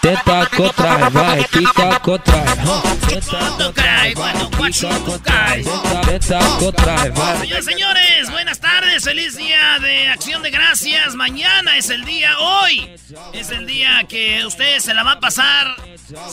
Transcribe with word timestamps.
Teta 0.00 0.46
contra 0.56 1.10
vai, 1.10 1.44
quica 1.44 2.00
contra 2.00 2.44
Señores, 7.40 7.64
señores, 7.64 8.30
buenas 8.30 8.60
tardes, 8.60 9.04
feliz 9.04 9.36
día 9.36 9.78
de 9.80 10.08
acción 10.08 10.42
de 10.42 10.50
gracias. 10.50 11.14
Mañana 11.14 11.76
es 11.76 11.90
el 11.90 12.04
día, 12.04 12.38
hoy 12.38 12.88
es 13.34 13.50
el 13.50 13.66
día 13.66 14.04
que 14.08 14.46
ustedes 14.46 14.84
se 14.84 14.94
la 14.94 15.02
van 15.02 15.18
a 15.18 15.20
pasar, 15.20 15.76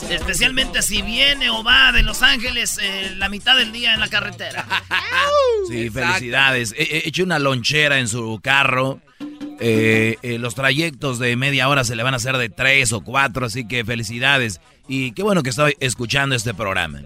especialmente 0.08 0.80
si 0.80 1.02
viene 1.02 1.50
o 1.50 1.62
va 1.62 1.92
de 1.92 2.02
Los 2.02 2.22
Ángeles 2.22 2.78
eh, 2.80 3.12
la 3.16 3.28
mitad 3.28 3.56
del 3.56 3.72
día 3.72 3.92
en 3.92 4.00
la 4.00 4.08
carretera. 4.08 4.66
Sí, 5.68 5.90
felicidades. 5.90 6.74
He 6.76 6.84
he 6.84 7.08
hecho 7.08 7.22
una 7.22 7.38
lonchera 7.38 7.98
en 7.98 8.08
su 8.08 8.40
carro. 8.42 9.00
Eh, 9.60 10.16
eh, 10.22 10.38
los 10.38 10.54
trayectos 10.54 11.18
de 11.18 11.34
media 11.36 11.68
hora 11.68 11.84
se 11.84 11.96
le 11.96 12.02
van 12.02 12.14
a 12.14 12.18
hacer 12.18 12.36
de 12.36 12.48
tres 12.48 12.92
o 12.92 13.00
cuatro, 13.02 13.46
así 13.46 13.66
que 13.66 13.84
felicidades. 13.84 14.60
Y 14.88 15.12
qué 15.12 15.22
bueno 15.22 15.42
que 15.42 15.50
estoy 15.50 15.74
escuchando 15.80 16.34
este 16.36 16.54
programa. 16.54 17.02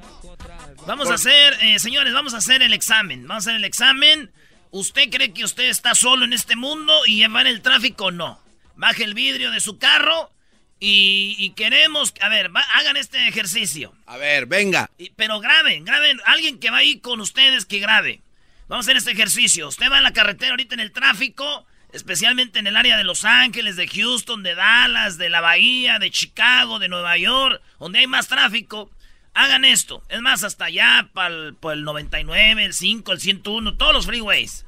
Vamos 0.86 1.10
a 1.10 1.14
hacer, 1.14 1.54
eh, 1.62 1.78
señores, 1.78 2.12
vamos 2.12 2.34
a 2.34 2.38
hacer 2.38 2.62
el 2.62 2.72
examen. 2.72 3.26
Vamos 3.26 3.46
a 3.46 3.50
hacer 3.50 3.56
el 3.58 3.64
examen. 3.64 4.30
¿Usted 4.70 5.10
cree 5.10 5.32
que 5.32 5.44
usted 5.44 5.68
está 5.68 5.94
solo 5.94 6.24
en 6.24 6.32
este 6.32 6.56
mundo 6.56 6.92
y 7.06 7.24
va 7.26 7.40
en 7.42 7.46
el 7.46 7.62
tráfico? 7.62 8.10
No. 8.10 8.40
Baje 8.76 9.04
el 9.04 9.14
vidrio 9.14 9.50
de 9.50 9.60
su 9.60 9.78
carro 9.78 10.32
y, 10.80 11.36
y 11.38 11.50
queremos, 11.50 12.12
a 12.20 12.28
ver, 12.28 12.54
va- 12.54 12.64
hagan 12.74 12.96
este 12.96 13.28
ejercicio. 13.28 13.94
A 14.06 14.16
ver, 14.16 14.46
venga. 14.46 14.90
Y- 14.98 15.10
pero 15.10 15.40
graben, 15.40 15.84
graben, 15.84 16.18
alguien 16.26 16.58
que 16.58 16.70
va 16.70 16.78
ahí 16.78 16.98
con 16.98 17.20
ustedes 17.20 17.64
que 17.66 17.78
grabe. 17.78 18.20
Vamos 18.68 18.86
a 18.86 18.88
hacer 18.88 18.96
este 18.96 19.12
ejercicio. 19.12 19.68
Usted 19.68 19.90
va 19.90 19.98
en 19.98 20.04
la 20.04 20.12
carretera 20.12 20.52
ahorita 20.52 20.74
en 20.74 20.80
el 20.80 20.90
tráfico, 20.92 21.66
especialmente 21.92 22.58
en 22.58 22.66
el 22.66 22.76
área 22.76 22.96
de 22.96 23.04
Los 23.04 23.24
Ángeles, 23.24 23.76
de 23.76 23.86
Houston, 23.86 24.42
de 24.42 24.54
Dallas, 24.54 25.18
de 25.18 25.28
la 25.28 25.40
Bahía, 25.40 25.98
de 25.98 26.10
Chicago, 26.10 26.78
de 26.78 26.88
Nueva 26.88 27.16
York, 27.16 27.62
donde 27.78 28.00
hay 28.00 28.06
más 28.06 28.28
tráfico. 28.28 28.90
Hagan 29.34 29.64
esto. 29.64 30.02
Es 30.08 30.20
más, 30.20 30.44
hasta 30.44 30.66
allá, 30.66 31.08
para 31.12 31.34
el, 31.34 31.54
pa' 31.54 31.72
el 31.72 31.84
99, 31.84 32.64
el 32.64 32.74
5, 32.74 33.12
el 33.12 33.20
101, 33.20 33.76
todos 33.76 33.92
los 33.94 34.06
freeways. 34.06 34.66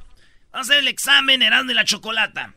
Vamos 0.53 0.69
a 0.69 0.73
hacer 0.73 0.83
el 0.83 0.89
examen 0.89 1.43
Erasmo 1.43 1.73
y 1.73 1.75
la 1.75 1.85
Chocolata. 1.85 2.55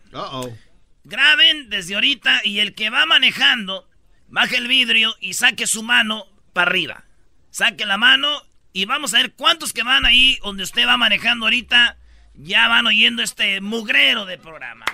Graben 1.04 1.70
desde 1.70 1.96
ahorita 1.96 2.42
y 2.44 2.60
el 2.60 2.76
que 2.76 2.90
va 2.90 3.06
manejando, 3.06 3.90
baje 4.28 4.58
el 4.58 4.68
vidrio 4.68 5.16
y 5.20 5.34
saque 5.34 5.66
su 5.66 5.82
mano 5.84 6.28
para 6.54 6.70
arriba. 6.70 7.04
Saque 7.50 7.86
la 7.86 7.98
mano 7.98 8.30
y 8.74 8.86
vamos 8.86 9.14
a 9.14 9.18
ver 9.18 9.34
cuántos 9.34 9.74
que 9.74 9.84
van 9.84 10.06
ahí 10.06 10.38
donde 10.44 10.64
usted 10.64 10.86
va 10.86 10.98
manejando 10.98 11.46
ahorita 11.46 11.98
ya 12.38 12.68
van 12.68 12.86
oyendo 12.88 13.24
este 13.24 13.62
mugrero 13.62 14.26
de 14.26 14.38
programa. 14.38 14.86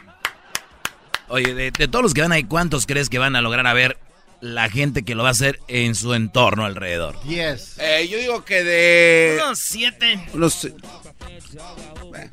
Oye, 1.28 1.54
de, 1.54 1.72
de 1.72 1.88
todos 1.88 2.04
los 2.04 2.14
que 2.14 2.22
van 2.22 2.31
ahí, 2.31 2.44
¿cuántos 2.44 2.86
crees 2.86 3.09
que 3.09 3.20
van 3.20 3.36
a 3.36 3.42
lograr 3.42 3.66
a 3.68 3.74
ver 3.74 3.98
la 4.42 4.70
gente 4.70 5.04
que 5.04 5.16
lo 5.16 5.24
va 5.24 5.30
a 5.30 5.31
hacer 5.31 5.59
en 5.68 5.96
su 5.96 6.14
entorno 6.14 6.66
alrededor? 6.66 7.20
Yes. 7.24 7.78
Eh, 7.80 8.08
yo 8.09 8.18
digo 8.18 8.44
que 8.44 8.64
de. 8.64 9.40
Unos 9.42 9.59
siete. 9.59 10.28
Unos. 10.34 10.68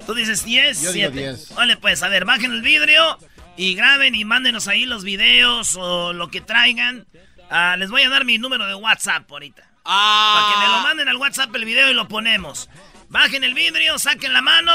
Tú 0.07 0.15
dices 0.15 0.45
10, 0.45 0.83
Yo 0.83 0.93
digo 0.93 1.11
7. 1.13 1.19
10. 1.19 1.55
Vale, 1.55 1.77
pues, 1.77 2.03
a 2.03 2.09
ver, 2.09 2.25
bajen 2.25 2.53
el 2.53 2.63
vidrio 2.63 3.19
y 3.57 3.75
graben 3.75 4.15
y 4.15 4.25
mándenos 4.25 4.69
ahí 4.69 4.87
los 4.87 5.05
videos 5.05 5.77
o 5.77 6.13
lo 6.13 6.29
que 6.29 6.41
traigan. 6.41 7.07
Ah, 7.51 7.77
les 7.79 7.91
voy 7.91 8.03
a 8.03 8.09
dar 8.09 8.25
mi 8.25 8.39
número 8.39 8.67
de 8.67 8.75
WhatsApp 8.75 9.31
ahorita. 9.31 9.63
Para 9.83 10.53
que 10.53 10.59
me 10.61 10.67
lo 10.67 10.83
manden 10.83 11.09
al 11.09 11.17
WhatsApp 11.17 11.55
el 11.55 11.65
video 11.65 11.91
y 11.91 11.95
lo 11.95 12.07
ponemos. 12.07 12.69
Bajen 13.11 13.45
el 13.45 13.55
vidrio, 13.55 13.99
saquen 13.99 14.33
la 14.33 14.41
mano 14.43 14.73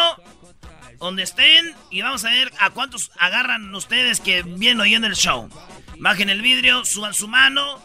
donde 1.00 1.23
estén 1.23 1.73
y 1.90 2.01
vamos 2.01 2.23
a 2.25 2.31
ver 2.31 2.51
a 2.59 2.69
cuántos 2.69 3.12
agarran 3.19 3.73
ustedes 3.73 4.19
que 4.19 4.44
vienen 4.44 4.81
oyendo 4.81 5.07
el 5.07 5.16
show. 5.16 5.50
Bajen 5.97 6.29
el 6.29 6.41
vidrio, 6.41 6.84
suban 6.85 7.13
su 7.13 7.28
mano, 7.28 7.81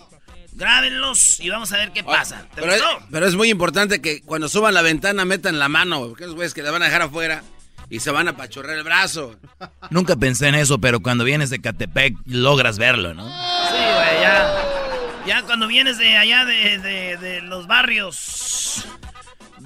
grábenlos 0.53 1.41
y 1.41 1.49
vamos 1.51 1.73
a 1.73 1.77
ver 1.77 1.93
qué 1.93 2.03
pasa. 2.05 2.47
¿Te 2.55 2.61
Pero 2.63 2.73
es, 2.75 2.83
gustó? 2.83 3.07
pero 3.11 3.27
es 3.27 3.35
muy 3.37 3.49
importante 3.49 4.01
que 4.01 4.23
cuando 4.23 4.49
suban 4.49 4.75
la 4.75 4.83
ventana 4.83 5.25
metan 5.25 5.59
la 5.59 5.69
mano, 5.69 5.99
güey, 5.99 6.11
porque 6.11 6.25
esos 6.25 6.35
güeyes 6.37 6.55
que 6.55 6.63
la 6.63 6.71
van 6.71 6.83
a 6.83 6.87
dejar 6.87 7.03
afuera 7.03 7.43
y 7.89 8.01
se 8.01 8.11
van 8.11 8.29
a 8.29 8.37
pachorrar 8.37 8.77
el 8.77 8.83
brazo. 8.85 9.39
Nunca 9.91 10.17
pensé 10.17 10.49
en 10.49 10.55
eso, 10.57 10.81
pero 10.81 11.01
cuando 11.01 11.25
vienes 11.25 11.51
de 11.51 11.61
Catepec 11.61 12.17
logras 12.27 12.79
verlo, 12.79 13.15
¿no? 13.15 13.25
Sí, 13.29 13.75
güey, 13.77 14.21
ya. 14.21 14.57
Ya 15.27 15.43
cuando 15.43 15.67
vienes 15.67 15.99
de 15.99 16.17
allá 16.17 16.45
de, 16.45 16.79
de- 16.79 17.17
de 17.19 17.41
los 17.43 17.67
barrios 17.67 18.85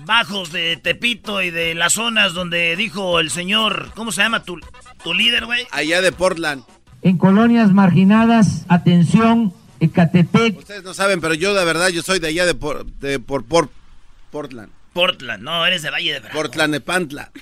bajos 0.04 0.52
de 0.52 0.76
Tepito 0.76 1.42
y 1.42 1.50
de 1.50 1.74
las 1.74 1.94
zonas 1.94 2.34
donde 2.34 2.76
dijo 2.76 3.20
el 3.20 3.30
señor, 3.30 3.90
¿cómo 3.94 4.12
se 4.12 4.22
llama 4.22 4.42
tu, 4.42 4.58
tu 5.02 5.14
líder, 5.14 5.46
güey? 5.46 5.66
Allá 5.70 6.00
de 6.00 6.12
Portland. 6.12 6.64
En 7.02 7.18
colonias 7.18 7.72
marginadas, 7.72 8.64
atención, 8.68 9.52
Ecatepec, 9.80 10.58
Ustedes 10.58 10.84
no 10.84 10.94
saben, 10.94 11.20
pero 11.20 11.34
yo 11.34 11.52
de 11.54 11.64
verdad 11.64 11.88
yo 11.88 12.02
soy 12.02 12.18
de 12.18 12.28
allá 12.28 12.46
de 12.46 12.54
por, 12.54 12.86
de 12.86 13.18
por, 13.18 13.44
por 13.44 13.68
Portland. 14.30 14.70
Portland, 14.94 15.42
no, 15.42 15.66
eres 15.66 15.82
de 15.82 15.90
Valle 15.90 16.14
de 16.14 16.20
Bravo. 16.20 16.34
Portlanepantla. 16.34 17.30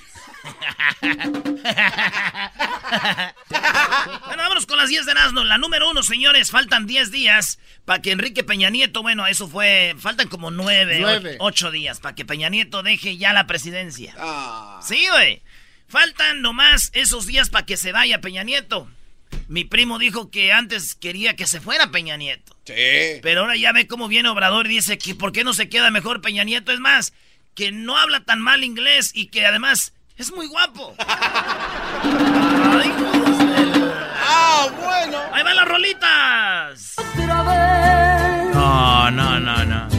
Bueno, 4.25 4.43
vámonos 4.43 4.65
con 4.65 4.77
las 4.77 4.89
10 4.89 5.05
de 5.05 5.11
Erasmo. 5.11 5.43
La 5.43 5.57
número 5.57 5.89
uno, 5.89 6.03
señores, 6.03 6.51
faltan 6.51 6.85
10 6.85 7.11
días 7.11 7.59
para 7.85 8.01
que 8.01 8.11
Enrique 8.11 8.43
Peña 8.43 8.69
Nieto, 8.69 9.01
bueno, 9.01 9.27
eso 9.27 9.47
fue, 9.47 9.95
faltan 9.97 10.27
como 10.27 10.51
9, 10.51 10.97
Nueve. 10.99 11.35
8 11.39 11.71
días 11.71 11.99
para 11.99 12.15
que 12.15 12.25
Peña 12.25 12.49
Nieto 12.49 12.83
deje 12.83 13.17
ya 13.17 13.33
la 13.33 13.47
presidencia. 13.47 14.13
Ah. 14.17 14.79
Sí, 14.83 15.07
güey. 15.11 15.41
Faltan 15.87 16.41
nomás 16.41 16.89
esos 16.93 17.25
días 17.27 17.49
para 17.49 17.65
que 17.65 17.77
se 17.77 17.91
vaya 17.91 18.21
Peña 18.21 18.43
Nieto. 18.43 18.89
Mi 19.47 19.63
primo 19.63 19.99
dijo 19.99 20.31
que 20.31 20.51
antes 20.51 20.95
quería 20.95 21.35
que 21.35 21.47
se 21.47 21.61
fuera 21.61 21.91
Peña 21.91 22.17
Nieto. 22.17 22.55
Sí. 22.65 23.19
Pero 23.21 23.41
ahora 23.41 23.55
ya 23.55 23.71
ve 23.71 23.87
cómo 23.87 24.07
viene 24.07 24.29
Obrador 24.29 24.67
y 24.67 24.75
dice 24.75 24.97
que 24.97 25.15
por 25.15 25.31
qué 25.31 25.43
no 25.43 25.53
se 25.53 25.69
queda 25.69 25.91
mejor 25.91 26.21
Peña 26.21 26.43
Nieto. 26.43 26.71
Es 26.71 26.79
más, 26.79 27.13
que 27.55 27.71
no 27.71 27.97
habla 27.97 28.21
tan 28.21 28.41
mal 28.41 28.63
inglés 28.63 29.11
y 29.13 29.27
que 29.27 29.45
además 29.45 29.93
es 30.17 30.31
muy 30.33 30.47
guapo. 30.47 30.95
Ay, 32.03 32.91
Ah, 34.25 34.67
bueno. 34.79 35.17
Ahí 35.33 35.43
van 35.43 35.55
las 35.55 35.67
rolitas. 35.67 36.95
No, 38.53 39.11
no, 39.11 39.39
no, 39.39 39.65
no. 39.65 39.92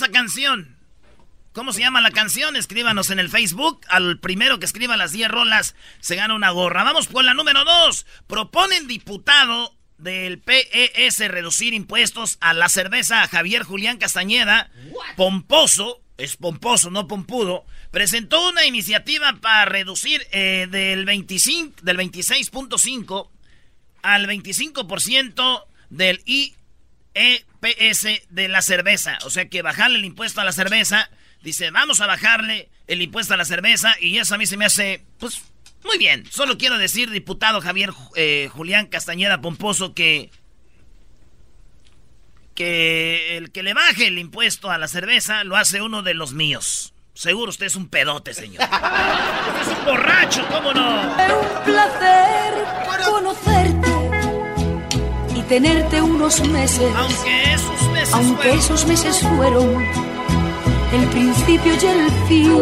Canción. 0.00 0.76
¿Cómo 1.52 1.72
se 1.72 1.80
llama 1.80 2.02
la 2.02 2.10
canción? 2.10 2.54
Escríbanos 2.54 3.08
en 3.10 3.18
el 3.18 3.30
Facebook. 3.30 3.80
Al 3.88 4.18
primero 4.18 4.58
que 4.58 4.66
escriba 4.66 4.96
las 4.96 5.12
10 5.12 5.30
rolas 5.30 5.74
se 6.00 6.14
gana 6.14 6.34
una 6.34 6.50
gorra. 6.50 6.84
Vamos 6.84 7.06
por 7.06 7.24
la 7.24 7.32
número 7.32 7.64
2. 7.64 8.06
Proponen 8.26 8.86
diputado 8.86 9.74
del 9.96 10.38
PES 10.38 11.18
reducir 11.28 11.72
impuestos 11.72 12.36
a 12.40 12.52
la 12.52 12.68
cerveza 12.68 13.26
Javier 13.26 13.62
Julián 13.62 13.96
Castañeda. 13.96 14.70
Pomposo, 15.16 16.02
es 16.18 16.36
pomposo, 16.36 16.90
no 16.90 17.08
pompudo. 17.08 17.64
Presentó 17.90 18.50
una 18.50 18.66
iniciativa 18.66 19.38
para 19.40 19.64
reducir 19.64 20.26
eh, 20.32 20.68
del, 20.70 21.06
25, 21.06 21.80
del 21.82 21.96
26.5 21.96 23.30
al 24.02 24.26
25% 24.26 25.64
del 25.88 26.22
IEPS 27.16 28.28
de 28.30 28.48
la 28.48 28.62
cerveza. 28.62 29.18
O 29.24 29.30
sea 29.30 29.48
que 29.48 29.62
bajarle 29.62 29.98
el 29.98 30.04
impuesto 30.04 30.40
a 30.40 30.44
la 30.44 30.52
cerveza 30.52 31.10
Dice, 31.46 31.70
vamos 31.70 32.00
a 32.00 32.06
bajarle 32.06 32.68
el 32.88 33.02
impuesto 33.02 33.34
a 33.34 33.36
la 33.36 33.44
cerveza 33.44 33.94
y 34.00 34.18
eso 34.18 34.34
a 34.34 34.38
mí 34.38 34.46
se 34.46 34.56
me 34.56 34.64
hace, 34.64 35.04
pues, 35.20 35.42
muy 35.84 35.96
bien. 35.96 36.24
Solo 36.28 36.58
quiero 36.58 36.76
decir, 36.76 37.08
diputado 37.10 37.60
Javier 37.60 37.92
eh, 38.16 38.50
Julián 38.52 38.86
Castañeda 38.86 39.40
Pomposo, 39.40 39.94
que... 39.94 40.30
Que 42.56 43.36
el 43.36 43.52
que 43.52 43.62
le 43.62 43.74
baje 43.74 44.08
el 44.08 44.18
impuesto 44.18 44.72
a 44.72 44.78
la 44.78 44.88
cerveza 44.88 45.44
lo 45.44 45.56
hace 45.56 45.82
uno 45.82 46.02
de 46.02 46.14
los 46.14 46.32
míos. 46.32 46.94
Seguro 47.14 47.50
usted 47.50 47.66
es 47.66 47.76
un 47.76 47.88
pedote, 47.88 48.34
señor. 48.34 48.64
usted 48.64 49.60
es 49.60 49.78
un 49.78 49.84
borracho, 49.84 50.44
¿cómo 50.48 50.72
no? 50.72 51.20
Es 51.20 51.32
un 51.32 51.64
placer 51.64 52.54
conocerte 53.04 53.65
y 53.65 53.65
tenerte 55.48 56.02
unos 56.02 56.40
meses. 56.48 56.92
Aunque 56.96 57.52
esos 57.54 57.82
meses 57.92 58.14
Aunque 58.14 58.42
fueron- 58.42 58.58
esos 58.58 58.86
meses 58.86 59.20
fueron 59.36 59.84
el 60.92 61.06
principio 61.08 61.72
y 61.74 61.86
el 61.86 62.10
fin 62.28 62.52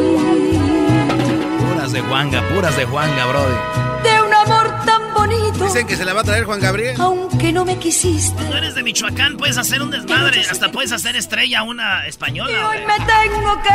Puras 1.73 1.93
de 1.93 2.01
Juanga, 2.01 2.43
puras 2.55 2.77
de 2.77 2.85
Juanga, 2.85 3.27
brother. 3.27 3.59
de 4.03 4.23
un 4.23 4.33
amor 4.35 4.85
tan 4.85 5.15
bonito. 5.15 5.65
Dicen 5.65 5.87
que 5.87 5.97
se 5.97 6.05
la 6.05 6.13
va 6.15 6.21
a 6.23 6.25
traer 6.25 6.45
Juan 6.45 6.61
Gabriel. 6.61 6.97
Aunque 7.01 7.53
no 7.53 7.65
me 7.65 7.77
quisiste, 7.79 8.43
Tú 8.45 8.53
eres 8.55 8.75
de 8.75 8.83
Michoacán, 8.83 9.37
puedes 9.37 9.57
hacer 9.59 9.83
un 9.83 9.91
desmadre. 9.91 10.41
Hasta 10.51 10.71
puedes 10.71 10.93
hacer 10.93 11.17
estrella 11.17 11.63
una 11.63 12.07
española. 12.07 12.69
hoy 12.71 12.79
güey. 12.79 12.87
me 12.87 13.05
tengo 13.07 13.63
que 13.63 13.69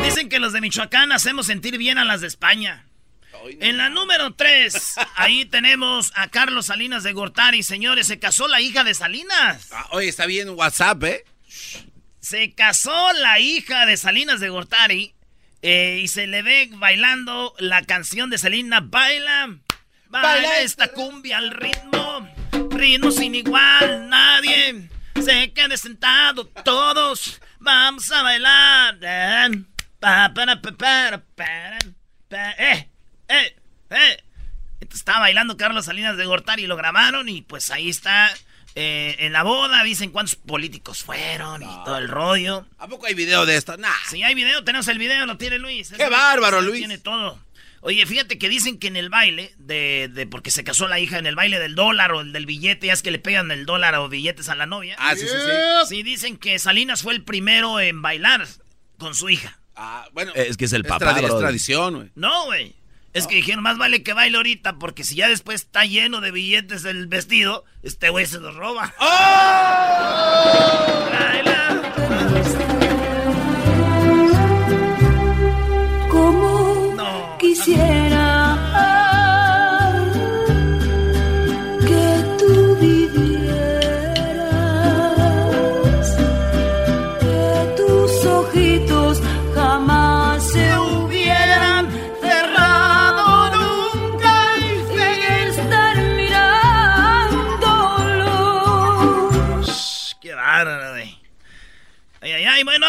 ir. 0.00 0.04
Dicen 0.04 0.28
que 0.28 0.38
los 0.40 0.52
de 0.52 0.60
Michoacán 0.60 1.12
hacemos 1.12 1.46
sentir 1.46 1.78
bien 1.78 1.98
a 1.98 2.04
las 2.04 2.20
de 2.20 2.26
España. 2.26 2.86
En 3.60 3.76
la 3.76 3.88
número 3.88 4.34
3, 4.34 4.94
ahí 5.16 5.44
tenemos 5.44 6.12
a 6.14 6.28
Carlos 6.28 6.66
Salinas 6.66 7.02
de 7.02 7.12
Gortari. 7.12 7.62
Señores, 7.62 8.06
se 8.06 8.18
casó 8.18 8.48
la 8.48 8.60
hija 8.60 8.84
de 8.84 8.94
Salinas. 8.94 9.68
Ah, 9.72 9.88
Oye, 9.92 10.08
está 10.08 10.26
bien 10.26 10.50
WhatsApp, 10.50 11.02
¿eh? 11.04 11.24
Se 12.20 12.52
casó 12.54 13.12
la 13.14 13.40
hija 13.40 13.86
de 13.86 13.96
Salinas 13.96 14.40
de 14.40 14.50
Gortari 14.50 15.14
eh, 15.62 16.00
y 16.02 16.08
se 16.08 16.26
le 16.26 16.42
ve 16.42 16.68
bailando 16.72 17.54
la 17.58 17.82
canción 17.82 18.30
de 18.30 18.38
Selena. 18.38 18.80
Baila, 18.80 19.56
baila 20.08 20.60
esta 20.60 20.88
cumbia 20.88 21.38
al 21.38 21.50
ritmo, 21.50 22.28
ritmo 22.70 23.10
sin 23.10 23.34
igual. 23.34 24.08
Nadie 24.08 24.88
se 25.22 25.52
quede 25.52 25.76
sentado, 25.76 26.46
todos 26.46 27.40
vamos 27.58 28.10
a 28.10 28.22
bailar. 28.22 28.98
Pa, 29.98 30.32
eh, 33.30 33.56
eh. 33.90 34.22
Estaba 34.92 35.20
bailando 35.20 35.56
Carlos 35.56 35.84
Salinas 35.84 36.16
de 36.16 36.24
Gortari 36.24 36.64
y 36.64 36.66
lo 36.66 36.76
grabaron 36.76 37.28
y 37.28 37.42
pues 37.42 37.70
ahí 37.70 37.88
está. 37.88 38.30
eh, 38.74 39.16
en 39.20 39.32
la 39.32 39.42
boda 39.42 39.82
dicen 39.84 40.10
cuántos 40.10 40.36
políticos 40.36 41.02
fueron 41.02 41.62
y 41.62 41.66
todo 41.84 41.98
el 41.98 42.08
rollo. 42.08 42.66
¿A 42.78 42.86
poco 42.88 43.06
hay 43.06 43.14
video 43.14 43.46
de 43.46 43.56
esto? 43.56 43.76
Nah. 43.76 43.88
Si 44.08 44.22
hay 44.22 44.34
video, 44.34 44.64
tenemos 44.64 44.86
el 44.88 44.98
video, 44.98 45.26
lo 45.26 45.36
tiene 45.36 45.58
Luis. 45.58 45.92
¡Qué 45.96 46.08
bárbaro, 46.08 46.60
Luis! 46.60 46.78
Tiene 46.78 46.98
todo. 46.98 47.38
Oye, 47.82 48.04
fíjate 48.04 48.38
que 48.38 48.48
dicen 48.50 48.78
que 48.78 48.88
en 48.88 48.96
el 48.96 49.08
baile, 49.08 49.54
de, 49.56 50.10
de 50.12 50.26
porque 50.26 50.50
se 50.50 50.64
casó 50.64 50.86
la 50.86 50.98
hija, 51.00 51.18
en 51.18 51.26
el 51.26 51.34
baile 51.34 51.58
del 51.58 51.74
dólar 51.74 52.12
o 52.12 52.20
el 52.20 52.32
del 52.32 52.44
billete, 52.44 52.88
ya 52.88 52.92
es 52.92 53.02
que 53.02 53.10
le 53.10 53.18
pegan 53.18 53.50
el 53.50 53.64
dólar 53.64 53.94
o 53.94 54.08
billetes 54.08 54.50
a 54.50 54.54
la 54.54 54.66
novia. 54.66 54.96
Ah, 54.98 55.14
sí, 55.14 55.22
sí, 55.22 55.28
sí. 55.28 55.88
Sí, 55.88 56.02
dicen 56.02 56.36
que 56.36 56.58
Salinas 56.58 57.02
fue 57.02 57.14
el 57.14 57.24
primero 57.24 57.80
en 57.80 58.02
bailar 58.02 58.46
con 58.98 59.14
su 59.14 59.30
hija. 59.30 59.58
Ah, 59.76 60.06
bueno. 60.12 60.32
Es 60.34 60.58
que 60.58 60.66
es 60.66 60.72
el 60.74 60.82
es, 60.82 60.88
papá, 60.88 61.12
es 61.12 61.22
brother. 61.22 61.38
tradición, 61.38 61.94
güey. 61.96 62.10
No, 62.14 62.44
güey. 62.44 62.76
Es 63.12 63.26
que 63.26 63.34
dijeron, 63.36 63.62
más 63.64 63.76
vale 63.76 64.02
que 64.04 64.12
baile 64.12 64.36
ahorita, 64.36 64.74
porque 64.78 65.02
si 65.02 65.16
ya 65.16 65.28
después 65.28 65.62
está 65.62 65.84
lleno 65.84 66.20
de 66.20 66.30
billetes 66.30 66.84
el 66.84 67.08
vestido, 67.08 67.64
este 67.82 68.08
güey 68.08 68.24
se 68.26 68.38
los 68.38 68.54
roba. 68.54 68.94
Baila. 71.10 71.82
Como 76.08 76.94
No. 76.96 77.36
quisiera 77.38 77.99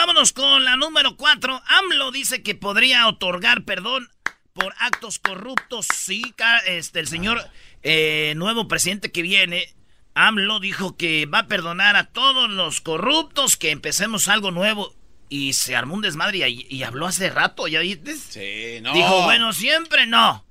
vámonos 0.01 0.33
con 0.33 0.63
la 0.63 0.77
número 0.77 1.15
4. 1.15 1.62
AMLO 1.63 2.12
dice 2.12 2.42
que 2.42 2.56
podría 2.56 3.06
otorgar 3.07 3.65
perdón 3.65 4.09
por 4.51 4.74
actos 4.80 5.19
corruptos. 5.19 5.86
Sí, 5.94 6.24
este, 6.65 7.01
el 7.01 7.07
señor 7.07 7.48
eh, 7.83 8.33
nuevo 8.36 8.68
presidente 8.68 9.12
que 9.12 9.21
viene, 9.21 9.75
AMLO 10.15 10.59
dijo 10.59 10.98
que 10.98 11.27
va 11.27 11.39
a 11.39 11.48
perdonar 11.48 11.95
a 11.98 12.06
todos 12.06 12.50
los 12.50 12.81
corruptos, 12.81 13.57
que 13.57 13.69
empecemos 13.69 14.27
algo 14.27 14.50
nuevo. 14.50 14.95
Y 15.30 15.53
se 15.53 15.75
armó 15.75 15.94
un 15.94 16.01
desmadre 16.01 16.50
y, 16.50 16.65
y 16.68 16.81
habló 16.81 17.06
hace 17.06 17.30
rato, 17.30 17.68
¿ya 17.68 17.81
viste? 17.81 18.15
Sí, 18.15 18.81
no. 18.81 18.94
Dijo, 18.94 19.21
bueno, 19.21 19.53
siempre 19.53 20.07
no. 20.07 20.44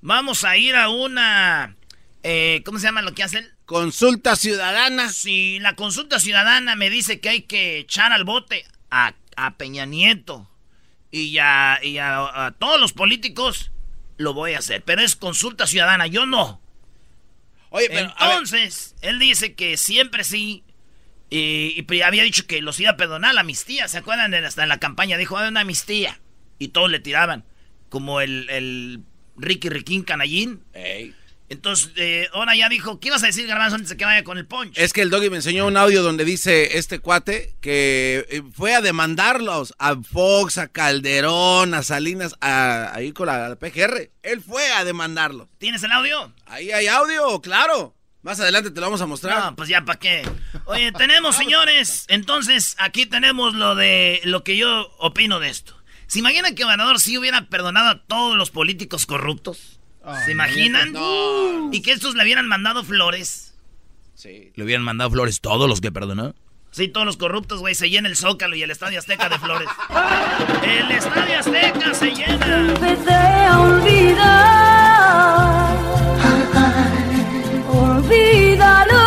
Vamos 0.00 0.44
a 0.44 0.56
ir 0.56 0.76
a 0.76 0.88
una... 0.88 1.76
eh, 2.22 2.62
¿Cómo 2.64 2.78
se 2.78 2.86
llama 2.86 3.02
lo 3.02 3.12
que 3.12 3.22
hacen? 3.22 3.52
Consulta 3.66 4.34
ciudadana. 4.34 5.10
Si 5.10 5.58
la 5.58 5.76
consulta 5.76 6.18
ciudadana 6.20 6.74
me 6.74 6.88
dice 6.88 7.20
que 7.20 7.28
hay 7.28 7.42
que 7.42 7.78
echar 7.80 8.10
al 8.10 8.24
bote 8.24 8.64
a, 8.90 9.14
a 9.36 9.56
Peña 9.56 9.86
Nieto 9.86 10.48
y, 11.10 11.38
a, 11.38 11.78
y 11.82 11.98
a, 11.98 12.46
a 12.46 12.50
todos 12.52 12.80
los 12.80 12.92
políticos, 12.92 13.70
lo 14.16 14.34
voy 14.34 14.54
a 14.54 14.58
hacer. 14.58 14.82
Pero 14.82 15.02
es 15.02 15.16
consulta 15.16 15.66
ciudadana, 15.66 16.06
yo 16.06 16.26
no. 16.26 16.60
Oye, 17.70 17.88
pero. 17.90 18.14
Entonces, 18.20 18.94
él 19.00 19.18
dice 19.18 19.54
que 19.54 19.76
siempre 19.76 20.22
sí. 20.22 20.62
Y, 21.30 21.84
había 22.02 22.22
dicho 22.22 22.46
que 22.46 22.62
los 22.62 22.78
iba 22.78 22.90
a 22.90 22.96
perdonar 22.96 23.34
la 23.34 23.40
amnistía. 23.40 23.88
¿Se 23.88 23.98
acuerdan? 23.98 24.32
Hasta 24.32 24.62
en 24.62 24.68
la 24.68 24.78
campaña 24.78 25.16
dijo, 25.16 25.36
hay 25.36 25.48
una 25.48 25.62
amnistía. 25.62 26.20
Y 26.60 26.68
todos 26.68 26.88
le 26.88 27.00
tiraban. 27.00 27.44
Como 27.88 28.20
el, 28.20 28.48
el 28.48 29.00
Ricky 29.36 29.68
Riquín 29.70 30.04
Canallín. 30.04 30.62
ey. 30.72 31.14
Entonces, 31.48 31.92
eh, 31.96 32.28
ahora 32.32 32.56
ya 32.56 32.68
dijo, 32.68 32.98
¿qué 33.00 33.08
ibas 33.08 33.22
a 33.22 33.26
decir, 33.26 33.46
Garbanzo, 33.46 33.76
antes 33.76 33.90
de 33.90 33.96
que 33.96 34.04
vaya 34.04 34.24
con 34.24 34.38
el 34.38 34.46
punch? 34.46 34.78
Es 34.78 34.92
que 34.92 35.02
el 35.02 35.10
doggy 35.10 35.28
me 35.28 35.36
enseñó 35.36 35.66
un 35.66 35.76
audio 35.76 36.02
donde 36.02 36.24
dice 36.24 36.78
este 36.78 37.00
cuate 37.00 37.54
que 37.60 38.26
eh, 38.30 38.42
fue 38.54 38.74
a 38.74 38.80
demandarlos 38.80 39.74
a 39.78 39.94
Fox, 39.96 40.58
a 40.58 40.68
Calderón, 40.68 41.74
a 41.74 41.82
Salinas, 41.82 42.34
a, 42.40 42.94
ahí 42.94 43.12
con 43.12 43.26
la 43.26 43.56
PGR. 43.56 44.10
Él 44.22 44.42
fue 44.42 44.66
a 44.72 44.84
demandarlos. 44.84 45.48
¿Tienes 45.58 45.82
el 45.82 45.92
audio? 45.92 46.32
Ahí 46.46 46.72
hay 46.72 46.86
audio, 46.86 47.40
claro. 47.40 47.94
Más 48.22 48.40
adelante 48.40 48.70
te 48.70 48.80
lo 48.80 48.86
vamos 48.86 49.02
a 49.02 49.06
mostrar. 49.06 49.38
No, 49.38 49.54
pues 49.54 49.68
ya 49.68 49.84
para 49.84 49.98
qué. 49.98 50.26
Oye, 50.64 50.92
tenemos, 50.92 51.36
señores, 51.44 52.06
entonces 52.08 52.74
aquí 52.78 53.04
tenemos 53.04 53.52
lo 53.52 53.74
de 53.74 54.22
lo 54.24 54.42
que 54.42 54.56
yo 54.56 54.90
opino 54.98 55.40
de 55.40 55.50
esto. 55.50 55.76
¿Se 56.06 56.20
imaginan 56.20 56.54
que 56.54 56.64
Obrador 56.64 57.00
sí 57.00 57.18
hubiera 57.18 57.48
perdonado 57.48 57.90
a 57.90 58.02
todos 58.06 58.34
los 58.36 58.50
políticos 58.50 59.04
corruptos? 59.04 59.73
¿Se 60.24 60.32
imaginan? 60.32 60.92
No. 60.92 61.70
Y 61.72 61.80
que 61.82 61.92
estos 61.92 62.14
le 62.14 62.22
hubieran 62.24 62.46
mandado 62.46 62.84
flores. 62.84 63.54
Sí. 64.14 64.52
Le 64.54 64.64
hubieran 64.64 64.84
mandado 64.84 65.10
flores 65.10 65.40
todos 65.40 65.68
los 65.68 65.80
que 65.80 65.90
perdonó. 65.90 66.34
Sí, 66.70 66.88
todos 66.88 67.06
los 67.06 67.16
corruptos, 67.16 67.60
güey, 67.60 67.76
se 67.76 67.88
llena 67.88 68.08
el 68.08 68.16
Zócalo 68.16 68.56
y 68.56 68.62
el 68.62 68.70
Estadio 68.72 68.98
Azteca 68.98 69.28
de 69.28 69.38
flores. 69.38 69.68
El 70.64 70.90
Estadio 70.90 71.38
Azteca 71.38 71.94
se 71.94 72.10
llena. 72.10 72.58
empecé 72.68 73.14
a 73.14 73.60
olvidar. 73.60 74.84
Olvídalo. 77.68 79.00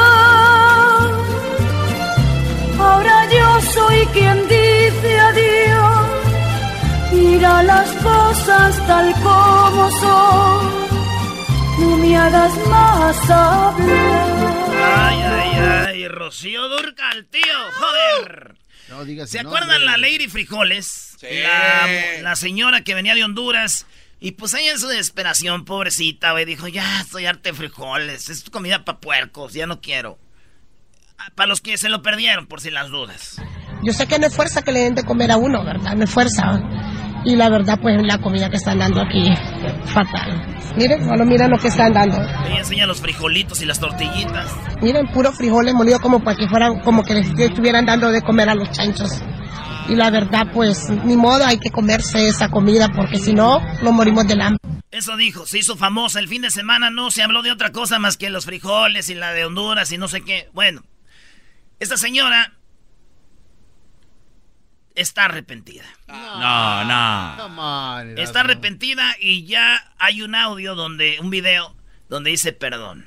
Ahora 2.80 3.30
yo 3.30 3.62
soy 3.74 4.06
quien 4.14 4.42
dice 4.48 5.20
adiós. 5.20 6.08
Mira 7.12 7.64
las 7.64 7.92
cosas 7.92 8.88
tal 8.88 9.14
como 9.22 9.92
son. 10.00 10.87
No 11.80 11.98
me 11.98 12.18
hagas 12.18 12.58
más 12.68 13.30
hablar. 13.30 14.68
Ay, 14.84 15.22
ay, 15.22 15.86
ay, 15.88 16.08
Rocío 16.08 16.68
Durcal, 16.70 17.26
tío, 17.26 17.44
joder. 17.80 18.56
No 18.90 19.06
digas 19.06 19.30
¿Se 19.30 19.40
acuerdan 19.40 19.86
la 19.86 19.98
Lady 19.98 20.28
Frijoles? 20.28 21.16
Sí. 21.20 21.28
La, 22.22 22.36
señora 22.36 22.84
que 22.84 22.94
venía 22.96 23.16
de 23.16 23.24
Honduras. 23.24 23.86
Y 24.20 24.32
pues 24.32 24.54
ella 24.56 24.72
en 24.72 24.80
su 24.80 24.88
desesperación, 24.88 25.66
pobrecita, 25.66 26.32
güey, 26.32 26.46
dijo, 26.46 26.68
ya 26.68 27.02
estoy 27.02 27.28
arte 27.28 27.52
de 27.52 27.58
frijoles, 27.58 28.30
es 28.30 28.50
comida 28.50 28.84
para 28.84 29.00
puercos, 29.00 29.54
ya 29.54 29.68
no 29.68 29.80
quiero. 29.80 30.18
Ah, 31.20 31.32
para 31.36 31.48
los 31.48 31.62
que 31.62 31.78
se 31.78 31.90
lo 31.90 32.02
perdieron, 32.02 32.48
por 32.48 32.60
si 32.60 32.72
las 32.72 32.90
dudas. 32.90 33.40
Yo 33.84 33.94
sé 33.94 34.08
que 34.08 34.18
no 34.18 34.26
es 34.26 34.36
fuerza 34.36 34.64
que 34.64 34.72
le 34.72 34.80
den 34.80 34.96
de 34.96 35.04
comer 35.04 35.32
a 35.32 35.38
uno, 35.38 35.64
¿verdad? 35.64 35.96
No 35.96 36.04
es 36.04 36.10
fuerza. 36.10 36.60
Y 37.26 37.36
la 37.36 37.50
verdad, 37.50 37.80
pues 37.82 38.02
la 38.04 38.18
comida 38.20 38.50
que 38.50 38.58
están 38.58 38.80
dando 38.80 39.02
aquí, 39.02 39.34
fatal. 39.86 40.58
Miren, 40.78 41.04
solo 41.04 41.26
miren 41.26 41.50
lo 41.50 41.58
que 41.58 41.70
están 41.70 41.92
dando. 41.94 42.18
Ella 42.18 42.60
enseña 42.60 42.86
los 42.86 43.02
frijolitos 43.02 43.62
y 43.62 43.66
las 43.66 43.80
tortillitas. 43.80 44.52
Miren, 44.82 45.08
puros 45.08 45.36
frijoles 45.36 45.74
molidos 45.74 46.00
como 46.00 46.24
para 46.24 46.38
que 46.38 46.48
fueran, 46.48 46.80
como 46.82 47.04
que 47.04 47.16
les 47.16 47.28
estuvieran 47.38 47.86
dando 47.86 48.12
de 48.12 48.22
comer 48.22 48.50
a 48.50 48.56
los 48.56 48.70
chanchos. 48.72 49.22
Y 49.90 49.96
la 49.96 50.10
verdad, 50.10 50.48
pues, 50.54 50.90
ni 50.90 51.16
modo, 51.16 51.46
hay 51.46 51.60
que 51.60 51.72
comerse 51.72 52.28
esa 52.28 52.50
comida 52.50 52.90
porque 52.90 53.18
si 53.18 53.34
no, 53.34 53.60
nos 53.82 53.94
morimos 53.94 54.28
de 54.28 54.34
hambre. 54.42 54.60
Eso 54.92 55.16
dijo, 55.18 55.46
se 55.46 55.60
hizo 55.60 55.76
famosa 55.76 56.20
el 56.20 56.28
fin 56.28 56.42
de 56.42 56.52
semana, 56.52 56.90
no 56.90 57.12
se 57.12 57.24
habló 57.24 57.42
de 57.42 57.52
otra 57.52 57.72
cosa 57.72 58.00
más 58.00 58.18
que 58.18 58.30
los 58.30 58.46
frijoles 58.46 59.10
y 59.10 59.16
la 59.16 59.34
de 59.34 59.46
Honduras 59.46 59.92
y 59.92 59.98
no 59.98 60.08
sé 60.08 60.22
qué. 60.22 60.50
Bueno, 60.54 60.84
esta 61.80 61.98
señora 61.98 62.57
está 64.98 65.26
arrepentida. 65.26 65.86
No, 66.08 66.84
no. 66.84 68.00
está 68.18 68.42
arrepentida 68.42 69.16
y 69.20 69.46
ya 69.46 69.94
hay 70.00 70.24
un 70.24 70.36
audio 70.36 70.76
donde, 70.76 71.20
un 71.22 71.30
video 71.30 71.76
donde 72.10 72.32
dice 72.32 72.52
perdón. 72.52 73.06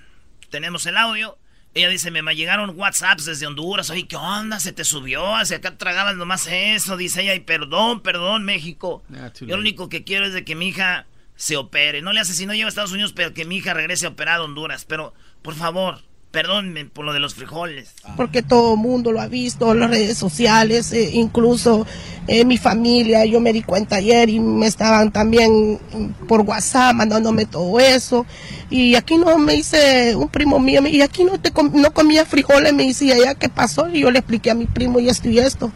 Tenemos 0.50 0.86
el 0.86 0.96
audio. 0.96 1.36
Ella 1.72 1.88
dice, 1.88 2.10
me 2.10 2.34
llegaron 2.34 2.76
WhatsApps 2.76 3.26
desde 3.26 3.46
Honduras. 3.46 3.90
Oye, 3.90 4.08
¿qué 4.08 4.16
onda? 4.16 4.58
¿Se 4.58 4.72
te 4.72 4.84
subió? 4.84 5.36
Hacia 5.36 5.58
acá 5.58 5.78
tragabas 5.78 6.16
nomás 6.16 6.48
eso. 6.48 6.96
Dice 6.96 7.22
ella, 7.22 7.34
y 7.34 7.40
perdón, 7.40 8.00
perdón, 8.00 8.44
México. 8.44 9.04
Yo 9.40 9.56
lo 9.56 9.60
único 9.60 9.88
que 9.88 10.02
quiero 10.02 10.26
es 10.26 10.32
de 10.32 10.44
que 10.44 10.56
mi 10.56 10.68
hija 10.68 11.06
se 11.36 11.56
opere. 11.56 12.02
No 12.02 12.12
le 12.12 12.20
hace 12.20 12.34
si 12.34 12.44
no 12.44 12.54
lleva 12.54 12.66
a 12.66 12.70
Estados 12.70 12.90
Unidos, 12.90 13.12
pero 13.14 13.34
que 13.34 13.44
mi 13.44 13.58
hija 13.58 13.72
regrese 13.72 14.06
a 14.06 14.10
operar 14.10 14.40
a 14.40 14.44
Honduras. 14.44 14.84
Pero, 14.84 15.14
por 15.42 15.54
favor, 15.54 16.02
Perdónme 16.30 16.84
por 16.84 17.04
lo 17.04 17.12
de 17.12 17.18
los 17.18 17.34
frijoles. 17.34 17.92
Porque 18.16 18.42
todo 18.42 18.74
el 18.74 18.80
mundo 18.80 19.10
lo 19.10 19.20
ha 19.20 19.26
visto 19.26 19.72
en 19.72 19.80
las 19.80 19.90
redes 19.90 20.16
sociales, 20.16 20.92
eh, 20.92 21.10
incluso 21.14 21.86
en 22.28 22.46
mi 22.46 22.56
familia. 22.56 23.24
Yo 23.24 23.40
me 23.40 23.52
di 23.52 23.62
cuenta 23.62 23.96
ayer 23.96 24.28
y 24.28 24.38
me 24.38 24.66
estaban 24.66 25.10
también 25.10 25.80
por 26.28 26.42
WhatsApp 26.42 26.94
mandándome 26.94 27.46
todo 27.46 27.80
eso. 27.80 28.26
Y 28.70 28.94
aquí 28.94 29.18
no 29.18 29.36
me 29.38 29.54
dice 29.54 30.14
un 30.14 30.28
primo 30.28 30.60
mío, 30.60 30.86
y 30.86 31.02
aquí 31.02 31.24
no, 31.24 31.40
te 31.40 31.50
no 31.72 31.92
comía 31.92 32.24
frijoles, 32.24 32.72
me 32.74 32.86
decía, 32.86 33.16
¿ya 33.18 33.34
qué 33.34 33.48
pasó? 33.48 33.88
Y 33.88 34.00
yo 34.00 34.12
le 34.12 34.20
expliqué 34.20 34.52
a 34.52 34.54
mi 34.54 34.66
primo 34.66 35.00
y 35.00 35.08
esto 35.08 35.28
y 35.28 35.40
esto. 35.40 35.72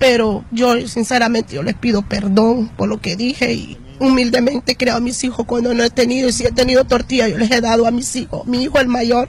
Pero 0.00 0.44
yo, 0.50 0.88
sinceramente, 0.88 1.54
yo 1.54 1.62
les 1.62 1.74
pido 1.74 2.02
perdón 2.02 2.68
por 2.76 2.88
lo 2.88 3.00
que 3.00 3.14
dije 3.14 3.54
y 3.54 3.78
humildemente 4.00 4.76
creo 4.76 4.96
a 4.96 5.00
mis 5.00 5.22
hijos 5.24 5.46
cuando 5.46 5.72
no 5.74 5.84
he 5.84 5.90
tenido, 5.90 6.28
y 6.28 6.32
si 6.32 6.44
he 6.44 6.50
tenido 6.50 6.84
tortilla, 6.84 7.28
yo 7.28 7.38
les 7.38 7.52
he 7.52 7.60
dado 7.60 7.86
a 7.86 7.92
mis 7.92 8.16
hijos. 8.16 8.46
Mi 8.46 8.64
hijo 8.64 8.80
el 8.80 8.88
mayor 8.88 9.28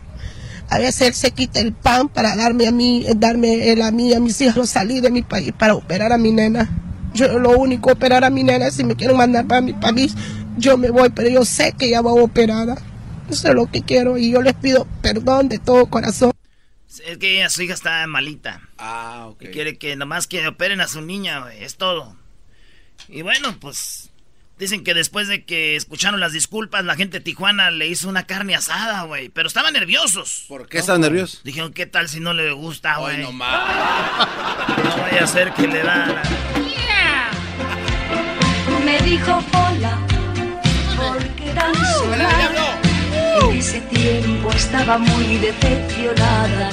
a 0.70 0.80
veces 0.80 1.02
él 1.08 1.14
se 1.14 1.32
quita 1.32 1.60
el 1.60 1.74
pan 1.74 2.10
para 2.10 2.36
darme 2.36 2.68
a 2.68 2.72
mí, 2.72 3.06
darme 3.16 3.72
él 3.72 3.82
a 3.82 3.92
mí, 3.92 4.14
a 4.14 4.20
mis 4.20 4.40
hijos, 4.42 4.70
salir 4.70 5.02
de 5.02 5.10
mi 5.10 5.22
país 5.22 5.54
para 5.58 5.76
operar 5.76 6.12
a 6.12 6.18
mi 6.18 6.32
nena. 6.32 6.70
Yo 7.14 7.40
lo 7.40 7.52
único, 7.52 7.92
operar 7.92 8.24
a 8.24 8.30
mi 8.30 8.44
nena, 8.44 8.70
si 8.70 8.84
me 8.84 8.96
quieren 8.96 9.18
mandar 9.18 9.48
para 9.48 9.62
mi 9.62 9.74
país, 9.74 10.16
yo 10.58 10.78
me 10.78 10.90
voy, 10.90 11.10
pero 11.10 11.30
yo 11.30 11.46
sé 11.46 11.74
que 11.78 11.88
ella 11.88 12.02
va 12.02 12.12
operada. 12.12 12.78
Eso 13.30 13.48
es 13.50 13.54
lo 13.54 13.68
que 13.68 13.82
quiero 13.82 14.18
y 14.18 14.32
yo 14.32 14.42
les 14.42 14.54
pido 14.54 14.88
perdón 15.02 15.50
de 15.50 15.60
todo 15.60 15.86
corazón. 15.88 16.32
Es 17.06 17.18
que 17.18 17.48
su 17.50 17.62
hija 17.62 17.74
está 17.74 18.06
malita. 18.08 18.62
Ah, 18.78 19.28
ok. 19.30 19.44
Y 19.44 19.48
quiere 19.48 19.78
que 19.78 19.96
nomás 19.96 20.28
que 20.28 20.48
operen 20.48 20.82
a 20.82 20.88
su 20.88 21.02
niña, 21.02 21.46
es 21.54 21.76
todo. 21.76 22.16
Y 23.08 23.22
bueno, 23.22 23.58
pues 23.60 24.10
Dicen 24.58 24.84
que 24.84 24.96
después 24.96 25.28
de 25.28 25.46
que 25.46 25.76
escucharon 25.76 26.20
las 26.20 26.34
disculpas, 26.34 26.84
la 26.84 26.96
gente 26.96 27.20
de 27.20 27.24
Tijuana 27.24 27.70
le 27.70 27.88
hizo 27.88 28.10
una 28.10 28.24
carne 28.24 28.56
asada, 28.56 29.04
güey. 29.04 29.30
Pero 29.30 29.48
estaban 29.48 29.72
nerviosos. 29.74 30.46
¿Por 30.48 30.68
qué 30.68 30.80
estaban 30.80 31.02
nerviosos? 31.02 31.44
Dijeron, 31.44 31.74
¿qué 31.74 31.86
tal 31.86 32.10
si 32.10 32.20
no 32.20 32.34
le 32.34 32.52
gusta, 32.54 32.98
güey? 32.98 33.20
no 33.22 33.32
No 33.32 33.38
vaya 34.98 35.24
a 35.24 35.28
ser 35.28 35.54
que 35.54 35.68
le 35.68 35.84
da 35.84 36.24
Me 38.84 39.00
dijo 39.02 39.44
hola, 39.54 40.00
porque 40.96 41.52
era 41.52 41.68
un 41.68 43.52
En 43.52 43.58
ese 43.60 43.82
tiempo 43.82 44.52
estaba 44.52 44.98
muy 44.98 45.38
decepcionada. 45.38 46.72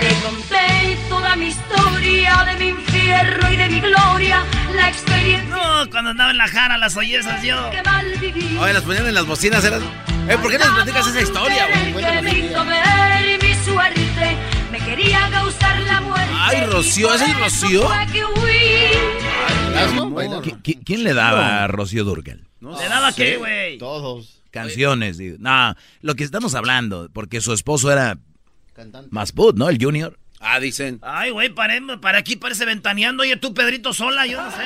Le 0.00 0.14
conté 0.22 0.98
toda 1.08 1.34
mi 1.34 1.46
historia 1.46 2.44
de 2.44 2.56
mi 2.58 2.68
infierno 2.68 3.50
y 3.50 3.56
de 3.56 3.68
mi 3.68 3.80
gloria 3.80 4.44
la 4.76 4.88
experiencia. 4.88 5.48
No, 5.48 5.90
cuando 5.90 6.10
andaba 6.10 6.30
en 6.30 6.38
la 6.38 6.48
jara, 6.48 6.78
las 6.78 6.96
ollesas 6.96 7.42
yo. 7.42 7.70
Oye, 8.60 8.72
las 8.72 8.82
ponían 8.82 9.06
en 9.06 9.14
las 9.14 9.26
bocinas, 9.26 9.64
eran. 9.64 9.82
Eh, 10.28 10.38
¿por 10.40 10.50
qué 10.50 10.58
nos 10.58 10.68
platicas 10.68 11.06
esa 11.06 11.20
historia, 11.20 11.66
güey? 11.92 12.04
mi 13.42 13.54
suerte, 13.64 14.36
me 14.72 14.78
quería 14.78 15.28
causar 15.30 15.80
la 15.80 16.00
muerte. 16.00 16.32
Ay, 16.36 16.64
Rocío, 16.66 17.12
¿ese 17.14 17.24
es 17.26 17.38
Rocío? 17.38 17.88
¿Quién 20.84 21.04
le 21.04 21.14
daba 21.14 21.64
a 21.64 21.66
Rocío 21.68 22.04
Durgal? 22.04 22.44
¿Le 22.60 22.88
daba 22.88 23.12
qué, 23.12 23.36
güey? 23.36 23.78
Todos. 23.78 24.40
Canciones, 24.50 25.18
no, 25.40 25.74
lo 26.00 26.14
que 26.14 26.22
estamos 26.22 26.54
hablando, 26.54 27.10
porque 27.12 27.40
su 27.40 27.52
esposo 27.52 27.90
era 27.90 28.18
Cantante. 28.72 29.08
más 29.10 29.32
put, 29.32 29.56
¿no? 29.56 29.68
El 29.68 29.82
Junior. 29.82 30.16
Ah, 30.46 30.60
dicen. 30.60 30.98
Ay, 31.02 31.30
güey, 31.30 31.48
para, 31.48 31.74
aquí 32.18 32.36
parece 32.36 32.66
ventaneando. 32.66 33.22
Oye, 33.22 33.36
tú, 33.36 33.54
Pedrito 33.54 33.94
Sola, 33.94 34.26
yo 34.26 34.42
no 34.42 34.50
sé. 34.50 34.58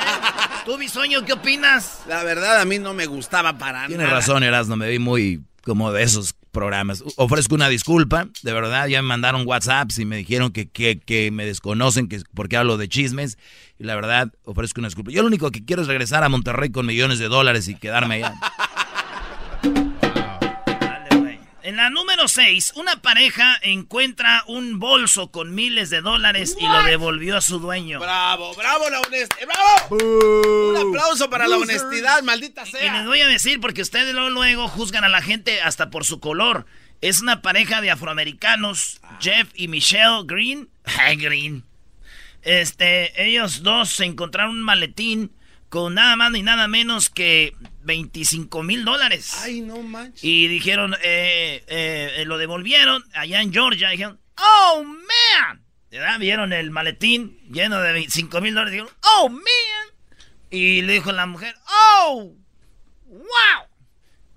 tú, 0.65 0.77
Bisoño, 0.77 1.25
¿qué 1.25 1.35
opinas? 1.35 2.01
La 2.09 2.25
verdad, 2.25 2.61
a 2.61 2.65
mí 2.65 2.79
no 2.79 2.95
me 2.95 3.07
gustaba 3.07 3.59
para 3.59 3.87
Tienes 3.87 3.99
nada. 3.99 4.09
Tienes 4.11 4.27
razón, 4.27 4.43
Erasmo, 4.43 4.77
me 4.77 4.89
vi 4.89 4.99
muy 4.99 5.41
como 5.63 5.93
de 5.93 6.03
esos 6.03 6.35
programas. 6.51 7.05
Ofrezco 7.17 7.55
una 7.55 7.69
disculpa, 7.69 8.29
de 8.43 8.53
verdad, 8.53 8.89
ya 8.89 9.03
me 9.03 9.09
mandaron 9.09 9.47
WhatsApps 9.47 9.99
y 9.99 10.05
me 10.05 10.17
dijeron 10.17 10.51
que, 10.51 10.69
que, 10.69 10.99
que 10.99 11.31
me 11.31 11.45
desconocen 11.45 12.09
que 12.09 12.21
porque 12.35 12.57
hablo 12.57 12.77
de 12.77 12.89
chismes. 12.89 13.39
Y 13.79 13.85
la 13.85 13.95
verdad, 13.95 14.33
ofrezco 14.45 14.81
una 14.81 14.89
disculpa. 14.89 15.13
Yo 15.13 15.23
lo 15.23 15.29
único 15.29 15.51
que 15.53 15.65
quiero 15.65 15.83
es 15.83 15.89
regresar 15.89 16.25
a 16.25 16.29
Monterrey 16.29 16.71
con 16.71 16.87
millones 16.87 17.21
de 17.21 17.29
dólares 17.29 17.69
y 17.69 17.77
quedarme 17.77 18.17
allá. 18.17 18.35
En 21.69 21.77
la 21.77 21.91
número 21.91 22.29
6, 22.29 22.73
una 22.77 23.03
pareja 23.03 23.59
encuentra 23.61 24.43
un 24.47 24.79
bolso 24.79 25.31
con 25.31 25.55
miles 25.55 25.91
de 25.91 26.01
dólares 26.01 26.57
y 26.59 26.67
lo 26.67 26.83
devolvió 26.85 27.37
a 27.37 27.43
su 27.43 27.59
dueño. 27.59 28.01
Bravo, 28.01 28.55
bravo 28.55 28.89
la 28.89 29.03
honestidad. 29.03 29.47
¡Bravo! 29.47 29.97
Un 30.71 30.77
aplauso 30.79 31.29
para 31.29 31.47
la 31.47 31.59
honestidad, 31.59 32.23
maldita 32.23 32.65
sea. 32.65 32.87
Y 32.87 32.89
les 32.89 33.05
voy 33.05 33.21
a 33.21 33.27
decir, 33.27 33.61
porque 33.61 33.83
ustedes 33.83 34.15
luego, 34.15 34.31
luego 34.31 34.67
juzgan 34.67 35.05
a 35.05 35.11
la 35.11 35.21
gente 35.21 35.61
hasta 35.61 35.91
por 35.91 36.07
su 36.07 36.21
color. 36.21 36.65
Es 37.03 37.21
una 37.21 37.43
pareja 37.43 37.83
de 37.83 37.91
afroamericanos, 37.91 39.01
ah. 39.03 39.19
Jeff 39.21 39.51
y 39.55 39.69
Michelle 39.69 40.23
Green. 40.25 40.71
Green. 41.19 41.65
Este, 42.41 43.23
ellos 43.23 43.63
dos 43.63 43.91
se 43.91 44.07
encontraron 44.07 44.53
un 44.53 44.63
maletín 44.63 45.33
con 45.69 45.93
nada 45.93 46.17
más 46.17 46.31
ni 46.31 46.43
nada 46.43 46.67
menos 46.67 47.11
que 47.11 47.55
25 47.89 48.63
mil 48.63 48.85
dólares. 48.85 49.33
Ay, 49.43 49.63
no 49.63 49.83
manches. 49.83 50.23
Y 50.23 50.47
dijeron, 50.47 50.95
eh, 51.03 51.65
eh, 51.67 52.25
lo 52.27 52.37
devolvieron 52.37 53.03
allá 53.15 53.41
en 53.41 53.51
Georgia. 53.51 53.89
Dijeron, 53.89 54.21
oh, 54.37 54.85
man. 54.85 55.65
¿verdad? 55.91 56.19
Vieron 56.19 56.53
el 56.53 56.71
maletín 56.71 57.41
lleno 57.51 57.81
de 57.81 57.93
25 57.93 58.41
mil 58.43 58.55
dólares. 58.55 58.73
Dijeron, 58.73 58.93
oh, 59.17 59.31
man. 59.31 59.43
Y 60.51 60.83
le 60.83 60.93
dijo 60.93 61.11
la 61.13 61.27
mujer, 61.27 61.57
oh, 61.67 62.35
wow. 63.07 63.19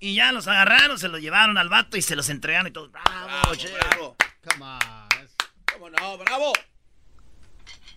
Y 0.00 0.14
ya 0.14 0.32
los 0.32 0.48
agarraron, 0.48 0.98
se 0.98 1.08
los 1.08 1.20
llevaron 1.20 1.58
al 1.58 1.68
vato 1.68 1.98
y 1.98 2.02
se 2.02 2.16
los 2.16 2.30
entregaron 2.30 2.68
y 2.68 2.70
todo. 2.70 2.88
Bravo, 2.88 3.26
bravo. 3.26 3.76
bravo. 3.90 4.16
Come 4.48 4.64
on. 4.64 5.28
¿Cómo 5.72 5.90
no? 5.90 6.18
Bravo. 6.18 6.52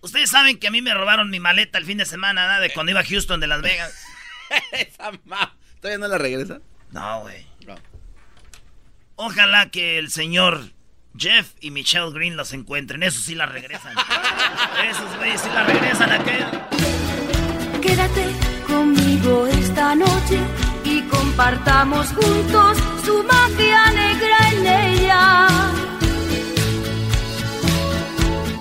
Ustedes 0.02 0.30
saben 0.30 0.60
que 0.60 0.68
a 0.68 0.72
mí 0.72 0.82
me 0.82 0.94
robaron 0.94 1.30
mi 1.30 1.40
maleta 1.40 1.78
el 1.78 1.86
fin 1.86 1.98
de 1.98 2.06
semana, 2.06 2.54
¿no? 2.54 2.62
De 2.62 2.74
cuando 2.74 2.92
iba 2.92 3.00
a 3.00 3.06
Houston 3.06 3.40
de 3.40 3.48
Las 3.48 3.62
Vegas. 3.62 3.96
Esa 4.72 5.12
¿Todavía 5.80 5.98
no 6.00 6.08
la 6.08 6.18
regresa? 6.18 6.60
No, 6.92 7.22
güey. 7.22 7.46
Ojalá 9.18 9.70
que 9.70 9.98
el 9.98 10.12
señor 10.12 10.72
Jeff 11.18 11.54
y 11.62 11.72
Michelle 11.72 12.12
Green 12.12 12.36
los 12.36 12.54
encuentren. 12.54 13.04
Eso 13.04 13.20
sí 13.22 13.36
la 13.36 13.46
regresan. 13.46 13.94
Esos 14.90 15.18
güeyes 15.18 15.42
sí 15.42 15.50
la 15.54 15.64
regresan 15.64 16.12
a 16.12 16.24
Quédate 17.82 18.25
conmigo 18.68 19.48
esta 19.48 19.96
noche 19.96 20.40
y 20.84 21.02
compartamos 21.04 22.08
juntos 22.08 22.78
su 23.06 23.24
magia 23.24 23.92
negra 23.92 24.38
en 24.52 24.68
ella. 24.68 25.48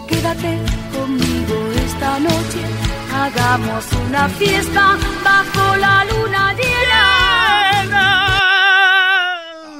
Quédate 0.09 0.59
conmigo 0.93 1.73
esta 1.85 2.21
noche 2.21 2.84
Hagamos 3.25 3.91
una 4.07 4.29
fiesta 4.29 4.99
bajo 5.25 5.77
la 5.77 6.05
luna 6.05 6.53
llena. 6.53 8.27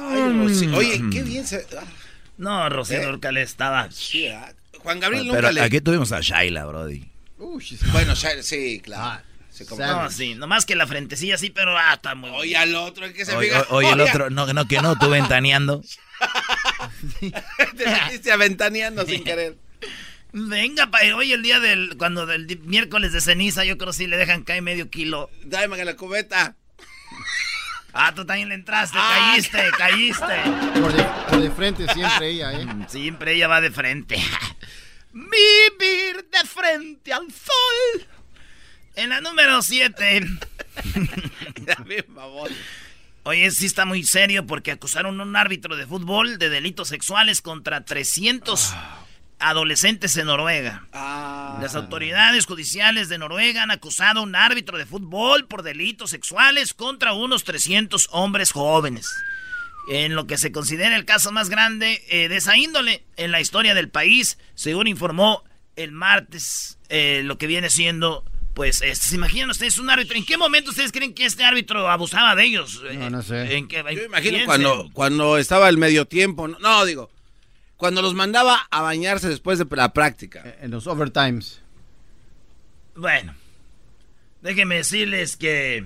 Ay, 0.09 0.33
Rocío. 0.39 0.75
Oye, 0.75 0.99
qué 1.11 1.21
bien 1.21 1.45
se... 1.45 1.57
Ah. 1.79 1.83
No, 2.39 2.67
Rocío 2.69 2.97
¿Eh? 2.97 3.41
estaba... 3.43 3.87
Juan 4.79 4.99
Gabriel 4.99 5.27
Pero 5.29 5.41
nunca 5.41 5.51
le... 5.51 5.61
aquí 5.61 5.79
tuvimos 5.79 6.11
a 6.11 6.21
Shaila, 6.21 6.65
Brody. 6.65 7.07
Bueno, 7.37 8.13
Shai- 8.13 8.41
sí, 8.41 8.81
claro. 8.83 9.21
Como- 9.69 9.85
No, 9.85 10.09
sí, 10.09 10.33
nomás 10.33 10.65
que 10.65 10.75
la 10.75 10.87
frentecilla 10.87 11.37
sí, 11.37 11.51
pero 11.51 11.77
ah, 11.77 11.93
está 11.93 12.15
muy 12.15 12.31
Oye, 12.31 12.57
al 12.57 12.73
otro, 12.73 13.05
el 13.05 13.13
que 13.13 13.25
se 13.25 13.35
Oye, 13.35 13.49
fija. 13.49 13.67
oye, 13.69 13.91
el 13.91 14.01
otro, 14.01 14.31
no, 14.31 14.51
no, 14.53 14.67
que 14.67 14.81
no, 14.81 14.97
tú 14.97 15.07
ventaneando. 15.11 15.83
Te 17.77 17.85
metiste 17.85 18.31
aventaneando 18.31 19.05
sin 19.05 19.23
querer. 19.23 19.55
Venga, 20.37 20.91
pa, 20.91 20.99
hoy 21.15 21.31
el 21.31 21.41
día 21.43 21.61
del, 21.61 21.95
cuando 21.95 22.25
del 22.25 22.59
miércoles 22.63 23.13
de 23.13 23.21
ceniza, 23.21 23.63
yo 23.63 23.77
creo 23.77 23.93
si 23.93 24.05
le 24.05 24.17
dejan 24.17 24.43
caer 24.43 24.61
medio 24.61 24.89
kilo. 24.89 25.29
Dame 25.45 25.85
la 25.85 25.95
cubeta. 25.95 26.57
Ah, 27.93 28.13
tú 28.13 28.25
también 28.25 28.49
le 28.49 28.55
entraste, 28.55 28.97
Ah, 28.99 29.31
caíste, 29.31 29.63
caíste. 29.77 30.35
Por 30.81 30.91
de, 30.91 31.03
por 31.29 31.41
de 31.41 31.51
frente 31.51 31.87
siempre 31.93 32.31
ella, 32.31 32.51
¿eh? 32.51 32.67
Siempre 32.89 33.31
ella 33.31 33.47
va 33.47 33.61
de 33.61 33.71
frente. 33.71 34.17
Vivir 35.13 36.27
de 36.29 36.45
frente 36.45 37.13
al 37.13 37.31
sol. 37.31 38.05
En 38.95 39.11
la 39.11 39.21
número 39.21 39.61
7. 39.61 40.19
Oye, 43.23 43.51
sí 43.51 43.65
está 43.67 43.85
muy 43.85 44.03
serio 44.03 44.45
porque 44.45 44.71
acusaron 44.71 45.17
a 45.21 45.23
un 45.23 45.37
árbitro 45.37 45.77
de 45.77 45.87
fútbol 45.87 46.37
de 46.37 46.49
delitos 46.49 46.89
sexuales 46.89 47.41
contra 47.41 47.85
300 47.85 48.75
adolescentes 49.49 50.17
en 50.17 50.25
Noruega. 50.25 50.87
Las 51.61 51.75
autoridades 51.75 52.45
judiciales 52.47 53.09
de 53.09 53.17
Noruega 53.19 53.63
han 53.63 53.71
acusado 53.71 54.19
a 54.19 54.23
un 54.23 54.35
árbitro 54.35 54.77
de 54.77 54.85
fútbol 54.85 55.45
por 55.45 55.61
delitos 55.61 56.09
sexuales 56.09 56.73
contra 56.73 57.13
unos 57.13 57.43
300 57.43 58.09
hombres 58.11 58.51
jóvenes. 58.51 59.07
En 59.87 60.15
lo 60.15 60.25
que 60.25 60.39
se 60.39 60.51
considera 60.51 60.95
el 60.95 61.05
caso 61.05 61.31
más 61.31 61.49
grande 61.49 62.03
eh, 62.09 62.27
de 62.27 62.37
esa 62.37 62.57
índole 62.57 63.03
en 63.17 63.31
la 63.31 63.39
historia 63.39 63.75
del 63.75 63.89
país, 63.89 64.39
según 64.55 64.87
informó 64.87 65.43
el 65.75 65.91
martes 65.91 66.79
eh, 66.89 67.21
lo 67.23 67.37
que 67.37 67.45
viene 67.45 67.69
siendo, 67.69 68.23
pues, 68.55 68.81
eh, 68.81 68.95
¿se 68.95 69.13
imaginan 69.13 69.51
ustedes 69.51 69.77
un 69.77 69.91
árbitro? 69.91 70.17
¿En 70.17 70.25
qué 70.25 70.37
momento 70.37 70.71
ustedes 70.71 70.91
creen 70.91 71.13
que 71.13 71.25
este 71.25 71.43
árbitro 71.43 71.87
abusaba 71.87 72.35
de 72.35 72.45
ellos? 72.45 72.81
No, 72.95 73.11
no 73.11 73.21
sé. 73.21 73.57
¿En 73.57 73.67
qué, 73.67 73.83
Yo 73.93 74.05
imagino 74.05 74.37
piensen. 74.37 74.45
cuando, 74.45 74.89
cuando 74.91 75.37
estaba 75.37 75.69
el 75.69 75.77
medio 75.77 76.05
tiempo. 76.05 76.47
No, 76.47 76.57
no, 76.57 76.83
digo, 76.85 77.11
cuando 77.77 78.01
los 78.01 78.13
mandaba 78.13 78.67
a 78.71 78.81
bañarse 78.81 79.27
después 79.29 79.59
de 79.59 79.65
la 79.71 79.93
práctica. 79.93 80.55
En 80.61 80.71
los 80.71 80.87
overtimes. 80.87 81.61
Bueno, 82.95 83.33
déjenme 84.41 84.75
decirles 84.75 85.35
que... 85.35 85.85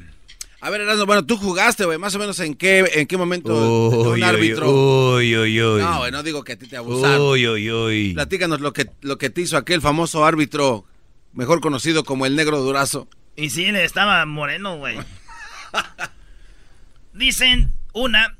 A 0.61 0.69
ver, 0.69 0.81
Erasmo, 0.81 1.05
bueno, 1.05 1.25
tú 1.25 1.37
jugaste, 1.37 1.85
güey, 1.85 1.97
más 1.97 2.13
o 2.15 2.19
menos 2.19 2.37
en 2.41 2.53
qué, 2.53 2.83
en 2.93 3.07
qué 3.07 3.15
momento 3.15 3.53
Uy, 3.53 3.97
un 3.97 4.07
uy, 4.07 4.21
árbitro. 4.23 4.69
Uy, 4.69 5.37
uy, 5.37 5.61
uy. 5.61 5.81
No, 5.81 5.99
güey, 5.99 6.11
no 6.11 6.21
digo 6.21 6.43
que 6.43 6.53
a 6.53 6.57
ti 6.57 6.67
te 6.67 6.75
abusaron. 6.75 7.21
Uy, 7.21 7.47
uy, 7.47 7.71
uy. 7.71 8.13
Platícanos 8.13 8.59
lo 8.59 8.73
que, 8.73 8.89
lo 9.01 9.17
que 9.17 9.29
te 9.29 9.41
hizo 9.41 9.55
aquel 9.55 9.79
famoso 9.81 10.25
árbitro, 10.25 10.85
mejor 11.31 11.61
conocido 11.61 12.03
como 12.03 12.25
el 12.25 12.35
negro 12.35 12.59
durazo. 12.59 13.07
Y 13.37 13.51
sí, 13.51 13.71
le 13.71 13.85
estaba 13.85 14.25
moreno, 14.25 14.77
güey. 14.77 14.97
Dicen, 17.13 17.71
una, 17.93 18.37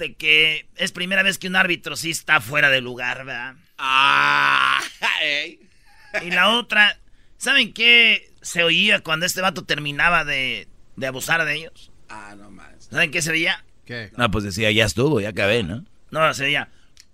de 0.00 0.14
que 0.14 0.68
es 0.74 0.90
primera 0.90 1.22
vez 1.22 1.38
que 1.38 1.46
un 1.46 1.54
árbitro 1.54 1.94
sí 1.94 2.10
está 2.10 2.40
fuera 2.40 2.70
de 2.70 2.80
lugar, 2.80 3.24
¿verdad? 3.24 3.54
Ah, 3.78 4.80
Y 6.24 6.30
la 6.32 6.48
otra, 6.48 6.98
¿saben 7.36 7.72
qué 7.72 8.32
se 8.42 8.64
oía 8.64 9.00
cuando 9.00 9.26
este 9.26 9.40
vato 9.40 9.64
terminaba 9.64 10.24
de, 10.24 10.66
de 10.96 11.06
abusar 11.06 11.44
de 11.44 11.54
ellos? 11.54 11.92
Ah, 12.08 12.34
no 12.36 12.50
más. 12.50 12.88
¿Saben 12.90 13.12
qué 13.12 13.22
se 13.22 13.30
veía? 13.30 13.64
¿Qué? 13.84 14.10
No, 14.16 14.28
pues 14.30 14.42
decía, 14.42 14.72
ya 14.72 14.86
estuvo, 14.86 15.20
ya 15.20 15.28
acabé, 15.28 15.62
¿no? 15.62 15.84
No, 16.10 16.34
se 16.34 16.44
veía. 16.44 16.68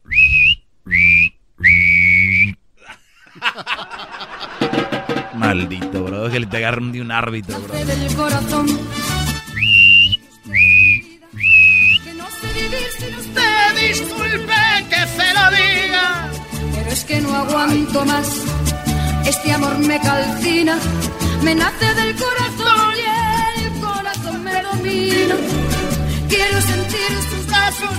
Maldito, 5.34 6.04
bro. 6.04 6.30
Que 6.30 6.40
le 6.40 6.46
te 6.46 6.56
agarren 6.56 6.92
de 6.92 7.02
un 7.02 7.12
árbitro, 7.12 7.60
bro. 7.60 7.74
Vivir 12.60 12.88
sin 12.98 13.14
usted. 13.14 13.88
Disculpe 13.88 14.60
que 14.90 15.00
se 15.16 15.28
lo 15.36 15.44
diga. 15.58 16.30
Pero 16.74 16.90
es 16.90 17.04
que 17.04 17.20
no 17.20 17.34
aguanto 17.34 18.04
más. 18.04 18.28
Este 19.26 19.52
amor 19.52 19.78
me 19.78 20.00
calcina. 20.00 20.78
Me 21.42 21.54
nace 21.54 21.94
del 21.94 22.14
corazón 22.16 22.94
y 22.96 23.64
el 23.64 23.80
corazón 23.80 24.44
me 24.44 24.62
domina. 24.62 25.36
Quiero 26.28 26.60
sentir 26.60 27.10
sus 27.30 27.46
brazos, 27.46 27.96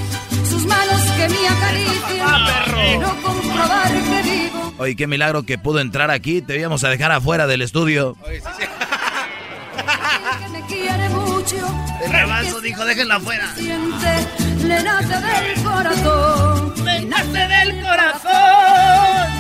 sus 0.50 0.66
manos 0.66 1.02
que 1.18 1.30
me 1.30 1.48
acarician. 1.48 2.76
Quiero 2.76 3.22
comprobar 3.22 3.92
que 4.10 4.22
vivo. 4.30 4.74
Oye, 4.80 4.96
qué 4.96 5.08
milagro 5.08 5.44
que 5.44 5.58
pudo 5.58 5.80
entrar 5.80 6.12
aquí. 6.12 6.42
Te 6.42 6.60
íbamos 6.60 6.84
a 6.84 6.90
dejar 6.90 7.12
afuera 7.12 7.48
del 7.48 7.62
estudio. 7.62 8.16
me 8.24 8.40
quiere 8.40 8.68
mucho. 8.70 8.97
El 12.04 12.12
rebazo 12.12 12.62
dijo, 12.62 12.86
déjenla 12.86 13.16
afuera. 13.16 13.54
Le 13.58 14.84
nace 14.84 15.16
del 15.22 15.64
corazón. 15.64 16.84
Me 16.84 17.02
nace 17.02 17.48
del 17.48 17.82
corazón. 17.82 19.38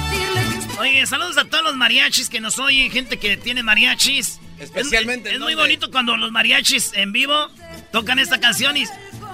Oye, 0.80 1.06
saludos 1.08 1.38
a 1.38 1.45
todos 1.45 1.63
los 1.63 1.76
mariachis 1.76 2.30
que 2.30 2.39
nos 2.39 2.60
oyen, 2.60 2.91
gente 2.91 3.17
que 3.17 3.38
tiene 3.38 3.63
mariachis. 3.63 4.39
Especialmente 4.60 5.30
Es, 5.30 5.36
es 5.36 5.41
muy 5.41 5.56
bonito 5.56 5.91
cuando 5.91 6.17
los 6.17 6.32
mariachis 6.32 6.91
en 6.93 7.12
vivo 7.12 7.34
tocan 7.91 8.19
esta 8.19 8.39
canción 8.39 8.76
y, 8.78 8.86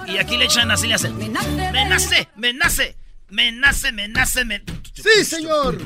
y 0.06 0.18
aquí 0.18 0.36
le 0.36 0.46
echan 0.46 0.70
así, 0.70 0.86
le 0.86 0.94
hacen. 0.94 1.16
Me 1.16 1.28
nace, 1.28 2.28
me 2.36 2.52
nace, 2.52 2.96
me 3.28 3.52
nace, 3.52 3.92
me 3.92 4.08
nace, 4.08 4.44
me... 4.44 4.62
Sí, 4.94 5.24
señor. 5.24 5.78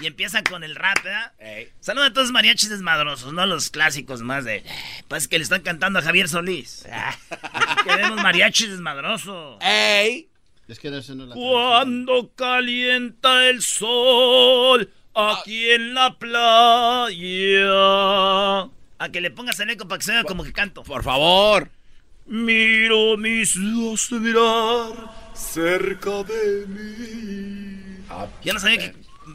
Y 0.00 0.06
empiezan 0.06 0.42
con 0.42 0.64
el 0.64 0.74
rap, 0.74 1.02
¿verdad? 1.04 1.32
Saludos 1.80 2.08
a 2.08 2.12
todos 2.12 2.28
los 2.28 2.32
mariachis 2.32 2.70
desmadrosos, 2.70 3.32
no 3.32 3.46
los 3.46 3.70
clásicos 3.70 4.22
más 4.22 4.44
de... 4.44 4.64
Pues 5.06 5.28
que 5.28 5.38
le 5.38 5.44
están 5.44 5.62
cantando 5.62 5.98
a 5.98 6.02
Javier 6.02 6.28
Solís. 6.28 6.84
Queremos 7.84 8.20
mariachis 8.22 8.70
desmadrosos. 8.70 9.58
¡Ey! 9.62 10.28
Es 10.66 10.78
que 10.78 10.88
eso 10.96 11.14
no 11.14 11.26
la 11.26 11.34
Cuando 11.34 12.32
calienta 12.34 13.48
el 13.48 13.62
sol 13.62 14.90
aquí 15.14 15.70
en 15.70 15.94
la 15.94 16.18
playa. 16.18 17.10
A 18.98 19.08
que 19.10 19.20
le 19.20 19.30
pongas 19.30 19.60
el 19.60 19.70
eco 19.70 19.86
para 19.86 19.98
que 19.98 20.04
se 20.04 20.12
vea 20.12 20.24
como 20.24 20.44
que 20.44 20.52
canto. 20.52 20.82
Por 20.82 21.02
favor. 21.02 21.70
Miro 22.26 23.16
mis 23.16 23.56
ojos 23.56 24.08
de 24.10 24.20
mirar 24.20 24.92
cerca 25.34 26.22
de 26.22 26.66
mí. 26.68 27.98
Ya 28.44 28.52
no 28.52 28.60
sabía 28.60 28.78
que. 28.78 28.94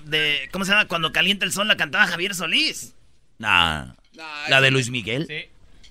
De, 0.10 0.50
¿Cómo 0.52 0.66
se 0.66 0.72
llama? 0.72 0.88
Cuando 0.88 1.12
calienta 1.12 1.46
el 1.46 1.52
sol 1.52 1.68
la 1.68 1.78
cantaba 1.78 2.08
Javier 2.08 2.34
Solís. 2.36 2.94
Nah. 3.38 3.94
¿La 4.50 4.62
de 4.62 4.72
Luis 4.72 4.90
Miguel? 4.90 5.28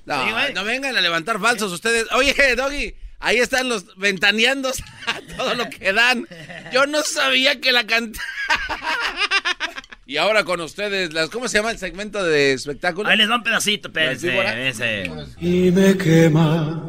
No, 0.04 0.24
Sí, 0.24 0.30
no 0.54 0.64
vengan 0.64 0.96
a 0.96 1.00
levantar 1.00 1.40
falsos 1.40 1.72
ustedes. 1.72 2.06
Oye, 2.12 2.34
Doggy, 2.56 2.94
ahí 3.18 3.38
están 3.38 3.68
los 3.68 3.96
ventaneando 3.96 4.70
a 5.06 5.20
todo 5.36 5.54
lo 5.54 5.68
que 5.68 5.92
dan. 5.92 6.26
Yo 6.72 6.86
no 6.86 7.02
sabía 7.02 7.60
que 7.60 7.72
la 7.72 7.86
cantaba. 7.86 8.24
Y 10.08 10.18
ahora 10.18 10.44
con 10.44 10.60
ustedes, 10.60 11.12
las, 11.12 11.30
¿cómo 11.30 11.48
se 11.48 11.58
llama 11.58 11.72
el 11.72 11.78
segmento 11.78 12.22
de 12.22 12.52
espectáculo? 12.52 13.08
Ahí 13.08 13.16
les 13.18 13.28
va 13.28 13.34
un 13.34 13.42
pedacito, 13.42 13.88
espérense. 13.88 15.10
Y 15.40 15.72
me 15.72 15.98
quema, 15.98 16.80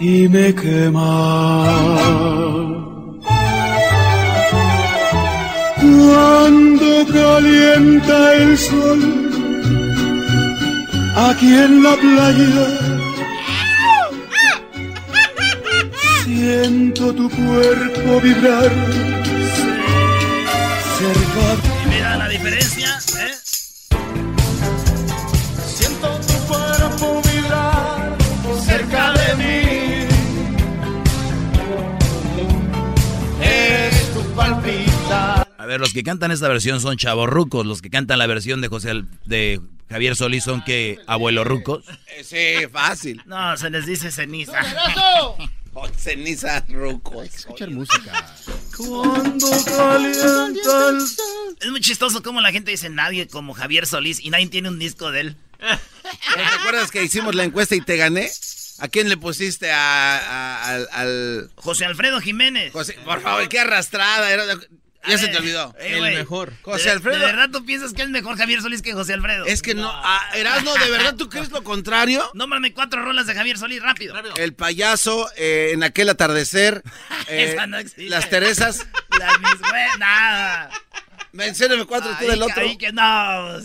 y 0.00 0.28
me 0.28 0.52
quema. 0.52 2.10
Cuando 5.90 7.06
calienta 7.12 8.34
el 8.34 8.56
sol, 8.56 9.00
aquí 11.16 11.52
en 11.52 11.82
la 11.82 11.96
playa, 11.96 12.66
siento 16.24 17.12
tu 17.12 17.28
cuerpo 17.28 18.20
vibrar. 18.20 18.70
Cerca 20.98 21.46
mira 21.88 22.16
la 22.18 22.28
diferencia, 22.28 22.88
¿eh? 23.18 23.39
Ver, 35.70 35.80
los 35.80 35.92
que 35.92 36.02
cantan 36.02 36.30
esta 36.30 36.48
versión 36.48 36.80
son 36.80 36.96
chavorrucos. 36.96 37.66
Los 37.66 37.82
que 37.82 37.90
cantan 37.90 38.18
la 38.18 38.26
versión 38.26 38.60
de 38.60 38.68
José 38.68 38.90
Al- 38.90 39.08
de 39.24 39.60
Javier 39.88 40.14
Solís 40.16 40.44
son 40.44 40.62
que 40.64 40.98
abuelo 41.06 41.44
rucos. 41.44 41.84
Eh, 42.08 42.24
Sí, 42.24 42.68
fácil. 42.72 43.22
No, 43.26 43.56
se 43.56 43.70
les 43.70 43.86
dice 43.86 44.10
ceniza. 44.10 44.60
Oh, 45.72 45.88
ceniza 45.96 46.64
rucos. 46.68 47.26
Escuchar 47.34 47.70
música. 47.70 48.26
Cuando 48.76 49.48
calienta 49.64 50.88
el 50.90 51.06
sol. 51.06 51.56
Es 51.60 51.70
muy 51.70 51.80
chistoso 51.80 52.22
como 52.22 52.40
la 52.40 52.50
gente 52.52 52.70
dice 52.72 52.88
nadie 52.90 53.28
como 53.28 53.54
Javier 53.54 53.86
Solís 53.86 54.20
y 54.20 54.30
nadie 54.30 54.48
tiene 54.48 54.68
un 54.68 54.78
disco 54.78 55.10
de 55.10 55.20
él. 55.20 55.36
¿Te 56.34 56.42
acuerdas 56.60 56.90
que 56.90 57.04
hicimos 57.04 57.34
la 57.34 57.44
encuesta 57.44 57.74
y 57.76 57.80
te 57.80 57.96
gané? 57.96 58.30
¿A 58.78 58.88
quién 58.88 59.08
le 59.10 59.16
pusiste 59.18 59.70
a, 59.70 60.16
a- 60.16 60.74
al, 60.74 60.88
al- 60.92 61.50
José 61.56 61.84
Alfredo 61.84 62.18
Jiménez. 62.20 62.72
José? 62.72 62.94
Por 63.04 63.20
favor, 63.20 63.46
qué 63.48 63.60
arrastrada. 63.60 64.30
Era... 64.30 64.44
Ya 65.08 65.16
se 65.18 65.28
te 65.28 65.38
olvidó. 65.38 65.74
Eh, 65.78 65.96
güey. 65.98 66.24
José 66.62 66.84
¿De- 66.84 66.90
Alfredo. 66.90 67.18
¿De 67.18 67.24
verdad 67.24 67.48
tú 67.50 67.64
piensas 67.64 67.92
que 67.94 68.02
es 68.02 68.08
mejor 68.10 68.36
Javier 68.36 68.60
Solís 68.60 68.82
que 68.82 68.92
José 68.92 69.14
Alfredo? 69.14 69.46
Es 69.46 69.62
que 69.62 69.74
no, 69.74 69.90
ah, 69.92 70.20
Erasmo, 70.34 70.74
¿de 70.74 70.90
verdad 70.90 71.14
tú 71.16 71.28
crees 71.30 71.50
lo 71.50 71.64
contrario? 71.64 72.30
Nómbrame 72.34 72.72
cuatro 72.74 73.02
rolas 73.02 73.26
de 73.26 73.34
Javier 73.34 73.56
Solís, 73.58 73.82
rápido. 73.82 74.14
El 74.36 74.52
payaso 74.54 75.30
eh, 75.36 75.70
en 75.72 75.82
aquel 75.82 76.08
atardecer. 76.10 76.82
eh, 77.28 77.52
Esa 77.52 77.66
no 77.66 77.78
existe. 77.78 78.10
las 78.10 78.28
Teresas. 78.28 78.86
Las 79.18 79.40
mis 79.40 79.58
güey, 79.58 79.86
nada. 79.98 80.70
Mencióname 81.32 81.84
cuatro 81.84 82.10
tú 82.10 82.16
Ahí 82.20 82.26
del 82.30 82.42
otro. 82.42 82.60
ahí 82.62 82.76
que 82.76 82.92
no. 82.92 83.58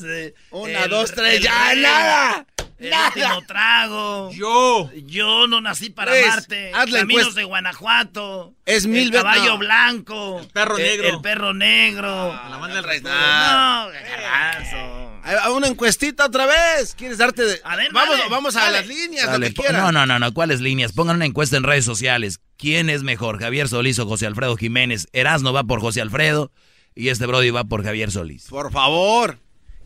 Una, 0.51 0.83
el- 0.83 0.89
dos, 0.89 1.11
tres, 1.13 1.35
el 1.35 1.41
ya, 1.43 1.75
nada. 1.75 2.45
El 2.77 2.89
Nada. 2.89 3.07
último 3.07 3.41
trago. 3.47 4.31
Yo. 4.33 4.91
Yo 5.05 5.47
no 5.47 5.61
nací 5.61 5.89
para 5.89 6.11
haz 6.11 6.45
la 6.49 6.71
Caminos 6.99 7.21
encuesta. 7.21 7.39
de 7.39 7.43
Guanajuato. 7.45 8.53
Es 8.65 8.85
mil 8.85 9.03
El 9.03 9.11
veces- 9.11 9.23
caballo 9.23 9.51
no. 9.53 9.57
blanco. 9.59 10.39
El 10.41 10.47
perro 10.49 10.77
negro. 10.77 11.07
El 11.07 11.21
perro 11.21 11.53
negro. 11.53 12.33
La 12.49 12.57
banda 12.57 12.81
del 12.81 13.03
No, 13.03 13.89
garbanzo. 13.89 15.11
Ahí 15.23 15.35
va, 15.35 15.51
Una 15.51 15.67
encuestita 15.67 16.25
otra 16.25 16.45
vez. 16.45 16.93
¿Quieres 16.95 17.17
darte 17.17 17.43
de.? 17.43 17.61
ver, 17.77 17.91
vamos, 17.93 18.17
dale, 18.17 18.29
vamos 18.29 18.55
a 18.55 18.61
dale. 18.61 18.77
las 18.79 18.87
líneas, 18.87 19.25
Dale, 19.27 19.39
lo 19.39 19.47
que 19.49 19.53
po- 19.55 19.61
quieras. 19.63 19.81
no, 19.81 19.91
no, 19.91 20.05
no, 20.05 20.19
no, 20.19 20.33
¿cuáles 20.33 20.61
líneas? 20.61 20.91
Pongan 20.91 21.15
una 21.15 21.25
encuesta 21.25 21.57
en 21.57 21.63
redes 21.63 21.85
sociales. 21.85 22.39
¿Quién 22.57 22.89
es 22.89 23.03
mejor, 23.03 23.39
Javier 23.39 23.67
Solís 23.67 23.97
o 23.99 24.05
José 24.05 24.27
Alfredo 24.27 24.55
Jiménez? 24.57 25.07
Erasno 25.13 25.53
va 25.53 25.63
por 25.63 25.81
José 25.81 26.01
Alfredo 26.01 26.51
y 26.93 27.09
este 27.09 27.25
Brody 27.25 27.49
va 27.49 27.63
por 27.63 27.83
Javier 27.83 28.11
Solís. 28.11 28.45
Por 28.49 28.71
favor. 28.71 29.39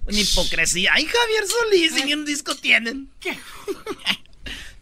Una 0.09 0.19
hipocresía. 0.19 0.91
Ay, 0.93 1.05
Javier 1.05 1.43
Solís, 1.47 2.05
ni 2.05 2.13
un 2.13 2.25
disco 2.25 2.55
tienen. 2.55 3.09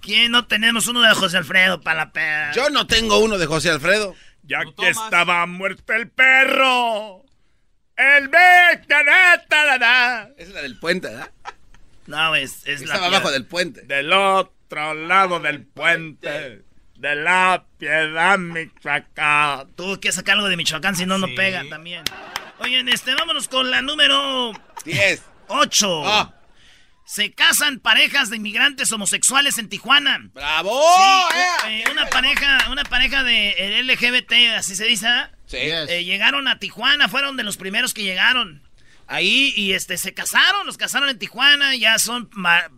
¿Quién 0.02 0.32
no 0.32 0.48
tenemos 0.48 0.88
uno 0.88 1.02
de 1.02 1.14
José 1.14 1.38
Alfredo 1.38 1.82
para 1.82 2.06
la 2.06 2.12
peda? 2.14 2.54
Yo 2.54 2.70
no 2.70 2.88
tengo 2.88 3.20
uno 3.20 3.38
de 3.38 3.46
José 3.46 3.70
Alfredo. 3.70 4.16
Ya 4.44 4.62
que 4.78 4.90
estaba 4.90 5.46
muerto 5.46 5.94
el 5.94 6.10
perro. 6.10 7.26
El 7.98 8.30
Esa 8.88 10.30
es 10.38 10.50
la 10.50 10.62
del 10.62 10.80
puente, 10.80 11.10
¿verdad? 11.10 11.32
No, 12.06 12.36
es, 12.36 12.66
es 12.66 12.82
la 12.82 12.94
Estaba 12.96 13.08
abajo 13.08 13.32
del 13.32 13.46
puente. 13.46 13.82
Del 13.82 14.14
otro 14.14 14.94
lado 14.94 15.40
del 15.42 15.66
puente. 15.66 16.64
De 16.96 17.16
la 17.16 17.66
piedad, 17.78 18.38
Michoacán. 18.38 19.68
Tuvo 19.76 20.00
que 20.00 20.12
sacar 20.12 20.36
algo 20.36 20.48
de 20.48 20.58
Michoacán, 20.58 20.96
si 20.96 21.06
no, 21.06 21.18
no 21.18 21.28
pega 21.36 21.64
también. 21.70 22.04
Oigan, 22.60 22.88
este, 22.88 23.14
vámonos 23.14 23.48
con 23.48 23.70
la 23.70 23.82
número 23.82 24.54
10. 24.88 25.22
8. 25.48 26.02
Ah. 26.06 26.34
Se 27.06 27.32
casan 27.34 27.80
parejas 27.80 28.30
de 28.30 28.36
inmigrantes 28.36 28.92
homosexuales 28.92 29.58
en 29.60 29.70
Tijuana. 29.70 30.20
¡Bravo! 30.34 30.82
Sí, 30.98 31.70
eh, 31.70 31.84
una 31.92 32.06
pareja, 32.08 32.68
una 32.70 32.84
pareja 32.84 33.24
de 33.24 33.52
eh, 33.58 33.84
LGBT, 33.84 34.58
así 34.58 34.76
se 34.76 34.86
dice. 34.86 35.08
Sí. 35.46 35.58
Eh, 35.60 36.04
llegaron 36.04 36.48
a 36.50 36.60
Tijuana, 36.60 37.08
fueron 37.08 37.38
de 37.38 37.44
los 37.44 37.56
primeros 37.56 37.94
que 37.94 38.04
llegaron. 38.04 38.62
Ahí, 39.08 39.54
y 39.56 39.72
este, 39.72 39.96
se 39.98 40.14
casaron, 40.14 40.66
los 40.66 40.76
casaron 40.76 41.08
en 41.08 41.18
Tijuana, 41.18 41.74
ya 41.78 41.98
son 41.98 42.30
ma- 42.34 42.70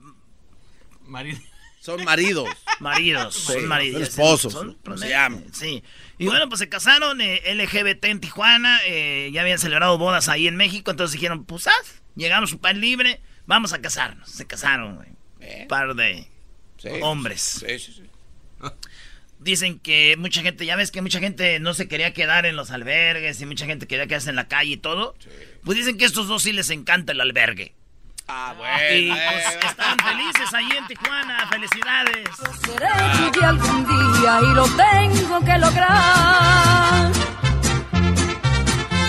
Son 1.82 2.04
maridos. 2.04 2.50
maridos, 2.80 3.34
Sí, 3.36 3.54
son 3.54 3.67
maridos. 3.67 4.02
son 4.02 4.04
esposos, 4.04 4.54
Son- 4.54 4.67
¿no? 4.67 4.76
son- 4.86 4.98
Se 5.00 5.10
llaman. 5.10 5.45
Sí. 5.54 5.84
Y 6.19 6.28
bueno, 6.28 6.48
pues 6.50 6.60
se 6.60 6.69
casaron 6.69 7.19
eh, 7.22 7.41
LGBT 7.56 8.06
en 8.10 8.19
Tijuana, 8.19 8.80
eh, 8.86 9.32
ya 9.34 9.41
habían 9.41 9.58
celebrado 9.58 9.98
bodas 9.98 10.30
ahí 10.30 10.48
en 10.48 10.56
México, 10.56 10.91
entonces 10.91 11.13
dijeron, 11.13 11.45
pues, 11.45 11.65
ah, 11.67 11.72
llegamos 12.19 12.51
a 12.51 12.55
un 12.55 12.62
país 12.62 12.77
libre, 12.77 13.19
vamos 13.47 13.73
a 13.73 13.82
casarnos. 13.82 14.29
Se 14.29 14.45
casaron, 14.45 14.95
güey. 14.97 15.10
Un 15.62 15.67
par 15.67 15.95
de 15.95 16.27
Sí. 16.77 16.89
hombres. 17.01 17.41
Sí, 17.65 17.79
sí, 17.79 17.93
sí. 17.93 18.03
Dicen 19.39 19.79
que 19.79 20.15
mucha 20.17 20.41
gente, 20.41 20.65
ya 20.65 20.75
ves 20.75 20.91
que 20.91 21.01
mucha 21.01 21.19
gente 21.19 21.60
no 21.62 21.73
se 21.73 21.88
quería 21.88 22.12
quedar 22.13 22.45
en 22.45 22.58
los 22.58 22.71
albergues 22.71 23.39
y 23.39 23.45
mucha 23.45 23.65
gente 23.65 23.88
quería 23.88 24.05
quedarse 24.05 24.29
en 24.29 24.36
la 24.36 24.47
calle 24.49 24.71
y 24.73 24.77
todo. 24.77 25.15
Pues 25.63 25.77
dicen 25.77 25.97
que 25.97 26.03
a 26.03 26.08
estos 26.08 26.27
dos 26.27 26.43
sí 26.43 26.51
les 26.51 26.69
encanta 26.69 27.13
el 27.13 27.21
albergue. 27.21 27.73
Ah, 28.27 28.53
Y 28.93 29.08
bueno. 29.08 29.15
pues, 29.32 29.65
estaban 29.71 29.97
felices 29.97 30.53
ahí 30.53 30.69
en 30.77 30.88
Tijuana. 30.88 31.47
Felicidades. 31.49 32.29
Seré 32.65 33.32
tuya 33.32 33.49
algún 33.49 33.86
día 33.88 34.39
y 34.41 34.53
lo 34.55 34.65
tengo 34.75 35.39
que 35.45 35.58
lograr. 35.58 37.12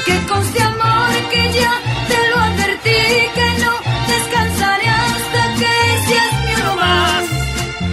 Que 0.06 0.26
conste 0.28 0.62
amor 0.62 1.28
que 1.30 1.52
ya 1.52 1.72
te 2.08 2.29
que 3.34 3.48
no 3.62 3.72
descansaré 4.08 4.88
hasta 4.88 5.54
que 5.58 6.08
seas 6.08 6.32
mi 6.44 6.54
uno 6.62 6.76
más. 6.76 7.24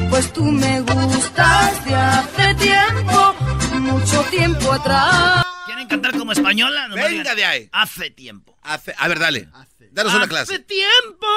Pues 0.10 0.34
tú 0.34 0.44
me 0.44 0.82
gustas 0.82 1.86
de 1.86 1.96
hace 1.96 2.56
tiempo, 2.56 3.36
mucho 3.80 4.22
tiempo 4.30 4.72
atrás. 4.74 5.44
¿Quieren 5.66 5.88
cantar 5.88 6.18
como 6.18 6.32
española? 6.32 6.88
Nomás 6.88 7.06
Venga 7.06 7.20
digan, 7.22 7.36
de 7.36 7.46
ahí. 7.46 7.70
Hace 7.72 8.10
tiempo. 8.12 8.58
Hace- 8.64 8.96
a 8.98 9.08
ver, 9.08 9.20
dale. 9.20 9.48
Danos 9.92 10.14
una 10.14 10.24
Hace 10.24 10.30
clase. 10.30 10.60
tiempo, 10.60 11.28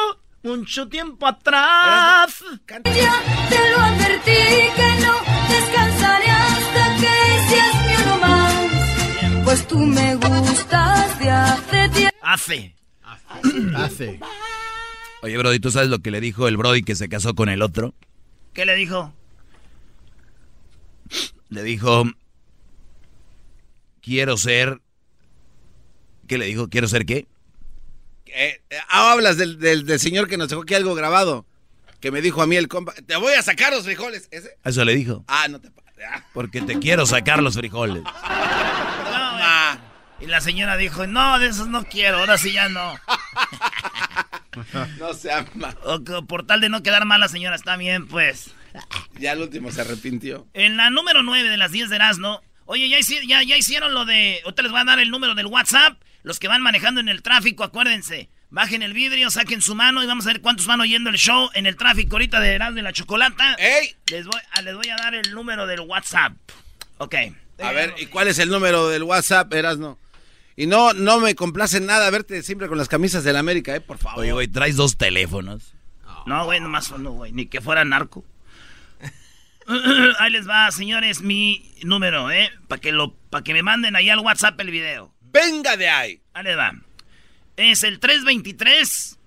mucho 0.42 0.88
tiempo 0.88 1.26
atrás. 1.26 2.34
Ya 2.68 3.22
te 3.48 3.70
lo 3.70 3.78
advertí 3.80 4.32
que 4.76 4.94
no 5.02 5.14
descansaré 5.48 6.30
hasta 6.30 6.96
que 6.96 7.48
seas 7.48 7.74
mi 7.86 8.02
uno 8.04 8.18
más. 8.18 9.44
Pues 9.44 9.66
tú 9.68 9.78
me 9.78 10.14
gustas 10.16 11.18
de 11.18 11.30
hace 11.30 11.88
tiempo. 11.90 12.16
Hace. 12.22 12.74
Hace. 13.76 14.20
Oye, 15.22 15.36
Brody, 15.38 15.60
¿tú 15.60 15.70
sabes 15.70 15.88
lo 15.88 15.98
que 16.00 16.10
le 16.10 16.20
dijo 16.20 16.48
el 16.48 16.56
Brody 16.56 16.82
que 16.82 16.94
se 16.94 17.08
casó 17.08 17.34
con 17.34 17.48
el 17.48 17.62
otro? 17.62 17.94
¿Qué 18.52 18.64
le 18.64 18.74
dijo? 18.74 19.12
Le 21.48 21.62
dijo, 21.62 22.04
quiero 24.00 24.36
ser... 24.36 24.80
¿Qué 26.26 26.38
le 26.38 26.46
dijo? 26.46 26.68
¿Quiero 26.68 26.88
ser 26.88 27.06
qué? 27.06 27.26
Eh, 28.26 28.60
eh, 28.70 28.76
ah, 28.88 29.12
hablas 29.12 29.36
del, 29.36 29.58
del, 29.58 29.84
del 29.84 29.98
señor 29.98 30.28
que 30.28 30.36
nos 30.36 30.48
dejó 30.48 30.62
aquí 30.62 30.74
algo 30.74 30.94
grabado. 30.94 31.44
Que 32.00 32.10
me 32.10 32.22
dijo 32.22 32.40
a 32.40 32.46
mí 32.46 32.56
el 32.56 32.68
compa. 32.68 32.94
Te 32.94 33.16
voy 33.16 33.34
a 33.34 33.42
sacar 33.42 33.72
los 33.72 33.84
frijoles. 33.84 34.28
¿Ese? 34.30 34.56
Eso 34.64 34.84
le 34.84 34.94
dijo. 34.94 35.24
Ah, 35.26 35.48
no 35.48 35.60
te. 35.60 35.68
Ah. 36.08 36.24
Porque 36.32 36.62
te 36.62 36.78
quiero 36.78 37.04
sacar 37.04 37.42
los 37.42 37.54
frijoles. 37.54 38.02
Y 40.20 40.26
la 40.26 40.40
señora 40.40 40.76
dijo, 40.76 41.06
no, 41.06 41.38
de 41.38 41.48
esos 41.48 41.68
no 41.68 41.84
quiero, 41.84 42.18
ahora 42.18 42.38
sí 42.38 42.52
ya 42.52 42.68
no. 42.68 42.98
No 44.98 45.14
se 45.14 45.32
ama. 45.32 45.74
O 45.84 46.02
por 46.26 46.44
tal 46.44 46.60
de 46.60 46.68
no 46.68 46.82
quedar 46.82 47.04
mal 47.04 47.20
la 47.20 47.28
señora, 47.28 47.54
está 47.56 47.76
bien, 47.76 48.08
pues. 48.08 48.50
Ya 49.18 49.32
al 49.32 49.40
último 49.40 49.70
se 49.70 49.80
arrepintió. 49.80 50.46
En 50.54 50.76
la 50.76 50.90
número 50.90 51.22
9 51.22 51.48
de 51.48 51.56
las 51.56 51.70
10 51.70 51.88
de 51.88 51.96
Erasmo, 51.96 52.42
oye, 52.66 52.88
ya, 52.88 52.98
ya, 53.26 53.42
ya 53.42 53.56
hicieron 53.56 53.94
lo 53.94 54.04
de... 54.04 54.40
Ahorita 54.44 54.62
les 54.62 54.72
voy 54.72 54.80
a 54.80 54.84
dar 54.84 54.98
el 54.98 55.10
número 55.10 55.34
del 55.34 55.46
WhatsApp. 55.46 56.00
Los 56.22 56.38
que 56.38 56.48
van 56.48 56.62
manejando 56.62 57.00
en 57.00 57.08
el 57.08 57.22
tráfico, 57.22 57.64
acuérdense. 57.64 58.28
Bajen 58.50 58.82
el 58.82 58.92
vidrio, 58.92 59.30
saquen 59.30 59.62
su 59.62 59.74
mano 59.74 60.02
y 60.02 60.06
vamos 60.06 60.26
a 60.26 60.30
ver 60.30 60.40
cuántos 60.40 60.66
van 60.66 60.80
oyendo 60.80 61.08
el 61.10 61.16
show 61.16 61.48
en 61.54 61.66
el 61.66 61.76
tráfico 61.76 62.16
ahorita 62.16 62.40
de 62.40 62.54
Erasmo 62.54 62.80
y 62.80 62.82
la 62.82 62.92
Chocolata. 62.92 63.54
¡Ey! 63.54 63.94
Les 64.10 64.26
voy, 64.26 64.40
a, 64.52 64.62
les 64.62 64.74
voy 64.74 64.88
a 64.88 64.96
dar 64.96 65.14
el 65.14 65.32
número 65.32 65.66
del 65.66 65.80
WhatsApp. 65.80 66.32
Ok. 66.98 67.14
A 67.62 67.72
ver, 67.72 67.94
¿y 67.98 68.06
cuál 68.06 68.28
es 68.28 68.38
el 68.38 68.48
número 68.48 68.88
del 68.88 69.04
WhatsApp, 69.04 69.52
Erasno? 69.52 69.98
Y 70.60 70.66
no, 70.66 70.92
no 70.92 71.20
me 71.20 71.34
complace 71.34 71.80
nada 71.80 72.10
verte 72.10 72.42
siempre 72.42 72.68
con 72.68 72.76
las 72.76 72.86
camisas 72.86 73.24
del 73.24 73.36
América, 73.36 73.74
¿eh? 73.74 73.80
Por 73.80 73.96
favor. 73.96 74.20
Oye, 74.20 74.32
güey, 74.32 74.46
traes 74.46 74.76
dos 74.76 74.98
teléfonos. 74.98 75.72
No, 76.26 76.44
güey, 76.44 76.60
nomás 76.60 76.90
uno, 76.90 77.12
güey. 77.12 77.32
Ni 77.32 77.46
que 77.46 77.62
fuera 77.62 77.82
narco. 77.86 78.26
ahí 80.18 80.30
les 80.30 80.46
va, 80.46 80.70
señores, 80.70 81.22
mi 81.22 81.72
número, 81.82 82.30
¿eh? 82.30 82.50
Para 82.68 82.78
que, 82.78 82.92
lo, 82.92 83.14
pa' 83.30 83.42
que 83.42 83.54
me 83.54 83.62
manden 83.62 83.96
ahí 83.96 84.10
al 84.10 84.18
WhatsApp 84.18 84.60
el 84.60 84.70
video. 84.70 85.14
Venga 85.22 85.78
de 85.78 85.88
ahí. 85.88 86.20
Ahí 86.34 86.44
les 86.44 86.58
va. 86.58 86.72
Es 87.56 87.82
el 87.82 87.98
323 87.98 89.18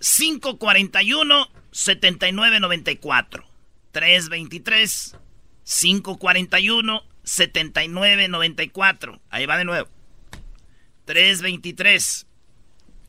541 0.00 1.48
7994. 1.70 3.46
323 3.92 5.16
541 5.64 7.02
7994. 7.22 9.18
Ahí 9.30 9.46
va 9.46 9.56
de 9.56 9.64
nuevo. 9.64 9.97
323 11.08 12.26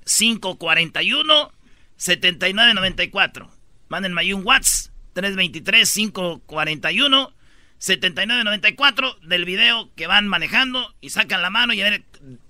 541 0.06 1.52
7994. 1.98 3.52
Mándenme 3.90 4.22
ahí 4.22 4.32
un 4.32 4.46
WhatsApp 4.46 4.94
323 5.12 5.94
541 5.94 7.34
7994 7.78 9.20
del 9.24 9.44
video 9.44 9.94
que 9.96 10.08
van 10.08 10.30
manejando 10.30 10.96
y 11.02 11.10
sacan 11.10 11.42
la 11.42 11.50
mano 11.50 11.74
y 11.74 11.82
a 11.82 11.90
ver, 11.90 12.06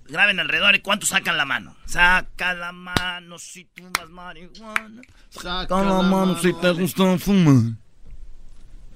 graben 0.06 0.38
alrededor 0.38 0.76
y 0.76 0.80
cuánto 0.80 1.06
sacan 1.06 1.36
la 1.36 1.44
mano. 1.44 1.76
Saca 1.84 2.54
la 2.54 2.70
mano 2.70 3.36
si 3.40 3.64
tú 3.64 3.90
vas 3.98 4.08
marihuana. 4.08 5.02
Saca 5.30 5.82
la 5.82 6.02
mano 6.02 6.38
si 6.38 6.52
te 6.52 6.70
gusta 6.70 7.18
fumar. 7.18 7.74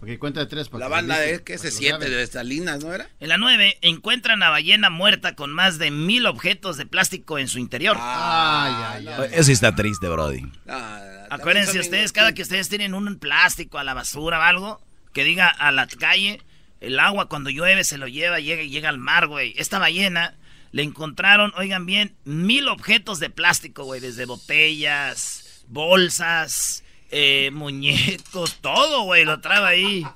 Ok, 0.04 0.18
cuenta 0.18 0.40
de 0.40 0.46
tres. 0.46 0.68
para 0.68 0.80
La 0.80 0.86
que 0.88 0.92
banda 0.92 1.24
es 1.24 1.40
que 1.40 1.56
7 1.56 1.86
graben. 1.88 2.10
de 2.10 2.26
Salinas, 2.26 2.84
¿no 2.84 2.92
era? 2.92 3.08
En 3.20 3.28
la 3.30 3.38
9 3.38 3.78
encuentran 3.80 4.42
a 4.42 4.50
ballena 4.50 4.90
muerta 4.90 5.34
con 5.34 5.50
más 5.50 5.78
de 5.78 5.90
mil 5.90 6.26
objetos 6.26 6.76
de 6.76 6.84
plástico 6.84 7.38
en 7.38 7.48
su 7.48 7.58
interior. 7.58 7.96
Ay, 7.98 8.74
ay, 8.86 9.08
ay. 9.08 9.28
Eso 9.32 9.44
sí 9.44 9.52
está 9.52 9.74
triste, 9.74 10.06
Brody. 10.08 10.42
Ah, 10.68 11.00
Acuérdense 11.30 11.78
ustedes, 11.80 12.12
cada 12.12 12.34
que 12.34 12.42
ustedes 12.42 12.68
tienen 12.68 12.92
un 12.92 13.16
plástico 13.18 13.78
a 13.78 13.84
la 13.84 13.94
basura 13.94 14.38
o 14.40 14.42
algo, 14.42 14.82
que 15.14 15.24
diga 15.24 15.48
a 15.48 15.72
la 15.72 15.86
calle, 15.86 16.42
el 16.82 17.00
agua 17.00 17.30
cuando 17.30 17.48
llueve 17.48 17.82
se 17.82 17.96
lo 17.96 18.06
lleva, 18.06 18.40
llega 18.40 18.62
y 18.62 18.68
llega 18.68 18.90
al 18.90 18.98
mar, 18.98 19.26
güey. 19.26 19.54
Esta 19.56 19.78
ballena 19.78 20.34
le 20.72 20.82
encontraron, 20.82 21.54
oigan 21.56 21.86
bien, 21.86 22.14
mil 22.24 22.68
objetos 22.68 23.20
de 23.20 23.30
plástico, 23.30 23.84
güey, 23.84 24.00
desde 24.02 24.26
botellas, 24.26 25.64
bolsas, 25.68 26.83
eh, 27.16 27.50
muñecos, 27.52 28.56
todo, 28.60 29.04
güey, 29.04 29.24
lo 29.24 29.40
trae 29.40 29.64
ahí. 29.64 30.06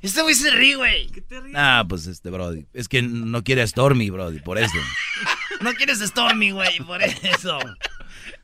Este 0.00 0.22
güey 0.22 0.34
se 0.34 0.50
ríe, 0.50 0.76
güey. 0.76 1.08
¿Qué 1.08 1.20
te 1.20 1.40
ríes? 1.40 1.54
Ah, 1.58 1.84
pues 1.86 2.06
este, 2.06 2.30
Brody. 2.30 2.66
Es 2.72 2.88
que 2.88 3.02
no 3.02 3.44
quiere 3.44 3.60
a 3.60 3.66
Stormy, 3.66 4.08
Brody, 4.08 4.40
por 4.40 4.56
eso. 4.56 4.78
no 5.60 5.74
quieres 5.74 5.98
Stormy, 5.98 6.52
güey, 6.52 6.78
por 6.80 7.02
eso. 7.02 7.58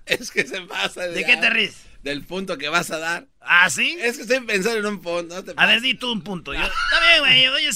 Es 0.05 0.31
que 0.31 0.47
se 0.47 0.61
pasa. 0.63 1.03
¿De 1.03 1.25
qué 1.25 1.39
te 1.39 1.49
ríes? 1.49 1.87
Del 2.03 2.23
punto 2.23 2.59
que 2.59 2.69
vas 2.69 2.91
a 2.91 2.99
dar. 2.99 3.27
¿Ah, 3.41 3.71
sí? 3.71 3.97
Es 3.99 4.17
que 4.17 4.23
estoy 4.25 4.41
pensando 4.41 4.81
en 4.81 4.87
un 4.87 5.01
punto. 5.01 5.37
No 5.37 5.43
te 5.43 5.55
a 5.57 5.67
ver, 5.67 5.81
di 5.81 5.95
tú 5.95 6.13
un 6.13 6.21
punto. 6.21 6.53
Yo, 6.53 6.61
está 6.61 7.01
bien, 7.01 7.21
güey. 7.21 7.49
Oye, 7.49 7.71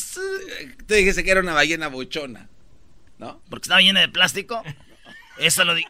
Tú 0.86 0.92
dijiste 0.94 1.24
que 1.24 1.30
era 1.30 1.40
una 1.40 1.54
ballena 1.54 1.88
buchona. 1.88 2.50
¿No? 3.16 3.42
Porque 3.48 3.64
estaba 3.64 3.80
llena 3.80 4.00
de 4.00 4.10
plástico. 4.10 4.62
Eso 5.38 5.64
lo 5.64 5.74
digo. 5.74 5.88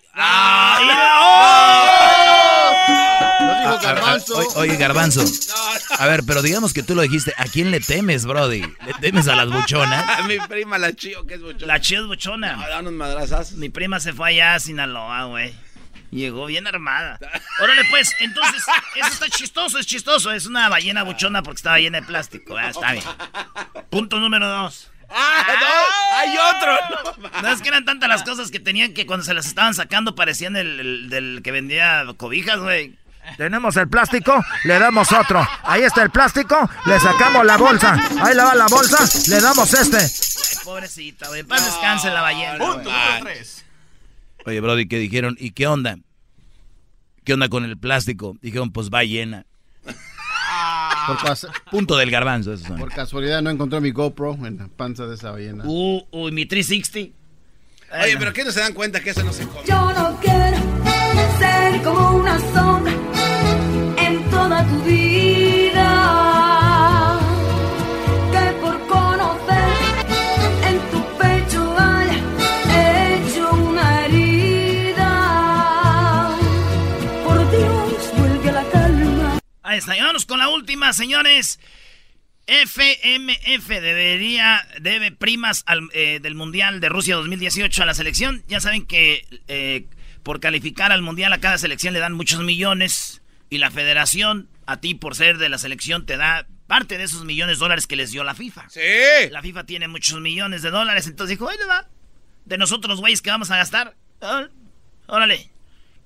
Lo 3.40 3.60
dijo 3.60 3.78
Garbanzo. 3.82 4.40
Ah, 4.40 4.44
ah, 4.54 4.58
oye, 4.58 4.76
Garbanzo. 4.76 5.24
A 5.98 6.06
ver, 6.06 6.22
pero 6.26 6.42
digamos 6.42 6.72
que 6.72 6.82
tú 6.82 6.94
lo 6.94 7.02
dijiste. 7.02 7.32
¿A 7.36 7.44
quién 7.44 7.70
le 7.70 7.80
temes, 7.80 8.26
Brody? 8.26 8.60
¿Le 8.60 8.94
temes 9.00 9.28
a 9.28 9.36
las 9.36 9.48
buchonas? 9.48 10.08
A 10.18 10.22
mi 10.22 10.38
prima, 10.38 10.78
la 10.78 10.92
Chío, 10.92 11.26
que 11.26 11.34
es 11.34 11.42
buchona. 11.42 11.66
La 11.66 11.80
Chío 11.80 12.00
es 12.02 12.06
buchona. 12.06 12.56
No, 12.56 12.68
da 12.68 12.80
unos 12.80 12.92
madrazazos. 12.92 13.56
Mi 13.56 13.68
prima 13.68 14.00
se 14.00 14.12
fue 14.12 14.30
allá 14.30 14.54
a 14.54 14.60
Sinaloa, 14.60 15.24
güey. 15.24 15.54
Llegó 16.10 16.46
bien 16.46 16.66
armada. 16.66 17.18
Órale, 17.60 17.82
pues, 17.90 18.14
entonces, 18.20 18.64
eso 18.96 19.08
está 19.08 19.28
chistoso, 19.28 19.78
es 19.78 19.86
chistoso. 19.86 20.32
Es 20.32 20.46
una 20.46 20.68
ballena 20.68 21.02
buchona 21.02 21.42
porque 21.42 21.58
estaba 21.58 21.78
llena 21.78 22.00
de 22.00 22.06
plástico. 22.06 22.56
Ah, 22.56 22.70
está 22.70 22.92
bien. 22.92 23.04
Punto 23.90 24.18
número 24.18 24.48
dos. 24.48 24.90
¡Ah, 25.10 25.44
no! 25.60 26.16
¡Hay 26.18 26.36
otro! 26.36 27.20
No, 27.32 27.42
no, 27.42 27.48
es 27.48 27.62
que 27.62 27.68
eran 27.68 27.84
tantas 27.84 28.08
las 28.08 28.22
cosas 28.22 28.50
que 28.50 28.60
tenían 28.60 28.92
que 28.92 29.06
cuando 29.06 29.24
se 29.24 29.34
las 29.34 29.46
estaban 29.46 29.74
sacando 29.74 30.14
parecían 30.14 30.56
el, 30.56 30.80
el 30.80 31.10
del 31.10 31.40
que 31.42 31.50
vendía 31.50 32.04
cobijas, 32.16 32.58
güey. 32.58 32.96
Tenemos 33.36 33.76
el 33.76 33.88
plástico, 33.88 34.42
le 34.64 34.78
damos 34.78 35.12
otro. 35.12 35.46
Ahí 35.62 35.82
está 35.82 36.02
el 36.02 36.10
plástico, 36.10 36.68
le 36.86 36.98
sacamos 36.98 37.44
la 37.44 37.56
bolsa. 37.56 37.94
Ahí 38.22 38.34
le 38.34 38.42
va 38.42 38.54
la 38.54 38.66
bolsa, 38.66 38.98
le 39.28 39.40
damos 39.40 39.72
este. 39.74 39.98
Ay, 39.98 40.64
pobrecita, 40.64 41.28
güey. 41.28 41.42
Paz 41.42 41.64
descanse 41.64 42.10
la 42.10 42.22
ballena. 42.22 42.58
Punto 42.58 42.90
tres. 43.20 43.64
Oye, 44.46 44.60
Brody, 44.60 44.88
¿qué 44.88 44.98
dijeron? 44.98 45.36
¿Y 45.38 45.50
qué 45.50 45.66
onda? 45.66 45.98
¿Qué 47.24 47.34
onda 47.34 47.50
con 47.50 47.64
el 47.64 47.76
plástico? 47.76 48.36
Dijeron, 48.40 48.72
pues 48.72 48.88
va 48.88 49.04
llena. 49.04 49.44
Por, 51.08 51.18
cas- 51.26 51.46
Punto 51.70 51.96
del 51.96 52.10
garbanzo, 52.10 52.52
eso. 52.52 52.66
son. 52.66 52.78
por 52.78 52.92
casualidad 52.92 53.42
no 53.42 53.50
encontré 53.50 53.80
mi 53.80 53.90
GoPro 53.90 54.34
en 54.46 54.58
la 54.58 54.68
panza 54.68 55.06
de 55.06 55.14
esa 55.16 55.30
ballena. 55.32 55.64
Uh, 55.66 56.02
uy, 56.12 56.30
mi 56.32 56.46
360. 56.46 57.16
Oye, 58.02 58.16
pero 58.18 58.32
¿qué 58.34 58.44
no 58.44 58.52
se 58.52 58.60
dan 58.60 58.74
cuenta 58.74 59.00
que 59.00 59.10
eso 59.10 59.22
no 59.24 59.32
se 59.32 59.46
come? 59.46 59.66
Yo 59.66 59.92
no 59.94 60.18
quiero 60.20 60.56
ser 61.38 61.82
como 61.82 62.16
una 62.18 62.38
sombra 62.52 62.92
Ahí 79.68 79.76
está, 79.76 79.94
y 79.94 80.00
vámonos 80.00 80.24
con 80.24 80.38
la 80.38 80.48
última, 80.48 80.94
señores. 80.94 81.60
FMF 82.46 83.68
debería, 83.68 84.66
debe 84.80 85.12
primas 85.12 85.62
al, 85.66 85.90
eh, 85.92 86.20
del 86.22 86.34
Mundial 86.34 86.80
de 86.80 86.88
Rusia 86.88 87.16
2018 87.16 87.82
a 87.82 87.84
la 87.84 87.92
selección. 87.92 88.42
Ya 88.48 88.60
saben 88.60 88.86
que 88.86 89.26
eh, 89.46 89.84
por 90.22 90.40
calificar 90.40 90.90
al 90.90 91.02
Mundial 91.02 91.34
a 91.34 91.40
cada 91.40 91.58
selección 91.58 91.92
le 91.92 92.00
dan 92.00 92.14
muchos 92.14 92.42
millones. 92.42 93.20
Y 93.50 93.58
la 93.58 93.70
federación, 93.70 94.48
a 94.64 94.80
ti 94.80 94.94
por 94.94 95.14
ser 95.14 95.36
de 95.36 95.50
la 95.50 95.58
selección, 95.58 96.06
te 96.06 96.16
da 96.16 96.46
parte 96.66 96.96
de 96.96 97.04
esos 97.04 97.26
millones 97.26 97.58
de 97.58 97.60
dólares 97.60 97.86
que 97.86 97.96
les 97.96 98.10
dio 98.10 98.24
la 98.24 98.34
FIFA. 98.34 98.70
¡Sí! 98.70 98.80
La 99.30 99.42
FIFA 99.42 99.64
tiene 99.64 99.86
muchos 99.86 100.18
millones 100.18 100.62
de 100.62 100.70
dólares, 100.70 101.06
entonces 101.08 101.36
dijo, 101.36 101.50
le 101.50 101.66
va. 101.66 101.86
De 102.46 102.56
nosotros, 102.56 102.88
los 102.88 103.00
güeyes, 103.00 103.20
que 103.20 103.28
vamos 103.28 103.50
a 103.50 103.58
gastar? 103.58 103.96
Órale. 105.08 105.50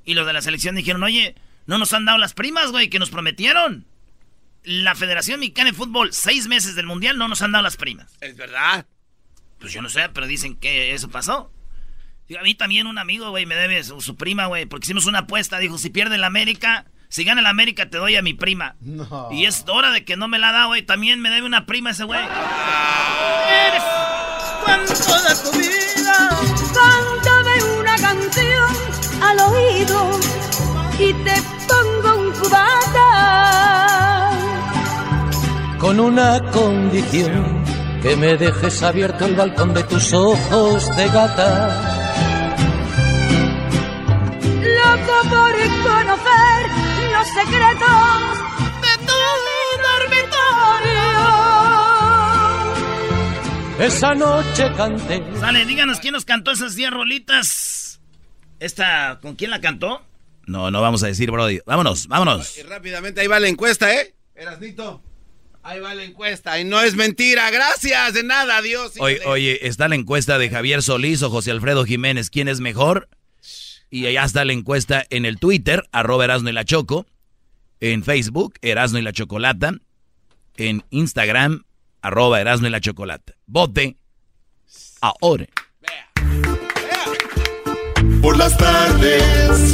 Y 0.05 0.15
los 0.15 0.27
de 0.27 0.33
la 0.33 0.43
selección 0.43 0.75
dijeron, 0.75 1.05
oye, 1.05 1.37
no 1.67 1.79
nos 1.79 1.93
han 1.93 2.05
dado 2.05 2.19
las 2.19 2.35
primas, 2.35 2.71
güey, 2.71 2.89
que 2.89 2.99
nos 2.99 3.11
prometieron. 3.11 3.87
La 4.65 4.95
Federación 4.95 5.41
Mexicana 5.41 5.71
de 5.71 5.77
Fútbol, 5.77 6.13
seis 6.13 6.47
meses 6.47 6.75
del 6.77 6.87
Mundial, 6.87 7.19
no 7.19 7.29
nos 7.29 7.43
han 7.43 7.53
dado 7.53 7.63
las 7.63 7.77
primas. 7.77 8.13
Es 8.21 8.37
verdad. 8.37 8.87
Pues 9.59 9.73
yo 9.73 9.83
no 9.83 9.89
sé, 9.89 10.09
pero 10.09 10.27
dicen 10.27 10.57
que 10.57 10.95
eso 10.95 11.09
pasó. 11.09 11.53
Digo, 12.29 12.41
a 12.41 12.45
mí 12.45 12.55
también 12.55 12.87
un 12.87 12.99
amigo, 12.99 13.31
güey, 13.31 13.47
me 13.47 13.57
debe 13.57 13.83
su, 13.83 14.01
su 14.01 14.17
prima, 14.17 14.47
güey, 14.47 14.67
porque 14.67 14.87
hicimos 14.87 15.07
una 15.07 15.21
apuesta. 15.21 15.59
Dijo, 15.59 15.79
si 15.79 15.91
pierde 15.91 16.15
el 16.15 16.25
América, 16.25 16.87
si 17.09 17.25
gana 17.25 17.41
el 17.41 17.47
América, 17.47 17.91
te 17.91 17.99
doy 17.99 18.17
a 18.17 18.23
mi 18.23 18.35
prima. 18.35 18.77
No. 18.81 19.29
Y 19.31 19.45
es 19.45 19.65
hora 19.69 19.91
de 19.91 20.05
que 20.05 20.17
no 20.17 20.29
me 20.29 20.39
la 20.39 20.51
da, 20.51 20.65
güey. 20.65 20.83
También 20.83 21.21
me 21.21 21.29
debe 21.29 21.47
una 21.47 21.67
prima 21.67 21.91
ese 21.91 22.05
güey. 22.05 22.21
Eres 22.21 23.83
cuánto 24.65 24.95
de 24.95 25.35
tu 25.43 25.59
vida. 25.59 26.31
Cántame 26.73 27.63
una 27.81 27.97
canción 27.97 28.77
al 29.21 29.41
oído 29.41 30.21
y 30.99 31.13
te 31.13 31.43
pongo 31.69 32.17
un 32.19 32.33
cubata. 32.33 33.33
con 35.83 35.99
una 35.99 36.41
condición, 36.53 37.65
que 38.03 38.15
me 38.15 38.37
dejes 38.37 38.83
abierto 38.85 39.27
el 39.27 39.35
balcón 39.35 39.75
de 39.75 39.83
tus 39.83 40.13
ojos 40.13 40.97
de 40.97 41.09
gata. 41.09 41.99
Loco 44.63 45.23
por 45.29 45.53
conocer 45.83 46.61
los 47.13 47.27
secretos 47.27 48.39
de 48.85 48.93
tu 49.09 49.21
dormitorio. 49.89 51.23
Esa 53.81 54.15
noche 54.15 54.73
canté. 54.77 55.25
Sale, 55.41 55.65
díganos 55.65 55.99
quién 55.99 56.13
nos 56.13 56.25
cantó 56.25 56.53
esas 56.53 56.77
10 56.77 56.93
rolitas. 56.93 58.01
Esta, 58.61 59.19
¿con 59.21 59.35
quién 59.35 59.51
la 59.51 59.61
cantó? 59.61 60.01
No, 60.47 60.71
no 60.71 60.81
vamos 60.81 61.03
a 61.03 61.07
decir, 61.07 61.31
Brody. 61.31 61.61
Vámonos, 61.67 62.09
vámonos. 62.09 62.59
Y 62.59 62.63
rápidamente 62.63 63.21
ahí 63.21 63.27
va 63.27 63.41
la 63.41 63.49
encuesta, 63.49 63.95
¿eh? 63.95 64.15
Erasnito. 64.35 65.03
Ahí 65.63 65.79
va 65.79 65.95
la 65.95 66.03
encuesta. 66.03 66.59
Y 66.59 66.65
no 66.65 66.81
es 66.81 66.97
mentira. 66.97 67.51
Gracias. 67.51 68.15
De 68.15 68.23
nada. 68.25 68.59
Adiós. 68.59 68.95
Oye, 68.99 69.21
oye, 69.27 69.67
está 69.67 69.89
la 69.89 69.95
encuesta 69.95 70.39
de 70.39 70.51
Javier 70.51 70.83
Solís 70.83 71.23
o 71.23 71.31
José 71.31 71.53
Alfredo 71.53 71.85
Jiménez. 71.85 72.31
¿Quién 72.31 72.49
es 72.49 72.61
mejor? 72.61 73.09
Y 73.91 74.07
allá 74.07 74.25
está 74.25 74.45
la 74.45 74.55
encuesta 74.55 75.05
en 75.11 75.27
el 75.27 75.39
Twitter, 75.39 75.89
arroba 75.93 76.25
Erasno 76.25 76.49
y 76.49 76.53
la 76.53 76.65
Choco. 76.65 77.07
En 77.79 78.03
Facebook, 78.03 78.55
Erasno 78.63 78.99
y 78.99 79.03
la 79.03 79.13
Chocolata. 79.13 79.75
En 80.57 80.85
Instagram, 80.91 81.65
arroba 82.01 82.41
Erasno 82.41 82.69
y 82.69 82.71
la 82.71 82.81
Chocolata. 82.81 83.35
Vote 83.47 83.97
ahora. 85.01 85.47
Por 88.23 88.37
las 88.37 88.57
tardes 88.57 89.23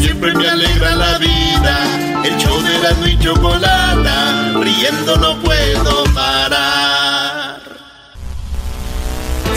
siempre 0.00 0.32
me 0.34 0.48
alegra 0.48 0.96
la 0.96 1.18
vida. 1.18 2.24
El 2.24 2.34
show 2.38 2.58
de 2.62 2.78
la 2.78 3.08
y 3.08 3.18
chocolata, 3.18 4.52
riendo 4.62 5.16
no 5.18 5.38
puedo 5.42 6.04
parar. 6.14 7.60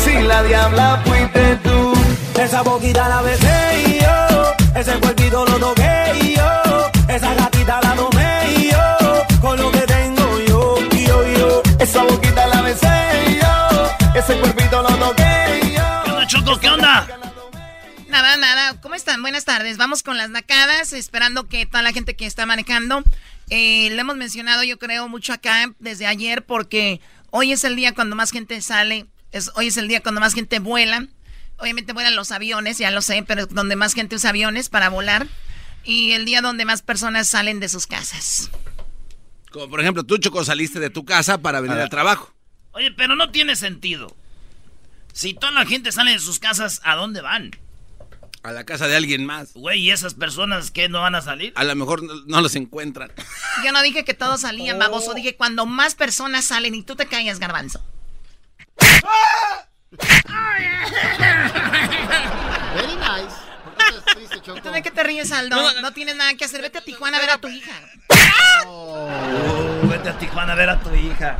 Si 0.03 0.13
la 0.23 0.43
diabla 0.43 1.01
fuiste 1.05 1.55
tú, 1.63 1.93
esa 2.37 2.61
boquita 2.63 3.07
la 3.07 3.21
besé 3.21 3.83
y 3.87 3.99
yo, 4.01 4.79
ese 4.79 4.91
cuerpito 4.99 5.45
lo 5.45 5.57
toqué 5.57 6.11
y 6.21 6.35
yo, 6.35 6.91
esa 7.07 7.33
gatita 7.33 7.79
la 7.81 7.95
tomé 7.95 8.53
y 8.57 8.71
yo, 8.71 9.39
con 9.39 9.57
lo 9.57 9.71
que 9.71 9.81
tengo 9.81 10.39
yo, 10.47 10.75
yo, 11.07 11.23
yo, 11.37 11.61
esa 11.79 12.03
boquita 12.03 12.45
la 12.45 12.61
besé 12.61 12.87
y 13.29 13.35
yo, 13.35 14.19
ese 14.19 14.35
cuerpito 14.37 14.81
lo 14.81 14.89
toqué 14.97 15.61
y 15.63 15.75
yo. 15.75 15.81
¿Qué 16.03 16.11
onda, 16.11 16.27
Choco? 16.27 16.59
¿Qué 16.59 16.69
onda? 16.69 17.20
Nada, 18.11 18.35
nada. 18.35 18.81
¿Cómo 18.81 18.93
están? 18.93 19.21
Buenas 19.21 19.45
tardes. 19.45 19.77
Vamos 19.77 20.03
con 20.03 20.17
las 20.17 20.29
nacadas, 20.29 20.91
esperando 20.91 21.47
que 21.47 21.65
toda 21.65 21.81
la 21.81 21.93
gente 21.93 22.13
que 22.13 22.25
está 22.25 22.45
manejando, 22.45 23.05
eh, 23.49 23.89
lo 23.91 24.01
hemos 24.01 24.17
mencionado 24.17 24.63
yo 24.63 24.77
creo 24.77 25.07
mucho 25.07 25.31
acá 25.31 25.73
desde 25.79 26.05
ayer, 26.05 26.45
porque 26.45 26.99
hoy 27.29 27.53
es 27.53 27.63
el 27.63 27.77
día 27.77 27.93
cuando 27.93 28.17
más 28.17 28.31
gente 28.31 28.59
sale, 28.59 29.05
es, 29.31 29.49
hoy 29.55 29.67
es 29.67 29.77
el 29.77 29.87
día 29.87 30.01
cuando 30.03 30.19
más 30.19 30.33
gente 30.33 30.59
vuela. 30.59 31.07
Obviamente 31.55 31.93
vuelan 31.93 32.17
los 32.17 32.33
aviones, 32.33 32.77
ya 32.79 32.91
lo 32.91 33.01
sé, 33.01 33.23
pero 33.25 33.45
donde 33.45 33.77
más 33.77 33.93
gente 33.93 34.17
usa 34.17 34.31
aviones 34.31 34.67
para 34.67 34.89
volar. 34.89 35.25
Y 35.85 36.11
el 36.11 36.25
día 36.25 36.41
donde 36.41 36.65
más 36.65 36.81
personas 36.81 37.29
salen 37.29 37.61
de 37.61 37.69
sus 37.69 37.87
casas. 37.87 38.51
Como 39.51 39.69
por 39.69 39.79
ejemplo, 39.79 40.03
tú, 40.03 40.17
Choco, 40.17 40.43
saliste 40.43 40.81
de 40.81 40.89
tu 40.89 41.05
casa 41.05 41.37
para 41.37 41.61
venir 41.61 41.77
al 41.77 41.89
trabajo. 41.89 42.33
Oye, 42.73 42.91
pero 42.91 43.15
no 43.15 43.31
tiene 43.31 43.55
sentido. 43.55 44.13
Si 45.13 45.33
toda 45.33 45.53
la 45.53 45.65
gente 45.65 45.93
sale 45.93 46.11
de 46.11 46.19
sus 46.19 46.39
casas, 46.39 46.81
¿a 46.83 46.95
dónde 46.95 47.21
van? 47.21 47.51
A 48.43 48.51
la 48.51 48.63
casa 48.63 48.87
de 48.87 48.95
alguien 48.95 49.25
más. 49.25 49.53
Güey, 49.53 49.81
¿y 49.81 49.91
esas 49.91 50.15
personas 50.15 50.71
que 50.71 50.89
no 50.89 51.01
van 51.01 51.13
a 51.13 51.21
salir? 51.21 51.53
A 51.55 51.63
lo 51.63 51.75
mejor 51.75 52.01
no, 52.01 52.13
no 52.25 52.41
los 52.41 52.55
encuentran. 52.55 53.11
Yo 53.63 53.71
no 53.71 53.81
dije 53.83 54.03
que 54.03 54.15
todos 54.15 54.41
salían, 54.41 54.79
baboso. 54.79 55.13
Dije 55.13 55.35
cuando 55.35 55.67
más 55.67 55.93
personas 55.93 56.45
salen 56.45 56.73
y 56.73 56.81
tú 56.83 56.95
te 56.95 57.05
callas, 57.05 57.39
garbanzo. 57.39 57.83
¿Tú 64.63 64.71
de 64.71 64.81
qué 64.81 64.91
te 64.91 65.03
ríes, 65.03 65.31
Aldo? 65.31 65.81
No, 65.81 65.93
tienes 65.93 66.15
nada 66.15 66.33
que 66.35 66.45
hacer. 66.45 66.61
Vete 66.61 66.79
a 66.79 66.81
Tijuana 66.81 67.17
a 67.17 67.21
ver 67.21 67.29
a 67.29 67.37
tu 67.37 67.47
hija. 67.47 67.73
Uh, 68.67 69.87
vete 69.87 70.09
a 70.09 70.17
Tijuana 70.17 70.53
a 70.53 70.55
ver 70.55 70.69
a 70.69 70.79
tu 70.79 70.93
hija. 70.95 71.37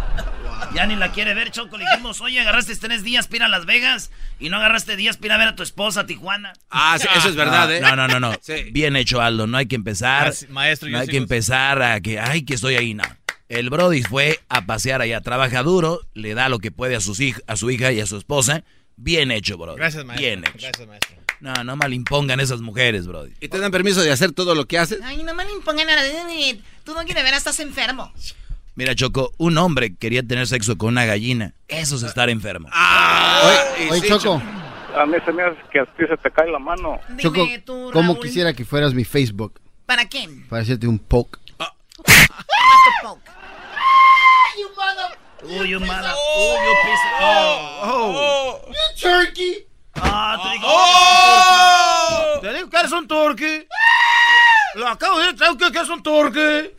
Ya 0.73 0.85
ni 0.85 0.95
la 0.95 1.11
quiere 1.11 1.33
ver, 1.33 1.51
Choco. 1.51 1.77
Le 1.77 1.85
dijimos, 1.85 2.21
oye, 2.21 2.39
agarraste 2.39 2.75
tres 2.75 3.03
días 3.03 3.27
para 3.27 3.35
ir 3.37 3.43
a 3.43 3.47
Las 3.49 3.65
Vegas 3.65 4.11
y 4.39 4.49
no 4.49 4.57
agarraste 4.57 4.95
días 4.95 5.17
para 5.17 5.25
ir 5.27 5.31
a 5.33 5.37
ver 5.37 5.47
a 5.49 5.55
tu 5.55 5.63
esposa 5.63 6.01
a 6.01 6.05
Tijuana. 6.05 6.53
Ah, 6.69 6.97
sí, 6.99 7.07
eso 7.15 7.29
es 7.29 7.35
verdad, 7.35 7.67
no, 7.67 7.73
¿eh? 7.73 7.81
No, 7.81 7.95
no, 7.95 8.07
no, 8.07 8.19
no. 8.19 8.33
Bien 8.71 8.95
hecho, 8.95 9.21
Aldo. 9.21 9.47
No 9.47 9.57
hay 9.57 9.65
que 9.67 9.75
empezar. 9.75 10.33
Maestro, 10.49 10.87
yo 10.89 10.95
no 10.95 11.01
hay 11.01 11.07
que 11.07 11.17
empezar 11.17 11.81
a 11.81 11.99
que, 12.01 12.19
ay, 12.19 12.43
que 12.43 12.53
estoy 12.55 12.75
ahí, 12.75 12.93
no. 12.93 13.03
El 13.49 13.69
Brody 13.69 14.01
fue 14.03 14.39
a 14.47 14.65
pasear 14.65 15.01
allá, 15.01 15.19
trabaja 15.19 15.61
duro, 15.61 15.99
le 16.13 16.33
da 16.35 16.47
lo 16.47 16.59
que 16.59 16.71
puede 16.71 16.95
a, 16.95 17.01
sus 17.01 17.19
hij- 17.19 17.41
a 17.47 17.57
su 17.57 17.69
hija 17.69 17.91
y 17.91 17.99
a 17.99 18.05
su 18.05 18.17
esposa. 18.17 18.63
Bien 18.95 19.29
hecho, 19.31 19.57
Brody. 19.57 19.77
Gracias, 19.77 20.05
maestro. 20.05 20.25
Bien 20.25 20.39
hecho. 20.45 20.57
Gracias, 20.59 20.87
maestro. 20.87 21.17
No, 21.41 21.53
no 21.63 21.75
mal 21.75 21.91
impongan 21.93 22.39
esas 22.39 22.61
mujeres, 22.61 23.07
Brody. 23.07 23.33
¿Y 23.41 23.47
te 23.49 23.57
dan 23.59 23.71
permiso 23.71 24.01
de 24.01 24.11
hacer 24.11 24.31
todo 24.31 24.53
lo 24.55 24.67
que 24.67 24.77
haces? 24.77 24.99
Ay, 25.03 25.23
no 25.23 25.33
me 25.33 25.43
le 25.43 25.51
impongan 25.51 25.87
nada. 25.87 26.01
Tú, 26.85 26.93
Doggy, 26.93 27.13
de 27.13 27.23
veras 27.23 27.39
estás 27.39 27.59
enfermo. 27.59 28.13
Mira, 28.75 28.95
Choco, 28.95 29.31
un 29.37 29.57
hombre 29.57 29.95
quería 29.95 30.23
tener 30.23 30.47
sexo 30.47 30.77
con 30.77 30.89
una 30.89 31.05
gallina. 31.05 31.53
Eso 31.67 31.95
es 31.97 32.03
estar 32.03 32.29
enfermo. 32.29 32.69
Oye, 32.69 33.89
oye, 33.91 34.07
Choco, 34.07 34.41
A 34.97 35.05
mí 35.05 35.17
se 35.25 35.31
me 35.31 35.43
hace 35.43 35.57
que 35.71 35.79
a 35.79 35.85
ti 35.85 36.03
se 36.07 36.17
te 36.17 36.31
cae 36.31 36.49
la 36.49 36.59
mano. 36.59 36.99
Dime 37.09 37.21
Choco, 37.23 37.45
tú, 37.65 37.89
¿cómo 37.93 38.13
Raúl. 38.13 38.25
quisiera 38.25 38.53
que 38.53 38.63
fueras 38.65 38.93
mi 38.93 39.03
Facebook? 39.03 39.59
¿Para 39.85 40.05
quién? 40.07 40.47
Para 40.47 40.61
hacerte 40.63 40.87
un 40.87 40.99
poke. 40.99 41.39
Uy, 45.43 45.69
you 45.69 45.79
mother. 45.79 46.11
Uy, 46.37 46.55
you 46.65 46.75
piece 46.83 47.05
of- 47.19 47.21
Oh. 47.83 48.61
You 48.67 48.99
turkey. 49.01 49.67
Ah, 49.95 50.39
te 50.43 50.49
digo. 50.53 50.67
¡Oh! 50.69 52.39
Te 52.41 52.53
digo 52.53 52.69
que 52.69 52.77
eres 52.77 52.91
un 52.91 53.07
turqui. 53.07 53.67
Lo 54.75 54.87
acabo 54.87 55.17
de 55.19 55.23
decir, 55.25 55.39
te 55.39 55.45
digo 55.45 55.71
que 55.71 55.79
es 55.79 55.89
un 55.89 56.03
turqui. 56.03 56.71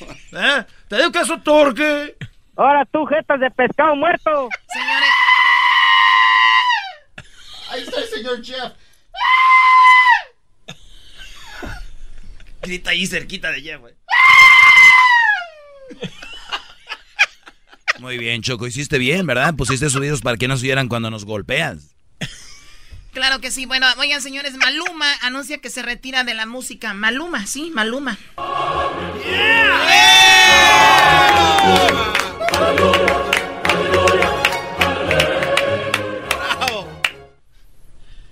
¿Eh? 0.32 0.64
Te 0.88 0.96
digo 0.96 1.12
que 1.12 1.20
es 1.20 1.28
un 1.30 1.42
turqui. 1.42 2.14
Ahora 2.56 2.84
tú, 2.86 3.04
jetas 3.06 3.40
de 3.40 3.50
pescado 3.50 3.96
muerto. 3.96 4.48
Señores. 4.72 5.08
Ahí 7.70 7.82
está 7.82 8.00
el 8.00 8.08
señor 8.08 8.44
Jeff. 8.44 8.72
Grita 12.62 12.90
ahí 12.90 13.06
cerquita 13.06 13.50
de 13.50 13.60
Jeff, 13.60 13.80
güey. 13.80 13.94
Muy 17.98 18.18
bien, 18.18 18.42
Choco, 18.42 18.66
hiciste 18.66 18.98
bien, 18.98 19.26
¿verdad? 19.26 19.54
Pusiste 19.54 19.88
subidos 19.90 20.20
para 20.20 20.36
que 20.36 20.48
no 20.48 20.56
se 20.56 20.66
oyeran 20.66 20.88
cuando 20.88 21.10
nos 21.10 21.24
golpeas. 21.24 21.93
Claro 23.14 23.40
que 23.40 23.52
sí. 23.52 23.64
Bueno, 23.64 23.86
oigan, 23.98 24.20
señores, 24.20 24.56
Maluma 24.56 25.06
anuncia 25.22 25.58
que 25.58 25.70
se 25.70 25.82
retira 25.82 26.24
de 26.24 26.34
la 26.34 26.46
música. 26.46 26.92
Maluma, 26.94 27.46
sí, 27.46 27.70
Maluma. 27.72 28.18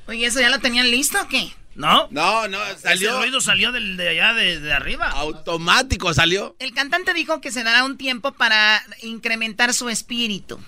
Oye, 0.08 0.26
¿eso 0.26 0.40
ya 0.40 0.50
lo 0.50 0.58
tenían 0.58 0.90
listo 0.90 1.20
o 1.22 1.28
qué? 1.28 1.54
¿No? 1.76 2.08
No, 2.10 2.48
no, 2.48 2.58
salió. 2.76 3.10
Ese 3.10 3.18
ruido 3.18 3.40
salió 3.40 3.70
del, 3.70 3.96
de 3.96 4.08
allá, 4.08 4.34
de, 4.34 4.58
de 4.58 4.72
arriba. 4.72 5.08
Automático 5.10 6.12
salió. 6.12 6.56
El 6.58 6.74
cantante 6.74 7.14
dijo 7.14 7.40
que 7.40 7.52
se 7.52 7.62
dará 7.62 7.84
un 7.84 7.96
tiempo 7.96 8.32
para 8.32 8.82
incrementar 9.00 9.72
su 9.72 9.88
espíritu. 9.88 10.60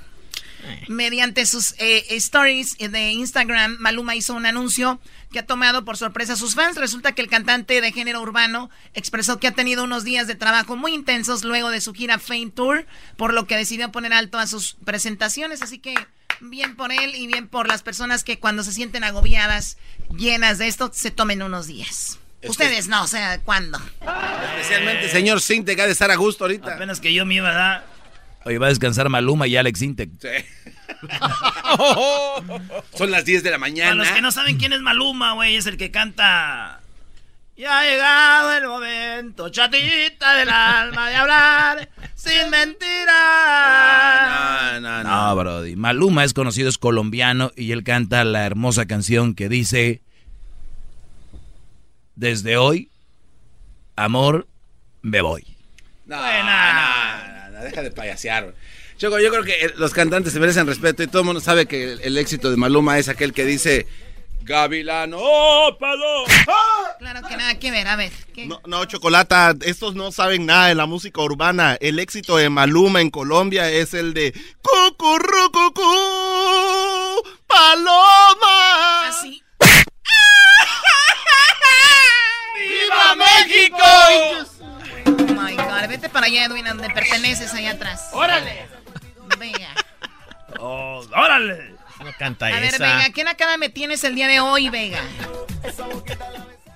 Mediante 0.88 1.46
sus 1.46 1.74
eh, 1.78 2.04
stories 2.10 2.76
de 2.78 3.10
Instagram, 3.12 3.76
Maluma 3.78 4.14
hizo 4.14 4.34
un 4.34 4.46
anuncio 4.46 5.00
que 5.32 5.40
ha 5.40 5.46
tomado 5.46 5.84
por 5.84 5.96
sorpresa 5.96 6.34
a 6.34 6.36
sus 6.36 6.54
fans. 6.54 6.76
Resulta 6.76 7.12
que 7.12 7.22
el 7.22 7.28
cantante 7.28 7.80
de 7.80 7.92
género 7.92 8.20
urbano 8.20 8.70
expresó 8.94 9.38
que 9.38 9.48
ha 9.48 9.52
tenido 9.52 9.84
unos 9.84 10.04
días 10.04 10.26
de 10.26 10.34
trabajo 10.34 10.76
muy 10.76 10.94
intensos 10.94 11.44
luego 11.44 11.70
de 11.70 11.80
su 11.80 11.92
gira 11.92 12.18
Fame 12.18 12.50
Tour, 12.54 12.86
por 13.16 13.34
lo 13.34 13.46
que 13.46 13.56
decidió 13.56 13.90
poner 13.90 14.12
alto 14.12 14.38
a 14.38 14.46
sus 14.46 14.76
presentaciones. 14.84 15.62
Así 15.62 15.78
que 15.78 15.94
bien 16.40 16.76
por 16.76 16.92
él 16.92 17.14
y 17.14 17.26
bien 17.26 17.48
por 17.48 17.68
las 17.68 17.82
personas 17.82 18.24
que 18.24 18.38
cuando 18.38 18.62
se 18.62 18.72
sienten 18.72 19.04
agobiadas, 19.04 19.78
llenas 20.16 20.58
de 20.58 20.68
esto, 20.68 20.90
se 20.92 21.10
tomen 21.10 21.42
unos 21.42 21.66
días. 21.66 22.18
Ustedes 22.46 22.88
no, 22.88 23.02
o 23.02 23.06
sea, 23.06 23.40
¿cuándo? 23.40 23.80
Especialmente 24.58 25.08
señor 25.08 25.40
Sinte, 25.40 25.76
que 25.76 25.82
ha 25.82 25.86
de 25.86 25.92
estar 25.92 26.10
a 26.10 26.16
gusto 26.16 26.44
ahorita. 26.44 26.74
Apenas 26.74 27.00
que 27.00 27.12
yo 27.12 27.24
me 27.24 27.34
iba 27.36 27.50
a 27.50 27.54
dar. 27.54 27.93
Oye, 28.44 28.58
va 28.58 28.66
a 28.66 28.68
descansar 28.70 29.08
Maluma 29.08 29.46
y 29.46 29.56
Alex 29.56 29.82
Intec. 29.82 30.10
Sí. 30.20 30.28
Son 32.94 33.10
las 33.10 33.24
10 33.24 33.42
de 33.42 33.50
la 33.50 33.56
Para 33.58 33.70
mañana. 33.70 33.94
los 33.94 34.08
que 34.10 34.20
no 34.20 34.30
saben 34.32 34.58
quién 34.58 34.72
es 34.72 34.80
Maluma, 34.80 35.32
güey, 35.32 35.56
es 35.56 35.66
el 35.66 35.76
que 35.76 35.90
canta. 35.90 36.80
Ya 37.56 37.78
ha 37.80 37.84
llegado 37.84 38.52
el 38.52 38.66
momento, 38.66 39.48
chatita 39.48 40.34
del 40.34 40.48
alma, 40.50 41.08
de 41.08 41.14
hablar 41.16 41.88
sin 42.16 42.50
mentiras. 42.50 43.14
No, 44.72 44.80
no, 44.80 45.02
no. 45.04 45.26
No, 45.28 45.36
Brody. 45.36 45.76
Maluma 45.76 46.24
es 46.24 46.34
conocido, 46.34 46.68
es 46.68 46.78
colombiano 46.78 47.52
y 47.56 47.70
él 47.72 47.84
canta 47.84 48.24
la 48.24 48.44
hermosa 48.44 48.86
canción 48.86 49.34
que 49.34 49.48
dice: 49.48 50.02
Desde 52.16 52.56
hoy, 52.56 52.90
amor, 53.96 54.48
me 55.02 55.20
voy. 55.20 55.46
No, 56.06 56.16
no, 56.16 56.22
no, 56.22 57.28
no, 57.28 57.33
deja 57.64 57.82
de 57.82 57.90
payasear. 57.90 58.54
Choco, 58.96 59.18
yo 59.18 59.30
creo 59.30 59.42
que 59.42 59.52
eh, 59.52 59.72
los 59.76 59.92
cantantes 59.92 60.32
se 60.32 60.40
merecen 60.40 60.66
respeto 60.66 61.02
y 61.02 61.08
todo 61.08 61.22
el 61.22 61.26
mundo 61.26 61.40
sabe 61.40 61.66
que 61.66 61.92
el, 61.92 62.00
el 62.02 62.18
éxito 62.18 62.50
de 62.50 62.56
Maluma 62.56 62.98
es 62.98 63.08
aquel 63.08 63.32
que 63.32 63.44
dice 63.44 63.86
Gavilano. 64.44 65.16
¡Oh, 65.18 65.76
palo! 65.78 66.24
Claro 66.98 67.26
que 67.26 67.36
nada 67.36 67.58
que 67.58 67.70
ver, 67.70 67.88
a 67.88 67.96
ver. 67.96 68.12
¿qué? 68.34 68.46
No, 68.46 68.60
no, 68.66 68.84
Chocolata, 68.84 69.54
estos 69.62 69.94
no 69.94 70.12
saben 70.12 70.44
nada 70.46 70.68
de 70.68 70.74
la 70.74 70.84
música 70.86 71.22
urbana. 71.22 71.76
El 71.80 71.98
éxito 71.98 72.36
de 72.36 72.50
Maluma 72.50 73.00
en 73.00 73.10
Colombia 73.10 73.70
es 73.70 73.94
el 73.94 74.12
de 74.12 74.34
Cucurrucucú, 74.62 75.82
Paloma. 77.46 79.08
Así. 79.08 79.42
¡Viva 82.54 83.16
México! 83.16 84.53
Vete 85.86 86.08
para 86.08 86.26
allá, 86.26 86.44
Edwin, 86.46 86.64
donde 86.64 86.88
perteneces, 86.90 87.52
allá 87.54 87.72
atrás. 87.72 88.10
¡Órale! 88.12 88.66
Venga. 89.38 89.68
Oh, 90.58 91.04
¡Órale! 91.16 91.74
No 92.02 92.10
canta 92.18 92.46
A 92.46 92.60
ver. 92.60 92.72
Vega, 92.72 93.10
¿qué 93.14 93.24
nakada 93.24 93.56
me 93.56 93.68
tienes 93.70 94.02
el 94.04 94.14
día 94.14 94.28
de 94.28 94.40
hoy, 94.40 94.68
Vega? 94.68 95.00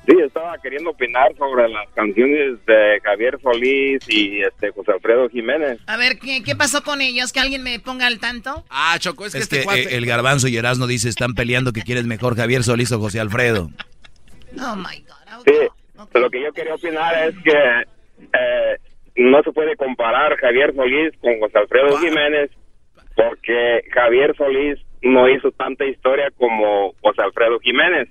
Sí, 0.07 0.15
estaba 0.25 0.57
queriendo 0.63 0.91
opinar 0.91 1.35
sobre 1.37 1.69
las 1.69 1.87
canciones 1.95 2.65
de 2.65 2.99
Javier 3.05 3.39
Solís 3.43 4.01
y 4.09 4.41
este 4.41 4.71
José 4.71 4.93
Alfredo 4.93 5.29
Jiménez. 5.29 5.79
A 5.87 5.99
ver, 5.99 6.19
¿qué, 6.19 6.43
qué 6.43 6.57
pasó 6.57 6.83
con 6.83 7.03
ellos? 7.03 7.31
Que 7.31 7.41
alguien 7.41 7.63
me 7.63 7.79
ponga 7.79 8.07
al 8.07 8.19
tanto. 8.19 8.65
Ah, 8.71 8.97
Choco, 8.99 9.27
es 9.27 9.33
que 9.33 9.39
Es 9.39 9.43
este 9.45 9.59
que 9.59 9.65
cuate... 9.65 9.83
eh, 9.83 9.97
el 9.99 10.07
garbanzo 10.07 10.49
y 10.49 10.57
Erasmo 10.57 10.87
dice: 10.87 11.11
Están 11.11 11.35
peleando 11.35 11.75
que 11.75 11.83
quieres 11.83 12.07
mejor 12.07 12.37
Javier 12.37 12.65
Solís 12.65 12.91
o 12.93 12.99
José 12.99 13.21
Alfredo. 13.21 13.71
Oh 14.59 14.77
my 14.77 15.05
God. 15.07 15.45
Sí, 15.45 15.53
lo 16.15 16.31
que 16.31 16.43
yo 16.43 16.53
quería 16.55 16.75
opinar 16.75 17.15
es 17.29 17.35
que 17.45 17.83
eh, 18.33 18.77
no 19.19 19.43
se 19.43 19.53
puede 19.53 19.77
comparar 19.77 20.37
Javier 20.37 20.75
Solís 20.75 21.13
con 21.21 21.39
José 21.41 21.59
Alfredo 21.59 21.99
Jiménez 21.99 22.51
porque 23.17 23.83
Javier 23.93 24.35
Solís 24.37 24.79
no 25.03 25.29
hizo 25.29 25.51
tanta 25.51 25.85
historia 25.85 26.31
como 26.37 26.95
José 27.01 27.23
Alfredo 27.23 27.59
Jiménez. 27.59 28.09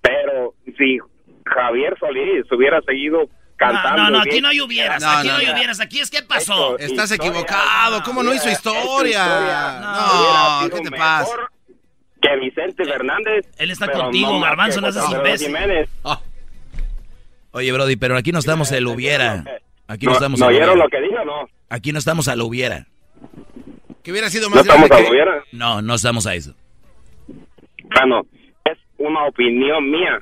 Pero 0.00 0.54
si 0.78 0.98
Javier 1.44 1.94
Solís 2.00 2.50
hubiera 2.50 2.80
seguido 2.82 3.28
cantando... 3.56 4.04
No, 4.04 4.10
no, 4.10 4.10
no, 4.16 4.20
aquí 4.22 4.40
no 4.40 4.48
hay 4.48 4.62
hubieras, 4.62 5.02
No, 5.02 5.10
aquí 5.10 5.28
no, 5.28 5.34
no, 5.34 5.40
hay 5.40 5.50
hubieras, 5.50 5.80
aquí 5.80 6.00
es 6.00 6.10
qué 6.10 6.22
pasó. 6.22 6.78
Estás 6.78 7.10
historia, 7.10 7.30
equivocado. 7.30 8.02
¿Cómo 8.02 8.22
no 8.22 8.32
hizo 8.32 8.48
historia? 8.48 9.26
hecho 9.26 10.70
No, 10.70 10.70
¿qué 10.70 10.90
te 10.90 10.96
pasa? 10.96 11.36
Que 12.22 12.36
Vicente 12.36 12.84
Fernández. 12.84 13.46
Él 13.58 13.70
está 13.70 13.92
contigo, 13.92 14.40
Garbanzo, 14.40 14.80
que 14.80 14.86
no 14.86 14.92
seas 14.92 15.12
imbécil. 15.12 15.48
Jiménez. 15.48 15.90
Oye, 17.50 17.70
Brody, 17.72 17.96
pero 17.96 18.16
aquí 18.16 18.32
no 18.32 18.38
estamos 18.38 18.72
el 18.72 18.86
hubiera. 18.86 19.44
Aquí 19.92 20.06
no, 20.06 20.12
¿No, 20.12 20.16
estamos 20.16 20.40
¿no 20.40 20.46
oyeron 20.46 20.78
lo 20.78 20.88
que 20.88 21.00
dijo 21.02 21.22
no? 21.24 21.48
Aquí 21.68 21.92
no 21.92 21.98
estamos 21.98 22.26
al 22.28 22.40
hubiera. 22.40 22.86
Que 24.02 24.10
hubiera 24.10 24.30
sido 24.30 24.48
No 24.48 24.56
más 24.56 24.64
estamos 24.64 24.88
grande 24.88 25.04
a 25.04 25.06
que... 25.06 25.10
hubiera. 25.12 25.44
No, 25.52 25.82
no 25.82 25.94
estamos 25.94 26.26
a 26.26 26.34
eso. 26.34 26.54
Bueno, 27.94 28.22
es 28.64 28.78
una 28.98 29.26
opinión 29.26 29.90
mía 29.90 30.20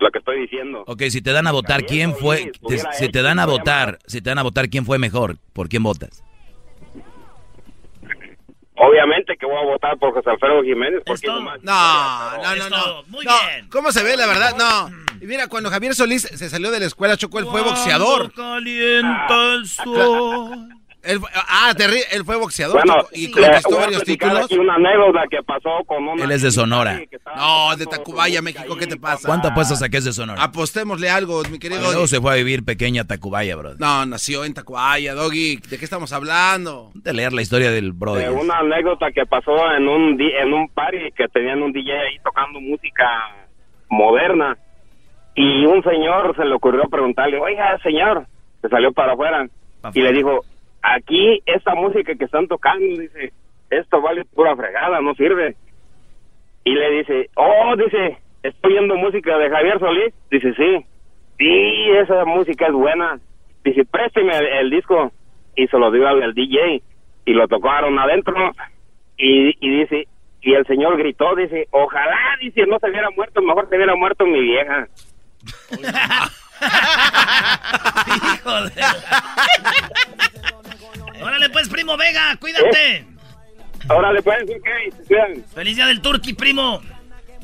lo 0.00 0.10
que 0.10 0.18
estoy 0.18 0.40
diciendo. 0.40 0.82
Ok, 0.86 1.02
si 1.10 1.22
te 1.22 1.32
dan 1.32 1.46
a 1.46 1.52
votar, 1.52 1.84
¿quién 1.84 2.14
fue? 2.16 2.50
te- 2.68 2.78
si 2.94 3.08
te 3.08 3.22
dan 3.22 3.38
a 3.38 3.46
votar, 3.46 3.98
si 4.06 4.20
te 4.20 4.30
dan 4.30 4.38
a 4.38 4.42
votar, 4.42 4.68
¿quién 4.68 4.84
fue 4.84 4.98
mejor? 4.98 5.36
¿Por 5.52 5.68
quién 5.68 5.82
votas? 5.84 6.22
Obviamente 8.80 9.36
que 9.36 9.44
voy 9.46 9.56
a 9.56 9.64
votar 9.64 9.96
por 9.98 10.12
José 10.12 10.30
Alfredo 10.30 10.62
Jiménez 10.62 11.02
porque 11.04 11.26
No, 11.26 11.40
no, 11.40 12.56
no, 12.56 12.68
no. 12.68 13.02
Muy 13.08 13.24
No, 13.24 13.32
bien. 13.48 13.68
¿Cómo 13.70 13.90
se 13.92 14.02
ve 14.04 14.16
la 14.16 14.26
verdad? 14.26 14.54
No. 14.56 15.07
Y 15.20 15.26
mira, 15.26 15.46
cuando 15.48 15.70
Javier 15.70 15.94
Solís 15.94 16.22
se 16.22 16.48
salió 16.48 16.70
de 16.70 16.80
la 16.80 16.86
escuela, 16.86 17.16
Choco, 17.16 17.38
él 17.38 17.46
fue 17.50 17.62
boxeador. 17.62 18.32
Calienta 18.32 19.54
el 19.54 19.66
sol. 19.66 20.68
Él, 21.00 21.20
fue- 21.20 21.30
ah, 21.34 21.72
terri- 21.76 22.02
él 22.10 22.24
fue 22.24 22.36
boxeador 22.36 22.74
Bueno, 22.84 23.06
y 23.12 23.28
le 23.28 23.32
conquistó 23.46 23.76
varios 23.78 24.02
títulos. 24.02 24.44
aquí 24.44 24.58
una 24.58 24.74
anécdota 24.74 25.20
que 25.30 25.42
pasó 25.44 25.70
con 25.86 26.06
una... 26.06 26.24
Él 26.24 26.32
es 26.32 26.42
de 26.42 26.50
Sonora. 26.50 27.00
No, 27.36 27.76
de 27.76 27.86
Tacubaya, 27.86 28.42
México, 28.42 28.76
¿qué 28.76 28.86
te 28.88 28.96
pasa? 28.96 29.26
¿Cuánto 29.28 29.48
apuestas 29.48 29.80
a 29.80 29.88
que 29.88 29.98
es 29.98 30.04
de 30.04 30.12
Sonora? 30.12 30.42
Apostémosle 30.42 31.08
algo, 31.08 31.42
mi 31.50 31.60
querido. 31.60 31.80
Y 31.80 31.84
luego 31.84 32.06
se 32.08 32.20
fue 32.20 32.32
a 32.32 32.34
vivir 32.34 32.64
pequeña 32.64 33.04
Tacubaya, 33.04 33.54
bro. 33.56 33.74
No, 33.78 34.04
nació 34.06 34.44
en 34.44 34.54
Tacubaya, 34.54 35.14
Doggy. 35.14 35.56
¿De 35.70 35.78
qué 35.78 35.84
estamos 35.84 36.12
hablando? 36.12 36.90
De 36.94 37.12
leer 37.12 37.32
la 37.32 37.42
historia 37.42 37.70
del 37.70 37.92
brody. 37.92 38.24
de 38.24 38.30
una 38.30 38.58
anécdota 38.58 39.06
que 39.12 39.24
pasó 39.24 39.52
en 39.76 39.86
un 39.88 40.20
en 40.20 40.52
un 40.52 40.68
party 40.68 41.12
que 41.16 41.28
tenían 41.28 41.62
un 41.62 41.72
DJ 41.72 41.92
ahí 41.92 42.18
tocando 42.24 42.60
música 42.60 43.06
moderna 43.88 44.58
y 45.40 45.66
un 45.66 45.82
señor 45.84 46.34
se 46.34 46.44
le 46.44 46.52
ocurrió 46.52 46.82
preguntarle, 46.90 47.38
oiga 47.38 47.78
señor, 47.78 48.26
se 48.60 48.68
salió 48.68 48.92
para 48.92 49.12
afuera 49.12 49.46
y 49.94 50.00
le 50.00 50.12
dijo, 50.12 50.40
aquí 50.82 51.40
esta 51.46 51.76
música 51.76 52.12
que 52.16 52.24
están 52.24 52.48
tocando, 52.48 52.84
dice, 52.84 53.32
esto 53.70 54.00
vale 54.02 54.24
pura 54.24 54.56
fregada, 54.56 55.00
no 55.00 55.14
sirve. 55.14 55.54
Y 56.64 56.74
le 56.74 56.90
dice, 56.90 57.30
oh, 57.36 57.76
dice, 57.76 58.18
estoy 58.42 58.72
oyendo 58.72 58.96
música 58.96 59.38
de 59.38 59.48
Javier 59.48 59.78
Solís. 59.78 60.12
Dice, 60.28 60.52
sí, 60.54 60.84
sí, 61.38 61.90
esa 62.02 62.24
música 62.24 62.66
es 62.66 62.72
buena. 62.72 63.20
Dice, 63.64 63.84
présteme 63.84 64.36
el, 64.36 64.46
el 64.46 64.70
disco. 64.70 65.12
Y 65.54 65.68
se 65.68 65.78
lo 65.78 65.92
dio 65.92 66.06
al, 66.08 66.20
al 66.20 66.34
DJ 66.34 66.82
y 67.26 67.32
lo 67.32 67.46
tocaron 67.46 67.96
adentro. 67.98 68.34
Y, 69.16 69.54
y 69.60 69.80
dice, 69.80 70.08
y 70.42 70.54
el 70.54 70.66
señor 70.66 70.96
gritó, 70.96 71.34
dice, 71.36 71.68
ojalá, 71.70 72.18
dice, 72.40 72.66
no 72.66 72.78
se 72.78 72.90
hubiera 72.90 73.10
muerto, 73.10 73.40
mejor 73.40 73.68
se 73.68 73.76
hubiera 73.76 73.94
muerto 73.94 74.26
mi 74.26 74.40
vieja. 74.40 74.88
Hijo 78.34 78.62
de... 78.62 78.84
Órale 81.22 81.50
pues, 81.50 81.68
primo 81.68 81.96
Vega, 81.96 82.36
cuídate. 82.36 83.06
Órale 83.88 84.22
pues, 84.22 84.42
ok. 84.42 84.68
Feliz 85.54 85.76
día 85.76 85.86
del 85.86 86.00
Turqui, 86.00 86.34
primo. 86.34 86.82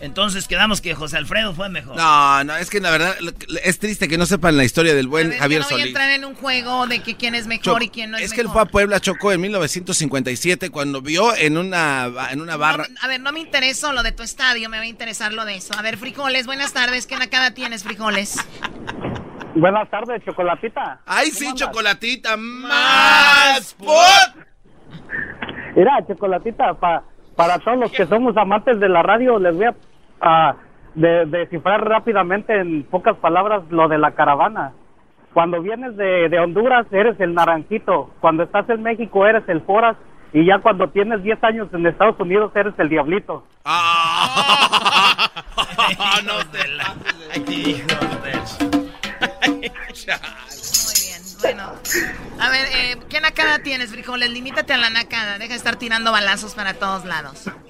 Entonces 0.01 0.49
quedamos 0.49 0.81
que 0.81 0.95
José 0.95 1.17
Alfredo 1.17 1.55
fue 1.55 1.69
mejor. 1.69 1.97
No, 1.97 2.45
no, 2.45 2.57
es 2.57 2.69
que 2.69 2.81
la 2.81 2.91
verdad 2.91 3.15
es 3.63 3.79
triste 3.79 4.09
que 4.09 4.19
no 4.19 4.27
sepan 4.27 4.57
la 4.57 4.65
historia 4.65 4.95
del 4.95 5.07
buen 5.09 5.33
Javier 5.33 5.63
no 5.63 5.69
voy 5.71 5.81
a 5.83 5.85
entrar 5.87 6.11
en 6.11 6.25
un 6.25 6.35
juego 6.35 6.87
de 6.87 7.01
que 7.01 7.17
quién 7.17 7.35
es 7.35 7.47
mejor 7.47 7.83
y 7.83 7.89
quién 7.89 8.11
no 8.11 8.19
es, 8.19 8.25
es 8.25 8.33
que 8.33 8.41
él 8.41 8.49
mejor. 8.49 8.63
fue 8.63 8.69
a 8.69 8.71
Puebla, 8.73 9.01
Chocó, 9.01 9.33
en 9.33 9.41
1957 9.41 10.71
cuando 10.71 11.01
vio 11.01 11.35
en 11.37 11.57
una, 11.57 12.11
en 12.31 12.41
una 12.41 12.57
barra. 12.57 12.87
A 13.03 13.09
ver, 13.09 13.21
no 13.21 13.33
me 13.33 13.41
interesa 13.41 13.93
lo 13.93 14.03
de 14.03 14.13
tu 14.13 14.23
estadio, 14.23 14.69
me 14.69 14.77
va 14.79 14.83
a 14.83 14.87
interesar 14.87 15.33
lo 15.33 15.45
de 15.45 15.57
eso. 15.57 15.75
A 15.79 15.83
ver, 15.83 15.97
frijoles, 15.97 16.47
buenas 16.47 16.73
tardes. 16.73 17.07
¿Qué 17.07 17.17
nacada 17.17 17.53
tienes, 17.53 17.85
frijoles? 17.85 18.37
Buenas 19.55 19.89
tardes, 19.89 20.23
Chocolatita. 20.25 21.01
¡Ay, 21.07 21.31
sí, 21.31 21.49
Chocolatita! 21.55 22.37
¡Más! 22.37 23.77
Mira, 25.77 25.93
Chocolatita, 26.07 26.75
pa- 26.75 27.05
para 27.37 27.59
todos 27.59 27.79
los 27.79 27.91
que 27.93 28.07
somos 28.07 28.37
amantes 28.37 28.79
de 28.81 28.89
la 28.89 29.03
radio, 29.03 29.39
les 29.39 29.55
voy 29.57 29.67
a 30.21 30.55
de- 30.95 31.27
descifrar 31.27 31.85
rápidamente 31.87 32.59
en 32.59 32.85
pocas 32.85 33.17
palabras 33.17 33.63
lo 33.71 33.89
de 33.89 33.99
la 33.99 34.13
caravana. 34.13 34.73
Cuando 35.33 35.61
vienes 35.61 35.97
de, 35.97 36.29
de 36.29 36.39
Honduras, 36.39 36.87
eres 36.93 37.19
el 37.21 37.35
naranjito. 37.35 38.11
Cuando 38.21 38.45
estás 38.45 38.69
en 38.71 38.83
México, 38.83 39.27
eres 39.27 39.43
el 39.49 39.61
foras. 39.63 39.97
Y 40.33 40.45
ya 40.47 40.59
cuando 40.61 40.89
tienes 40.89 41.23
10 41.23 41.43
años 41.45 41.69
en 41.73 41.87
Estados 41.87 42.19
Unidos, 42.21 42.53
eres 42.55 42.75
el 42.79 42.89
diablito. 42.89 43.45
no 46.25 46.39
te 46.53 46.69
la... 46.69 46.95
Bueno. 51.45 51.65
A 52.41 52.51
ver, 52.51 52.67
eh, 52.75 52.97
¿qué 53.11 53.21
nacada 53.21 53.59
tienes, 53.63 53.93
frijoles? 53.93 54.31
Limítate 54.31 54.73
a 54.73 54.79
la 54.79 54.89
nacada. 54.89 55.39
Deja 55.39 55.51
de 55.51 55.57
estar 55.57 55.77
tirando 55.77 56.11
balazos 56.11 56.55
para 56.55 56.75
todos 56.75 57.05
lados. 57.05 57.51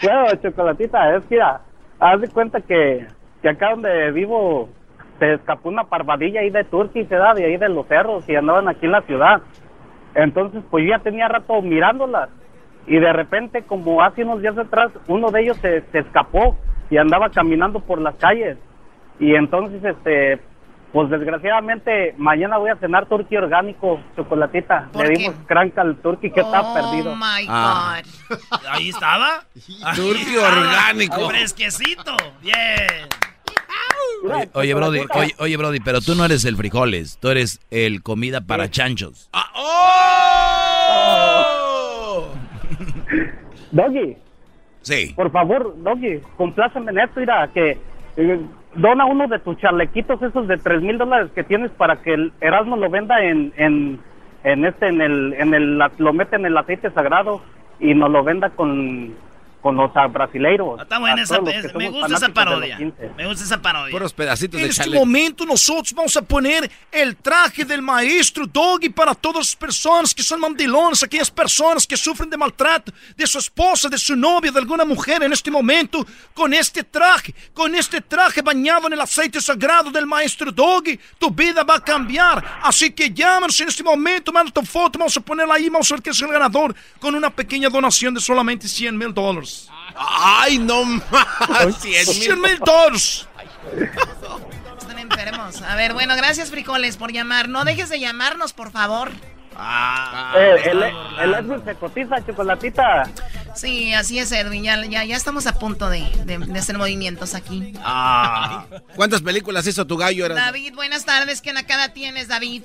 Bueno, 0.00 0.26
Chocolatita, 0.40 1.16
es 1.16 1.24
que 1.24 1.40
haz 1.40 2.20
de 2.20 2.28
cuenta 2.28 2.60
que, 2.60 3.04
que 3.42 3.48
acá 3.48 3.70
donde 3.70 4.12
vivo 4.12 4.68
se 5.18 5.34
escapó 5.34 5.70
una 5.70 5.82
parvadilla 5.82 6.40
ahí 6.40 6.50
de 6.50 6.62
Turquía 6.62 7.04
da 7.10 7.34
de 7.34 7.46
ahí 7.46 7.56
de 7.56 7.68
los 7.68 7.84
cerros 7.88 8.22
y 8.28 8.36
andaban 8.36 8.68
aquí 8.68 8.86
en 8.86 8.92
la 8.92 9.02
ciudad. 9.02 9.42
Entonces, 10.14 10.62
pues 10.70 10.84
yo 10.84 10.90
ya 10.90 11.00
tenía 11.00 11.26
rato 11.26 11.60
mirándolas 11.62 12.28
y 12.86 12.96
de 13.00 13.12
repente, 13.12 13.64
como 13.64 14.00
hace 14.00 14.22
unos 14.22 14.40
días 14.40 14.56
atrás, 14.56 14.92
uno 15.08 15.32
de 15.32 15.42
ellos 15.42 15.56
se, 15.56 15.80
se 15.90 15.98
escapó 15.98 16.56
y 16.90 16.96
andaba 16.96 17.30
caminando 17.30 17.80
por 17.80 18.00
las 18.00 18.14
calles. 18.14 18.56
Y 19.18 19.34
entonces, 19.34 19.82
este, 19.84 20.40
pues 20.92 21.10
desgraciadamente, 21.10 22.14
mañana 22.16 22.56
voy 22.58 22.70
a 22.70 22.76
cenar 22.76 23.06
turqui 23.06 23.36
orgánico, 23.36 24.00
Chocolatita. 24.16 24.88
¿Por 24.92 25.06
Le 25.06 25.12
qué? 25.14 25.18
dimos 25.22 25.36
cranca 25.46 25.82
al 25.82 25.96
turqui 25.96 26.30
que 26.30 26.40
está 26.40 26.72
perdido. 26.74 27.12
Oh 27.12 27.16
my 27.16 27.46
Ah. 27.48 28.00
God. 28.28 28.38
Ahí 28.70 28.88
estaba. 28.88 29.44
Turqui 29.96 30.34
estaba. 30.36 30.48
orgánico. 30.58 31.28
Fresquecito. 31.28 32.16
Bien. 32.42 32.56
Oye, 34.24 34.48
oye, 34.54 34.74
Brody, 34.74 35.00
oye, 35.14 35.34
oye, 35.38 35.56
Brody, 35.56 35.80
pero 35.80 36.00
tú 36.00 36.14
no 36.16 36.24
eres 36.24 36.44
el 36.44 36.56
frijoles, 36.56 37.18
tú 37.20 37.28
eres 37.28 37.60
el 37.70 38.02
comida 38.02 38.40
para 38.40 38.68
chanchos. 38.70 39.28
Ah, 39.32 39.50
¡Oh! 40.58 42.28
Doggy. 43.72 44.16
Sí. 44.82 45.12
Por 45.14 45.30
favor, 45.30 45.74
Doggy, 45.82 46.20
compláceme 46.36 46.90
en 46.90 46.98
esto, 46.98 47.20
mira, 47.20 47.48
que 47.52 47.78
eh, 48.16 48.40
dona 48.74 49.06
uno 49.06 49.26
de 49.28 49.38
tus 49.38 49.56
chalequitos 49.58 50.22
esos 50.22 50.46
de 50.48 50.56
tres 50.58 50.82
mil 50.82 50.98
dólares 50.98 51.30
que 51.34 51.44
tienes 51.44 51.70
para 51.72 51.96
que 52.02 52.14
el 52.14 52.32
Erasmo 52.40 52.76
lo 52.76 52.90
venda 52.90 53.22
en, 53.22 53.52
en, 53.56 53.98
en 54.44 54.64
este, 54.64 54.88
en 54.88 55.00
el, 55.00 55.34
en 55.34 55.54
el, 55.54 55.78
lo 55.98 56.12
mete 56.12 56.36
en 56.36 56.46
el 56.46 56.56
aceite 56.56 56.90
sagrado 56.90 57.40
y 57.80 57.94
nos 57.94 58.10
lo 58.10 58.24
venda 58.24 58.50
con, 58.50 59.14
con 59.60 59.76
los 59.76 59.90
ah, 59.94 60.06
brasileiros. 60.06 60.80
Está 60.80 60.98
buena 60.98 61.22
esa. 61.22 61.40
que 61.40 61.50
es- 61.50 61.74
me 61.74 61.88
gusta 61.88 62.16
esa 62.16 62.28
parodia. 62.28 62.76
15. 62.76 63.10
Me 63.16 63.26
gusta 63.26 63.44
esa 63.44 63.60
parodia. 63.60 63.90
Puros 63.90 64.12
pedacitos 64.12 64.60
En 64.60 64.66
de 64.66 64.70
este 64.70 64.90
momento 64.90 65.44
nosotros 65.44 65.92
vamos 65.92 66.16
a 66.16 66.22
poner 66.22 66.70
el 66.92 67.16
traje 67.16 67.64
del 67.64 67.82
maestro 67.82 68.46
Doggy 68.46 68.88
para 68.88 69.14
todas 69.14 69.38
las 69.38 69.56
personas 69.56 70.14
que 70.14 70.22
son 70.22 70.40
mandilones, 70.40 71.02
aquellas 71.02 71.30
personas 71.30 71.86
que 71.86 71.96
sufren 71.96 72.30
de 72.30 72.36
maltrato 72.36 72.92
de 73.16 73.26
su 73.26 73.38
esposa, 73.38 73.88
de 73.88 73.98
su 73.98 74.14
novia, 74.14 74.50
de 74.52 74.58
alguna 74.58 74.84
mujer 74.84 75.22
en 75.22 75.32
este 75.32 75.50
momento, 75.50 76.06
con 76.34 76.52
este 76.54 76.84
traje, 76.84 77.34
con 77.52 77.74
este 77.74 78.00
traje 78.00 78.42
bañado 78.42 78.86
en 78.86 78.92
el 78.92 79.00
aceite 79.00 79.40
sagrado 79.40 79.90
del 79.90 80.06
maestro 80.06 80.52
Doggy, 80.52 80.98
tu 81.18 81.30
vida 81.30 81.64
va 81.64 81.76
a 81.76 81.80
cambiar. 81.80 82.60
Así 82.62 82.90
que 82.90 83.10
llámanos 83.10 83.60
en 83.60 83.68
este 83.68 83.82
momento, 83.82 84.32
manda 84.32 84.52
tu 84.52 84.62
foto, 84.62 84.98
vamos 84.98 85.16
a 85.16 85.20
ponerla 85.20 85.54
ahí, 85.54 85.68
vamos 85.68 85.90
a 85.90 85.94
ver 85.94 86.02
quién 86.02 86.12
es 86.12 86.22
el 86.22 86.28
ganador, 86.28 86.74
con 87.00 87.14
una 87.14 87.30
pequeña 87.30 87.68
donación 87.68 88.14
de 88.14 88.20
solamente 88.20 88.68
100 88.68 88.96
mil 88.96 89.12
dólares. 89.12 89.47
¡Ay, 89.96 90.58
no 90.58 90.84
más! 90.84 91.76
100 91.80 92.40
mil 92.40 92.58
dólares. 92.60 93.26
Están 94.78 94.98
enfermos. 94.98 95.60
A 95.62 95.74
ver, 95.76 95.92
bueno, 95.92 96.14
gracias, 96.16 96.50
frijoles, 96.50 96.96
por 96.96 97.12
llamar. 97.12 97.48
No 97.48 97.64
dejes 97.64 97.88
de 97.88 97.98
llamarnos, 98.00 98.52
por 98.52 98.70
favor. 98.70 99.10
Ah, 99.60 100.34
Eh, 100.36 100.54
el, 100.70 100.82
el 101.20 101.34
Edwin 101.34 101.64
se 101.64 101.74
cotiza, 101.74 102.24
Chocolatita. 102.24 103.10
Sí, 103.56 103.92
así 103.92 104.20
es, 104.20 104.30
Edwin. 104.30 104.62
Ya, 104.62 104.84
ya, 104.84 105.02
ya 105.04 105.16
estamos 105.16 105.48
a 105.48 105.58
punto 105.58 105.90
de, 105.90 106.02
de- 106.24 106.38
de 106.38 106.58
hacer 106.60 106.78
movimientos 106.78 107.34
aquí. 107.34 107.72
Ah. 107.82 108.66
¿Cuántas 108.94 109.20
películas 109.20 109.66
hizo 109.66 109.84
tu 109.84 109.96
gallo? 109.96 110.26
Era? 110.26 110.36
David, 110.36 110.74
buenas 110.76 111.04
tardes. 111.04 111.40
¿Qué 111.42 111.52
nacada 111.52 111.92
tienes, 111.92 112.28
David? 112.28 112.62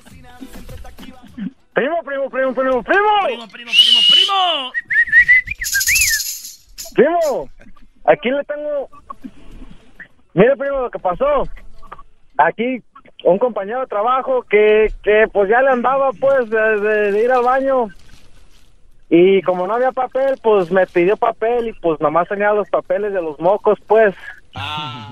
Primo, 1.73 2.03
primo, 2.05 2.29
primo, 2.29 2.53
primo, 2.53 2.83
primo. 2.83 2.83
Primo, 2.83 3.47
primo, 3.47 3.71
primo, 3.71 3.99
primo. 4.11 4.71
Primo, 6.95 7.49
aquí 8.05 8.29
le 8.29 8.43
tengo. 8.43 8.89
Mire, 10.33 10.55
primo, 10.57 10.79
lo 10.81 10.89
que 10.91 10.99
pasó. 10.99 11.43
Aquí 12.37 12.81
un 13.23 13.37
compañero 13.39 13.79
de 13.81 13.87
trabajo 13.87 14.43
que, 14.43 14.87
que 15.03 15.25
pues 15.31 15.49
ya 15.49 15.61
le 15.61 15.69
andaba 15.69 16.09
pues 16.19 16.49
de, 16.49 16.79
de- 16.81 17.11
de 17.11 17.23
ir 17.23 17.31
al 17.31 17.43
baño. 17.43 17.87
Y 19.09 19.41
como 19.43 19.67
no 19.67 19.75
había 19.75 19.91
papel, 19.91 20.35
pues 20.41 20.71
me 20.71 20.87
pidió 20.87 21.15
papel 21.17 21.67
y 21.69 21.73
pues 21.73 21.99
nomás 22.01 22.27
tenía 22.27 22.51
los 22.51 22.67
papeles 22.69 23.13
de 23.13 23.21
los 23.21 23.39
mocos, 23.39 23.79
pues. 23.87 24.15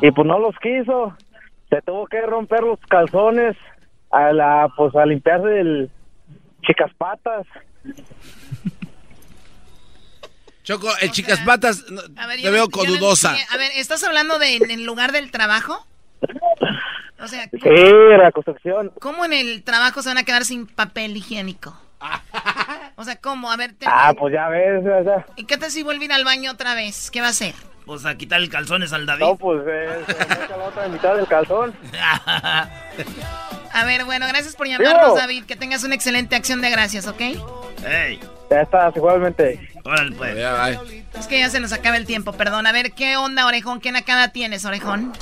Y 0.02 0.12
pues 0.12 0.28
no 0.28 0.40
los 0.40 0.56
quiso. 0.58 1.14
Se 1.70 1.82
tuvo 1.84 2.08
que 2.08 2.22
romper 2.22 2.62
los 2.64 2.80
calzones 2.90 3.56
a 4.10 4.34
la, 4.34 4.70
pues 4.76 4.96
a 4.96 5.06
limpiarse 5.06 5.60
el 5.60 5.90
chicas 6.64 6.92
patas. 6.98 7.46
Choco, 10.72 10.90
el 11.02 11.12
chicas 11.12 11.40
patas, 11.42 11.86
no, 11.90 12.02
A 12.18 12.28
ver, 12.28 12.38
te 12.38 12.44
yo 12.44 12.52
veo 12.52 12.70
codudosa. 12.70 13.30
entiendo. 13.32 13.54
A 13.54 13.58
ver, 13.58 13.72
¿estás 13.76 14.04
hablando 14.04 14.40
de 14.40 14.56
en 14.58 14.72
el 14.72 14.84
lugar 14.86 15.12
del 15.12 15.32
trabajo? 15.32 15.86
O 17.20 17.28
sea, 17.28 17.44
Sí, 17.52 17.60
la 18.18 18.32
construcción. 18.32 18.92
¿cómo 19.00 19.26
en 19.26 19.34
el 19.34 19.64
trabajo 19.64 20.02
se 20.02 20.10
van 20.10 20.18
a 20.18 20.24
quedar 20.24 20.46
sin 20.46 20.66
papel 20.68 21.16
higiénico? 21.18 21.78
O 22.98 23.04
sea, 23.04 23.16
¿cómo? 23.16 23.52
A 23.52 23.58
ver, 23.58 23.74
te- 23.74 23.86
Ah, 23.90 24.14
pues 24.18 24.32
ya 24.34 24.48
ves, 24.50 24.84
o. 24.86 25.26
¿y 25.36 25.46
qué 25.46 25.58
tal 25.58 25.72
si 25.72 25.82
vuelve 25.82 26.04
a 26.04 26.06
ir 26.06 26.14
al 26.14 26.24
baño 26.26 26.52
otra 26.52 26.76
vez? 26.76 27.10
¿Qué 27.10 27.20
va 27.20 27.28
a 27.28 27.30
hacer? 27.32 27.56
Pues 27.86 28.06
a 28.06 28.16
quitar 28.16 28.40
el 28.40 28.50
calzones 28.50 28.94
al 28.94 29.08
David. 29.08 29.24
No, 29.24 29.36
pues 29.38 29.64
eh, 29.68 30.04
se 30.06 30.14
me 30.14 30.46
echa 30.46 30.58
la 30.58 30.64
otra 30.66 30.88
mitad 30.88 31.16
del 31.16 31.28
calzón. 31.28 31.74
A 33.74 33.86
ver, 33.86 34.06
bueno, 34.06 34.26
gracias 34.28 34.56
por 34.56 34.68
llamarnos, 34.68 35.16
David. 35.16 35.46
Que 35.46 35.56
tengas 35.56 35.84
una 35.84 35.96
excelente 35.96 36.36
acción 36.36 36.62
de 36.62 36.70
gracias, 36.70 37.08
¿ok? 37.08 37.20
¡Ey! 37.20 38.20
Ya 38.50 38.62
estás, 38.62 38.96
igualmente. 38.96 39.70
Órale, 39.86 40.16
pues. 40.16 40.38
Es 41.20 41.28
que 41.28 41.40
ya 41.40 41.50
se 41.50 41.60
nos 41.60 41.72
acaba 41.74 41.98
el 41.98 42.06
tiempo, 42.06 42.34
perdón. 42.34 42.68
A 42.68 42.72
ver, 42.72 42.92
¿qué 42.92 43.16
onda, 43.18 43.46
Orejón? 43.48 43.80
¿Qué 43.80 43.92
nakada 43.92 44.32
tienes, 44.32 44.66
Orejón? 44.66 45.14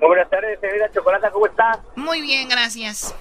Muy 0.00 0.08
buenas 0.08 0.28
tardes, 0.30 0.58
señorita 0.60 0.90
Chocolata, 0.92 1.30
¿cómo 1.30 1.46
estás? 1.46 1.78
Muy 1.96 2.20
bien, 2.22 2.48
gracias. 2.48 3.14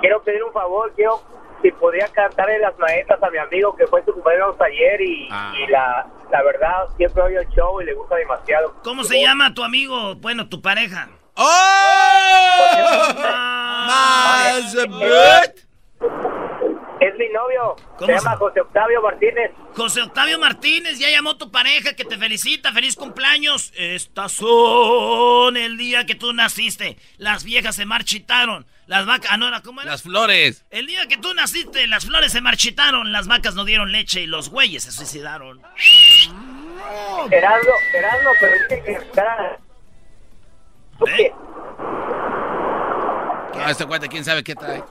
Quiero 0.00 0.22
pedir 0.22 0.42
un 0.42 0.52
favor, 0.52 0.92
quiero 0.96 1.22
si 1.62 1.70
podría 1.72 2.08
cantarle 2.08 2.58
las 2.58 2.76
maestras 2.78 3.22
a 3.22 3.30
mi 3.30 3.38
amigo 3.38 3.76
que 3.76 3.86
fue 3.86 4.02
su 4.04 4.12
cumpleaños 4.12 4.56
ayer 4.60 5.00
y, 5.00 5.28
Ah. 5.30 5.52
y 5.56 5.70
la, 5.70 6.06
la 6.30 6.42
verdad 6.42 6.88
siempre 6.96 7.22
oye 7.22 7.36
el 7.38 7.48
show 7.50 7.80
y 7.80 7.84
le 7.84 7.94
gusta 7.94 8.16
demasiado. 8.16 8.74
¿Cómo 8.82 9.04
se 9.04 9.20
llama 9.20 9.54
tu 9.54 9.62
amigo? 9.62 10.16
Bueno, 10.16 10.48
tu 10.48 10.60
pareja. 10.60 11.08
Más 13.86 14.74
Es 17.00 17.14
mi 17.18 17.28
novio, 17.30 17.74
se 17.76 17.84
¿Cómo 17.96 18.12
llama 18.12 18.36
José 18.36 18.60
Octavio 18.60 19.02
Martínez. 19.02 19.50
José 19.74 20.02
Octavio 20.02 20.38
Martínez, 20.38 20.98
ya 20.98 21.08
llamó 21.10 21.36
tu 21.36 21.50
pareja 21.50 21.94
que 21.94 22.04
te 22.04 22.18
felicita, 22.18 22.72
feliz 22.72 22.94
cumpleaños. 22.96 23.72
Estas 23.76 24.32
son 24.32 25.56
el 25.56 25.78
día 25.78 26.04
que 26.06 26.14
tú 26.14 26.32
naciste. 26.32 26.98
Las 27.16 27.44
viejas 27.44 27.76
se 27.76 27.86
marchitaron. 27.86 28.66
Las 28.86 29.06
vacas, 29.06 29.30
ah, 29.32 29.36
no 29.38 29.50
cómo 29.62 29.80
era. 29.80 29.92
Las 29.92 30.02
flores. 30.02 30.66
El 30.70 30.86
día 30.86 31.06
que 31.06 31.16
tú 31.16 31.32
naciste, 31.34 31.86
las 31.86 32.04
flores 32.04 32.32
se 32.32 32.40
marchitaron, 32.40 33.10
las 33.12 33.26
vacas 33.26 33.54
no 33.54 33.64
dieron 33.64 33.90
leche 33.90 34.20
y 34.20 34.26
los 34.26 34.50
güeyes 34.50 34.82
se 34.84 34.92
suicidaron. 34.92 35.62
Gerardo, 37.30 37.72
Gerardo, 37.90 38.30
pero 38.40 38.52
dice 38.54 38.82
que 38.84 38.92
¿Tú 40.98 41.04
qué? 41.04 41.32
Este 43.68 43.86
cuate, 43.86 44.08
quién 44.08 44.24
sabe 44.24 44.42
qué 44.42 44.54
trae. 44.54 44.82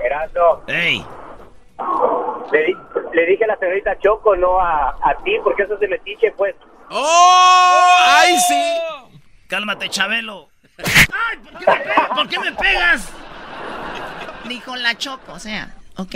Gerardo. 0.00 0.64
¡Ey! 0.66 1.04
Le, 2.52 2.64
di- 2.64 2.76
le 3.14 3.26
dije 3.26 3.44
a 3.44 3.48
la 3.48 3.56
señorita 3.58 3.98
Choco, 3.98 4.36
no 4.36 4.60
a, 4.60 4.90
a 4.90 5.14
ti, 5.24 5.36
porque 5.44 5.62
eso 5.64 5.74
es 5.74 5.80
de 5.80 5.88
metiche, 5.88 6.32
pues. 6.36 6.54
¡Oh! 6.90 7.96
¡Ay, 8.06 8.36
sí! 8.48 8.62
Cálmate, 9.48 9.88
Chabelo. 9.88 10.48
¡Ay! 10.78 11.38
¿por 11.38 11.58
qué 11.58 11.66
me 11.68 11.72
pegas? 11.76 12.08
¿Por 12.14 12.28
qué 12.28 12.38
me 12.38 12.52
pegas? 12.52 13.12
Dijo 14.48 14.76
la 14.76 14.96
Choco, 14.96 15.32
o 15.32 15.38
sea, 15.38 15.74
ok. 15.96 16.14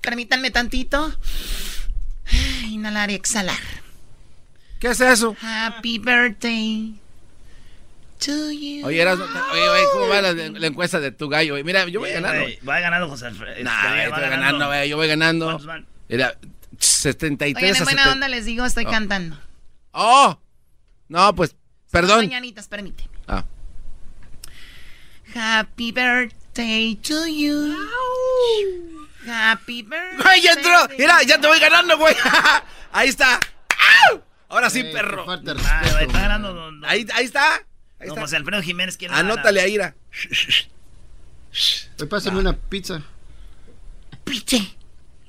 Permítanme 0.00 0.50
tantito. 0.50 1.10
Inhalar 2.68 3.10
y 3.10 3.14
exhalar. 3.14 3.56
¿Qué 4.80 4.88
es 4.88 5.00
eso? 5.00 5.36
Happy 5.42 5.98
birthday 5.98 6.94
to 8.18 8.50
you. 8.50 8.86
Oye, 8.86 9.04
oye, 9.06 9.84
¿cómo 9.92 10.08
va 10.08 10.22
la, 10.22 10.32
la 10.32 10.66
encuesta 10.66 10.98
de 11.00 11.12
tu 11.12 11.28
gallo? 11.28 11.54
Oye, 11.54 11.64
Mira, 11.64 11.86
yo 11.86 12.00
voy 12.00 12.10
ganando. 12.10 12.40
güey, 12.42 12.58
Va 12.66 12.80
ganando 12.80 13.08
José 13.08 13.26
Alfredo. 13.26 13.62
Nah, 13.62 13.76
Este, 13.76 13.88
güey, 13.88 14.10
va 14.10 14.16
estoy 14.16 14.30
ganando, 14.30 14.66
güey, 14.66 14.88
yo 14.88 14.96
voy 14.96 15.06
ganando. 15.08 15.60
Era 16.08 16.34
73 16.78 17.56
Oigan, 17.62 17.76
en 17.76 17.82
a 17.82 17.84
buena 17.84 18.02
70. 18.04 18.12
onda 18.12 18.28
les 18.28 18.44
digo, 18.46 18.64
estoy 18.64 18.86
Oh. 18.86 18.90
cantando. 18.90 19.38
¡Oh! 19.92 20.38
No, 21.08 21.34
pues, 21.34 21.54
perdón. 21.90 22.20
Mañanitas, 22.26 22.66
permíteme. 22.68 23.10
Ah. 23.28 23.44
Happy 25.34 25.92
birthday 25.92 26.96
to 26.96 27.26
you. 27.26 27.76
Happy 29.26 29.82
birthday. 29.82 30.24
¡Ay, 30.24 30.40
ya 30.42 30.52
entró! 30.52 30.72
Mira, 30.98 31.22
ya 31.22 31.40
te 31.40 31.46
voy 31.46 31.60
ganando, 31.60 31.98
güey. 31.98 32.14
Ahí 32.92 33.08
está. 33.08 33.38
¡Au! 34.10 34.22
Ahora 34.50 34.68
sí, 34.68 34.82
perro. 34.82 35.24
Ah, 35.28 35.82
está 36.00 36.20
ganando. 36.20 36.70
Ahí, 36.84 37.06
ahí 37.14 37.24
está. 37.24 37.54
Ahí 38.00 38.08
está. 38.08 38.20
José 38.20 38.36
Alfredo 38.36 38.62
Jiménez 38.62 38.96
quiere 38.96 39.14
Anótale 39.14 39.60
ahí, 39.60 39.74
Ira. 39.74 39.94
Hoy 41.98 42.06
pásame 42.08 42.40
una 42.40 42.52
pizza. 42.56 43.00
Piche. 44.24 44.76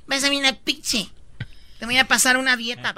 Pásame 0.07 0.38
una 0.38 0.53
piche. 0.53 1.09
Te 1.80 1.86
voy 1.86 1.97
a 1.97 2.05
pasar 2.05 2.38
una 2.38 2.57
dieta. 2.57 2.93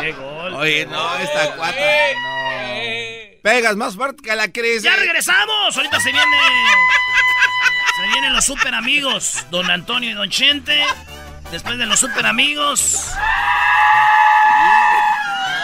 ¡Qué 0.00 0.12
gol! 0.12 0.54
Oye, 0.54 0.86
no, 0.86 1.18
esta 1.18 1.56
cuata. 1.56 1.76
Pegas 3.42 3.76
más 3.76 3.96
fuerte 3.96 4.22
que 4.22 4.36
la 4.36 4.50
crisis. 4.50 4.82
¡Ya 4.84 4.96
regresamos! 4.96 5.76
Ahorita 5.76 6.00
se 6.00 6.12
viene. 6.12 6.36
Se 7.96 8.06
vienen 8.12 8.32
los 8.32 8.44
super 8.44 8.74
amigos, 8.74 9.44
don 9.50 9.70
Antonio 9.70 10.10
y 10.10 10.14
don 10.14 10.30
Chente. 10.30 10.84
Después 11.52 11.76
de 11.76 11.84
los 11.84 12.00
super 12.00 12.24
amigos. 12.24 13.04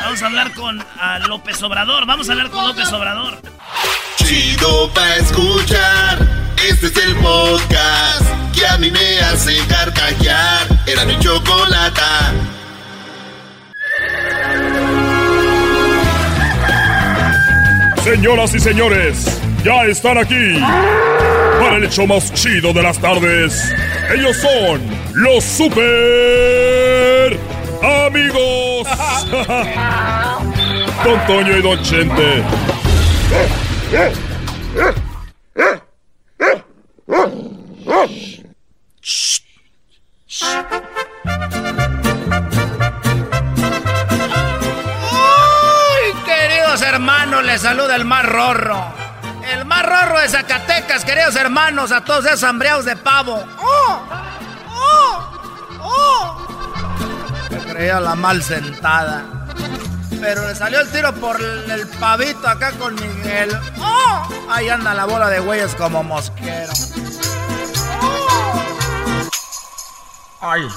Vamos 0.03 0.22
a 0.22 0.26
hablar 0.26 0.53
con 0.53 0.84
a 1.01 1.18
López 1.20 1.62
Obrador. 1.62 2.05
Vamos 2.05 2.28
a 2.28 2.32
hablar 2.32 2.51
con 2.51 2.66
López 2.66 2.93
Obrador. 2.93 3.41
Chido 4.16 4.93
pa' 4.93 5.16
escuchar. 5.16 6.18
Este 6.68 6.89
es 6.89 6.97
el 6.99 7.16
podcast 7.16 8.22
que 8.55 8.66
a 8.66 8.76
mí 8.76 8.91
me 8.91 9.18
hace 9.20 9.57
carcajear. 9.66 10.66
Era 10.86 11.07
mi 11.07 11.18
chocolata. 11.20 12.34
Señoras 18.05 18.55
y 18.55 18.61
señores, 18.61 19.41
ya 19.64 19.84
están 19.84 20.18
aquí 20.18 20.61
para 21.59 21.76
el 21.76 21.84
hecho 21.84 22.07
más 22.07 22.30
chido 22.34 22.74
de 22.74 22.82
las 22.82 22.99
tardes. 22.99 23.72
Ellos 24.14 24.36
son 24.36 24.97
los 25.14 25.44
super 25.44 27.38
amigos. 27.82 28.88
Don 31.04 31.26
Toño 31.26 31.56
y 31.56 31.62
Don 31.62 31.82
Chente. 31.82 32.42
¡Ay, 45.11 46.12
queridos 46.24 46.82
hermanos! 46.82 47.44
Les 47.44 47.61
saluda 47.62 47.96
el 47.96 48.04
más 48.04 48.26
rorro. 48.26 48.92
El 49.52 49.64
más 49.64 49.82
rorro 49.86 50.20
de 50.20 50.28
Zacatecas, 50.28 51.04
queridos 51.04 51.36
hermanos, 51.36 51.90
a 51.92 52.04
todos 52.04 52.26
esos 52.26 52.44
hambreados 52.44 52.84
de 52.84 52.96
pavo. 52.96 53.42
¡Oh! 53.59 54.02
¡Oh! 54.11 54.28
Creía 57.79 58.01
la 58.01 58.16
mal 58.16 58.43
sentada. 58.43 59.22
Pero 60.20 60.49
le 60.49 60.55
salió 60.57 60.81
el 60.81 60.91
tiro 60.91 61.14
por 61.14 61.41
el, 61.41 61.70
el 61.70 61.87
pavito 61.87 62.49
acá 62.49 62.72
con 62.72 62.93
Miguel. 62.97 63.57
¡Oh! 63.79 64.29
Ahí 64.51 64.68
anda 64.68 64.93
la 64.95 65.05
bola 65.05 65.29
de 65.29 65.39
güeyes 65.39 65.76
como 65.76 66.03
mosquero. 66.03 66.72
¡Oh! 68.03 69.31
¡Ay! 70.41 70.68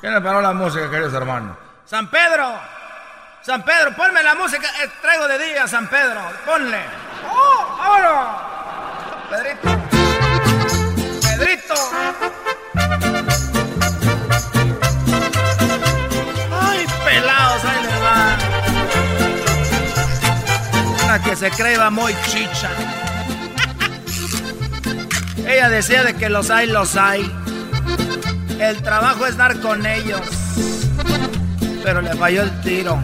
¿Quién 0.00 0.14
le 0.14 0.20
paró 0.20 0.40
la 0.40 0.52
música, 0.52 0.88
queridos 0.88 1.12
hermanos? 1.12 1.56
¡San 1.84 2.08
Pedro! 2.08 2.54
San 3.42 3.64
Pedro, 3.64 3.96
ponme 3.96 4.22
la 4.22 4.36
música. 4.36 4.68
eh, 4.84 4.92
traigo 5.02 5.26
de 5.26 5.38
día, 5.38 5.66
San 5.66 5.88
Pedro. 5.88 6.20
Ponle. 6.46 6.84
¡Oh! 7.28 7.76
¡Vámonos! 7.78 8.28
Pedrito. 9.28 9.68
Pedrito. 11.20 11.74
Que 21.16 21.34
se 21.34 21.50
cree 21.50 21.78
muy 21.90 22.14
chicha. 22.26 22.68
Ella 25.38 25.70
decía 25.70 26.04
de 26.04 26.14
que 26.14 26.28
los 26.28 26.50
hay, 26.50 26.66
los 26.66 26.96
hay. 26.96 27.34
El 28.60 28.82
trabajo 28.82 29.26
es 29.26 29.36
dar 29.36 29.58
con 29.60 29.86
ellos. 29.86 30.20
Pero 31.82 32.02
le 32.02 32.14
falló 32.14 32.42
el 32.42 32.60
tiro. 32.60 33.00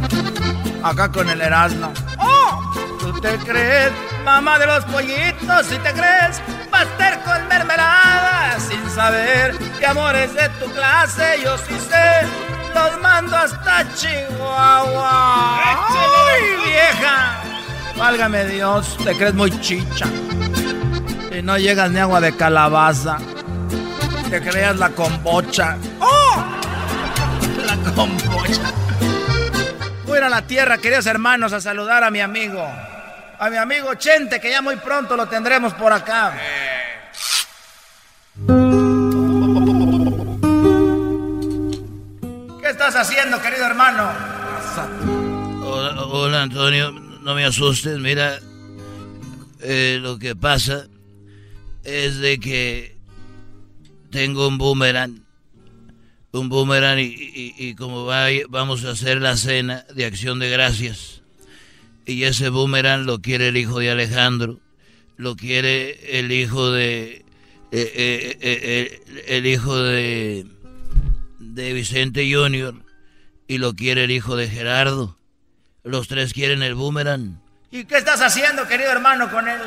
Acá 0.83 1.11
con 1.11 1.31
el 1.31 1.41
Erasmo. 1.41 1.93
¡Oh! 2.19 2.61
¿Tú 3.01 3.19
te 3.21 3.37
crees, 3.39 3.91
mamá 4.23 4.59
de 4.59 4.67
los 4.67 4.85
pollitos? 4.85 5.67
Si 5.67 5.77
te 5.79 5.93
crees, 5.93 6.43
pastel 6.71 7.19
con 7.25 7.49
mermelada. 7.49 8.61
Sin 8.61 8.89
saber 8.91 9.57
que 9.79 9.87
amores 9.87 10.33
de 10.35 10.49
tu 10.61 10.71
clase, 10.73 11.41
yo 11.43 11.57
sí 11.57 11.75
sé. 11.89 12.27
Los 12.75 13.01
mando 13.01 13.35
hasta 13.37 13.87
Chihuahua. 13.95 15.59
¡Ay, 15.89 16.43
vieja! 16.65 17.54
Válgame 17.97 18.45
Dios, 18.47 18.97
te 19.05 19.15
crees 19.17 19.35
muy 19.35 19.51
chicha. 19.61 20.07
Y 21.37 21.43
no 21.43 21.59
llegas 21.59 21.91
ni 21.91 22.01
agua 22.01 22.21
de 22.21 22.37
calabaza. 22.37 23.19
Te 24.31 24.41
creas 24.41 24.77
la 24.77 24.91
combocha. 24.91 25.77
¡Oh! 26.01 26.45
La 27.67 27.77
combocha. 27.93 28.73
Voy 30.07 30.19
a 30.19 30.27
a 30.27 30.29
la 30.29 30.43
tierra, 30.43 30.79
queridos 30.79 31.07
hermanos, 31.07 31.53
a 31.53 31.61
saludar 31.61 32.05
a 32.05 32.11
mi 32.11 32.21
amigo. 32.21 32.65
A 33.39 33.51
mi 33.51 33.57
amigo 33.57 33.95
Chente, 33.95 34.41
que 34.41 34.51
ya 34.51 34.63
muy 34.63 34.77
pronto 34.77 35.17
lo 35.17 35.27
tendremos 35.27 35.75
por 35.75 35.93
acá. 35.93 36.33
¿Qué 42.61 42.71
estás 42.71 42.97
haciendo, 42.97 43.41
querido 43.41 43.67
hermano? 43.67 44.09
hola 46.11 46.43
Antonio, 46.43 46.93
no 47.25 47.35
me 47.35 47.45
asustes, 47.45 47.99
mira, 47.99 48.39
eh, 49.63 49.99
lo 50.01 50.19
que 50.19 50.37
pasa 50.37 50.89
es 51.83 52.19
de 52.19 52.39
que 52.39 52.97
tengo 54.11 54.47
un 54.47 54.59
boomerang, 54.59 55.25
un 56.33 56.51
boomerang 56.51 56.99
y, 57.01 57.75
como 57.77 58.05
vamos 58.05 58.85
a 58.85 58.91
hacer 58.91 59.23
la 59.23 59.39
cena 59.39 59.87
de 59.95 60.05
acción 60.05 60.39
de 60.39 60.51
gracias, 60.51 61.23
y 62.05 62.25
ese 62.25 62.51
boomerang 62.51 63.07
lo 63.07 63.23
quiere 63.23 63.49
el 63.49 63.57
hijo 63.57 63.79
de 63.79 63.91
Alejandro, 63.91 64.61
lo 65.17 65.35
quiere 65.35 66.19
el 66.19 66.31
hijo 66.31 66.71
de, 66.73 67.25
eh, 67.73 68.39
eh, 68.43 69.01
el 69.29 69.47
hijo 69.47 69.79
de, 69.79 70.45
de 71.39 71.73
Vicente 71.73 72.31
Junior, 72.31 72.75
y 73.49 73.57
lo 73.57 73.73
quiere 73.73 74.05
el 74.05 74.11
hijo 74.11 74.37
de 74.37 74.49
Gerardo. 74.49 75.17
Los 75.85 76.09
tres 76.09 76.33
quieren 76.33 76.63
el 76.63 76.75
boomerang. 76.75 77.41
¿Y 77.71 77.85
qué 77.85 77.99
estás 77.99 78.23
haciendo, 78.23 78.67
querido 78.67 78.91
hermano, 78.91 79.31
con 79.31 79.47
él? 79.47 79.61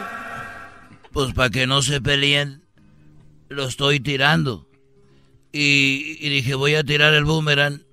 Pues 1.11 1.33
para 1.33 1.51
que 1.51 1.67
no 1.67 1.83
se 1.83 2.01
peleen, 2.01 2.63
lo 3.49 3.67
estoy 3.67 3.99
tirando. 3.99 4.67
Y, 5.51 6.27
dije, 6.29 6.55
voy 6.55 6.75
a 6.75 6.83
tirar 6.83 7.13
el 7.13 7.23
boomerang 7.23 7.83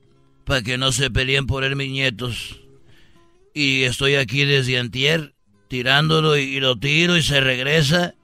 para 0.45 0.63
que 0.63 0.79
no 0.79 0.93
se 0.93 1.11
peleen 1.11 1.47
por 1.47 1.65
él 1.65 1.77
mis 1.77 1.91
nietos. 1.91 2.61
Y 3.53 3.85
estoy 3.85 4.17
aquí 4.17 4.45
desde 4.45 4.79
antier, 4.79 5.35
tirándolo 5.69 6.37
y, 6.37 6.61
lo 6.61 6.79
tiro 6.79 7.17
y 7.17 7.23
se 7.23 7.41
regresa. 7.41 8.15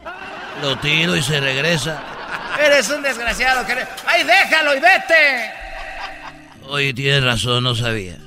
Lo 0.62 0.78
tiro 0.78 1.14
y 1.14 1.22
se 1.22 1.40
regresa. 1.40 2.02
Eres 2.58 2.88
un 2.88 3.02
desgraciado. 3.02 3.66
¡Ay, 4.06 4.24
déjalo 4.24 4.76
y 4.76 4.80
vete! 4.80 5.50
Oye, 6.68 6.94
tienes 6.94 7.22
razón, 7.22 7.64
no 7.64 7.74
sabía. 7.74 8.18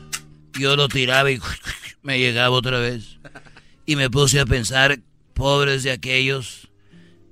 Yo 0.58 0.76
lo 0.76 0.88
tiraba 0.88 1.32
y 1.32 1.40
me 2.02 2.20
llegaba 2.20 2.56
otra 2.56 2.80
vez. 2.80 3.20
Y 3.86 3.96
me 3.96 4.10
puse 4.10 4.40
a 4.40 4.46
pensar, 4.46 5.00
pobres 5.34 5.84
de 5.84 5.92
aquellos 5.92 6.70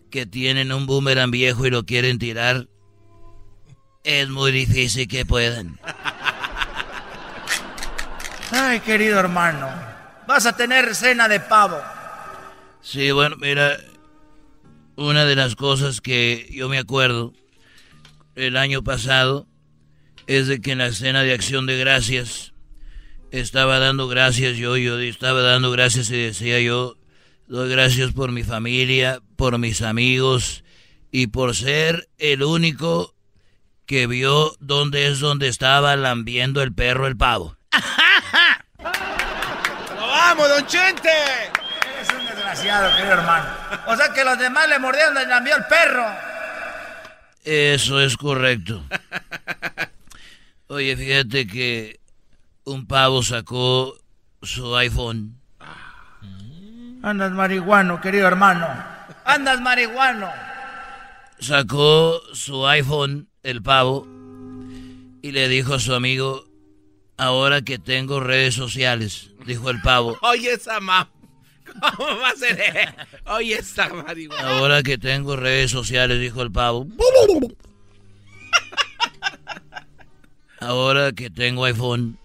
que 0.10 0.26
tienen 0.26 0.72
un 0.72 0.86
boomerang 0.86 1.32
viejo 1.32 1.66
y 1.66 1.70
lo 1.70 1.86
quieren 1.86 2.20
tirar. 2.20 2.68
Es 4.04 4.30
muy 4.30 4.52
difícil 4.52 5.08
que 5.08 5.26
puedan. 5.26 5.80
Ay, 8.52 8.82
querido 8.82 9.18
hermano, 9.18 9.70
vas 10.28 10.46
a 10.46 10.56
tener 10.56 10.94
cena 10.94 11.30
de 11.30 11.40
pavo. 11.40 11.80
Sí, 12.82 13.12
bueno, 13.12 13.38
mira, 13.38 13.78
una 14.98 15.24
de 15.24 15.36
las 15.36 15.56
cosas 15.56 16.02
que 16.02 16.50
yo 16.52 16.68
me 16.68 16.78
acuerdo 16.78 17.34
el 18.36 18.58
año 18.58 18.84
pasado 18.84 19.48
es 20.28 20.48
de 20.48 20.60
que 20.60 20.74
en 20.74 20.80
la 20.80 20.88
escena 20.88 21.24
de 21.24 21.34
acción 21.34 21.66
de 21.66 21.78
gracias 21.78 22.51
estaba 23.32 23.80
dando 23.80 24.08
gracias 24.08 24.58
yo, 24.58 24.78
yo 24.78 25.00
estaba 25.00 25.42
dando 25.42 25.72
gracias 25.72 26.12
y 26.12 26.22
decía 26.22 26.60
yo, 26.60 26.98
doy 27.48 27.70
gracias 27.70 28.12
por 28.12 28.32
mi 28.32 28.44
familia, 28.44 29.22
por 29.38 29.58
mis 29.58 29.82
amigos 29.82 30.64
y 31.12 31.28
por 31.28 31.56
ser 31.56 32.10
el 32.18 32.44
único 32.44 33.16
que 33.86 34.06
vio 34.08 34.56
dónde 34.60 35.08
es 35.08 35.20
donde 35.20 35.48
estaba 35.48 35.96
lambiendo 35.96 36.62
el 36.62 36.74
perro 36.74 37.08
el 37.08 37.18
pavo. 37.18 37.58
¡Lo 38.78 40.08
vamos, 40.08 40.50
don 40.50 40.68
Chente! 40.68 41.10
Eres 41.96 42.10
un 42.18 42.26
desgraciado, 42.26 42.96
querido 42.96 43.14
hermano. 43.14 43.50
O 43.88 43.96
sea 43.96 44.14
que 44.14 44.24
los 44.24 44.38
demás 44.38 44.68
le 44.70 44.80
mordieron 44.80 45.16
y 45.22 45.26
lambió 45.26 45.56
el 45.56 45.66
perro. 45.66 46.06
Eso 47.44 48.00
es 48.02 48.18
correcto. 48.18 48.84
Oye, 50.68 50.96
fíjate 50.96 51.48
que 51.48 52.01
un 52.66 52.86
pavo 52.88 53.24
sacó 53.24 53.96
su 54.42 54.76
iPhone. 54.76 55.40
Andas 57.04 57.32
marihuano, 57.32 58.00
querido 58.00 58.28
hermano. 58.28 58.68
Andas 59.26 59.60
marihuano. 59.62 60.30
Sacó 61.40 62.22
su 62.34 62.68
iPhone, 62.68 63.28
el 63.42 63.64
pavo, 63.64 64.08
y 65.22 65.32
le 65.32 65.48
dijo 65.48 65.74
a 65.74 65.80
su 65.80 65.96
amigo, 65.96 66.46
ahora 67.18 67.64
que 67.64 67.80
tengo 67.80 68.20
redes 68.20 68.54
sociales, 68.54 69.32
dijo 69.46 69.70
el 69.72 69.82
pavo. 69.82 70.18
Oye, 70.22 70.54
esa 70.54 70.80
ma... 70.80 71.10
¿Cómo 71.96 72.20
va 72.20 72.30
a 72.30 72.36
ser? 72.36 72.96
Oye, 73.26 73.56
esa 73.56 73.90
marihuana. 73.90 74.58
Ahora 74.58 74.84
que 74.84 74.98
tengo 74.98 75.36
redes 75.36 75.72
sociales, 75.72 76.20
dijo 76.20 76.42
el 76.42 76.52
pavo. 76.52 76.86
Ahora 80.60 81.12
que 81.14 81.32
tengo 81.32 81.66
iPhone, 81.66 82.20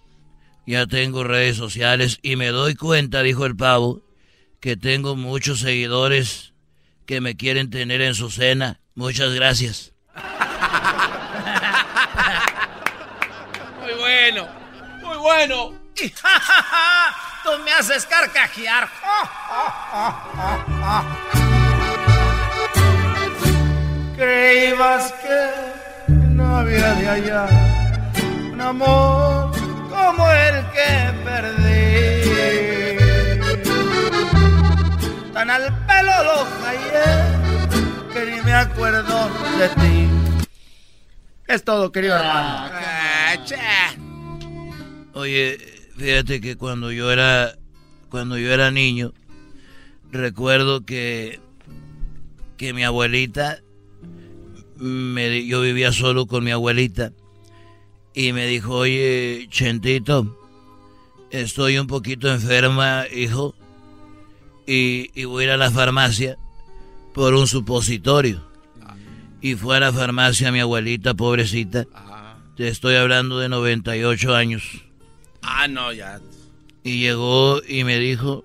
ya 0.66 0.86
tengo 0.86 1.24
redes 1.24 1.56
sociales 1.56 2.18
y 2.22 2.36
me 2.36 2.48
doy 2.48 2.74
cuenta, 2.74 3.22
dijo 3.22 3.46
el 3.46 3.56
pavo, 3.56 4.02
que 4.60 4.76
tengo 4.76 5.14
muchos 5.14 5.60
seguidores 5.60 6.52
que 7.06 7.20
me 7.20 7.36
quieren 7.36 7.70
tener 7.70 8.02
en 8.02 8.14
su 8.14 8.30
cena. 8.30 8.80
Muchas 8.94 9.32
gracias. 9.32 9.92
Muy 13.80 13.94
bueno, 13.94 14.48
muy 15.02 15.16
bueno. 15.18 15.72
Tú 17.44 17.50
me 17.64 17.72
haces 17.72 18.04
carcajear. 18.06 18.88
Creías 24.16 25.12
que 25.12 26.16
no 26.16 26.56
había 26.56 26.94
de 26.94 27.08
allá 27.08 27.48
un 28.52 28.60
amor 28.60 29.45
que 30.76 30.92
perdí. 31.24 31.76
Tan 35.32 35.50
al 35.50 35.64
pelo 35.86 36.16
lo 36.28 36.38
callé 36.62 37.08
que 38.12 38.20
ni 38.30 38.38
me 38.42 38.52
acuerdo 38.52 39.30
de 39.58 39.68
ti. 39.80 39.96
Es 41.48 41.64
todo, 41.64 41.92
querido 41.92 42.16
hermano. 42.16 42.70
Oye, 45.14 45.58
fíjate 45.96 46.40
que 46.40 46.56
cuando 46.56 46.92
yo 46.92 47.10
era 47.10 47.56
cuando 48.10 48.38
yo 48.38 48.52
era 48.52 48.70
niño 48.70 49.12
recuerdo 50.10 50.84
que 50.84 51.40
que 52.56 52.72
mi 52.72 52.84
abuelita 52.84 53.60
me, 54.76 55.46
yo 55.46 55.60
vivía 55.62 55.92
solo 55.92 56.26
con 56.26 56.44
mi 56.44 56.50
abuelita 56.50 57.12
y 58.14 58.32
me 58.32 58.46
dijo, 58.46 58.74
oye, 58.74 59.46
Chentito, 59.50 60.45
estoy 61.40 61.78
un 61.78 61.86
poquito 61.86 62.28
enferma, 62.32 63.04
hijo, 63.14 63.54
y, 64.66 65.24
voy 65.24 65.44
a 65.44 65.46
ir 65.46 65.50
a 65.52 65.56
la 65.56 65.70
farmacia 65.70 66.38
por 67.14 67.34
un 67.34 67.46
supositorio. 67.46 68.44
Y 69.40 69.54
fue 69.54 69.76
a 69.76 69.80
la 69.80 69.92
farmacia 69.92 70.50
mi 70.50 70.60
abuelita, 70.60 71.14
pobrecita. 71.14 71.86
Te 72.56 72.68
estoy 72.68 72.96
hablando 72.96 73.38
de 73.38 73.48
98 73.48 74.34
años. 74.34 74.62
Ah, 75.42 75.68
no, 75.68 75.92
ya. 75.92 76.20
Y 76.82 77.00
llegó 77.00 77.60
y 77.66 77.84
me 77.84 77.98
dijo, 77.98 78.44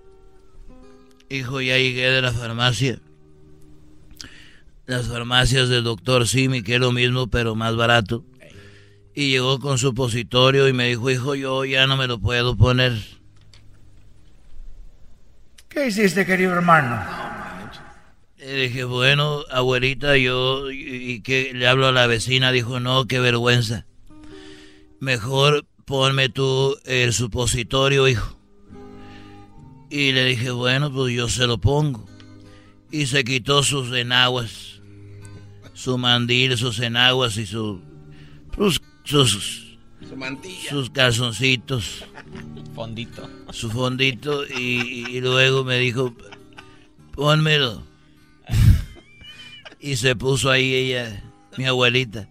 hijo, 1.30 1.62
ya 1.62 1.78
llegué 1.78 2.10
de 2.10 2.22
la 2.22 2.32
farmacia. 2.32 3.00
Las 4.86 5.08
farmacias 5.08 5.70
del 5.70 5.84
doctor 5.84 6.28
Simi, 6.28 6.62
que 6.62 6.76
es 6.76 6.82
lo 6.82 6.92
mismo, 6.92 7.28
pero 7.28 7.56
más 7.56 7.76
barato 7.76 8.24
y 9.14 9.32
llegó 9.32 9.60
con 9.60 9.78
su 9.78 9.88
supositorio 9.88 10.68
y 10.68 10.74
me 10.74 10.88
dijo, 10.88 11.10
hijo, 11.10 11.36
yo 11.36 11.66
ya 11.66 11.88
no 11.88 11.98
me 11.98 12.08
lo 12.08 12.20
puedo 12.20 12.56
poner. 12.56 12.94
¿Qué 15.68 15.88
hiciste, 15.88 16.26
querido 16.26 16.54
hermano? 16.54 17.02
Le 18.38 18.56
dije, 18.56 18.84
bueno, 18.84 19.44
abuelita, 19.52 20.18
yo, 20.18 20.72
y, 20.72 21.22
que 21.22 21.52
le 21.54 21.68
hablo 21.68 21.88
a 21.88 21.92
la 21.92 22.08
vecina, 22.08 22.52
dijo, 22.52 22.80
no, 22.80 23.06
qué 23.06 23.20
vergüenza. 23.20 23.86
Mejor 25.00 25.66
ponme 25.86 26.30
tú 26.30 26.78
el 26.86 27.14
supositorio, 27.14 28.08
hijo. 28.08 28.38
Y 29.90 30.12
le 30.14 30.26
dije, 30.26 30.52
bueno, 30.52 30.92
pues 30.92 31.14
yo 31.14 31.30
se 31.30 31.48
lo 31.48 31.60
pongo. 31.60 32.06
Y 32.92 33.06
se 33.06 33.24
quitó 33.24 33.64
sus 33.64 33.94
enaguas, 33.96 34.82
su 35.74 35.98
mandil, 35.98 36.58
sus 36.58 36.80
enaguas 36.80 37.38
y 37.38 37.46
su... 37.46 37.82
Pues, 38.56 38.82
sus, 39.04 39.78
su 40.08 40.16
mantilla. 40.16 40.70
sus 40.70 40.90
calzoncitos. 40.90 42.06
Fondito. 42.76 43.30
Su 43.52 43.70
fondito 43.70 44.46
y, 44.46 45.20
luego 45.20 45.66
me 45.66 45.78
dijo, 45.78 46.16
pónmelo. 47.14 47.84
y 49.80 49.98
se 49.98 50.16
puso 50.16 50.50
ahí 50.50 50.74
ella, 50.74 51.22
mi 51.58 51.66
abuelita. 51.66 52.30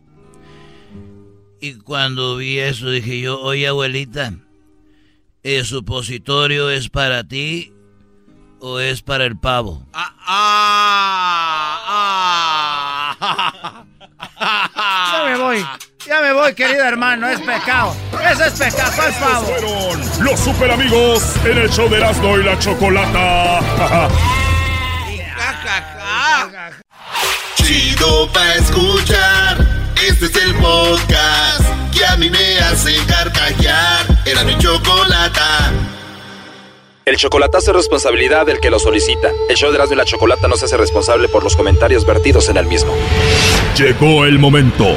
Y 1.60 1.74
cuando 1.74 2.36
vi 2.36 2.58
eso 2.58 2.88
dije 2.90 3.20
yo, 3.20 3.38
oye 3.38 3.68
abuelita, 3.68 4.32
¿el 5.42 5.66
supositorio 5.66 6.70
es 6.70 6.88
para 6.88 7.22
ti 7.22 7.74
o 8.60 8.80
es 8.80 9.02
para 9.02 9.26
el 9.26 9.36
pavo? 9.36 9.86
Ah, 9.92 10.14
ah, 10.26 11.84
ah. 14.38 15.12
ya 15.12 15.24
me 15.26 15.36
voy. 15.36 15.62
Ya 16.10 16.20
me 16.20 16.32
voy, 16.32 16.52
querido 16.54 16.82
hermano, 16.82 17.28
es 17.28 17.38
pecado. 17.38 17.94
Eso 18.32 18.44
es 18.44 18.52
pecado, 18.54 18.90
por 18.96 19.12
favor. 19.12 19.46
fueron 19.46 20.24
los 20.24 20.40
super 20.40 20.68
amigos 20.72 21.22
en 21.44 21.56
el 21.56 21.70
show 21.70 21.88
de 21.88 21.98
Erasmo 21.98 22.36
y 22.36 22.42
la 22.42 22.58
Chocolata. 22.58 23.60
Chido 27.54 28.28
pa' 28.32 28.54
escuchar. 28.54 29.58
Este 30.04 30.26
es 30.26 30.34
el 30.34 30.56
podcast 30.56 31.62
que 31.96 32.04
a 32.04 32.16
mí 32.16 32.28
me 32.28 32.58
hace 32.58 32.96
carcajear. 33.06 34.06
Era 34.26 34.42
mi 34.42 34.58
chocolata. 34.58 35.70
El 37.04 37.18
chocolatazo 37.18 37.70
es 37.70 37.76
responsabilidad 37.76 38.46
del 38.46 38.58
que 38.58 38.70
lo 38.70 38.80
solicita. 38.80 39.30
El 39.48 39.54
show 39.54 39.70
de 39.70 39.76
Erasmo 39.76 39.94
y 39.94 39.98
la 39.98 40.04
Chocolata 40.06 40.48
no 40.48 40.56
se 40.56 40.64
hace 40.64 40.76
responsable 40.76 41.28
por 41.28 41.44
los 41.44 41.54
comentarios 41.54 42.04
vertidos 42.04 42.48
en 42.48 42.56
el 42.56 42.66
mismo. 42.66 42.92
Llegó 43.76 44.24
el 44.24 44.40
momento 44.40 44.96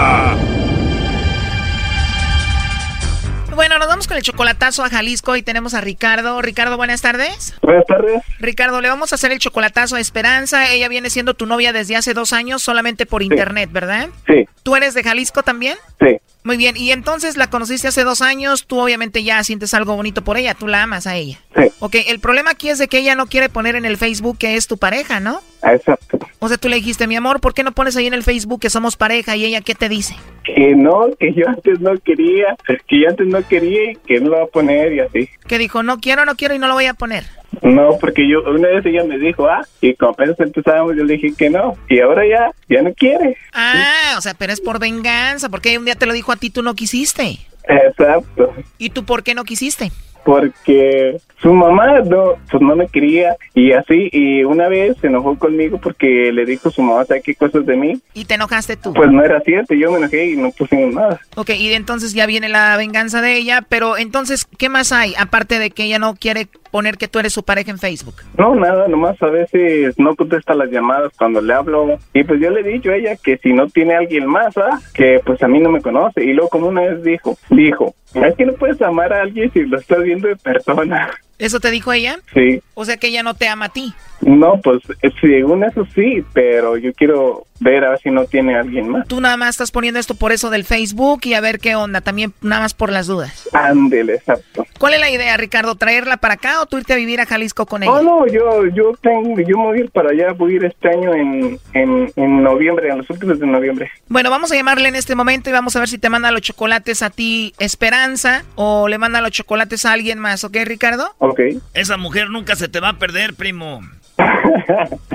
vamos 4.01 4.07
con 4.07 4.17
el 4.17 4.23
chocolatazo 4.23 4.83
a 4.83 4.89
Jalisco 4.89 5.35
y 5.35 5.43
tenemos 5.43 5.75
a 5.75 5.81
Ricardo. 5.81 6.41
Ricardo, 6.41 6.75
buenas 6.75 7.03
tardes. 7.03 7.53
Buenas 7.61 7.85
tardes. 7.85 8.23
Ricardo, 8.39 8.81
le 8.81 8.89
vamos 8.89 9.11
a 9.11 9.15
hacer 9.15 9.31
el 9.31 9.37
chocolatazo 9.37 9.95
a 9.95 9.99
Esperanza. 9.99 10.71
Ella 10.71 10.87
viene 10.87 11.11
siendo 11.11 11.35
tu 11.35 11.45
novia 11.45 11.71
desde 11.71 11.95
hace 11.95 12.15
dos 12.15 12.33
años 12.33 12.63
solamente 12.63 13.05
por 13.05 13.21
internet, 13.21 13.69
¿verdad? 13.71 14.09
Sí. 14.25 14.47
¿Tú 14.63 14.75
eres 14.75 14.93
de 14.93 15.03
Jalisco 15.03 15.43
también? 15.43 15.77
Sí. 15.99 16.17
Muy 16.43 16.57
bien, 16.57 16.75
y 16.75 16.91
entonces 16.91 17.37
la 17.37 17.51
conociste 17.51 17.87
hace 17.87 18.03
dos 18.03 18.21
años, 18.21 18.65
tú 18.65 18.79
obviamente 18.79 19.23
ya 19.23 19.43
sientes 19.43 19.75
algo 19.75 19.95
bonito 19.95 20.23
por 20.23 20.37
ella, 20.37 20.55
tú 20.55 20.67
la 20.67 20.81
amas 20.81 21.05
a 21.05 21.15
ella. 21.15 21.39
Sí. 21.55 21.71
Ok, 21.79 21.95
el 22.07 22.19
problema 22.19 22.51
aquí 22.51 22.69
es 22.69 22.79
de 22.79 22.87
que 22.87 22.97
ella 22.97 23.13
no 23.13 23.27
quiere 23.27 23.47
poner 23.47 23.75
en 23.75 23.85
el 23.85 23.97
Facebook 23.97 24.39
que 24.39 24.55
es 24.55 24.65
tu 24.65 24.77
pareja, 24.77 25.19
¿no? 25.19 25.41
Exacto. 25.63 26.19
O 26.39 26.47
sea, 26.47 26.57
tú 26.57 26.69
le 26.69 26.77
dijiste, 26.77 27.05
mi 27.05 27.15
amor, 27.15 27.39
¿por 27.39 27.53
qué 27.53 27.61
no 27.61 27.71
pones 27.71 27.95
ahí 27.95 28.07
en 28.07 28.15
el 28.15 28.23
Facebook 28.23 28.59
que 28.59 28.71
somos 28.71 28.95
pareja? 28.95 29.35
Y 29.35 29.45
ella, 29.45 29.61
¿qué 29.61 29.75
te 29.75 29.89
dice? 29.89 30.15
Que 30.43 30.73
no, 30.75 31.09
que 31.19 31.33
yo 31.33 31.47
antes 31.47 31.79
no 31.79 31.95
quería, 31.99 32.55
que 32.87 33.01
yo 33.01 33.09
antes 33.09 33.27
no 33.27 33.47
quería 33.47 33.91
y 33.91 33.95
que 33.97 34.19
no 34.19 34.31
lo 34.31 34.37
va 34.37 34.43
a 34.45 34.47
poner 34.47 34.93
y 34.93 34.99
así. 35.01 35.29
Que 35.47 35.59
dijo, 35.59 35.83
no 35.83 35.99
quiero, 35.99 36.25
no 36.25 36.35
quiero 36.35 36.55
y 36.55 36.59
no 36.59 36.67
lo 36.67 36.73
voy 36.73 36.87
a 36.87 36.95
poner. 36.95 37.25
No, 37.61 37.97
porque 37.99 38.27
yo, 38.29 38.43
una 38.49 38.69
vez 38.69 38.85
ella 38.85 39.03
me 39.03 39.17
dijo, 39.17 39.45
ah, 39.47 39.65
y 39.81 39.93
como 39.95 40.13
apenas 40.13 40.39
empezábamos, 40.39 40.95
yo 40.95 41.03
le 41.03 41.13
dije 41.13 41.33
que 41.37 41.49
no, 41.49 41.75
y 41.89 41.99
ahora 41.99 42.23
ya, 42.25 42.51
ya 42.69 42.81
no 42.81 42.93
quiere. 42.93 43.35
Ah, 43.53 44.15
o 44.17 44.21
sea, 44.21 44.33
pero 44.33 44.53
es 44.53 44.61
por 44.61 44.79
venganza, 44.79 45.49
porque 45.49 45.77
un 45.77 45.85
día 45.85 45.95
te 45.95 46.05
lo 46.05 46.13
dijo 46.13 46.31
a 46.31 46.37
ti, 46.37 46.49
tú 46.49 46.63
no 46.63 46.73
quisiste. 46.75 47.39
Exacto. 47.67 48.53
¿Y 48.77 48.89
tú 48.91 49.05
por 49.05 49.23
qué 49.23 49.35
no 49.35 49.43
quisiste? 49.43 49.91
Porque 50.23 51.17
su 51.41 51.53
mamá 51.53 52.01
no, 52.01 52.35
pues 52.49 52.61
no 52.61 52.75
me 52.75 52.87
quería 52.87 53.35
y 53.53 53.71
así, 53.71 54.09
y 54.11 54.43
una 54.43 54.67
vez 54.67 54.97
se 55.01 55.07
enojó 55.07 55.37
conmigo 55.37 55.79
porque 55.79 56.31
le 56.31 56.45
dijo 56.45 56.69
su 56.69 56.81
mamá, 56.81 57.03
¿sabe 57.05 57.21
qué 57.21 57.35
cosas 57.35 57.65
de 57.65 57.75
mí? 57.75 57.99
¿Y 58.13 58.25
te 58.25 58.35
enojaste 58.35 58.77
tú? 58.77 58.93
Pues 58.93 59.11
no 59.11 59.23
era 59.23 59.39
cierto, 59.41 59.73
yo 59.73 59.91
me 59.91 59.97
enojé 59.97 60.31
y 60.31 60.37
no 60.37 60.51
pusimos 60.51 60.93
nada. 60.93 61.19
Ok, 61.35 61.49
y 61.51 61.73
entonces 61.73 62.13
ya 62.13 62.25
viene 62.27 62.49
la 62.49 62.77
venganza 62.77 63.21
de 63.21 63.35
ella, 63.35 63.65
pero 63.67 63.97
entonces, 63.97 64.45
¿qué 64.57 64.69
más 64.69 64.91
hay? 64.91 65.13
Aparte 65.17 65.57
de 65.57 65.71
que 65.71 65.85
ella 65.85 65.99
no 65.99 66.15
quiere 66.15 66.47
poner 66.71 66.97
que 66.97 67.07
tú 67.07 67.19
eres 67.19 67.33
su 67.33 67.43
pareja 67.43 67.71
en 67.71 67.77
Facebook. 67.77 68.15
No, 68.37 68.55
nada, 68.55 68.87
nomás 68.87 69.21
a 69.21 69.27
veces 69.27 69.97
no 69.97 70.15
contesta 70.15 70.53
las 70.53 70.71
llamadas 70.71 71.11
cuando 71.17 71.41
le 71.41 71.53
hablo. 71.53 71.97
Y 72.13 72.23
pues 72.23 72.39
yo 72.39 72.49
le 72.49 72.61
he 72.61 72.63
dicho 72.63 72.91
a 72.91 72.95
ella 72.95 73.15
que 73.21 73.37
si 73.37 73.53
no 73.53 73.67
tiene 73.67 73.95
alguien 73.95 74.25
más, 74.25 74.57
¿ah? 74.57 74.79
que 74.93 75.19
pues 75.25 75.41
a 75.43 75.47
mí 75.47 75.59
no 75.59 75.69
me 75.69 75.81
conoce. 75.81 76.23
Y 76.23 76.33
luego 76.33 76.49
como 76.49 76.67
una 76.67 76.81
vez 76.81 77.03
dijo, 77.03 77.37
dijo, 77.49 77.93
es 78.13 78.35
que 78.35 78.45
no 78.45 78.53
puedes 78.53 78.81
amar 78.81 79.13
a 79.13 79.21
alguien 79.21 79.51
si 79.51 79.61
lo 79.61 79.77
estás 79.77 80.03
viendo 80.03 80.27
de 80.27 80.35
persona. 80.35 81.11
¿Eso 81.41 81.59
te 81.59 81.71
dijo 81.71 81.91
ella? 81.91 82.19
Sí. 82.35 82.61
O 82.75 82.85
sea 82.85 82.97
que 82.97 83.07
ella 83.07 83.23
no 83.23 83.33
te 83.33 83.47
ama 83.47 83.65
a 83.65 83.69
ti. 83.69 83.95
No, 84.21 84.61
pues 84.61 84.83
según 85.19 85.63
eso 85.63 85.87
sí, 85.95 86.23
pero 86.33 86.77
yo 86.77 86.93
quiero 86.93 87.47
ver 87.59 87.83
a 87.83 87.89
ver 87.91 87.99
si 87.99 88.11
no 88.11 88.25
tiene 88.25 88.55
alguien 88.55 88.89
más. 88.89 89.07
Tú 89.07 89.19
nada 89.19 89.37
más 89.37 89.49
estás 89.49 89.71
poniendo 89.71 89.99
esto 89.99 90.13
por 90.13 90.31
eso 90.31 90.51
del 90.51 90.63
Facebook 90.63 91.21
y 91.23 91.33
a 91.33 91.41
ver 91.41 91.59
qué 91.59 91.75
onda, 91.75 92.01
también 92.01 92.33
nada 92.41 92.61
más 92.61 92.75
por 92.75 92.91
las 92.91 93.07
dudas. 93.07 93.49
Ándele, 93.53 94.15
exacto. 94.15 94.65
¿Cuál 94.79 94.93
es 94.93 94.99
la 94.99 95.09
idea, 95.09 95.35
Ricardo? 95.37 95.75
¿Traerla 95.75 96.17
para 96.17 96.35
acá 96.35 96.61
o 96.61 96.67
tú 96.67 96.77
irte 96.77 96.93
a 96.93 96.97
vivir 96.97 97.19
a 97.21 97.25
Jalisco 97.25 97.65
con 97.65 97.81
ella? 97.81 97.91
Oh, 97.91 98.03
no, 98.03 98.27
yo, 98.27 98.67
yo 98.67 98.93
tengo, 99.01 99.39
yo 99.39 99.57
me 99.57 99.65
voy 99.65 99.77
a 99.79 99.81
ir 99.81 99.91
para 99.91 100.09
allá, 100.09 100.33
voy 100.33 100.53
a 100.53 100.55
ir 100.57 100.65
este 100.65 100.89
año 100.89 101.13
en, 101.15 101.59
en, 101.73 102.11
en 102.15 102.43
noviembre, 102.43 102.89
en 102.89 102.99
los 102.99 103.09
últimos 103.09 103.39
de 103.39 103.47
noviembre. 103.47 103.91
Bueno, 104.07 104.29
vamos 104.29 104.51
a 104.51 104.55
llamarle 104.55 104.89
en 104.89 104.95
este 104.95 105.15
momento 105.15 105.49
y 105.49 105.53
vamos 105.53 105.75
a 105.75 105.79
ver 105.79 105.89
si 105.89 105.97
te 105.97 106.09
manda 106.09 106.31
los 106.31 106.41
chocolates 106.41 107.01
a 107.01 107.09
ti 107.09 107.53
Esperanza 107.57 108.43
o 108.55 108.87
le 108.87 108.97
manda 108.99 109.21
los 109.21 109.31
chocolates 109.31 109.85
a 109.85 109.93
alguien 109.93 110.19
más, 110.19 110.43
¿ok, 110.43 110.57
Ricardo? 110.65 111.15
Ok. 111.31 111.39
Esa 111.73 111.97
mujer 111.97 112.29
nunca 112.29 112.55
se 112.55 112.67
te 112.67 112.79
va 112.79 112.89
a 112.89 112.97
perder, 112.99 113.33
primo. 113.35 113.81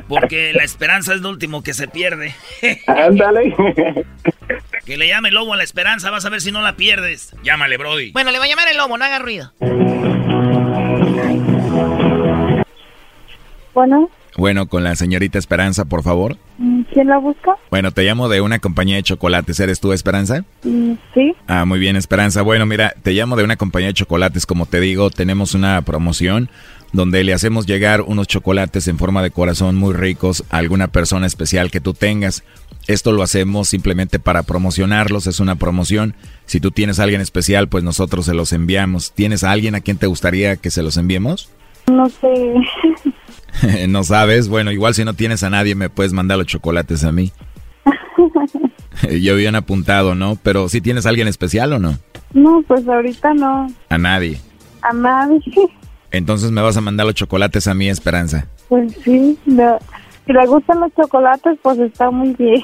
Porque 0.09 0.53
la 0.55 0.65
esperanza 0.65 1.15
es 1.15 1.21
lo 1.21 1.31
último 1.31 1.63
que 1.63 1.75
se 1.75 1.87
pierde. 1.89 2.35
Ándale. 2.87 3.55
que 4.85 4.97
le 4.97 5.09
llame 5.09 5.29
el 5.29 5.35
lobo 5.35 5.53
a 5.55 5.57
la 5.57 5.63
esperanza, 5.65 6.11
vas 6.11 6.25
a 6.25 6.31
ver 6.31 6.41
si 6.41 6.51
no 6.53 6.63
la 6.63 6.77
pierdes. 6.77 7.35
Llámale, 7.43 7.77
Brody. 7.77 8.13
Bueno, 8.13 8.31
le 8.31 8.39
va 8.39 8.45
a 8.45 8.49
llamar 8.49 8.69
el 8.69 8.77
lobo, 8.77 8.97
no 8.99 9.05
haga 9.05 9.19
ruido. 9.19 9.53
Bueno, 13.75 14.11
Bueno, 14.39 14.67
con 14.67 14.85
la 14.85 14.95
señorita 14.97 15.39
Esperanza, 15.39 15.85
por 15.85 16.03
favor. 16.03 16.37
mm, 16.59 16.76
¿quién 16.97 17.09
la 17.09 17.19
busca? 17.19 17.51
Bueno, 17.71 17.91
te 17.91 18.05
llamo 18.05 18.31
de 18.31 18.41
una 18.41 18.59
compañía 18.59 18.97
de 18.97 19.03
chocolates. 19.03 19.61
¿Eres 19.61 19.81
tú, 19.81 19.93
Esperanza? 19.93 20.47
Mm, 20.65 20.93
Sí, 21.13 21.35
Ah, 21.47 21.67
muy 21.67 21.79
bien, 21.79 21.95
Esperanza. 21.95 22.41
Bueno, 22.41 22.65
mira, 22.65 22.95
te 23.03 23.13
llamo 23.13 23.37
de 23.37 23.45
una 23.45 23.57
compañía 23.57 23.89
de 23.89 23.93
chocolates. 23.93 24.47
Como 24.47 24.65
te 24.65 24.81
digo, 24.81 25.11
tenemos 25.11 25.55
una 25.55 25.83
promoción 25.83 26.49
donde 26.95 27.23
le 27.23 27.35
hacemos 27.35 27.67
llegar 27.67 28.01
unos 28.01 28.29
chocolates 28.29 28.89
en 28.89 28.97
forma 28.97 29.23
de 29.23 29.31
corazón 29.31 29.77
muy 29.77 29.93
ricos 29.93 30.43
a 30.49 30.57
alguna 30.57 30.89
persona 30.89 31.27
especial 31.27 31.71
que 31.71 31.83
tú 31.83 31.93
tengas. 31.93 32.45
Esto 32.87 33.13
lo 33.13 33.23
hacemos 33.23 33.69
simplemente 33.69 34.19
para 34.19 34.45
promocionarlos, 34.45 35.27
es 35.27 35.39
una 35.39 35.57
promoción. 35.57 36.15
Si 36.47 36.61
tú 36.61 36.71
tienes 36.71 36.99
a 36.99 37.03
alguien 37.03 37.21
especial, 37.21 37.69
pues 37.69 37.85
nosotros 37.85 38.25
se 38.25 38.33
los 38.33 38.55
enviamos. 38.55 39.13
¿Tienes 39.13 39.45
a 39.45 39.51
alguien 39.51 39.75
a 39.75 39.83
quien 39.83 39.99
te 39.99 40.07
gustaría 40.07 40.57
que 40.57 40.71
se 40.71 40.83
los 40.83 40.97
enviemos? 40.97 41.51
no 41.93 42.09
sé. 42.09 42.27
no 43.89 44.05
sabes. 44.05 44.49
Bueno, 44.49 44.73
igual 44.73 44.95
si 44.95 45.05
no 45.05 45.15
tienes 45.15 45.43
a 45.43 45.51
nadie, 45.51 45.75
me 45.75 45.89
puedes 45.91 46.13
mandar 46.13 46.39
los 46.39 46.47
chocolates 46.47 47.05
a 47.05 47.13
mí. 47.13 47.33
Yo 49.21 49.35
habían 49.35 49.55
apuntado, 49.55 50.15
¿no? 50.15 50.37
Pero 50.43 50.69
si 50.69 50.81
tienes 50.81 51.07
a 51.07 51.11
alguien 51.11 51.29
especial 51.29 51.73
o 51.73 51.79
no? 51.79 51.99
no, 52.33 52.63
pues 52.67 52.87
ahorita 52.87 53.35
no. 53.35 53.67
A 53.89 53.99
nadie. 53.99 54.41
A 54.83 54.93
nadie. 54.93 55.41
Entonces 56.11 56.51
me 56.51 56.63
vas 56.63 56.77
a 56.77 56.81
mandar 56.81 57.07
los 57.07 57.15
chocolates 57.15 57.67
a 57.67 57.75
mí, 57.75 57.89
Esperanza. 57.89 58.47
Pues 58.69 58.95
sí, 59.05 59.39
no. 59.47 59.79
si 60.27 60.33
le 60.33 60.47
gustan 60.47 60.81
los 60.81 60.95
chocolates, 60.95 61.59
pues 61.63 61.79
está 61.79 62.11
muy 62.11 62.35
bien. 62.35 62.63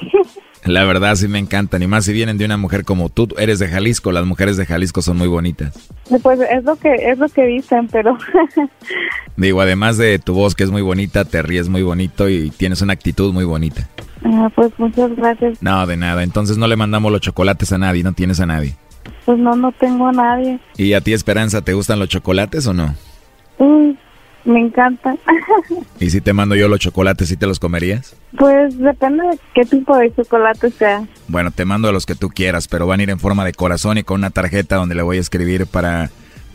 La 0.65 0.85
verdad 0.85 1.15
sí 1.15 1.27
me 1.27 1.39
encantan. 1.39 1.83
Y 1.83 1.87
más 1.87 2.05
si 2.05 2.13
vienen 2.13 2.37
de 2.37 2.45
una 2.45 2.57
mujer 2.57 2.85
como 2.85 3.09
tú. 3.09 3.27
Eres 3.37 3.59
de 3.59 3.67
Jalisco. 3.67 4.11
Las 4.11 4.25
mujeres 4.25 4.55
de 4.57 4.65
Jalisco 4.65 5.01
son 5.01 5.17
muy 5.17 5.27
bonitas. 5.27 5.73
Pues 6.21 6.39
es 6.39 6.63
lo 6.63 6.75
que 6.75 6.93
es 6.93 7.17
lo 7.17 7.27
que 7.29 7.45
dicen, 7.45 7.87
pero 7.91 8.17
Digo, 9.37 9.61
además 9.61 9.97
de 9.97 10.19
tu 10.19 10.33
voz 10.33 10.55
que 10.55 10.63
es 10.63 10.71
muy 10.71 10.81
bonita, 10.81 11.25
te 11.25 11.41
ríes 11.41 11.67
muy 11.69 11.81
bonito 11.81 12.29
y 12.29 12.49
tienes 12.51 12.81
una 12.81 12.93
actitud 12.93 13.33
muy 13.33 13.45
bonita. 13.45 13.89
ah, 14.23 14.49
pues 14.55 14.71
muchas 14.77 15.15
gracias. 15.15 15.61
No, 15.61 15.85
de 15.87 15.97
nada. 15.97 16.23
Entonces 16.23 16.57
no 16.57 16.67
le 16.67 16.75
mandamos 16.75 17.11
los 17.11 17.21
chocolates 17.21 17.71
a 17.73 17.77
nadie. 17.77 18.03
No 18.03 18.13
tienes 18.13 18.39
a 18.39 18.45
nadie. 18.45 18.75
Pues 19.25 19.37
no, 19.37 19.55
no 19.55 19.71
tengo 19.73 20.07
a 20.07 20.11
nadie. 20.11 20.59
¿Y 20.77 20.93
a 20.93 21.01
ti, 21.01 21.13
Esperanza, 21.13 21.61
te 21.61 21.73
gustan 21.73 21.99
los 21.99 22.09
chocolates 22.09 22.67
o 22.67 22.73
no? 22.73 22.95
Me 24.45 24.59
encanta. 24.59 25.15
¿Y 25.99 26.09
si 26.09 26.21
te 26.21 26.33
mando 26.33 26.55
yo 26.55 26.67
los 26.67 26.79
chocolates, 26.79 27.29
sí 27.29 27.37
te 27.37 27.47
los 27.47 27.59
comerías? 27.59 28.15
pues 28.37 28.77
depende 28.77 29.23
de 29.27 29.39
qué 29.53 29.63
tipo 29.63 29.95
de 29.97 30.13
chocolate 30.13 30.71
sea. 30.71 31.05
Bueno, 31.27 31.51
te 31.51 31.65
mando 31.65 31.91
los 31.91 32.05
que 32.05 32.15
tú 32.15 32.29
quieras, 32.29 32.67
pero 32.67 32.87
van 32.87 32.99
a 32.99 33.03
ir 33.03 33.09
en 33.09 33.19
forma 33.19 33.45
de 33.45 33.53
corazón 33.53 33.97
y 33.97 34.03
con 34.03 34.19
una 34.19 34.31
tarjeta 34.31 34.75
donde 34.75 34.95
le 34.95 35.03
voy 35.03 35.17
a 35.17 35.21
escribir 35.21 35.67
para 35.67 36.09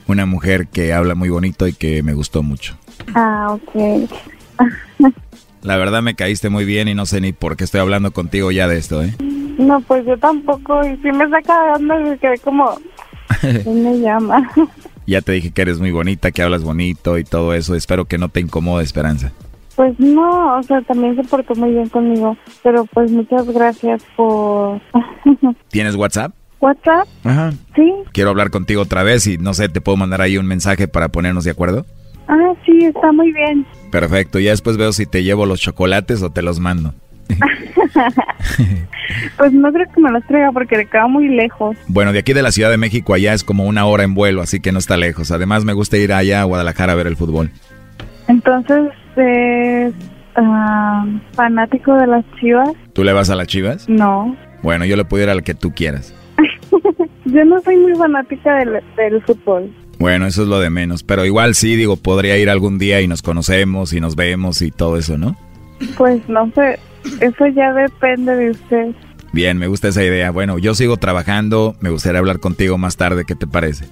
una 0.07 0.27
mujer 0.27 0.67
que 0.67 0.93
habla 0.93 1.15
muy 1.15 1.29
bonito 1.29 1.67
y 1.67 1.73
que 1.73 2.03
me 2.03 2.15
gustó 2.15 2.43
mucho. 2.43 2.77
Ah, 3.15 3.49
ok. 3.53 4.11
La 5.63 5.77
verdad 5.77 6.03
me 6.03 6.15
caíste 6.15 6.49
muy 6.51 6.65
bien 6.65 6.89
y 6.89 6.95
no 6.95 7.07
sé 7.07 7.21
ni 7.21 7.33
por 7.33 7.57
qué 7.57 7.65
estoy 7.65 7.81
hablando 7.81 8.13
contigo 8.13 8.51
ya 8.51 8.69
de 8.69 8.79
esto, 8.79 9.03
¿eh? 9.03 9.15
No, 9.59 9.81
pues 9.81 10.07
yo 10.07 10.17
tampoco. 10.19 10.85
Y 10.85 10.97
si 10.99 11.11
me 11.13 11.29
saca 11.29 11.65
de 11.65 11.71
onda, 11.73 11.97
me 11.97 12.19
quedé 12.19 12.39
como... 12.39 12.79
¿Quién 13.41 13.83
me 13.85 13.99
llama? 14.01 14.51
Ya 15.09 15.23
te 15.23 15.33
dije 15.33 15.53
que 15.53 15.63
eres 15.63 15.81
muy 15.81 15.91
bonita, 15.91 16.33
que 16.33 16.43
hablas 16.43 16.63
bonito 16.63 17.17
y 17.17 17.25
todo 17.25 17.55
eso. 17.55 17.75
Espero 17.75 18.05
que 18.05 18.19
no 18.19 18.29
te 18.29 18.41
incomode, 18.41 18.85
Esperanza. 18.85 19.33
Pues 19.75 19.99
no, 19.99 20.59
o 20.59 20.63
sea, 20.63 20.83
también 20.83 21.17
se 21.17 21.25
portó 21.25 21.55
muy 21.55 21.71
bien 21.71 21.89
conmigo. 21.89 22.37
Pero 22.63 22.85
pues 22.85 23.11
muchas 23.11 23.47
gracias 23.47 24.03
por... 24.15 24.83
¿Tienes 25.71 25.95
WhatsApp? 25.95 26.35
¿WhatsApp? 26.61 27.09
Ajá. 27.25 27.53
Sí. 27.75 27.91
Quiero 28.13 28.29
hablar 28.29 28.51
contigo 28.51 28.83
otra 28.83 29.03
vez 29.03 29.27
y 29.27 29.39
no 29.39 29.55
sé, 29.55 29.71
¿te 29.71 29.81
puedo 29.81 29.97
mandar 29.97 30.21
ahí 30.21 30.37
un 30.37 30.47
mensaje 30.47 30.89
para 30.89 31.09
ponernos 31.09 31.45
de 31.45 31.53
acuerdo? 31.53 31.87
Ah, 32.27 32.53
sí, 32.67 32.85
está 32.85 33.11
muy 33.11 33.33
bien. 33.33 33.67
Perfecto, 33.91 34.39
ya 34.39 34.51
después 34.51 34.77
veo 34.77 34.93
si 34.93 35.07
te 35.07 35.23
llevo 35.23 35.47
los 35.47 35.59
chocolates 35.59 36.23
o 36.23 36.29
te 36.29 36.43
los 36.43 36.61
mando. 36.61 36.93
pues 39.37 39.53
no 39.53 39.73
creo 39.73 39.87
que 39.95 40.01
me 40.01 40.11
las 40.11 40.27
traiga 40.27 40.53
porque 40.53 40.77
le 40.77 40.87
queda 40.87 41.07
muy 41.07 41.29
lejos. 41.29 41.77
Bueno, 41.89 42.13
de 42.13 42.21
aquí 42.21 42.33
de 42.33 42.43
la 42.43 42.53
Ciudad 42.53 42.71
de 42.71 42.77
México 42.77 43.15
allá 43.15 43.35
es 43.35 43.45
como 43.45 43.65
una 43.65 43.85
hora 43.87 44.05
en 44.05 44.15
vuelo, 44.15 44.43
así 44.43 44.61
que 44.61 44.73
no 44.73 44.79
está 44.79 44.97
lejos. 44.97 45.31
Además 45.31 45.65
me 45.65 45.73
gusta 45.73 45.97
ir 45.97 46.13
allá 46.13 46.41
a 46.41 46.45
Guadalajara 46.45 46.93
a 46.93 46.97
ver 46.97 47.07
el 47.07 47.17
fútbol. 47.17 47.51
Entonces, 48.29 48.91
¿es 49.17 49.95
ah, 50.37 51.07
fanático 51.33 51.95
de 51.95 52.07
las 52.07 52.25
chivas? 52.41 52.71
¿Tú 52.93 53.05
le 53.05 53.13
vas 53.13 53.31
a 53.31 53.35
las 53.35 53.47
chivas? 53.47 53.89
No. 53.89 54.37
Bueno, 54.63 54.85
yo 54.85 54.97
le 54.97 55.05
puedo 55.05 55.25
ir 55.25 55.31
al 55.31 55.43
que 55.43 55.55
tú 55.55 55.73
quieras. 55.73 56.15
Yo 57.25 57.45
no 57.45 57.61
soy 57.61 57.77
muy 57.77 57.95
fanática 57.95 58.57
del, 58.57 58.81
del 58.97 59.23
fútbol. 59.23 59.71
Bueno, 59.99 60.27
eso 60.27 60.43
es 60.43 60.49
lo 60.49 60.61
de 60.61 60.71
menos. 60.71 61.03
Pero 61.03 61.25
igual 61.25 61.55
sí, 61.55 61.77
digo, 61.77 61.97
podría 61.97 62.39
ir 62.39 62.49
algún 62.49 62.79
día 62.79 63.01
y 63.01 63.09
nos 63.09 63.21
conocemos 63.23 63.93
y 63.93 64.01
nos 64.01 64.17
vemos 64.17 64.63
y 64.63 64.71
todo 64.71 64.97
eso, 64.97 65.19
¿no? 65.19 65.37
Pues 65.97 66.27
no 66.29 66.51
sé, 66.55 66.79
eso 67.21 67.47
ya 67.49 67.73
depende 67.73 68.35
de 68.37 68.51
usted. 68.51 68.87
Bien, 69.33 69.59
me 69.59 69.67
gusta 69.67 69.89
esa 69.89 70.03
idea. 70.03 70.31
Bueno, 70.31 70.59
yo 70.59 70.75
sigo 70.75 70.97
trabajando, 70.97 71.75
me 71.81 71.91
gustaría 71.91 72.19
hablar 72.19 72.39
contigo 72.41 72.79
más 72.79 72.97
tarde, 72.97 73.25
¿qué 73.27 73.35
te 73.35 73.47
parece? 73.47 73.85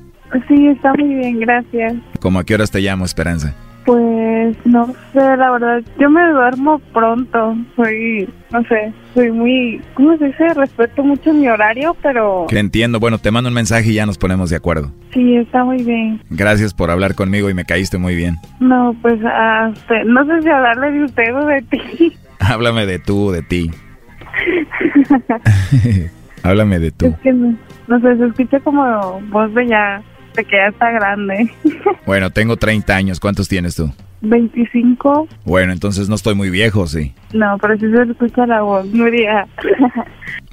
Sí, 0.48 0.66
está 0.68 0.92
muy 0.94 1.14
bien, 1.14 1.40
gracias. 1.40 1.94
¿Cómo 2.20 2.38
a 2.38 2.44
qué 2.44 2.54
horas 2.54 2.70
te 2.70 2.80
llamo, 2.80 3.04
Esperanza? 3.04 3.54
Pues 3.84 4.56
no 4.64 4.86
sé, 5.12 5.20
la 5.20 5.50
verdad, 5.52 5.80
yo 6.00 6.10
me 6.10 6.20
duermo 6.32 6.80
pronto, 6.92 7.54
soy, 7.76 8.28
no 8.50 8.64
sé, 8.64 8.92
soy 9.14 9.30
muy, 9.30 9.80
¿cómo 9.94 10.16
se 10.18 10.24
dice? 10.26 10.54
Respeto 10.54 11.04
mucho 11.04 11.32
mi 11.32 11.46
horario, 11.48 11.96
pero... 12.02 12.46
Que 12.48 12.58
entiendo, 12.58 12.98
bueno, 12.98 13.18
te 13.18 13.30
mando 13.30 13.46
un 13.48 13.54
mensaje 13.54 13.90
y 13.90 13.94
ya 13.94 14.04
nos 14.04 14.18
ponemos 14.18 14.50
de 14.50 14.56
acuerdo. 14.56 14.90
Sí, 15.14 15.36
está 15.36 15.62
muy 15.62 15.84
bien. 15.84 16.20
Gracias 16.30 16.74
por 16.74 16.90
hablar 16.90 17.14
conmigo 17.14 17.48
y 17.48 17.54
me 17.54 17.64
caíste 17.64 17.96
muy 17.96 18.16
bien. 18.16 18.38
No, 18.58 18.96
pues, 19.02 19.20
ah, 19.24 19.70
usted- 19.72 20.04
no 20.04 20.26
sé 20.26 20.42
si 20.42 20.48
hablarle 20.48 20.90
de 20.90 21.04
usted 21.04 21.36
o 21.36 21.46
de 21.46 21.62
ti. 21.62 22.12
Háblame 22.40 22.86
de 22.86 22.98
tú, 22.98 23.30
de 23.30 23.42
ti. 23.42 23.70
Háblame 26.42 26.78
de 26.78 26.90
tú. 26.92 27.06
Es 27.06 27.16
que 27.20 27.32
no, 27.32 27.56
no 27.88 28.00
sé, 28.00 28.16
se 28.16 28.26
escucha 28.26 28.60
como 28.60 29.20
voz 29.30 29.52
de 29.54 29.66
ya, 29.68 30.02
de 30.34 30.44
que 30.44 30.56
ya 30.56 30.66
está 30.68 30.90
grande. 30.90 31.50
Bueno, 32.06 32.30
tengo 32.30 32.56
30 32.56 32.94
años, 32.94 33.18
¿cuántos 33.18 33.48
tienes 33.48 33.74
tú? 33.74 33.90
25, 34.20 35.26
Bueno, 35.44 35.72
entonces 35.72 36.08
no 36.08 36.14
estoy 36.14 36.36
muy 36.36 36.50
viejo, 36.50 36.86
sí. 36.86 37.12
no, 37.32 37.58
pero 37.60 37.76
sí 37.76 37.90
se 37.90 38.02
escucha 38.12 38.46
la 38.46 38.62
voz, 38.62 38.86
Nuria. 38.86 39.48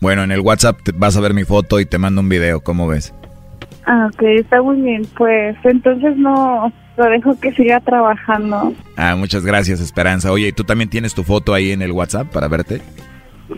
Bueno, 0.01 0.23
en 0.23 0.31
el 0.31 0.39
WhatsApp 0.41 0.79
te- 0.84 0.91
vas 0.93 1.15
a 1.15 1.21
ver 1.21 1.36
mi 1.36 1.43
foto 1.43 1.79
y 1.79 1.86
te 1.86 1.99
mando 1.99 2.21
un 2.21 2.29
video, 2.29 2.61
¿cómo 2.61 2.88
ves? 2.88 3.13
ah, 3.86 4.09
ok, 4.11 4.21
está 4.23 4.63
muy 4.63 4.81
bien, 4.81 5.03
pues 5.15 5.55
entonces 5.63 6.17
no, 6.17 6.73
lo 6.97 7.05
dejo 7.05 7.39
que 7.39 7.51
siga 7.53 7.79
trabajando. 7.79 8.73
Ah, 8.97 9.15
muchas 9.15 9.45
gracias, 9.45 9.79
Esperanza. 9.79 10.31
Oye, 10.31 10.47
¿y 10.49 10.51
tú 10.53 10.63
también 10.63 10.89
tienes 10.89 11.13
tu 11.13 11.23
foto 11.23 11.53
ahí 11.53 11.71
en 11.71 11.81
el 11.81 11.91
WhatsApp 11.91 12.31
para 12.31 12.47
verte? 12.47 12.81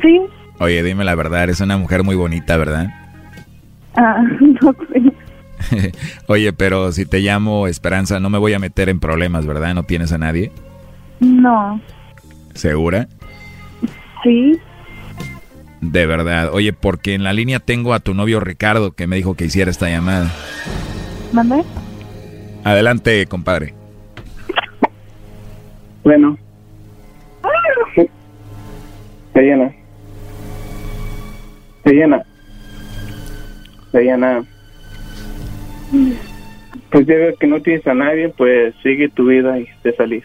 Sí, 0.01 0.21
Oye, 0.59 0.81
dime 0.83 1.03
la 1.03 1.15
verdad, 1.15 1.43
eres 1.43 1.59
una 1.59 1.77
mujer 1.77 2.03
muy 2.03 2.15
bonita, 2.15 2.55
¿verdad? 2.55 2.87
ah, 3.97 4.23
no 4.61 4.73
sé. 4.89 5.93
Oye, 6.27 6.53
pero 6.53 6.91
si 6.93 7.05
te 7.05 7.19
llamo 7.19 7.67
Esperanza, 7.67 8.19
no 8.19 8.29
me 8.29 8.37
voy 8.37 8.53
a 8.53 8.59
meter 8.59 8.87
en 8.89 8.99
problemas, 8.99 9.45
¿verdad? 9.45 9.73
¿No 9.73 9.83
tienes 9.83 10.11
a 10.13 10.17
nadie? 10.17 10.51
No, 11.19 11.79
¿Segura? 12.53 13.07
sí, 14.23 14.57
De 15.81 16.05
verdad. 16.05 16.49
Oye, 16.53 16.71
porque 16.73 17.13
en 17.15 17.23
la 17.23 17.33
línea 17.33 17.59
tengo 17.59 17.93
a 17.93 17.99
tu 17.99 18.13
novio 18.13 18.39
Ricardo 18.39 18.91
que 18.91 19.07
me 19.07 19.15
dijo 19.17 19.35
que 19.35 19.45
hiciera 19.45 19.69
esta 19.71 19.89
llamada. 19.89 20.31
¿mande? 21.33 21.63
Adelante, 22.65 23.27
compadre. 23.27 23.75
Bueno. 26.03 26.35
Diana. 29.35 29.71
Diana. 31.85 32.25
Diana. 33.93 34.43
Pues 36.89 37.05
ya 37.05 37.15
veo 37.15 37.35
que 37.35 37.45
no 37.45 37.61
tienes 37.61 37.85
a 37.85 37.93
nadie, 37.93 38.29
pues 38.29 38.73
sigue 38.81 39.09
tu 39.09 39.27
vida 39.27 39.59
y 39.59 39.67
te 39.83 39.95
salís. 39.95 40.23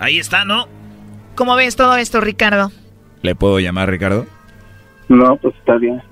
Ahí 0.00 0.18
está, 0.18 0.44
¿no? 0.44 0.66
¿Cómo 1.36 1.54
ves 1.54 1.76
todo 1.76 1.96
esto, 1.96 2.20
Ricardo? 2.20 2.72
¿Le 3.22 3.36
puedo 3.36 3.60
llamar, 3.60 3.88
Ricardo? 3.88 4.26
No, 5.08 5.36
pues 5.36 5.54
está 5.54 5.76
bien. 5.76 6.02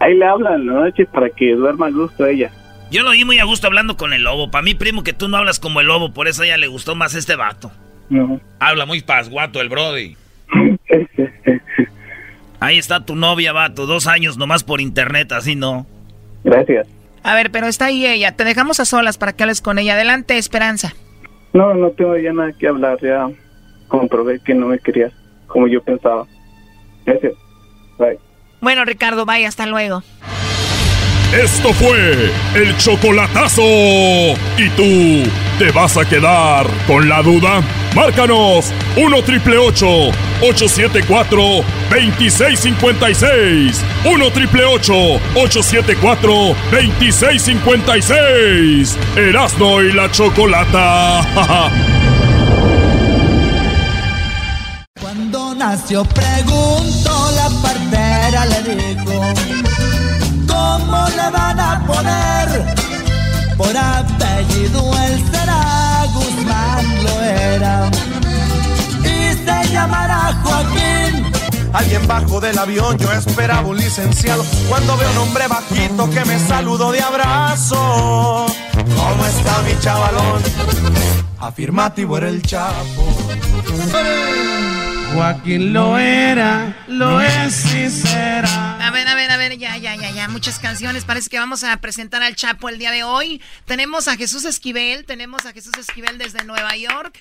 Ahí 0.00 0.16
le 0.16 0.26
hablan 0.26 0.66
la 0.66 0.72
noche 0.72 1.06
para 1.06 1.30
que 1.30 1.54
duerma 1.54 1.86
a 1.86 1.90
gusto 1.92 2.26
ella. 2.26 2.50
Yo 2.90 3.02
lo 3.02 3.10
oí 3.10 3.24
muy 3.24 3.38
a 3.38 3.44
gusto 3.44 3.66
hablando 3.66 3.96
con 3.96 4.12
el 4.12 4.22
lobo. 4.22 4.50
Para 4.50 4.62
mí, 4.62 4.74
primo, 4.74 5.02
que 5.02 5.12
tú 5.12 5.28
no 5.28 5.36
hablas 5.36 5.60
como 5.60 5.80
el 5.80 5.86
lobo, 5.86 6.12
por 6.14 6.26
eso 6.26 6.42
a 6.42 6.46
ella 6.46 6.56
le 6.56 6.68
gustó 6.68 6.94
más 6.94 7.14
este 7.14 7.36
vato. 7.36 7.70
No. 8.08 8.40
Habla 8.58 8.86
muy 8.86 9.02
pasguato 9.02 9.60
el 9.60 9.68
Brody. 9.68 10.16
Ahí 12.60 12.78
está 12.78 13.04
tu 13.04 13.14
novia, 13.14 13.52
vato. 13.52 13.86
Dos 13.86 14.06
años 14.06 14.38
nomás 14.38 14.64
por 14.64 14.80
internet, 14.80 15.32
así 15.32 15.54
no. 15.54 15.86
Gracias. 16.44 16.88
A 17.22 17.34
ver, 17.34 17.50
pero 17.50 17.66
está 17.66 17.86
ahí 17.86 18.06
ella. 18.06 18.32
Te 18.36 18.44
dejamos 18.44 18.80
a 18.80 18.84
solas 18.84 19.18
para 19.18 19.32
que 19.32 19.42
hables 19.42 19.60
con 19.60 19.78
ella. 19.78 19.94
Adelante, 19.94 20.38
Esperanza. 20.38 20.94
No, 21.52 21.74
no 21.74 21.90
tengo 21.90 22.16
ya 22.16 22.32
nada 22.32 22.52
que 22.58 22.66
hablar. 22.66 22.98
Ya 23.02 23.28
comprobé 23.88 24.40
que 24.40 24.54
no 24.54 24.66
me 24.66 24.78
querías 24.78 25.12
como 25.46 25.68
yo 25.68 25.82
pensaba. 25.82 26.26
Gracias. 27.04 27.34
Bye. 27.98 28.18
Bueno, 28.60 28.84
Ricardo, 28.84 29.24
vaya, 29.24 29.48
hasta 29.48 29.66
luego. 29.66 30.02
Esto 31.32 31.72
fue 31.74 32.32
el 32.54 32.76
chocolatazo. 32.78 33.60
¿Y 33.62 34.70
tú 34.76 35.28
te 35.58 35.70
vas 35.72 35.98
a 35.98 36.06
quedar 36.06 36.66
con 36.86 37.06
la 37.06 37.20
duda? 37.22 37.60
Márcanos 37.94 38.72
1 38.96 39.22
triple 39.22 39.58
874 39.58 41.38
2656. 41.90 43.84
1 44.06 44.30
triple 44.32 44.64
874 44.64 46.32
2656. 46.70 48.96
Erasno 49.16 49.82
y 49.82 49.92
la 49.92 50.10
chocolata. 50.10 51.68
Cuando 54.98 55.54
nació 55.54 56.06
preguntó 56.06 57.30
la 57.36 57.50
partera 57.62 58.46
le 58.46 58.62
dijo 58.74 59.04
¿Cómo 59.12 59.67
le 61.28 61.36
van 61.36 61.60
a 61.60 61.86
poner? 61.86 62.76
Por 63.56 63.76
apellido 63.76 64.92
él 65.04 65.24
será 65.32 66.04
Guzmán 66.14 67.04
lo 67.04 67.22
era 67.22 67.90
Y 69.02 69.34
se 69.34 69.72
llamará 69.72 70.32
Joaquín 70.42 71.32
Alguien 71.72 72.06
bajo 72.06 72.40
del 72.40 72.58
avión, 72.58 72.96
yo 72.96 73.12
esperaba 73.12 73.68
un 73.68 73.76
licenciado. 73.76 74.42
Cuando 74.68 74.96
veo 74.96 75.10
un 75.10 75.18
hombre 75.18 75.46
bajito 75.48 76.08
que 76.08 76.24
me 76.24 76.38
saludó 76.38 76.90
de 76.92 77.02
abrazo. 77.02 78.46
¿Cómo 78.96 79.26
está 79.26 79.62
mi 79.62 79.78
chavalón? 79.78 80.42
Afirmativo 81.38 82.16
era 82.16 82.30
el 82.30 82.40
chapo. 82.42 83.04
Joaquín 85.14 85.74
lo 85.74 85.98
era, 85.98 86.74
lo 86.88 87.20
es 87.20 87.74
y 87.74 87.90
será. 87.90 88.67
A 88.80 88.90
ver, 88.90 89.08
a 89.08 89.14
ver, 89.14 89.30
a 89.30 89.36
ver, 89.36 89.58
ya, 89.58 89.76
ya, 89.76 89.96
ya, 89.96 90.10
ya. 90.10 90.28
Muchas 90.28 90.58
canciones. 90.58 91.04
Parece 91.04 91.28
que 91.28 91.38
vamos 91.38 91.64
a 91.64 91.76
presentar 91.78 92.22
al 92.22 92.36
Chapo 92.36 92.68
el 92.68 92.78
día 92.78 92.90
de 92.90 93.02
hoy. 93.02 93.42
Tenemos 93.64 94.08
a 94.08 94.16
Jesús 94.16 94.44
Esquivel, 94.44 95.04
tenemos 95.04 95.46
a 95.46 95.52
Jesús 95.52 95.74
Esquivel 95.78 96.16
desde 96.16 96.44
Nueva 96.44 96.76
York. 96.76 97.18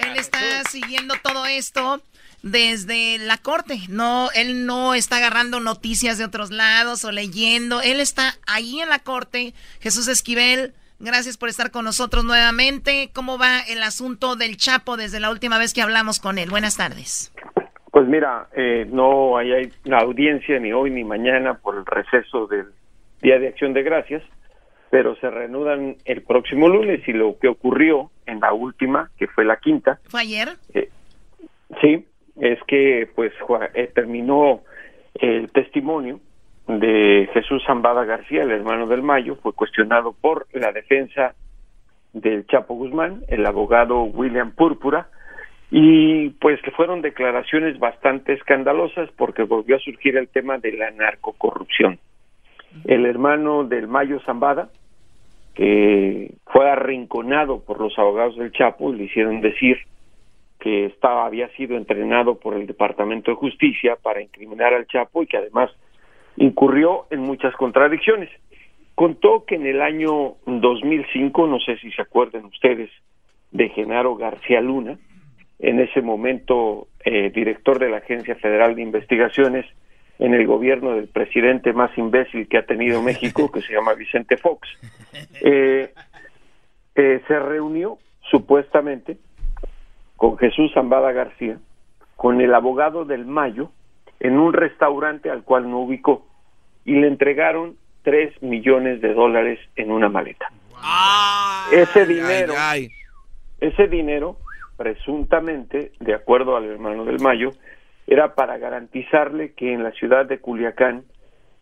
Él 0.00 0.16
está 0.16 0.40
siguiendo 0.70 1.14
todo 1.22 1.46
esto 1.46 2.02
desde 2.42 3.18
la 3.18 3.38
corte. 3.38 3.82
No, 3.88 4.30
él 4.34 4.66
no 4.66 4.94
está 4.94 5.16
agarrando 5.16 5.60
noticias 5.60 6.16
de 6.16 6.24
otros 6.24 6.50
lados 6.50 7.04
o 7.04 7.12
leyendo. 7.12 7.80
Él 7.80 8.00
está 8.00 8.38
ahí 8.46 8.80
en 8.80 8.88
la 8.88 9.00
corte. 9.00 9.52
Jesús 9.80 10.08
Esquivel, 10.08 10.74
gracias 11.00 11.36
por 11.36 11.48
estar 11.48 11.70
con 11.70 11.84
nosotros 11.84 12.24
nuevamente. 12.24 13.10
¿Cómo 13.12 13.36
va 13.36 13.60
el 13.60 13.82
asunto 13.82 14.36
del 14.36 14.56
Chapo 14.56 14.96
desde 14.96 15.20
la 15.20 15.30
última 15.30 15.58
vez 15.58 15.74
que 15.74 15.82
hablamos 15.82 16.20
con 16.20 16.38
él? 16.38 16.50
Buenas 16.50 16.76
tardes. 16.76 17.32
Pues 17.90 18.06
mira, 18.06 18.48
eh, 18.54 18.86
no 18.90 19.36
hay, 19.36 19.52
hay 19.52 19.72
una 19.84 19.98
audiencia 19.98 20.58
ni 20.58 20.72
hoy 20.72 20.90
ni 20.90 21.04
mañana 21.04 21.54
por 21.54 21.76
el 21.76 21.84
receso 21.84 22.46
del 22.46 22.66
Día 23.20 23.38
de 23.38 23.48
Acción 23.48 23.72
de 23.72 23.82
Gracias, 23.82 24.22
pero 24.90 25.16
se 25.16 25.30
reanudan 25.30 25.96
el 26.04 26.22
próximo 26.22 26.68
lunes 26.68 27.06
y 27.06 27.12
lo 27.12 27.38
que 27.38 27.48
ocurrió 27.48 28.10
en 28.26 28.40
la 28.40 28.52
última, 28.52 29.10
que 29.18 29.26
fue 29.26 29.44
la 29.44 29.56
quinta, 29.56 29.98
¿Fue 30.08 30.20
ayer? 30.20 30.50
sí, 31.80 32.06
es 32.40 32.58
que 32.66 33.08
pues 33.14 33.32
eh, 33.74 33.90
terminó 33.94 34.62
el 35.14 35.50
testimonio 35.52 36.20
de 36.66 37.28
Jesús 37.32 37.62
Zambada 37.66 38.04
García, 38.04 38.42
el 38.42 38.50
hermano 38.50 38.86
del 38.86 39.02
Mayo, 39.02 39.36
fue 39.36 39.52
cuestionado 39.52 40.12
por 40.12 40.46
la 40.52 40.72
defensa 40.72 41.34
del 42.12 42.46
Chapo 42.46 42.74
Guzmán, 42.74 43.22
el 43.28 43.44
abogado 43.46 44.02
William 44.02 44.52
Púrpura, 44.52 45.08
y 45.70 46.30
pues 46.30 46.60
que 46.62 46.72
fueron 46.72 47.00
declaraciones 47.00 47.78
bastante 47.78 48.32
escandalosas 48.32 49.08
porque 49.16 49.44
volvió 49.44 49.76
a 49.76 49.80
surgir 49.80 50.16
el 50.16 50.28
tema 50.28 50.58
de 50.58 50.72
la 50.72 50.90
narcocorrupción. 50.90 51.98
El 52.84 53.06
hermano 53.06 53.64
del 53.64 53.86
Mayo 53.86 54.20
Zambada, 54.20 54.70
que 55.54 56.34
fue 56.46 56.68
arrinconado 56.68 57.60
por 57.60 57.80
los 57.80 57.96
abogados 57.98 58.36
del 58.36 58.52
Chapo, 58.52 58.92
le 58.92 59.04
hicieron 59.04 59.40
decir 59.40 59.78
que 60.58 60.86
estaba 60.86 61.24
había 61.24 61.48
sido 61.50 61.76
entrenado 61.76 62.38
por 62.38 62.54
el 62.54 62.66
Departamento 62.66 63.30
de 63.30 63.36
Justicia 63.36 63.96
para 64.00 64.20
incriminar 64.20 64.74
al 64.74 64.86
Chapo 64.86 65.22
y 65.22 65.26
que 65.26 65.36
además 65.36 65.70
incurrió 66.36 67.06
en 67.10 67.20
muchas 67.20 67.54
contradicciones. 67.54 68.28
Contó 68.94 69.44
que 69.46 69.54
en 69.54 69.66
el 69.66 69.80
año 69.80 70.34
2005, 70.46 71.46
no 71.46 71.60
sé 71.60 71.78
si 71.78 71.90
se 71.92 72.02
acuerdan 72.02 72.44
ustedes, 72.44 72.90
de 73.52 73.68
Genaro 73.70 74.16
García 74.16 74.60
Luna, 74.60 74.98
en 75.60 75.80
ese 75.80 76.00
momento 76.00 76.88
eh, 77.04 77.30
director 77.30 77.78
de 77.78 77.90
la 77.90 77.98
Agencia 77.98 78.34
Federal 78.36 78.74
de 78.74 78.82
Investigaciones 78.82 79.66
en 80.18 80.34
el 80.34 80.46
gobierno 80.46 80.94
del 80.94 81.08
presidente 81.08 81.72
más 81.72 81.96
imbécil 81.96 82.48
que 82.48 82.58
ha 82.58 82.66
tenido 82.66 83.02
México, 83.10 83.50
que 83.50 83.62
se 83.62 83.72
llama 83.72 83.94
Vicente 83.94 84.36
Fox, 84.36 84.68
eh, 85.42 85.92
eh, 86.94 87.22
se 87.26 87.38
reunió 87.38 87.98
supuestamente 88.30 89.18
con 90.16 90.36
Jesús 90.38 90.70
Zambada 90.74 91.12
García, 91.12 91.56
con 92.16 92.40
el 92.40 92.54
abogado 92.54 93.06
del 93.06 93.24
Mayo, 93.24 93.70
en 94.20 94.38
un 94.38 94.52
restaurante 94.52 95.30
al 95.30 95.42
cual 95.42 95.70
no 95.70 95.80
ubicó, 95.80 96.26
y 96.84 96.94
le 96.96 97.06
entregaron 97.06 97.76
tres 98.02 98.30
millones 98.42 99.00
de 99.00 99.14
dólares 99.14 99.58
en 99.76 99.90
una 99.90 100.10
maleta. 100.10 100.50
ese 101.72 102.04
dinero, 102.04 102.52
ese 103.60 103.88
dinero, 103.88 104.36
presuntamente, 104.80 105.92
de 106.00 106.14
acuerdo 106.14 106.56
al 106.56 106.64
hermano 106.64 107.04
del 107.04 107.20
Mayo, 107.20 107.50
era 108.06 108.34
para 108.34 108.56
garantizarle 108.56 109.52
que 109.52 109.74
en 109.74 109.82
la 109.82 109.90
ciudad 109.90 110.24
de 110.24 110.38
Culiacán 110.38 111.02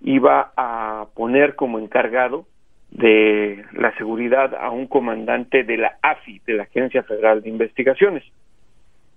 iba 0.00 0.52
a 0.56 1.08
poner 1.16 1.56
como 1.56 1.80
encargado 1.80 2.46
de 2.92 3.64
la 3.72 3.92
seguridad 3.96 4.54
a 4.54 4.70
un 4.70 4.86
comandante 4.86 5.64
de 5.64 5.78
la 5.78 5.98
AFI, 6.00 6.42
de 6.46 6.54
la 6.54 6.62
Agencia 6.62 7.02
Federal 7.02 7.42
de 7.42 7.48
Investigaciones 7.48 8.22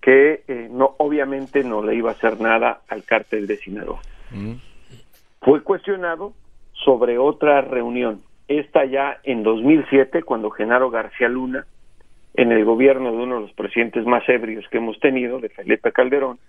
que 0.01 0.45
eh, 0.47 0.67
no 0.71 0.95
obviamente 0.97 1.63
no 1.63 1.83
le 1.83 1.93
iba 1.93 2.09
a 2.09 2.13
hacer 2.13 2.41
nada 2.41 2.81
al 2.87 3.03
cártel 3.03 3.45
de 3.45 3.57
Sinaloa. 3.57 4.01
Mm. 4.31 4.53
Fue 5.41 5.61
cuestionado 5.61 6.33
sobre 6.73 7.19
otra 7.19 7.61
reunión, 7.61 8.21
esta 8.47 8.83
ya 8.83 9.19
en 9.23 9.43
2007, 9.43 10.23
cuando 10.23 10.49
Genaro 10.49 10.89
García 10.89 11.29
Luna, 11.29 11.67
en 12.33 12.51
el 12.51 12.63
gobierno 12.63 13.11
de 13.11 13.17
uno 13.17 13.35
de 13.35 13.41
los 13.41 13.53
presidentes 13.53 14.05
más 14.05 14.27
ebrios 14.29 14.65
que 14.69 14.77
hemos 14.77 14.99
tenido, 14.99 15.39
de 15.39 15.49
Felipe 15.49 15.91
Calderón, 15.91 16.39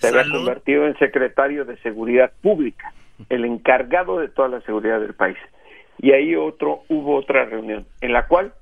se 0.00 0.08
había 0.08 0.30
convertido 0.30 0.86
en 0.86 0.98
secretario 0.98 1.64
de 1.64 1.76
Seguridad 1.78 2.32
Pública, 2.42 2.92
el 3.28 3.44
encargado 3.44 4.18
de 4.18 4.28
toda 4.28 4.48
la 4.48 4.60
seguridad 4.62 5.00
del 5.00 5.14
país. 5.14 5.38
Y 5.98 6.12
ahí 6.12 6.34
otro, 6.34 6.82
hubo 6.88 7.16
otra 7.16 7.44
reunión, 7.44 7.86
en 8.00 8.12
la 8.12 8.26
cual 8.26 8.52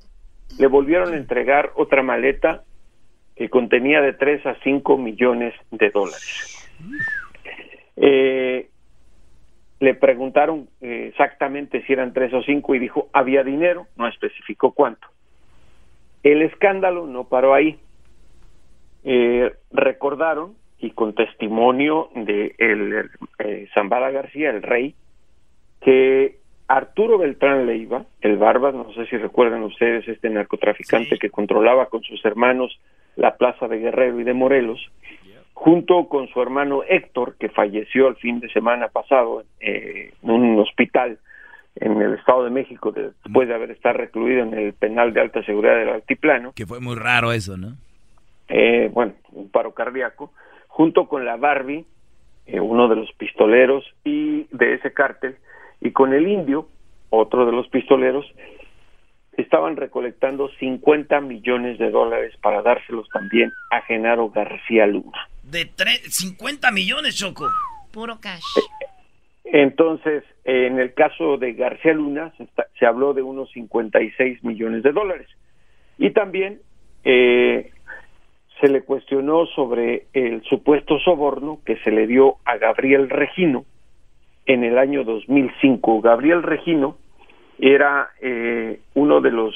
le 0.58 0.66
volvieron 0.66 1.12
a 1.12 1.16
entregar 1.16 1.70
otra 1.74 2.02
maleta 2.02 2.62
que 3.34 3.50
contenía 3.50 4.00
de 4.00 4.14
3 4.14 4.46
a 4.46 4.56
5 4.62 4.96
millones 4.96 5.54
de 5.70 5.90
dólares. 5.90 6.70
Eh, 7.96 8.68
le 9.80 9.94
preguntaron 9.94 10.68
eh, 10.80 11.08
exactamente 11.10 11.82
si 11.86 11.92
eran 11.92 12.12
3 12.12 12.32
o 12.34 12.42
5 12.42 12.74
y 12.74 12.78
dijo 12.78 13.08
había 13.12 13.42
dinero, 13.42 13.86
no 13.96 14.08
especificó 14.08 14.72
cuánto. 14.72 15.06
El 16.26 16.42
escándalo 16.42 17.06
no 17.06 17.28
paró 17.28 17.54
ahí. 17.54 17.78
Eh, 19.04 19.52
recordaron, 19.70 20.54
y 20.80 20.90
con 20.90 21.14
testimonio 21.14 22.08
de 22.16 22.52
el, 22.58 23.68
Zambada 23.72 24.10
García, 24.10 24.50
el 24.50 24.64
rey, 24.64 24.96
que 25.80 26.38
Arturo 26.66 27.16
Beltrán 27.18 27.66
Leiva, 27.66 28.06
el 28.22 28.38
Barbas, 28.38 28.74
no 28.74 28.92
sé 28.92 29.06
si 29.06 29.16
recuerdan 29.16 29.62
ustedes 29.62 30.08
este 30.08 30.28
narcotraficante 30.28 31.16
que 31.16 31.30
controlaba 31.30 31.86
con 31.86 32.02
sus 32.02 32.24
hermanos 32.24 32.76
la 33.14 33.36
plaza 33.36 33.68
de 33.68 33.78
Guerrero 33.78 34.18
y 34.18 34.24
de 34.24 34.34
Morelos, 34.34 34.80
junto 35.54 36.08
con 36.08 36.26
su 36.26 36.42
hermano 36.42 36.82
Héctor, 36.88 37.36
que 37.38 37.50
falleció 37.50 38.08
el 38.08 38.16
fin 38.16 38.40
de 38.40 38.48
semana 38.48 38.88
pasado 38.88 39.44
eh, 39.60 40.12
en 40.24 40.30
un 40.30 40.58
hospital 40.58 41.20
en 41.76 42.00
el 42.00 42.14
Estado 42.14 42.44
de 42.44 42.50
México 42.50 42.92
después 42.92 43.48
de 43.48 43.54
haber 43.54 43.70
estado 43.70 43.98
recluido 43.98 44.42
en 44.42 44.54
el 44.54 44.72
penal 44.72 45.12
de 45.12 45.20
alta 45.20 45.42
seguridad 45.44 45.76
del 45.76 45.90
Altiplano. 45.90 46.52
Que 46.54 46.66
fue 46.66 46.80
muy 46.80 46.96
raro 46.96 47.32
eso, 47.32 47.56
¿no? 47.56 47.76
Eh, 48.48 48.90
bueno, 48.92 49.14
un 49.32 49.50
paro 49.50 49.72
cardíaco, 49.74 50.32
junto 50.68 51.08
con 51.08 51.24
la 51.24 51.36
Barbie, 51.36 51.84
eh, 52.46 52.60
uno 52.60 52.88
de 52.88 52.96
los 52.96 53.12
pistoleros 53.12 53.84
y 54.04 54.44
de 54.56 54.74
ese 54.74 54.92
cártel, 54.92 55.36
y 55.80 55.90
con 55.90 56.14
el 56.14 56.26
indio, 56.26 56.68
otro 57.10 57.44
de 57.44 57.52
los 57.52 57.68
pistoleros, 57.68 58.24
estaban 59.36 59.76
recolectando 59.76 60.48
50 60.58 61.20
millones 61.20 61.78
de 61.78 61.90
dólares 61.90 62.34
para 62.40 62.62
dárselos 62.62 63.08
también 63.10 63.52
a 63.70 63.82
Genaro 63.82 64.30
García 64.30 64.86
Luna. 64.86 65.28
De 65.42 65.70
50 66.08 66.70
millones, 66.72 67.16
Choco. 67.16 67.48
Puro 67.92 68.18
cash. 68.20 68.42
Entonces, 69.44 70.24
en 70.46 70.78
el 70.78 70.94
caso 70.94 71.38
de 71.38 71.54
García 71.54 71.92
Luna, 71.92 72.32
se, 72.78 72.86
habló 72.86 73.14
de 73.14 73.22
unos 73.22 73.50
56 73.50 74.44
millones 74.44 74.84
de 74.84 74.92
dólares. 74.92 75.28
Y 75.98 76.10
también 76.10 76.60
eh, 77.04 77.70
se 78.60 78.68
le 78.68 78.82
cuestionó 78.82 79.46
sobre 79.46 80.06
el 80.12 80.42
supuesto 80.44 81.00
soborno 81.00 81.58
que 81.66 81.76
se 81.78 81.90
le 81.90 82.06
dio 82.06 82.36
a 82.44 82.58
Gabriel 82.58 83.10
Regino 83.10 83.64
en 84.46 84.62
el 84.62 84.78
año 84.78 85.02
2005. 85.02 86.00
Gabriel 86.00 86.44
Regino 86.44 86.96
era 87.58 88.10
eh, 88.20 88.78
uno 88.94 89.20
de 89.20 89.30
los 89.32 89.54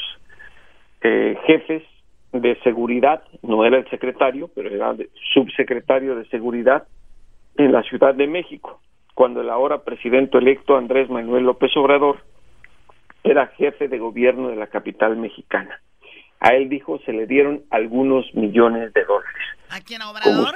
eh, 1.03 1.39
jefes 1.47 1.85
de 2.33 2.57
seguridad, 2.63 3.23
no 3.43 3.65
era 3.65 3.79
el 3.79 3.89
secretario, 3.91 4.51
pero 4.55 4.69
era 4.69 4.95
subsecretario 5.35 6.17
de 6.17 6.25
seguridad 6.27 6.89
en 7.57 7.71
la 7.71 7.83
Ciudad 7.85 8.15
de 8.15 8.27
México, 8.27 8.81
cuando 9.21 9.43
el 9.43 9.51
ahora 9.51 9.83
presidente 9.83 10.39
electo 10.39 10.79
Andrés 10.79 11.11
Manuel 11.11 11.45
López 11.45 11.71
Obrador 11.77 12.25
era 13.23 13.49
jefe 13.49 13.87
de 13.87 13.99
gobierno 13.99 14.49
de 14.49 14.57
la 14.57 14.69
capital 14.69 15.15
mexicana. 15.19 15.79
A 16.41 16.55
él 16.55 16.71
dijo 16.71 16.99
se 17.05 17.13
le 17.13 17.27
dieron 17.27 17.63
algunos 17.69 18.25
millones 18.35 18.95
de 18.95 19.05
dólares. 19.05 19.43
¿A 19.69 19.79
quién, 19.83 20.01
Obrador? 20.01 20.55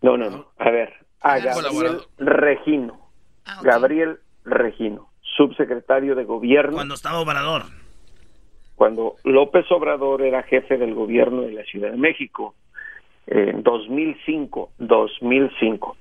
No, 0.00 0.16
no, 0.16 0.30
no. 0.30 0.46
A 0.58 0.70
ver, 0.70 0.94
a 1.22 1.40
Gabriel 1.40 2.02
Regino. 2.18 3.00
Ah, 3.46 3.58
Gabriel 3.64 4.18
Regino 4.44 5.08
subsecretario 5.36 6.14
de 6.14 6.22
gobierno. 6.22 6.74
Cuando 6.74 6.94
estaba 6.94 7.18
Obrador. 7.18 7.64
Cuando 8.76 9.16
López 9.24 9.66
Obrador 9.72 10.22
era 10.22 10.44
jefe 10.44 10.78
del 10.78 10.94
gobierno 10.94 11.42
de 11.42 11.50
la 11.50 11.64
Ciudad 11.64 11.90
de 11.90 11.96
México, 11.96 12.54
en 13.26 13.64
2005, 13.64 14.70
2005. 14.78 15.96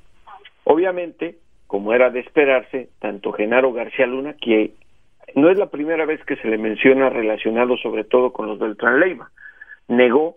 Obviamente, 0.66 1.40
como 1.72 1.94
era 1.94 2.10
de 2.10 2.20
esperarse, 2.20 2.90
tanto 3.00 3.32
Genaro 3.32 3.72
García 3.72 4.06
Luna, 4.06 4.34
que 4.34 4.74
no 5.36 5.50
es 5.50 5.58
la 5.58 5.70
primera 5.70 6.06
vez 6.06 6.22
que 6.26 6.36
se 6.36 6.50
le 6.50 6.58
menciona 6.58 7.10
relacionado 7.10 7.78
sobre 7.78 8.04
todo 8.04 8.34
con 8.34 8.48
los 8.48 8.60
del 8.60 8.76
Leiva, 9.00 9.32
negó 9.88 10.36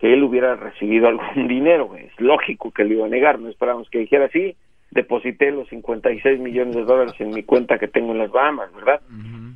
que 0.00 0.12
él 0.12 0.24
hubiera 0.24 0.56
recibido 0.56 1.06
algún 1.06 1.46
dinero. 1.46 1.94
Es 1.94 2.10
lógico 2.20 2.72
que 2.72 2.82
le 2.82 2.94
iba 2.94 3.06
a 3.06 3.08
negar, 3.08 3.38
no 3.38 3.48
esperamos 3.48 3.88
que 3.88 4.00
dijera 4.00 4.28
sí, 4.30 4.56
deposité 4.90 5.52
los 5.52 5.68
56 5.68 6.40
millones 6.40 6.74
de 6.74 6.82
dólares 6.82 7.14
en 7.20 7.30
mi 7.30 7.44
cuenta 7.44 7.78
que 7.78 7.86
tengo 7.86 8.10
en 8.10 8.18
las 8.18 8.32
Bahamas, 8.32 8.74
¿verdad? 8.74 9.00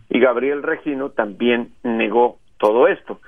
Y 0.08 0.20
Gabriel 0.20 0.62
Regino 0.62 1.10
también 1.10 1.72
negó 1.82 2.38
todo 2.58 2.86
esto. 2.86 3.20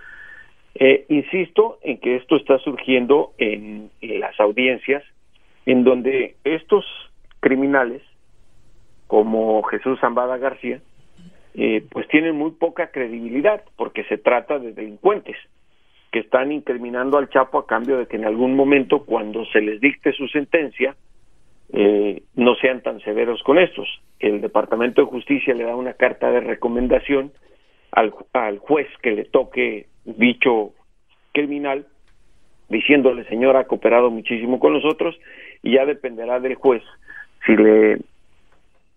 Eh, 0.77 1.07
insisto 1.09 1.81
en 1.83 1.99
que 1.99 2.15
esto 2.15 2.37
está 2.37 2.57
surgiendo 2.59 3.33
en, 3.37 3.91
las 4.01 4.39
audiencias, 4.39 5.03
en 5.67 5.83
donde 5.83 6.37
estos 6.45 6.85
criminales, 7.45 8.01
como 9.07 9.63
Jesús 9.65 10.01
Zambada 10.01 10.39
García, 10.39 10.81
eh, 11.55 11.85
pues 11.91 12.09
tienen 12.09 12.37
muy 12.37 12.53
poca 12.53 12.87
credibilidad, 12.87 13.63
porque 13.77 14.05
se 14.05 14.17
trata 14.17 14.59
de 14.59 14.73
delincuentes 14.73 15.37
que 16.11 16.21
están 16.21 16.53
incriminando 16.53 17.19
al 17.19 17.29
Chapo 17.29 17.59
a 17.59 17.67
cambio 17.67 17.99
de 17.99 18.07
que 18.07 18.17
en 18.17 18.25
algún 18.25 18.57
momento, 18.57 19.05
cuando 19.05 19.45
se 19.53 19.61
les 19.61 19.79
dicte 19.79 20.13
su 20.13 20.27
sentencia, 20.29 20.97
eh, 21.71 22.23
no 22.35 22.55
sean 22.55 22.81
tan 22.81 23.01
severos 23.01 23.43
con 23.43 23.59
estos. 23.59 23.89
El 24.21 24.41
Departamento 24.41 25.03
de 25.03 25.09
Justicia 25.09 25.53
le 25.53 25.65
da 25.65 25.77
una 25.77 25.93
carta 25.93 26.31
de 26.31 26.41
recomendación 26.41 27.31
al, 27.91 28.15
al 28.33 28.57
juez 28.57 28.89
que 29.03 29.11
le 29.11 29.27
toque 29.27 29.89
dicho 30.07 30.73
criminal, 31.33 31.87
diciéndole, 32.71 33.25
señor, 33.25 33.59
ha 33.59 33.65
cooperado 33.65 34.11
muchísimo 34.11 34.59
con 34.59 34.73
nosotros, 34.73 35.15
y 35.63 35.75
ya 35.75 35.85
dependerá 35.85 36.41
del 36.41 36.55
juez 36.55 36.83
si 37.47 37.57
le 37.57 37.99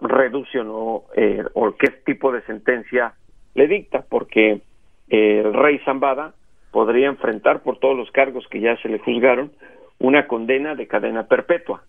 reduce 0.01 0.59
o 0.59 0.63
no, 0.63 1.03
eh, 1.15 1.43
o 1.53 1.71
qué 1.75 1.87
tipo 2.05 2.31
de 2.31 2.41
sentencia 2.43 3.13
le 3.55 3.67
dicta, 3.67 4.05
porque 4.07 4.61
eh, 5.09 5.41
el 5.43 5.53
rey 5.53 5.79
Zambada 5.79 6.33
podría 6.71 7.07
enfrentar 7.07 7.63
por 7.63 7.79
todos 7.79 7.97
los 7.97 8.11
cargos 8.11 8.45
que 8.49 8.59
ya 8.59 8.77
se 8.77 8.89
le 8.89 8.99
juzgaron 8.99 9.51
una 9.99 10.27
condena 10.27 10.75
de 10.75 10.87
cadena 10.87 11.23
perpetua. 11.27 11.83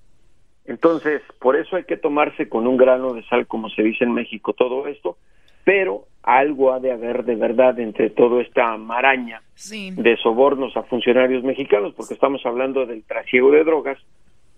Entonces, 0.65 1.23
por 1.41 1.57
eso 1.57 1.77
hay 1.77 1.85
que 1.85 1.97
tomarse 1.97 2.49
con 2.49 2.67
un 2.67 2.77
grano 2.77 3.13
de 3.13 3.23
sal, 3.25 3.47
como 3.47 3.69
se 3.71 3.83
dice 3.83 4.05
en 4.05 4.13
México, 4.13 4.53
todo 4.55 4.87
esto, 4.87 5.17
pero 5.65 6.05
algo 6.23 6.73
ha 6.73 6.81
de 6.81 6.93
haber 6.93 7.25
de 7.25 7.37
verdad 7.37 7.79
entre 7.79 8.11
toda 8.11 8.41
esta 8.43 8.77
maraña 8.77 9.43
Sí. 9.55 9.91
de 9.97 10.17
sobornos 10.19 10.77
a 10.77 10.83
funcionarios 10.85 11.43
mexicanos, 11.43 11.93
porque 11.95 12.15
estamos 12.15 12.45
hablando 12.47 12.87
del 12.87 13.03
trasiego 13.03 13.51
de 13.51 13.65
drogas, 13.65 13.99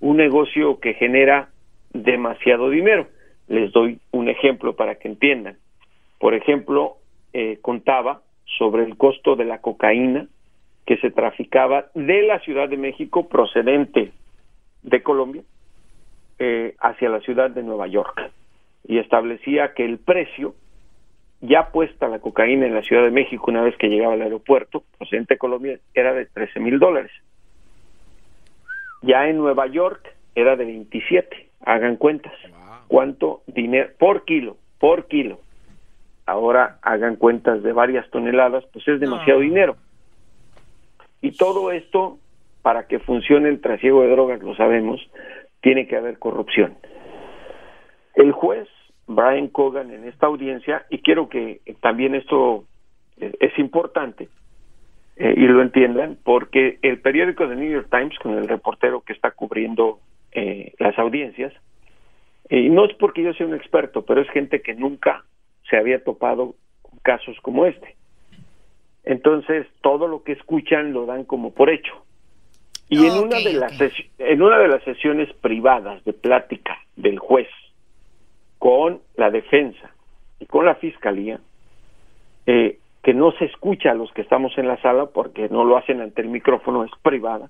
un 0.01 0.17
negocio 0.17 0.79
que 0.79 0.95
genera 0.95 1.49
demasiado 1.93 2.71
dinero. 2.71 3.07
Les 3.49 3.73
doy 3.73 3.99
un 4.13 4.29
ejemplo 4.29 4.77
para 4.77 4.97
que 4.97 5.09
entiendan. 5.09 5.57
Por 6.19 6.35
ejemplo, 6.35 6.97
eh, 7.33 7.59
contaba 7.63 8.23
sobre 8.59 8.85
el 8.85 8.97
costo 8.97 9.37
de 9.37 9.45
la 9.45 9.61
cocaína 9.61 10.27
que 10.87 10.97
se 10.99 11.11
traficaba 11.11 11.87
de 11.95 12.23
la 12.23 12.41
Ciudad 12.41 12.69
de 12.69 12.77
México 12.77 13.29
procedente 13.29 14.13
de 14.83 15.03
Colombia 15.03 15.43
eh, 16.39 16.75
hacia 16.81 17.09
la 17.09 17.21
ciudad 17.21 17.51
de 17.51 17.63
Nueva 17.63 17.87
York 17.87 18.31
y 18.89 18.99
establecía 18.99 19.75
que 19.75 19.85
el 19.85 19.99
precio 19.99 20.55
ya 21.41 21.71
puesta 21.71 22.09
la 22.09 22.19
cocaína 22.19 22.67
en 22.67 22.75
la 22.75 22.83
Ciudad 22.83 23.05
de 23.05 23.11
México 23.11 23.45
una 23.49 23.63
vez 23.63 23.77
que 23.77 23.89
llegaba 23.89 24.15
al 24.15 24.23
aeropuerto 24.23 24.83
procedente 24.99 25.35
de 25.35 25.39
Colombia 25.39 25.79
era 25.95 26.13
de 26.13 26.27
13 26.27 26.61
mil 26.61 26.79
dólares 26.79 27.13
ya 29.03 29.29
en 29.29 29.37
Nueva 29.37 29.67
York 29.67 30.15
era 30.35 30.57
de 30.57 30.65
27 30.65 31.50
hagan 31.65 31.97
cuentas. 31.97 32.33
Cuánto 32.89 33.43
dinero 33.47 33.91
por 33.99 34.25
kilo 34.25 34.57
por 34.81 35.07
kilo. 35.07 35.39
Ahora 36.27 36.79
hagan 36.83 37.17
cuentas 37.17 37.63
de 37.63 37.73
varias 37.73 38.09
toneladas 38.11 38.65
pues 38.73 38.89
es 38.89 38.99
demasiado 38.99 39.41
dinero. 39.41 39.77
Y 41.21 41.33
todo 41.33 41.71
esto 41.71 42.19
para 42.63 42.87
que 42.87 42.99
funcione 42.99 43.49
el 43.49 43.61
trasiego 43.61 44.03
de 44.03 44.11
drogas 44.11 44.43
lo 44.43 44.57
sabemos 44.57 45.01
tiene 45.61 45.87
que 45.87 45.97
haber 45.97 46.19
corrupción. 46.19 46.77
El 48.15 48.33
juez 48.33 48.69
Brian 49.07 49.49
Cogan 49.49 49.91
en 49.91 50.09
esta 50.09 50.27
audiencia 50.27 50.87
y 50.89 50.99
quiero 50.99 51.29
que 51.29 51.61
también 51.81 52.15
esto 52.15 52.65
eh, 53.19 53.35
es 53.39 53.59
importante 53.59 54.29
eh, 55.17 55.35
y 55.37 55.47
lo 55.47 55.61
entiendan 55.61 56.17
porque 56.25 56.79
el 56.83 57.01
periódico 57.01 57.47
de 57.47 57.57
New 57.57 57.71
York 57.71 57.89
Times 57.91 58.19
con 58.21 58.39
el 58.39 58.49
reportero 58.49 59.03
que 59.03 59.13
está 59.13 59.33
cubriendo 59.33 59.99
eh, 60.33 60.75
las 60.79 60.99
audiencias. 60.99 61.53
Y 62.49 62.69
no 62.69 62.85
es 62.85 62.95
porque 62.97 63.23
yo 63.23 63.33
sea 63.35 63.47
un 63.47 63.55
experto 63.55 64.05
pero 64.05 64.21
es 64.21 64.31
gente 64.31 64.61
que 64.61 64.75
nunca 64.75 65.25
se 65.69 65.77
había 65.77 66.03
topado 66.03 66.57
con 66.83 66.99
casos 67.01 67.37
como 67.43 67.67
este. 67.67 67.97
Entonces 69.05 69.67
todo 69.81 70.09
lo 70.09 70.23
que 70.23 70.33
escuchan 70.33 70.93
lo 70.93 71.07
dan 71.07 71.25
como 71.25 71.53
por 71.53 71.71
hecho. 71.71 72.05
Y 72.89 73.07
en 73.07 73.13
una 73.13 73.39
de 73.39 73.53
las 73.53 73.73
en 74.19 74.43
una 74.43 74.59
de 74.59 74.67
las 74.67 74.83
sesiones 74.83 75.33
privadas 75.35 76.05
de 76.05 76.13
plática 76.13 76.77
del 76.97 77.21
juez 77.21 77.49
con 78.59 79.01
la 79.17 79.31
defensa 79.31 79.95
y 80.41 80.47
con 80.47 80.67
la 80.67 80.75
fiscalía 80.75 81.41
eh, 82.47 82.79
que 83.03 83.15
no 83.15 83.31
se 83.33 83.45
escucha 83.45 83.93
a 83.93 83.95
los 83.95 84.13
que 84.13 84.23
estamos 84.23 84.59
en 84.59 84.67
la 84.67 84.81
sala 84.83 85.07
porque 85.07 85.49
no 85.49 85.65
lo 85.65 85.77
hacen 85.77 86.01
ante 86.01 86.21
el 86.23 86.29
micrófono 86.29 86.85
es 86.85 86.91
privada 87.01 87.49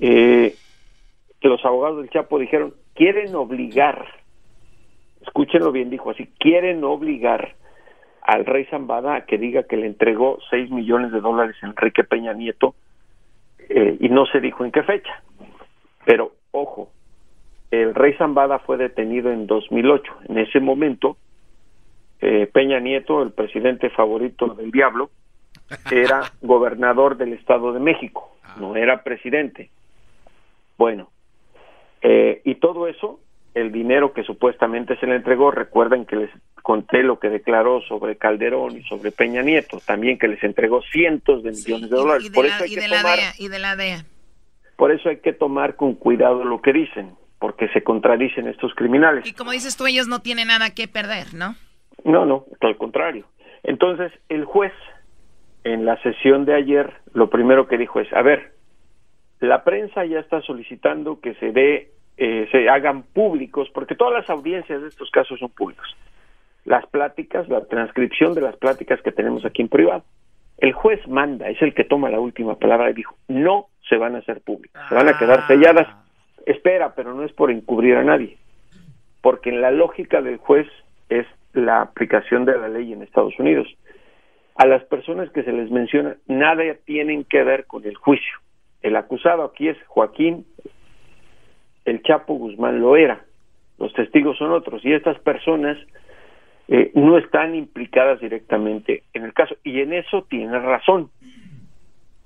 eh, 0.00 0.54
que 1.40 1.48
los 1.48 1.64
abogados 1.64 1.98
del 1.98 2.10
Chapo 2.10 2.38
dijeron 2.38 2.74
quieren 2.94 3.34
obligar 3.34 4.06
escúchenlo 5.22 5.72
bien 5.72 5.90
dijo 5.90 6.10
así 6.10 6.26
quieren 6.38 6.84
obligar 6.84 7.54
al 8.22 8.44
rey 8.46 8.66
Zambada 8.66 9.14
a 9.14 9.24
que 9.26 9.38
diga 9.38 9.62
que 9.64 9.76
le 9.76 9.86
entregó 9.86 10.38
6 10.50 10.70
millones 10.70 11.12
de 11.12 11.20
dólares 11.20 11.56
a 11.62 11.66
Enrique 11.66 12.04
Peña 12.04 12.32
Nieto 12.32 12.74
eh, 13.68 13.96
y 14.00 14.08
no 14.08 14.26
se 14.26 14.40
dijo 14.40 14.64
en 14.64 14.72
qué 14.72 14.82
fecha 14.82 15.22
pero 16.04 16.32
ojo 16.52 16.90
el 17.70 17.94
rey 17.94 18.14
Zambada 18.14 18.58
fue 18.58 18.76
detenido 18.76 19.30
en 19.30 19.46
2008. 19.46 20.12
En 20.28 20.38
ese 20.38 20.60
momento, 20.60 21.16
eh, 22.20 22.48
Peña 22.52 22.80
Nieto, 22.80 23.22
el 23.22 23.32
presidente 23.32 23.90
favorito 23.90 24.48
del 24.54 24.70
diablo, 24.70 25.10
era 25.90 26.32
gobernador 26.42 27.16
del 27.16 27.32
Estado 27.32 27.72
de 27.72 27.80
México, 27.80 28.36
no 28.58 28.74
era 28.74 29.04
presidente. 29.04 29.70
Bueno, 30.76 31.10
eh, 32.02 32.40
y 32.44 32.56
todo 32.56 32.88
eso, 32.88 33.20
el 33.54 33.72
dinero 33.72 34.12
que 34.12 34.22
supuestamente 34.22 34.96
se 34.98 35.06
le 35.06 35.16
entregó, 35.16 35.50
recuerden 35.50 36.06
que 36.06 36.16
les 36.16 36.30
conté 36.62 37.02
lo 37.02 37.18
que 37.18 37.28
declaró 37.28 37.80
sobre 37.82 38.16
Calderón 38.16 38.76
y 38.76 38.82
sobre 38.84 39.12
Peña 39.12 39.42
Nieto, 39.42 39.80
también 39.84 40.18
que 40.18 40.28
les 40.28 40.42
entregó 40.42 40.82
cientos 40.82 41.42
de 41.42 41.50
millones 41.50 41.90
de 41.90 41.96
dólares. 41.96 42.24
Y 42.26 42.28
de, 42.28 42.34
Por 42.34 42.44
la, 42.46 42.54
eso 42.54 42.64
hay 42.64 42.72
y 42.72 42.74
que 42.74 42.80
de 42.82 42.88
la 42.88 42.96
tomar 42.98 43.16
DEA, 43.18 43.32
y 43.38 43.48
de 43.48 43.58
la 43.58 43.76
DEA. 43.76 44.04
por 44.76 44.92
eso 44.92 45.08
hay 45.08 45.18
que 45.18 45.32
tomar 45.32 45.76
con 45.76 45.94
cuidado 45.94 46.44
lo 46.44 46.60
que 46.62 46.72
dicen, 46.72 47.14
porque 47.38 47.68
se 47.68 47.82
contradicen 47.82 48.46
estos 48.46 48.74
criminales. 48.74 49.26
Y 49.26 49.32
como 49.32 49.50
dices 49.52 49.76
tú, 49.76 49.86
ellos 49.86 50.06
no 50.06 50.20
tienen 50.20 50.48
nada 50.48 50.70
que 50.74 50.86
perder, 50.88 51.34
¿no? 51.34 51.56
No, 52.04 52.24
no, 52.24 52.44
al 52.60 52.76
contrario. 52.76 53.26
Entonces, 53.62 54.12
el 54.28 54.44
juez, 54.44 54.72
en 55.64 55.84
la 55.84 56.00
sesión 56.02 56.44
de 56.46 56.54
ayer, 56.54 56.92
lo 57.12 57.28
primero 57.28 57.66
que 57.68 57.76
dijo 57.76 58.00
es, 58.00 58.10
a 58.12 58.22
ver, 58.22 58.52
la 59.40 59.64
prensa 59.64 60.04
ya 60.04 60.20
está 60.20 60.42
solicitando 60.42 61.20
que 61.20 61.34
se 61.34 61.52
dé, 61.52 61.90
eh, 62.18 62.46
se 62.52 62.68
hagan 62.68 63.02
públicos, 63.02 63.68
porque 63.72 63.94
todas 63.94 64.12
las 64.12 64.30
audiencias 64.30 64.82
de 64.82 64.88
estos 64.88 65.10
casos 65.10 65.38
son 65.38 65.50
públicos. 65.50 65.96
Las 66.66 66.86
pláticas, 66.86 67.48
la 67.48 67.64
transcripción 67.64 68.34
de 68.34 68.42
las 68.42 68.56
pláticas 68.56 69.00
que 69.00 69.12
tenemos 69.12 69.44
aquí 69.46 69.62
en 69.62 69.68
privado. 69.68 70.04
El 70.58 70.74
juez 70.74 71.00
manda, 71.08 71.48
es 71.48 71.60
el 71.62 71.72
que 71.72 71.84
toma 71.84 72.10
la 72.10 72.20
última 72.20 72.58
palabra 72.58 72.90
y 72.90 72.94
dijo, 72.94 73.16
no 73.28 73.68
se 73.88 73.96
van 73.96 74.14
a 74.14 74.18
hacer 74.18 74.42
públicas, 74.42 74.86
se 74.90 74.94
van 74.94 75.08
a 75.08 75.18
quedar 75.18 75.46
selladas. 75.46 75.88
Espera, 76.44 76.94
pero 76.94 77.14
no 77.14 77.24
es 77.24 77.32
por 77.32 77.50
encubrir 77.50 77.96
a 77.96 78.04
nadie, 78.04 78.36
porque 79.22 79.48
en 79.48 79.62
la 79.62 79.70
lógica 79.70 80.20
del 80.20 80.36
juez 80.36 80.66
es 81.08 81.26
la 81.54 81.80
aplicación 81.80 82.44
de 82.44 82.58
la 82.58 82.68
ley 82.68 82.92
en 82.92 83.02
Estados 83.02 83.38
Unidos. 83.38 83.66
A 84.56 84.66
las 84.66 84.84
personas 84.84 85.30
que 85.30 85.42
se 85.42 85.52
les 85.52 85.70
menciona 85.70 86.16
nada 86.26 86.62
tienen 86.84 87.24
que 87.24 87.42
ver 87.42 87.64
con 87.64 87.86
el 87.86 87.96
juicio. 87.96 88.38
El 88.82 88.96
acusado 88.96 89.44
aquí 89.44 89.68
es 89.68 89.76
Joaquín, 89.86 90.46
el 91.84 92.02
Chapo 92.02 92.34
Guzmán 92.34 92.80
lo 92.80 92.96
era, 92.96 93.24
los 93.78 93.92
testigos 93.92 94.38
son 94.38 94.52
otros. 94.52 94.84
Y 94.84 94.92
estas 94.92 95.18
personas 95.20 95.76
eh, 96.68 96.92
no 96.94 97.18
están 97.18 97.54
implicadas 97.54 98.20
directamente 98.20 99.02
en 99.12 99.24
el 99.24 99.32
caso. 99.32 99.56
Y 99.64 99.80
en 99.80 99.92
eso 99.92 100.26
tiene 100.28 100.58
razón. 100.58 101.10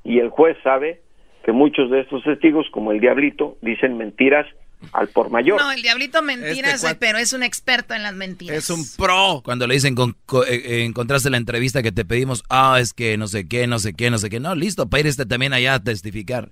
Y 0.04 0.18
el 0.18 0.28
juez 0.28 0.56
sabe 0.62 1.00
que 1.44 1.52
muchos 1.52 1.90
de 1.90 2.00
estos 2.00 2.22
testigos, 2.24 2.68
como 2.70 2.92
el 2.92 3.00
diablito, 3.00 3.56
dicen 3.62 3.96
mentiras 3.96 4.46
al 4.92 5.08
por 5.08 5.30
mayor. 5.30 5.60
No, 5.60 5.70
el 5.72 5.82
diablito 5.82 6.22
mentiras, 6.22 6.74
Este 6.74 6.86
cuat- 6.88 6.96
pero 6.98 7.18
es 7.18 7.32
un 7.32 7.42
experto 7.42 7.94
en 7.94 8.02
las 8.02 8.14
mentiras. 8.14 8.56
Es 8.56 8.70
un 8.70 8.84
pro. 8.96 9.42
Cuando 9.44 9.66
le 9.66 9.74
dicen, 9.74 9.94
con- 9.94 10.16
co- 10.26 10.44
eh, 10.44 10.62
eh, 10.64 10.84
encontraste 10.84 11.30
la 11.30 11.36
entrevista 11.36 11.82
que 11.82 11.92
te 11.92 12.04
pedimos, 12.04 12.42
ah, 12.50 12.78
es 12.80 12.92
que 12.92 13.16
no 13.16 13.26
sé 13.26 13.48
qué, 13.48 13.66
no 13.66 13.78
sé 13.78 13.94
qué, 13.94 14.10
no 14.10 14.18
sé 14.18 14.30
qué. 14.30 14.40
No, 14.40 14.54
listo, 14.54 14.88
para 14.88 15.00
ir 15.00 15.06
este 15.06 15.26
también 15.26 15.52
allá 15.52 15.74
a 15.74 15.82
testificar. 15.82 16.50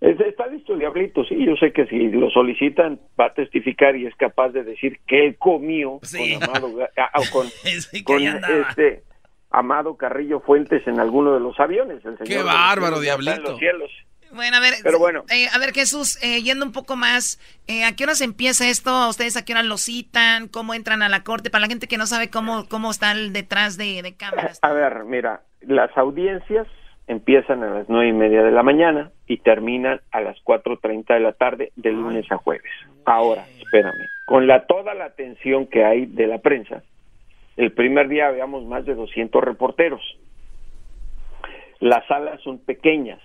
Es- 0.00 0.20
Está 0.20 0.46
listo 0.48 0.74
el 0.74 0.80
diablito, 0.80 1.24
sí, 1.24 1.34
yo 1.46 1.54
sé 1.56 1.72
que 1.72 1.86
si 1.86 2.08
lo 2.10 2.28
solicitan 2.30 3.00
va 3.18 3.26
a 3.26 3.34
testificar 3.34 3.96
y 3.96 4.06
es 4.06 4.14
capaz 4.16 4.50
de 4.50 4.62
decir 4.64 4.98
que 5.06 5.26
él 5.26 5.36
comió 5.38 6.00
con 6.00 6.42
Amado, 6.42 6.74
ah, 6.98 7.20
con, 7.32 7.46
con 8.04 8.26
andaba. 8.26 8.68
este 8.70 9.02
Amado 9.50 9.96
Carrillo 9.96 10.40
Fuentes 10.40 10.86
en 10.88 10.98
alguno 11.00 11.32
de 11.32 11.40
los 11.40 11.58
aviones. 11.60 12.04
El 12.04 12.18
señor 12.18 12.26
Qué 12.28 12.42
bárbaro, 12.42 12.96
está 13.00 13.14
en 13.14 13.20
diablito. 13.20 13.50
los 13.52 13.58
cielos. 13.58 13.90
Bueno, 14.34 14.56
a 14.56 14.60
ver, 14.60 14.74
Pero 14.82 14.98
bueno. 14.98 15.24
eh, 15.30 15.46
a 15.52 15.58
ver 15.58 15.72
Jesús, 15.72 16.18
eh, 16.22 16.42
yendo 16.42 16.64
un 16.64 16.72
poco 16.72 16.96
más, 16.96 17.40
eh, 17.66 17.84
¿a 17.84 17.94
qué 17.94 18.04
hora 18.04 18.14
se 18.14 18.24
empieza 18.24 18.68
esto? 18.68 19.08
¿Ustedes 19.08 19.36
a 19.36 19.44
qué 19.44 19.52
hora 19.52 19.62
lo 19.62 19.76
citan? 19.78 20.48
¿Cómo 20.48 20.74
entran 20.74 21.02
a 21.02 21.08
la 21.08 21.22
corte? 21.22 21.50
Para 21.50 21.62
la 21.62 21.68
gente 21.68 21.86
que 21.88 21.98
no 21.98 22.06
sabe 22.06 22.30
cómo, 22.30 22.68
cómo 22.68 22.90
están 22.90 23.32
detrás 23.32 23.76
de, 23.76 24.02
de 24.02 24.14
cámaras. 24.16 24.58
A 24.62 24.72
ver, 24.72 25.04
mira, 25.04 25.42
las 25.62 25.96
audiencias 25.96 26.66
empiezan 27.06 27.62
a 27.62 27.70
las 27.70 27.88
nueve 27.88 28.08
y 28.08 28.12
media 28.12 28.42
de 28.42 28.50
la 28.50 28.62
mañana 28.62 29.10
y 29.26 29.38
terminan 29.38 30.00
a 30.10 30.20
las 30.20 30.38
cuatro 30.42 30.78
treinta 30.78 31.14
de 31.14 31.20
la 31.20 31.32
tarde 31.32 31.72
de 31.76 31.92
lunes 31.92 32.30
a 32.32 32.36
jueves. 32.38 32.70
Ahora, 33.04 33.46
espérame, 33.58 34.08
con 34.26 34.46
la 34.46 34.66
toda 34.66 34.94
la 34.94 35.04
atención 35.04 35.66
que 35.66 35.84
hay 35.84 36.06
de 36.06 36.26
la 36.26 36.38
prensa, 36.38 36.82
el 37.56 37.72
primer 37.72 38.08
día 38.08 38.28
habíamos 38.28 38.64
más 38.64 38.86
de 38.86 38.94
200 38.94 39.44
reporteros. 39.44 40.00
Las 41.80 42.06
salas 42.06 42.40
son 42.42 42.58
pequeñas. 42.58 43.20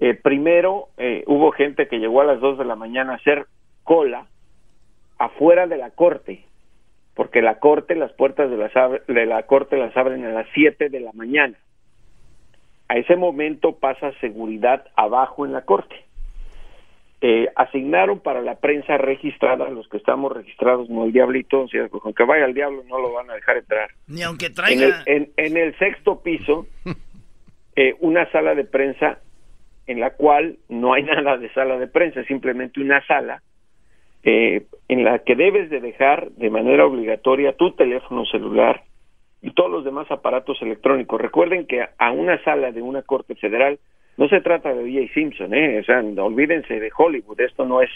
Eh, 0.00 0.14
primero 0.14 0.88
eh, 0.96 1.24
hubo 1.26 1.50
gente 1.52 1.88
que 1.88 1.98
llegó 1.98 2.20
a 2.20 2.24
las 2.24 2.40
2 2.40 2.58
de 2.58 2.64
la 2.64 2.76
mañana 2.76 3.12
a 3.12 3.16
hacer 3.16 3.46
cola 3.84 4.26
afuera 5.18 5.66
de 5.66 5.76
la 5.76 5.90
corte, 5.90 6.44
porque 7.14 7.42
la 7.42 7.58
corte, 7.58 7.94
las 7.96 8.12
puertas 8.12 8.48
de, 8.50 8.56
las 8.56 8.72
de 9.08 9.26
la 9.26 9.42
corte 9.44 9.76
las 9.76 9.96
abren 9.96 10.24
a 10.24 10.30
las 10.30 10.46
7 10.54 10.88
de 10.88 11.00
la 11.00 11.12
mañana. 11.12 11.56
A 12.88 12.96
ese 12.96 13.16
momento 13.16 13.72
pasa 13.76 14.12
seguridad 14.20 14.86
abajo 14.96 15.44
en 15.44 15.52
la 15.52 15.62
corte. 15.62 15.96
Eh, 17.20 17.48
asignaron 17.56 18.20
para 18.20 18.40
la 18.40 18.54
prensa 18.60 18.96
registrada, 18.96 19.68
los 19.70 19.88
que 19.88 19.96
estamos 19.96 20.30
registrados, 20.32 20.88
no 20.88 21.04
el 21.04 21.12
diablito, 21.12 21.66
con 21.90 22.14
que 22.14 22.22
vaya 22.22 22.44
el 22.44 22.54
diablo 22.54 22.84
no 22.86 23.00
lo 23.00 23.12
van 23.12 23.28
a 23.28 23.34
dejar 23.34 23.56
entrar. 23.56 23.90
Ni 24.06 24.22
aunque 24.22 24.46
En 24.46 24.52
el, 24.52 24.54
traiga. 24.54 25.02
en- 25.06 25.32
en 25.36 25.56
el 25.56 25.76
sexto 25.78 26.20
piso, 26.22 26.68
eh, 27.76 27.96
una 27.98 28.30
sala 28.30 28.54
de 28.54 28.64
prensa 28.64 29.18
en 29.88 29.98
la 29.98 30.10
cual 30.10 30.58
no 30.68 30.92
hay 30.92 31.02
nada 31.04 31.36
de 31.36 31.52
sala 31.52 31.78
de 31.78 31.88
prensa, 31.88 32.22
simplemente 32.24 32.80
una 32.80 33.04
sala 33.06 33.42
eh, 34.22 34.66
en 34.88 35.04
la 35.04 35.20
que 35.20 35.34
debes 35.34 35.70
de 35.70 35.80
dejar 35.80 36.30
de 36.32 36.50
manera 36.50 36.86
obligatoria 36.86 37.56
tu 37.56 37.72
teléfono 37.72 38.24
celular 38.26 38.82
y 39.42 39.52
todos 39.52 39.70
los 39.70 39.84
demás 39.84 40.10
aparatos 40.10 40.60
electrónicos. 40.62 41.20
Recuerden 41.20 41.66
que 41.66 41.84
a 41.98 42.10
una 42.12 42.42
sala 42.44 42.70
de 42.72 42.82
una 42.82 43.02
corte 43.02 43.34
federal 43.34 43.78
no 44.16 44.28
se 44.28 44.40
trata 44.40 44.74
de 44.74 44.82
DJ 44.82 45.08
Simpson, 45.14 45.54
¿eh? 45.54 45.78
o 45.80 45.84
sea, 45.84 46.00
olvídense 46.00 46.78
de 46.78 46.90
Hollywood, 46.96 47.40
esto 47.40 47.64
no 47.64 47.82
es 47.82 47.90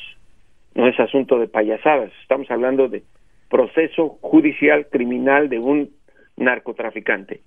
no 0.74 0.86
es 0.86 0.98
asunto 0.98 1.38
de 1.38 1.48
payasadas, 1.48 2.10
estamos 2.22 2.50
hablando 2.50 2.88
de 2.88 3.02
proceso 3.50 4.16
judicial 4.22 4.86
criminal 4.90 5.50
de 5.50 5.58
un 5.58 5.90
narcotraficante. 6.36 7.42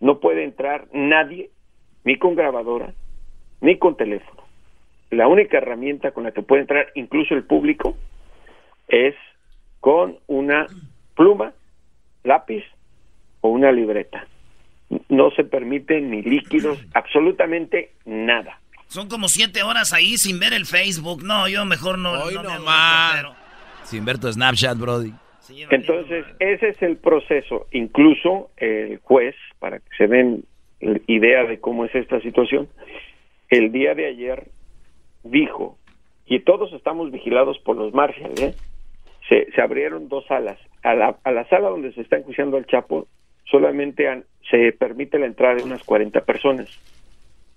No 0.00 0.20
puede 0.20 0.44
entrar 0.44 0.86
nadie, 0.92 1.48
ni 2.04 2.16
con 2.16 2.34
grabadora, 2.34 2.92
ni 3.60 3.78
con 3.78 3.96
teléfono. 3.96 4.42
La 5.10 5.26
única 5.26 5.58
herramienta 5.58 6.10
con 6.10 6.24
la 6.24 6.32
que 6.32 6.42
puede 6.42 6.62
entrar 6.62 6.88
incluso 6.94 7.34
el 7.34 7.44
público 7.44 7.96
es 8.88 9.14
con 9.80 10.18
una 10.26 10.66
pluma, 11.14 11.52
lápiz 12.24 12.64
o 13.40 13.48
una 13.48 13.72
libreta. 13.72 14.26
No 15.08 15.30
se 15.30 15.44
permiten 15.44 16.10
ni 16.10 16.22
líquidos, 16.22 16.78
absolutamente 16.94 17.92
nada. 18.04 18.60
Son 18.88 19.08
como 19.08 19.28
siete 19.28 19.62
horas 19.62 19.92
ahí 19.92 20.16
sin 20.16 20.40
ver 20.40 20.54
el 20.54 20.64
Facebook. 20.64 21.22
No, 21.22 21.46
yo 21.48 21.64
mejor 21.66 21.98
no. 21.98 22.12
Hoy 22.12 22.34
no, 22.34 22.42
no 22.42 22.50
me 22.50 22.58
más. 22.60 23.26
Sin 23.84 24.04
ver 24.04 24.18
tu 24.18 24.32
Snapchat, 24.32 24.78
Brody. 24.78 25.12
Entonces, 25.70 26.26
ese 26.38 26.68
es 26.70 26.82
el 26.82 26.96
proceso. 26.96 27.66
Incluso 27.72 28.50
el 28.56 28.98
juez, 28.98 29.34
para 29.58 29.78
que 29.78 29.88
se 29.96 30.06
den 30.06 30.44
idea 31.06 31.44
de 31.44 31.58
cómo 31.60 31.84
es 31.84 31.94
esta 31.94 32.20
situación, 32.20 32.68
el 33.50 33.72
día 33.72 33.94
de 33.94 34.06
ayer 34.06 34.48
dijo, 35.22 35.78
y 36.26 36.40
todos 36.40 36.72
estamos 36.72 37.10
vigilados 37.10 37.58
por 37.60 37.76
los 37.76 37.92
Marshall, 37.94 38.32
¿eh? 38.40 38.54
se, 39.28 39.50
se 39.52 39.60
abrieron 39.60 40.08
dos 40.08 40.26
salas. 40.26 40.58
A 40.82 40.94
la, 40.94 41.18
a 41.24 41.32
la 41.32 41.46
sala 41.48 41.68
donde 41.68 41.92
se 41.92 42.02
está 42.02 42.16
enjuiciando 42.18 42.56
al 42.56 42.66
Chapo 42.66 43.06
solamente 43.44 44.08
han- 44.08 44.24
se 44.50 44.72
permite 44.72 45.18
la 45.18 45.26
entrada 45.26 45.56
de 45.56 45.62
unas 45.64 45.82
40 45.84 46.20
personas. 46.24 46.68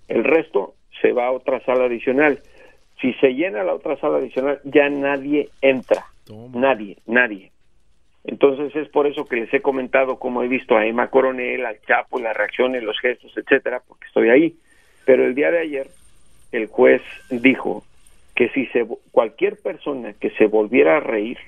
El 0.08 0.24
resto 0.24 0.74
se 1.00 1.12
va 1.12 1.26
a 1.26 1.32
otra 1.32 1.60
sala 1.64 1.84
adicional. 1.84 2.40
Si 3.00 3.12
se 3.14 3.34
llena 3.34 3.64
la 3.64 3.74
otra 3.74 3.96
sala 3.96 4.18
adicional, 4.18 4.60
ya 4.64 4.88
nadie 4.88 5.48
entra. 5.60 6.04
Nadie, 6.60 6.98
nadie. 7.06 7.50
Entonces 8.24 8.74
es 8.76 8.88
por 8.88 9.06
eso 9.06 9.24
que 9.24 9.36
les 9.36 9.52
he 9.52 9.60
comentado 9.60 10.18
cómo 10.18 10.42
he 10.42 10.48
visto 10.48 10.76
a 10.76 10.86
Emma 10.86 11.08
Coronel, 11.10 11.66
al 11.66 11.80
Chapo, 11.82 12.20
las 12.20 12.36
reacciones, 12.36 12.82
los 12.82 12.98
gestos, 13.00 13.32
etcétera, 13.36 13.82
porque 13.86 14.06
estoy 14.06 14.28
ahí. 14.30 14.54
Pero 15.04 15.24
el 15.24 15.34
día 15.34 15.50
de 15.50 15.60
ayer 15.60 15.88
el 16.52 16.66
juez 16.66 17.02
dijo 17.30 17.84
que 18.34 18.48
si 18.50 18.66
se 18.66 18.86
cualquier 19.10 19.56
persona 19.56 20.12
que 20.14 20.30
se 20.30 20.46
volviera 20.46 20.98
a 20.98 21.00
reír, 21.00 21.38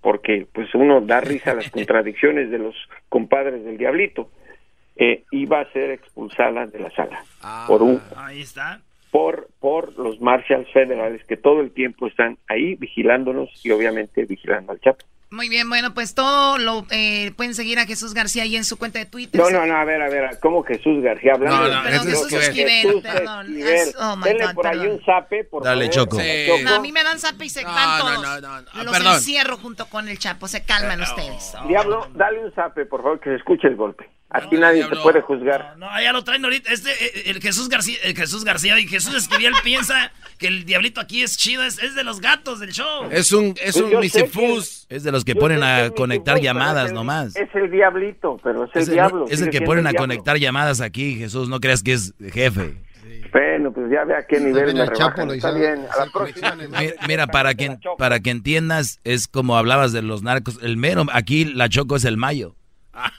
porque 0.00 0.46
pues 0.52 0.74
uno 0.74 1.00
da 1.00 1.20
risa 1.20 1.52
a 1.52 1.54
las 1.54 1.70
contradicciones 1.72 2.50
de 2.50 2.58
los 2.58 2.74
compadres 3.08 3.64
del 3.64 3.78
diablito, 3.78 4.30
eh, 4.96 5.24
iba 5.30 5.60
a 5.60 5.72
ser 5.72 5.90
expulsada 5.90 6.66
de 6.66 6.80
la 6.80 6.90
sala 6.90 7.22
por 7.68 7.82
un 7.82 8.00
Ahí 8.16 8.40
está. 8.40 8.80
por 9.12 9.48
por 9.60 9.96
los 9.96 10.20
marshals 10.20 10.68
federales 10.72 11.24
que 11.24 11.36
todo 11.36 11.60
el 11.60 11.70
tiempo 11.70 12.08
están 12.08 12.36
ahí 12.48 12.74
vigilándonos 12.74 13.48
y 13.64 13.70
obviamente 13.70 14.24
vigilando 14.24 14.72
al 14.72 14.80
Chapo. 14.80 15.04
Muy 15.30 15.50
bien, 15.50 15.68
bueno, 15.68 15.92
pues 15.92 16.14
todo 16.14 16.56
lo 16.56 16.86
eh, 16.90 17.32
pueden 17.36 17.54
seguir 17.54 17.78
a 17.78 17.84
Jesús 17.84 18.14
García 18.14 18.44
ahí 18.44 18.56
en 18.56 18.64
su 18.64 18.78
cuenta 18.78 18.98
de 18.98 19.04
Twitter. 19.04 19.38
No, 19.38 19.50
no, 19.50 19.66
no, 19.66 19.76
a 19.76 19.84
ver, 19.84 20.00
a 20.00 20.08
ver, 20.08 20.38
¿cómo 20.40 20.62
Jesús 20.62 21.02
García 21.02 21.34
hablando? 21.34 21.68
No, 21.68 21.68
no, 21.68 21.82
de- 21.82 21.90
Perdón, 21.90 22.06
Jesús 22.08 22.32
Esquivel, 22.32 22.70
Jesús 22.82 23.02
perdón. 23.02 23.46
Esquivel. 23.46 23.74
Es- 23.74 23.94
oh, 24.00 24.16
my 24.16 24.24
Denle 24.24 24.46
God, 24.46 24.54
por 24.54 24.66
ahí 24.66 24.78
perdón. 24.78 24.94
un 24.96 25.04
zape, 25.04 25.44
por 25.44 25.62
Dale, 25.64 25.92
favor. 25.92 26.08
Choco. 26.08 26.18
No, 26.64 26.74
a 26.76 26.80
mí 26.80 26.92
me 26.92 27.04
dan 27.04 27.18
zap 27.18 27.42
y 27.42 27.50
se 27.50 27.62
van 27.62 28.00
todos. 28.00 28.22
no, 28.22 28.40
no, 28.40 28.62
no. 28.62 28.84
Los 28.84 28.92
Perdón. 28.96 29.14
encierro 29.16 29.56
junto 29.58 29.86
con 29.90 30.08
el 30.08 30.18
Chapo. 30.18 30.48
Se 30.48 30.62
calman 30.64 31.02
ustedes. 31.02 31.52
Diablo, 31.66 32.08
dale 32.14 32.38
un 32.44 32.52
zape, 32.54 32.86
por 32.86 33.02
favor, 33.02 33.20
que 33.20 33.28
se 33.30 33.36
escuche 33.36 33.68
el 33.68 33.76
golpe. 33.76 34.08
Aquí 34.30 34.56
nadie 34.58 34.84
te 34.84 34.96
puede 34.96 35.22
juzgar. 35.22 35.74
No, 35.78 35.88
ya 36.02 36.12
lo 36.12 36.22
traen 36.22 36.44
ahorita. 36.44 36.70
Este, 36.70 36.90
eh, 36.90 37.30
el 37.30 37.40
Jesús 37.40 37.68
García, 37.70 37.96
el 38.04 38.14
Jesús 38.14 38.44
García 38.44 38.78
y 38.78 38.86
Jesús 38.86 39.14
Esquivel 39.14 39.54
piensa 39.64 40.12
que 40.36 40.48
el 40.48 40.64
diablito 40.66 41.00
aquí 41.00 41.22
es 41.22 41.38
chido, 41.38 41.64
es, 41.64 41.82
es 41.82 41.94
de 41.94 42.04
los 42.04 42.20
gatos 42.20 42.60
del 42.60 42.70
show. 42.72 43.08
Es 43.10 43.32
un, 43.32 43.54
es 43.62 43.76
un 43.76 43.90
Yo 43.90 44.02
sé 44.02 44.22
misifus. 44.22 44.86
Es 44.90 45.02
de 45.02 45.12
los 45.12 45.24
que 45.24 45.34
ponen 45.34 45.62
a 45.62 45.90
conectar 45.90 46.34
misifus, 46.34 46.44
llamadas 46.44 46.88
el- 46.88 46.94
nomás. 46.94 47.36
Es 47.36 47.48
el 47.54 47.70
diablito, 47.70 48.38
pero 48.44 48.64
es 48.64 48.70
el 48.74 48.82
Es 48.82 48.88
el, 48.88 48.94
diablo. 48.94 49.24
es 49.30 49.40
el 49.40 49.48
que 49.50 49.62
ponen 49.62 49.86
a 49.86 49.94
conectar 49.94 50.36
llamadas 50.36 50.82
aquí, 50.82 51.16
Jesús. 51.16 51.48
No 51.48 51.58
creas 51.60 51.82
que 51.82 51.94
es 51.94 52.12
jefe. 52.32 52.76
Bueno, 53.32 53.72
pues 53.72 53.90
ya 53.90 54.04
ve 54.04 54.14
a 54.16 54.26
qué 54.26 54.40
nivel 54.40 54.74
me 54.74 54.82
el 54.82 54.92
Chapo, 54.92 55.22
rebajan. 55.22 55.30
Está 55.30 55.52
bien, 55.52 55.86
a 55.90 56.04
la 56.04 56.12
próxima. 56.12 56.54
Mira, 56.54 56.94
mira, 57.06 57.26
para 57.26 57.54
que, 57.54 57.76
para 57.98 58.20
que 58.20 58.30
entiendas, 58.30 59.00
es 59.04 59.26
como 59.26 59.56
hablabas 59.56 59.92
de 59.92 60.02
los 60.02 60.22
narcos. 60.22 60.58
El 60.62 60.76
mero, 60.76 61.04
aquí 61.12 61.44
la 61.44 61.68
Choco 61.68 61.96
es 61.96 62.04
el 62.04 62.16
mayo. 62.16 62.54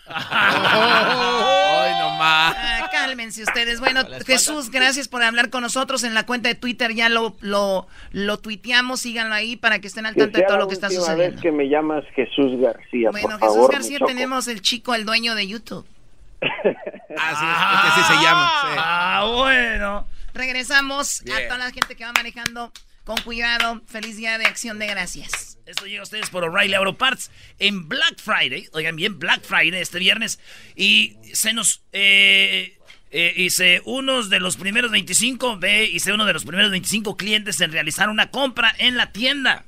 Ay, 0.08 1.92
no 2.00 2.10
más. 2.18 2.56
Ah, 2.58 2.90
cálmense 2.92 3.44
ustedes. 3.44 3.80
Bueno, 3.80 4.02
Jesús, 4.26 4.70
gracias 4.72 5.08
por 5.08 5.24
hablar 5.24 5.50
con 5.50 5.62
nosotros 5.62 6.04
en 6.04 6.14
la 6.14 6.26
cuenta 6.26 6.50
de 6.50 6.56
Twitter. 6.56 6.94
Ya 6.94 7.10
lo, 7.10 7.36
lo, 7.42 7.88
lo 8.12 8.38
tuiteamos. 8.40 9.02
Síganlo 9.02 9.34
ahí 9.36 9.56
para 9.56 9.80
que 9.80 9.88
estén 9.88 10.06
al 10.06 10.16
tanto 10.16 10.38
de 10.38 10.44
todo 10.46 10.58
lo 10.58 10.68
que 10.68 10.74
está 10.74 10.90
sucediendo. 10.90 11.34
vez 11.36 11.42
que 11.42 11.52
me 11.52 11.70
llamas 11.70 12.04
Jesús 12.16 12.60
García, 12.62 13.12
Bueno, 13.12 13.30
por 13.30 13.40
Jesús 13.40 13.56
favor, 13.56 13.72
García, 13.74 14.00
tenemos 14.06 14.48
el 14.48 14.62
chico, 14.62 14.94
el 14.96 15.06
dueño 15.06 15.36
de 15.36 15.48
YouTube. 15.48 15.86
Ah, 17.22 17.34
sí, 17.36 17.46
es 17.46 17.82
que 17.82 18.02
así 18.02 18.14
se 18.14 18.24
llama. 18.24 18.52
sí. 18.62 18.68
Ah, 18.78 19.32
bueno. 19.36 20.08
Regresamos 20.34 21.22
a 21.22 21.48
toda 21.48 21.58
la 21.58 21.72
gente 21.72 21.96
que 21.96 22.06
va 22.06 22.14
manejando 22.14 22.72
con 23.10 23.18
cuidado. 23.24 23.82
Feliz 23.88 24.18
día 24.18 24.38
de 24.38 24.46
acción 24.46 24.78
de 24.78 24.86
gracias. 24.86 25.58
Esto 25.66 25.88
llega 25.88 26.02
a 26.02 26.04
ustedes 26.04 26.30
por 26.30 26.44
O'Reilly 26.44 26.76
Auto 26.76 26.96
Parts 26.96 27.32
en 27.58 27.90
Black 27.90 28.22
Friday. 28.22 28.70
Oigan 28.74 28.96
bien, 28.96 29.18
Black 29.18 29.42
Friday 29.42 29.82
este 29.82 29.98
viernes. 29.98 30.40
Y 30.76 31.18
se 31.34 31.54
nos... 31.54 31.82
Eh, 31.92 32.78
eh, 33.10 33.34
hice 33.36 33.82
unos 33.86 34.30
de 34.30 34.40
los 34.40 34.58
primeros 34.58 34.92
25, 34.92 35.58
ve, 35.58 35.86
hice 35.86 36.14
uno 36.14 36.26
de 36.26 36.34
los 36.34 36.46
primeros 36.46 36.70
25 36.70 37.18
clientes 37.18 37.60
en 37.62 37.72
realizar 37.72 38.10
una 38.10 38.30
compra 38.30 38.76
en 38.78 38.96
la 38.96 39.12
tienda. 39.12 39.66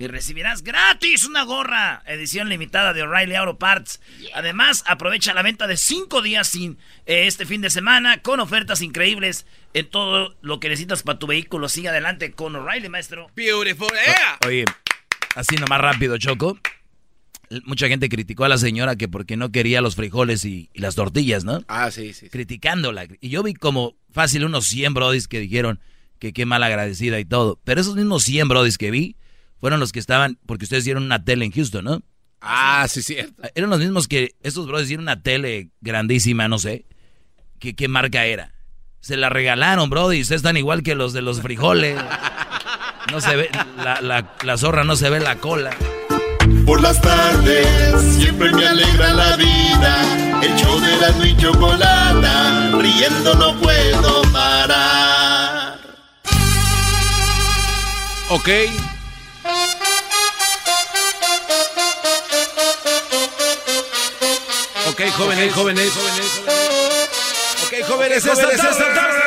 Y 0.00 0.06
recibirás 0.06 0.62
gratis 0.62 1.26
una 1.26 1.42
gorra, 1.42 2.02
edición 2.06 2.48
limitada 2.48 2.94
de 2.94 3.02
O'Reilly 3.02 3.34
Auto 3.34 3.58
Parts. 3.58 4.00
Además, 4.32 4.82
aprovecha 4.86 5.34
la 5.34 5.42
venta 5.42 5.66
de 5.66 5.76
5 5.76 6.22
días 6.22 6.48
sin 6.48 6.78
eh, 7.04 7.26
este 7.26 7.44
fin 7.44 7.60
de 7.60 7.68
semana 7.68 8.22
con 8.22 8.40
ofertas 8.40 8.80
increíbles 8.80 9.44
en 9.74 9.90
todo 9.90 10.34
lo 10.40 10.58
que 10.58 10.70
necesitas 10.70 11.02
para 11.02 11.18
tu 11.18 11.26
vehículo. 11.26 11.68
Sigue 11.68 11.90
adelante 11.90 12.32
con 12.32 12.56
O'Reilly, 12.56 12.88
maestro. 12.88 13.30
Beautiful. 13.36 13.88
Yeah. 13.90 14.38
Oye, 14.46 14.64
así 15.34 15.56
nomás 15.56 15.82
rápido, 15.82 16.16
Choco. 16.16 16.58
Mucha 17.66 17.86
gente 17.86 18.08
criticó 18.08 18.44
a 18.44 18.48
la 18.48 18.56
señora 18.56 18.96
que 18.96 19.06
porque 19.06 19.36
no 19.36 19.52
quería 19.52 19.82
los 19.82 19.96
frijoles 19.96 20.46
y, 20.46 20.70
y 20.72 20.80
las 20.80 20.94
tortillas, 20.94 21.44
¿no? 21.44 21.62
Ah, 21.68 21.90
sí, 21.90 22.14
sí. 22.14 22.20
sí. 22.20 22.30
Criticándola. 22.30 23.06
Y 23.20 23.28
yo 23.28 23.42
vi 23.42 23.52
como 23.52 23.98
fácil 24.10 24.46
unos 24.46 24.64
100 24.64 24.94
brodis 24.94 25.28
que 25.28 25.40
dijeron 25.40 25.78
que 26.18 26.32
qué 26.32 26.46
mal 26.46 26.62
agradecida 26.62 27.20
y 27.20 27.26
todo. 27.26 27.60
Pero 27.64 27.82
esos 27.82 27.96
mismos 27.96 28.22
100 28.22 28.48
brodis 28.48 28.78
que 28.78 28.90
vi 28.90 29.16
fueron 29.60 29.80
los 29.80 29.92
que 29.92 29.98
estaban, 29.98 30.38
porque 30.46 30.64
ustedes 30.64 30.84
dieron 30.84 31.04
una 31.04 31.24
tele 31.24 31.44
en 31.44 31.52
Houston, 31.52 31.84
¿no? 31.84 32.02
Ah, 32.40 32.86
sí, 32.88 33.02
cierto. 33.02 33.42
Eran 33.54 33.70
los 33.70 33.78
mismos 33.78 34.08
que 34.08 34.34
estos 34.42 34.66
brodis 34.66 34.88
dieron 34.88 35.04
una 35.04 35.22
tele 35.22 35.70
grandísima, 35.80 36.48
no 36.48 36.58
sé. 36.58 36.86
¿Qué, 37.58 37.76
qué 37.76 37.88
marca 37.88 38.24
era? 38.24 38.54
Se 39.00 39.16
la 39.16 39.28
regalaron, 39.28 39.90
brody. 39.90 40.22
Ustedes 40.22 40.40
están 40.40 40.56
igual 40.56 40.82
que 40.82 40.94
los 40.94 41.12
de 41.12 41.22
los 41.22 41.42
frijoles. 41.42 41.98
No 43.10 43.20
se 43.20 43.36
ve, 43.36 43.50
la, 43.76 44.00
la, 44.00 44.34
la 44.42 44.56
zorra 44.56 44.84
no 44.84 44.96
se 44.96 45.10
ve 45.10 45.20
la 45.20 45.36
cola. 45.36 45.70
Por 46.64 46.80
las 46.80 47.00
tardes 47.00 48.00
siempre 48.16 48.52
me 48.52 48.66
alegra 48.66 49.12
la 49.12 49.36
vida. 49.36 50.40
El 50.42 50.54
show 50.56 50.80
de 50.80 50.96
la 50.96 51.26
y 51.26 51.36
chocolata, 51.36 52.70
riendo 52.78 53.34
no 53.34 53.60
puedo 53.60 54.22
parar. 54.32 55.80
Ok. 58.30 58.48
Ok, 65.00 65.10
jóvenes, 65.12 65.54
jóvenes. 65.54 65.92
Ok, 67.64 67.88
jóvenes, 67.88 68.26
esta 68.26 68.34
tarde. 68.34 69.18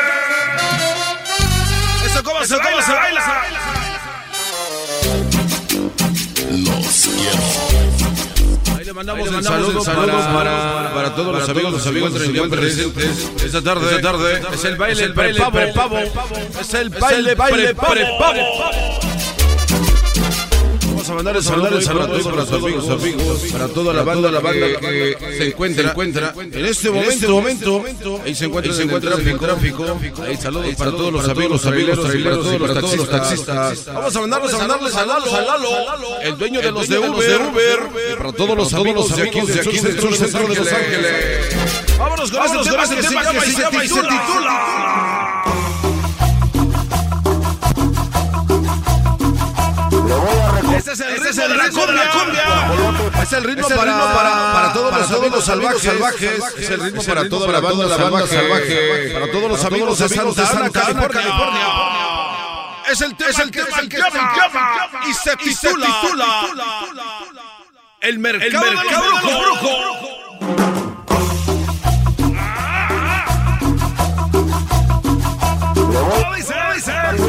Eso 2.06 2.24
cómo 2.24 2.46
se 2.46 2.58
baila. 2.58 2.86
se 2.86 2.92
baila. 2.92 3.44
Los 6.52 7.08
quiero. 7.08 8.78
Ahí 8.78 8.86
le 8.86 8.94
mandamos 8.94 9.28
un 9.28 9.44
saludo, 9.44 9.84
para, 9.84 10.94
para, 10.94 11.16
todos 11.16 11.40
los 11.40 11.50
amigos, 11.50 11.74
los 11.74 11.88
amigos 11.88 12.50
presentes 12.50 13.32
esta 13.44 13.64
tarde. 13.64 13.96
Esta 13.96 14.02
tarde 14.12 14.44
es 14.54 14.64
el 14.66 14.76
baile, 14.76 15.04
el 15.06 15.14
baile 15.14 15.42
prepavo. 15.52 15.98
Es 15.98 16.74
el 16.76 16.90
baile, 16.90 17.34
baile 17.34 17.74
prepavo. 17.74 19.13
A 21.14 21.16
mandar 21.18 21.44
saludos 21.44 21.88
a 21.88 21.94
todos 21.94 22.26
los 22.26 22.52
amigos, 22.52 22.90
amigos, 22.90 23.42
para 23.52 23.68
toda 23.68 23.94
la 23.94 24.02
banda, 24.02 24.32
la 24.32 24.40
banda 24.40 24.66
que 24.80 25.16
se 25.38 25.50
encuentra, 25.50 25.92
encuentra 25.92 26.34
en 26.36 26.66
este 26.66 26.90
momento, 26.90 27.30
momento, 27.30 28.22
ahí 28.26 28.34
se 28.34 28.46
encuentra, 28.46 28.74
se 28.74 28.82
encuentra 28.82 29.14
en 29.14 29.38
tráfico, 29.38 29.86
ahí 30.24 30.38
saludos 30.38 30.74
para 30.76 30.90
todos 30.90 31.14
los 31.14 31.30
amigos, 31.30 31.62
para 31.62 32.82
todos 32.82 32.98
los 32.98 33.10
taxistas. 33.10 33.86
Vamos 33.94 34.16
a 34.16 34.22
mandarles, 34.22 34.54
a 34.56 34.58
mandarles 34.58 34.96
a 34.96 35.06
Lalo, 35.06 35.36
a 35.36 35.42
Lalo, 35.42 36.22
el 36.24 36.36
dueño 36.36 36.62
de 36.62 36.72
los 36.72 36.90
de 36.90 36.98
Uber, 36.98 38.18
para 38.18 38.32
todos 38.32 38.58
los 38.58 38.74
amigos 38.74 39.16
de 39.16 39.22
aquí, 39.22 39.42
de 39.42 39.60
aquí, 39.60 39.78
del 39.78 40.00
sur 40.00 40.16
centro 40.16 40.48
de 40.48 40.56
Los 40.56 40.72
Ángeles. 40.72 41.56
Vámonos 41.96 42.32
con 42.32 42.44
este 42.44 42.72
tema 42.72 42.88
que 42.88 43.04
se 43.04 43.14
llama 43.14 43.86
y 43.86 43.88
se 43.88 44.02
titula. 44.02 45.33
Ese 50.78 50.92
es 50.92 51.38
el 51.38 51.60
ritmo 51.60 51.86
de 51.86 51.94
la 51.94 52.10
cumbia. 52.12 53.22
Es 53.22 53.34
el 53.34 53.44
ritmo 53.44 53.68
para, 53.70 54.14
para, 54.14 54.54
para 54.54 54.74
todos 54.74 54.98
los 54.98 55.12
amigos 55.12 55.46
salvajes. 55.46 55.82
salvajes. 55.82 56.42
Es 56.58 56.70
el 56.70 56.82
ritmo 56.82 57.04
para 57.04 57.30
toda 57.30 57.52
la 57.52 57.60
banda 57.60 58.28
salvaje. 58.28 59.12
Para 59.14 59.32
todos 59.32 59.50
los 59.50 59.66
amigos 59.66 60.00
de 60.00 60.10
Santa 60.10 60.50
Ana, 60.50 60.70
California. 60.72 61.68
Es 62.90 63.02
el 63.02 63.16
tema, 63.16 63.30
es 63.30 63.40
el 63.40 63.52
tema 63.52 63.66
que 63.90 63.98
se 63.98 64.04
llama 64.04 64.90
y 65.08 65.14
se 65.14 65.36
titula 65.38 65.88
El 68.02 68.20
mercado, 68.20 68.66
el 68.68 68.76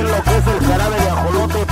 lo 0.02 0.22
que 0.22 0.36
es 0.36 0.46
el 0.46 0.66
jarabe 0.66 1.00
de 1.00 1.08
ajolote. 1.08 1.58
la 1.58 1.63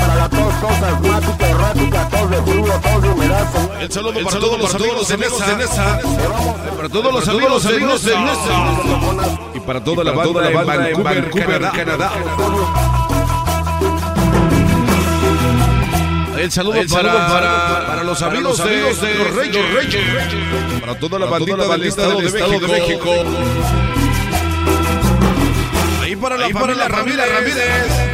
tos, 0.63 0.83
asmática, 0.83 1.49
errática, 1.49 2.09
tos 2.09 2.31
de 2.31 2.43
frío, 2.43 2.81
tos 2.81 3.03
de 3.03 3.09
humedad. 3.09 3.47
El 3.81 3.93
saludo 3.93 4.25
para 4.25 4.39
todos 4.39 4.59
los 4.61 4.75
amigos 4.75 5.47
de 5.47 5.57
Nesa. 5.57 6.01
Para 6.77 6.89
todos 6.89 7.13
los 7.13 7.29
amigos 7.29 8.05
de 8.05 8.19
Nesa. 8.21 8.55
Y 9.55 9.61
para 9.61 9.85
toda 9.85 10.05
la 10.05 10.13
banda 10.13 10.41
de 10.41 10.95
Vancouver, 10.95 11.71
Canadá. 11.73 12.13
El 16.39 16.51
saludo, 16.51 16.81
para, 16.93 17.29
para, 17.29 17.87
para, 17.87 18.03
los 18.03 18.21
amigos, 18.21 18.59
de, 18.59 18.71
de, 18.71 19.15
los 19.15 19.33
Reyes. 19.33 19.65
Para 20.81 20.99
toda 20.99 21.19
la 21.21 21.27
bandita 21.27 21.69
del 21.69 21.85
Estado 21.85 22.21
de 22.21 22.69
México. 22.69 23.11
Ahí 26.03 26.17
para 26.17 26.37
la 26.37 26.49
familia 26.49 26.89
Ramírez. 26.89 27.33
Ramírez. 27.33 28.12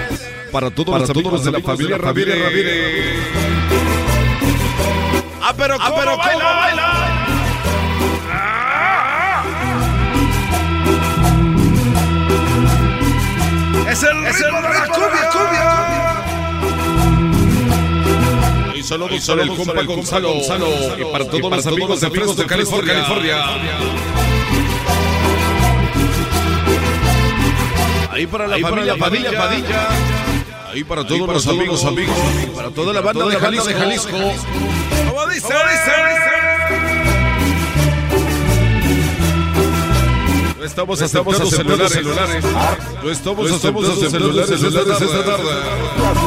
Para 0.52 0.70
todos 0.70 0.86
Para 0.86 1.00
los 1.00 1.08
todos 1.08 1.16
amigos 1.18 1.32
los 1.32 1.44
de 1.44 1.52
la 1.52 1.60
familia 1.60 1.96
de 1.96 2.02
Ramírez. 2.02 2.38
Ah, 5.42 5.52
pero 5.56 5.76
cómo 5.78 5.96
pero 5.96 6.10
cómo 6.12 6.18
baila, 6.24 6.44
baila. 6.44 7.08
Es 13.90 14.02
el 14.02 14.16
ritmo 14.24 14.62
de 14.62 14.68
la 14.68 14.88
cumbia, 14.88 15.28
cumbia. 15.32 15.68
Y 18.74 18.82
saludos, 18.82 19.12
y 19.12 19.20
saludos 19.20 19.48
el 19.48 19.56
compa 19.66 19.82
Gonzalo, 19.82 20.32
Gonzalo. 20.34 20.68
Y 20.98 21.04
para 21.12 21.24
todos 21.24 21.50
los 21.50 21.66
amigos 21.66 22.00
de 22.00 22.10
Fresno, 22.10 22.46
California. 22.46 22.94
California. 22.94 23.36
Ahí 28.10 28.26
para 28.26 28.46
la 28.48 28.56
Ahí 28.56 28.62
para 28.62 28.74
familia 28.76 28.96
la 28.96 29.04
familia 29.04 29.38
Padilla. 29.38 29.68
Padilla. 29.88 30.27
Ahí 30.70 30.85
para 30.85 31.07
todos 31.07 31.27
los 31.27 31.47
amigos, 31.47 31.85
amigos. 31.85 32.15
Para 32.55 32.70
toda 32.70 32.93
la 32.93 33.01
banda 33.01 33.27
de 33.27 33.36
Jalisco. 33.36 34.11
¿Cómo 35.09 35.27
dice? 35.28 35.55
No 40.59 40.65
estamos 40.65 41.01
aceptando 41.01 41.47
celulares. 41.47 41.93
celulares. 41.93 42.45
No 43.03 43.11
estamos 43.11 43.51
aceptando 43.51 44.11
celulares 44.11 44.51
esta 44.51 45.24
tarde. 45.24 45.45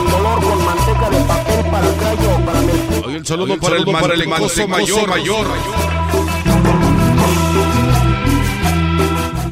dolor 0.09 0.43
con 0.43 0.65
manteca 0.65 1.09
de 1.09 1.17
papel 1.25 1.65
para 1.71 1.87
callo, 1.97 2.45
para 2.45 2.61
mentir. 2.61 3.05
Hoy 3.05 3.15
el 3.15 3.25
saludo 3.25 3.57
para 3.59 3.77
el, 3.77 3.85
para 3.85 4.13
el 4.15 4.27
mantecoso 4.27 4.67
mayor. 4.67 5.07
mayor. 5.07 5.47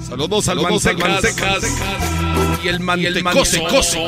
Saludos 0.09 0.47
al 0.49 0.59
Saludos 0.59 0.85
al 0.87 0.97
mantecas. 0.97 1.63
Y 2.63 2.67
el 2.67 2.79
mantecoso. 3.23 3.99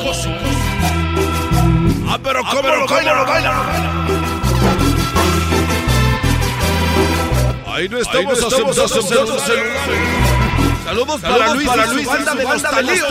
Ah, 2.13 2.19
pero 2.21 2.43
cómo 2.43 2.67
lo 2.67 2.85
baila, 2.87 3.23
baila. 3.23 3.53
Ahí 7.73 7.87
no 7.87 7.99
estamos, 7.99 8.43
aceptando 8.43 9.39
celulares. 9.39 9.79
Saludos 10.83 11.21
para 11.21 11.53
Luis, 11.53 11.67
para 11.69 11.85
Luis, 11.85 12.05
banda 12.05 12.35
de 12.35 12.43
los 12.43 12.61
Talío. 12.63 13.03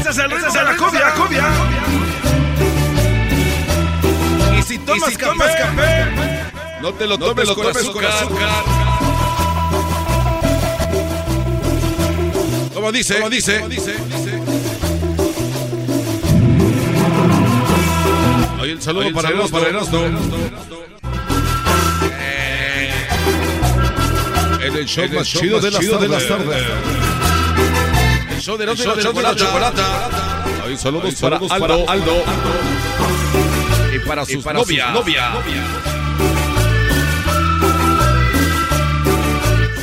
Ese 0.00 0.10
es 0.10 0.18
el 0.18 0.30
ritmo 0.30 0.50
de 0.50 0.64
la 0.64 0.76
cumbia, 0.78 1.14
cumbia. 1.14 1.44
Y 4.58 4.62
si 4.62 4.78
tomas, 4.78 5.14
café, 5.56 6.06
no 6.80 6.94
te 6.94 7.06
lo 7.06 7.18
tomes, 7.18 7.50
con, 7.50 7.66
azúcar. 7.66 8.91
Como 12.82 12.90
dice, 12.90 13.14
como 13.18 13.28
dice. 13.28 13.62
El 18.64 18.82
saludo 18.82 19.02
el 19.06 19.14
para 19.14 19.28
saludo 19.28 19.42
Erasmo. 19.44 19.58
para 19.60 19.70
Erasmo. 19.70 19.98
Eh, 22.18 22.90
En 24.66 24.74
el 24.76 24.86
show 24.88 25.04
En 25.04 25.10
el 25.12 25.16
más 25.18 25.28
show 25.28 25.42
chido 25.42 25.54
más 25.58 25.62
de 25.64 25.70
las 25.70 25.80
chido 25.80 25.98
de 25.98 26.08
las 26.08 26.26
tardes. 26.26 26.62
El 28.30 28.40
show 28.40 28.56
de 28.58 28.64
El 28.64 28.76
show 28.76 28.94
y 28.94 28.96
de 29.14 29.22
la 29.22 29.32
y 29.32 29.36
chocolata. 29.36 30.10
Ahí 30.66 30.76
saludos, 30.76 31.14
para, 31.20 31.36
saludos 31.38 31.52
Aldo. 31.52 31.66
para 31.86 31.92
Aldo. 31.92 32.24
Y 33.94 33.98
para 34.00 34.24
sus 34.26 34.42
para 34.42 34.58
sus 34.58 34.68
novias. 34.68 34.92
novias. 34.92 35.30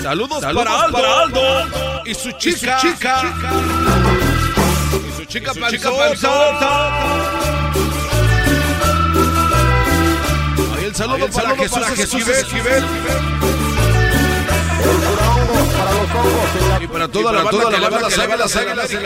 Saludos, 0.03 0.41
Saludos 0.41 0.65
para, 0.65 0.81
Aldo. 0.83 0.91
para 0.91 1.21
Aldo. 1.21 1.88
Y 2.09 2.15
su 2.15 2.31
chica. 2.31 2.75
Y 2.75 2.81
su 2.81 2.87
chica. 2.87 3.21
Y 4.91 5.11
su 5.15 5.25
chica, 5.25 5.51
Y 5.51 5.59
su 5.59 5.69
chica 5.69 5.91
panzota. 5.91 7.31
Ahí 10.75 10.85
el 10.85 10.95
saludo, 10.95 11.15
Ahí 11.15 11.21
el 11.21 11.29
para, 11.29 11.49
saludo 11.49 11.55
Jesús, 11.61 11.79
para 11.79 11.95
Jesús 11.95 12.27
Esquivel. 12.27 12.83
Y 16.81 16.87
para 16.87 17.07
toda 17.09 17.31
la 17.31 17.43
banda, 17.43 17.69
que 17.69 17.77
le 17.77 17.89
va 17.89 17.99
las 18.01 18.17
águilas, 18.17 18.55
águilas 18.55 18.91
en 18.91 19.03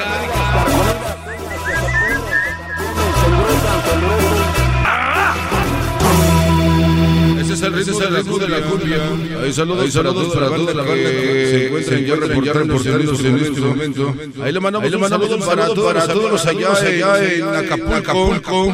el 7.63 7.73
ritmo, 7.73 8.01
el 8.01 8.15
ritmo 8.15 8.37
de 8.37 8.49
la 8.49 8.61
cumbia. 8.61 9.01
Ahí 9.43 9.53
saludos, 9.53 9.93
saludos 9.93 10.33
para 10.33 10.47
toda 10.47 10.73
la 10.73 10.83
banda 10.83 10.95
que 10.95 11.47
se 11.49 11.67
encuentran 11.67 12.05
ya 12.05 12.15
reportándose 12.15 12.89
en 13.29 13.39
este 13.39 13.61
momento. 13.61 14.15
Ahí 14.43 14.51
le 14.51 14.59
mandamos, 14.59 14.93
un 14.93 15.09
saludo 15.09 15.39
para 15.39 15.67
todos, 16.07 16.31
los 16.31 16.45
allá, 16.45 16.73
allá 16.73 17.23
en 17.23 17.55
Acapulco. 17.55 18.73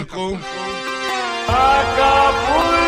¡Prende 1.47 2.78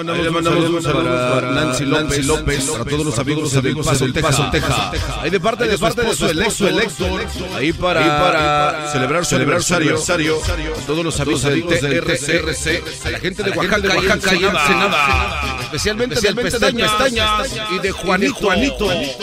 mandamos, 0.00 0.24
le 0.24 0.30
mandamos 0.30 0.70
un 0.70 0.82
saludo 0.82 1.34
para 1.34 1.50
Nancy 1.50 1.84
López, 1.84 2.26
López, 2.26 2.64
para 2.70 2.84
todos 2.84 3.04
los 3.04 3.18
amigos 3.18 3.62
de 3.62 3.74
Paso, 4.22 4.50
Texas. 4.50 4.76
Ahí 5.20 5.30
de 5.30 5.40
parte 5.40 5.66
de 5.66 5.76
su 5.76 6.26
electo, 6.26 6.68
electo. 6.68 7.06
Ahí 7.54 7.72
para 7.72 8.90
celebrar 8.92 9.24
su 9.24 9.36
aniversario. 9.36 9.98
A 9.98 10.86
todos 10.86 11.04
los 11.04 11.20
amigos 11.20 11.42
del 11.42 11.64
TRC, 11.64 12.82
a 13.04 13.10
la 13.10 13.18
gente 13.18 13.42
de 13.42 13.50
Oaxaca, 13.50 13.78
de 13.78 13.88
Oaxaca 13.88 14.34
y. 14.34 15.64
Especialmente 15.64 16.20
del 16.20 16.34
Pestañas 16.34 17.54
y 17.74 17.78
de 17.78 17.90
Juanito. 17.90 18.50
Ahí 18.50 19.16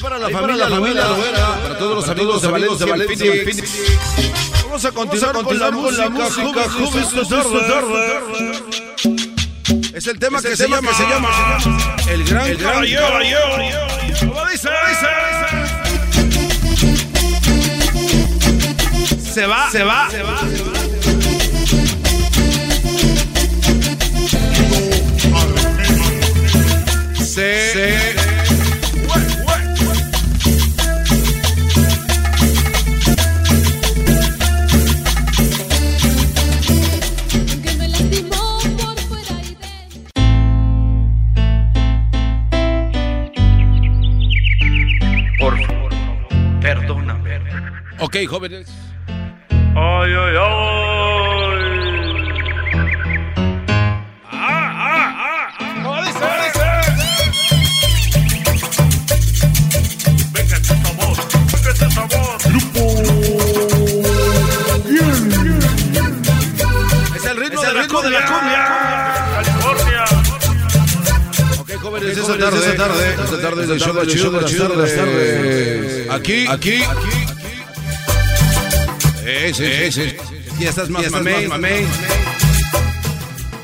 para 0.00 0.18
la 0.18 0.30
familia 0.30 0.68
Lovera, 0.68 1.62
para 1.62 1.78
todos 1.78 1.96
los 1.96 2.08
amigos 2.08 2.40
de 2.40 2.48
Valencia, 2.48 2.86
Phoenix. 3.44 4.29
Vamos 4.70 4.84
a 4.84 4.92
continuar, 4.92 5.32
con 5.42 5.58
la 5.58 5.72
música, 5.72 6.08
Es 9.92 10.06
el 10.06 10.16
tema, 10.20 10.40
que, 10.40 10.56
se 10.56 10.68
llama, 10.68 10.94
se 10.94 11.02
llama 11.02 11.58
El 12.08 12.24
Gran 12.24 12.56
Caballero. 12.56 13.08
¿Cómo 14.20 14.46
dice? 14.46 14.68
Se 19.34 19.44
va, 19.44 19.70
se 19.72 19.82
va, 19.82 20.08
se 20.08 20.22
va. 20.22 20.69
Ok, 48.10 48.16
jóvenes. 48.28 48.66
Ay, 49.06 50.12
ay, 50.12 50.36
ay. 50.36 50.50
¿Cómo 55.84 56.02
dice? 56.02 56.18
Venga 60.32 60.56
este 60.56 60.74
sabor, 60.74 61.16
venga 61.52 61.70
este 61.70 61.88
sabor. 61.92 62.36
Es 67.14 67.24
el 67.26 67.36
ritmo, 67.36 67.62
Es 67.62 67.68
el 67.68 67.74
de, 67.74 67.80
ritmo 67.80 68.02
la 68.02 68.08
de 68.08 68.10
la 68.10 68.26
cumbia. 68.26 68.62
California. 69.36 70.04
Ok, 71.60 71.70
jóvenes, 71.80 72.18
esta 72.18 72.36
tarde, 72.38 72.58
esta 72.58 72.76
tarde, 72.76 73.14
esta 73.22 73.40
tarde 73.40 73.62
es 73.62 73.70
el 73.70 73.78
show 73.78 73.94
más 73.94 74.06
chido 74.08 74.32
de 74.32 74.76
las 74.76 74.96
tardes. 74.96 76.10
Aquí, 76.10 76.46
aquí, 76.48 76.82
aquí. 76.82 77.08
Eh, 77.08 77.19
sí, 77.19 77.19
sí, 79.54 79.92
sí. 79.92 80.16
Ya 80.58 80.70
estás 80.70 80.90
más 80.90 81.10
mamey, 81.10 81.46
mamey. 81.46 81.86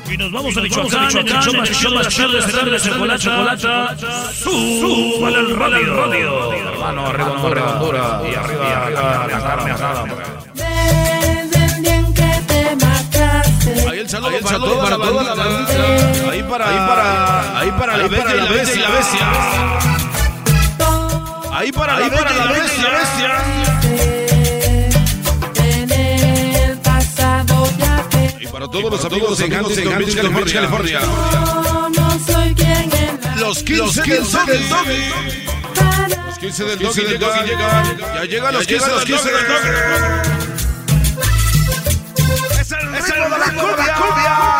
Y 0.09 0.17
nos 0.17 0.31
vamos 0.31 0.55
a 0.55 0.61
Michoacán, 0.61 1.17
en 1.17 1.27
el 1.27 1.41
show 1.41 1.53
más 1.53 1.69
chido 1.69 1.91
de 1.91 2.03
las 2.03 2.15
tardes, 2.15 2.51
tardes, 2.51 2.83
chocolate, 2.83 3.23
chocolate. 3.23 3.67
Súbale 4.33 5.39
el 5.39 5.55
radio. 5.55 5.95
radio. 5.95 6.53
Hermano, 6.53 7.11
redondura, 7.11 7.61
redondura. 7.61 8.21
Y 8.31 8.35
arriba, 8.35 8.85
arriba, 8.85 9.27
la 9.29 9.39
carne 9.41 9.71
asada. 9.71 10.05
Ahí 13.89 13.99
el 13.99 14.09
saludo 14.09 14.39
para 14.41 14.57
toda 14.57 14.83
para 14.83 14.97
toda 14.97 15.23
la 15.23 15.35
bandita. 15.35 16.31
Ahí 16.31 16.43
para, 16.43 16.69
ahí 16.69 16.77
para, 16.87 17.59
ahí 17.59 17.71
para 17.71 17.97
la 17.97 18.07
bella 18.07 18.33
y 18.33 18.37
la 18.37 18.51
bestia 18.51 18.75
y 18.75 18.79
la 18.79 18.89
bestia. 18.89 19.27
Ahí 21.51 21.71
para 21.71 21.99
la 21.99 22.07
bella 22.07 22.31
y 22.31 22.37
la 22.37 22.51
bestia, 22.51 24.26
Y 28.47 28.51
para 28.51 28.67
todos 28.67 28.91
los 28.91 29.05
amigos 29.05 29.39
en 29.41 29.53
Huntington 29.53 29.97
Beach, 29.97 30.15
California. 30.15 31.01
Los 33.39 33.63
15 33.63 34.01
del 34.03 34.69
Doggy. 34.69 35.09
Los 36.25 36.37
15 36.39 36.63
del 36.63 36.79
Doggy 36.79 37.01
llegan. 37.45 37.97
Ya 37.97 38.23
llegan 38.25 38.53
los 38.53 38.65
15 38.65 38.85
del 38.89 38.99
Doggy. 38.99 39.13
Es 42.59 42.71
el 42.71 42.87
ritmo 42.91 43.27
de 43.27 43.37
la 43.37 43.53
cumbia. 43.53 44.56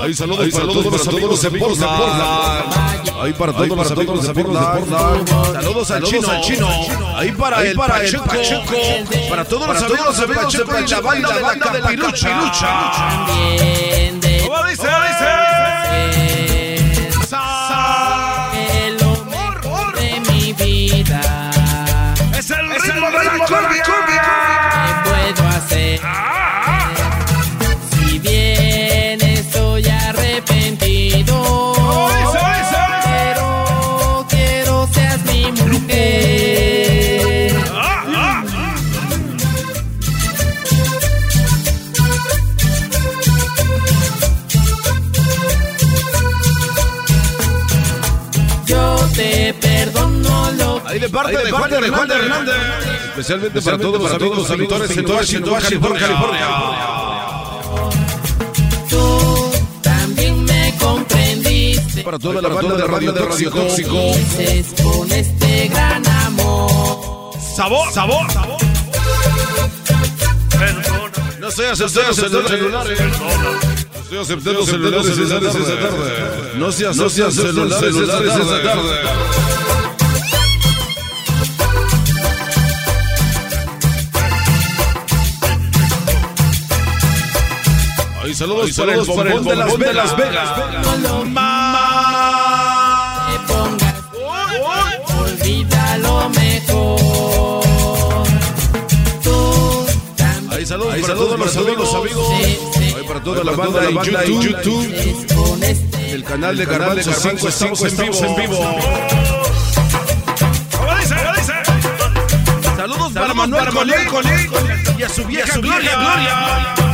Lo 0.00 0.06
Ahí 0.06 0.14
saludos, 0.14 0.48
para 0.50 0.66
todos 0.66 0.92
los 0.92 1.08
amigos 1.08 1.40
de 1.42 1.58
Portland. 1.58 3.38
Para 3.38 3.52
todos 3.52 3.68
los 3.76 3.90
amigos 3.90 4.26
de 4.26 4.34
Portland. 4.34 5.28
Saludos 5.52 5.90
al 5.90 6.02
chino, 6.02 6.28
al 6.30 6.40
chino. 6.40 6.68
Ahí 7.16 7.32
para 7.32 7.62
el 7.64 7.76
Pacheco. 7.76 8.24
Para 9.28 9.44
todos 9.44 9.68
los 9.68 9.82
amigos 9.82 10.56
de 10.56 10.64
Pacheco 10.64 11.14
y 11.14 11.20
la 11.20 11.38
banda 11.38 11.70
de 11.72 11.80
la 11.80 11.96
Capirucha. 11.96 13.26
¿Cómo 14.42 14.66
dice? 14.66 14.88
el 14.88 15.49
de 51.00 51.08
parte 51.08 51.36
de 51.36 51.50
Juan 51.50 51.70
de 51.70 51.88
Juan 51.88 52.08
de 52.08 52.14
Hernández. 52.14 52.54
Especialmente 53.08 53.62
para 53.62 53.78
todos 53.78 54.02
los 54.02 54.12
amigos 54.12 54.48
pintores 54.50 54.90
en 54.96 55.48
Washington, 55.48 55.94
California. 55.98 56.48
Tú 58.88 59.50
también 59.82 60.44
me 60.44 60.74
comprendiste. 60.78 62.02
Para 62.02 62.18
toda 62.18 62.42
la 62.42 62.48
banda 62.48 62.74
de 62.76 62.86
Radio 62.86 63.14
Tóxico. 63.14 63.98
Dices 64.14 64.74
con 64.82 65.10
este 65.10 65.68
gran 65.68 66.06
amor. 66.06 67.32
Sabor, 67.56 67.90
sabor. 67.92 68.26
No 71.40 71.48
estoy 71.48 71.66
aceptando 71.66 72.48
celulares. 72.48 73.00
No 73.00 74.02
estoy 74.02 74.18
aceptando 74.18 74.66
celulares 74.66 75.16
esta 75.16 75.40
tarde. 75.40 76.58
No 76.58 76.72
se 76.72 76.86
asocian 76.86 77.32
celulares 77.32 77.96
esta 77.96 78.62
tarde. 78.62 79.69
Ahí 88.40 88.72
saludos, 88.72 89.06
para 89.08 89.34
el 89.34 89.40
bombón 89.40 89.80
de 89.80 89.92
Las 89.92 90.16
Vegas. 90.16 90.50
Olvida 95.18 95.98
lo 95.98 96.30
mejor. 96.30 97.60
Ahí 100.50 100.64
saludos, 100.64 100.94
para 101.02 101.14
todos 101.14 101.38
los 101.38 101.56
amigos, 101.56 101.94
amigos. 101.94 102.32
Ahí 102.32 103.04
para 103.06 103.22
toda 103.22 103.44
la 103.44 103.52
banda 103.52 104.24
en 104.24 104.40
YouTube. 104.40 104.88
El 106.08 106.24
canal 106.24 106.56
de 106.56 106.64
Garbanzo 106.64 107.12
5 107.12 107.48
estamos 107.48 107.82
en 107.82 108.36
vivo. 108.36 108.80
Saludos 112.74 113.12
para 113.12 113.34
Manuel 113.34 114.06
Colín 114.06 114.50
y 114.98 115.02
a 115.02 115.08
su 115.10 115.26
vieja 115.26 115.58
Gloria. 115.58 116.89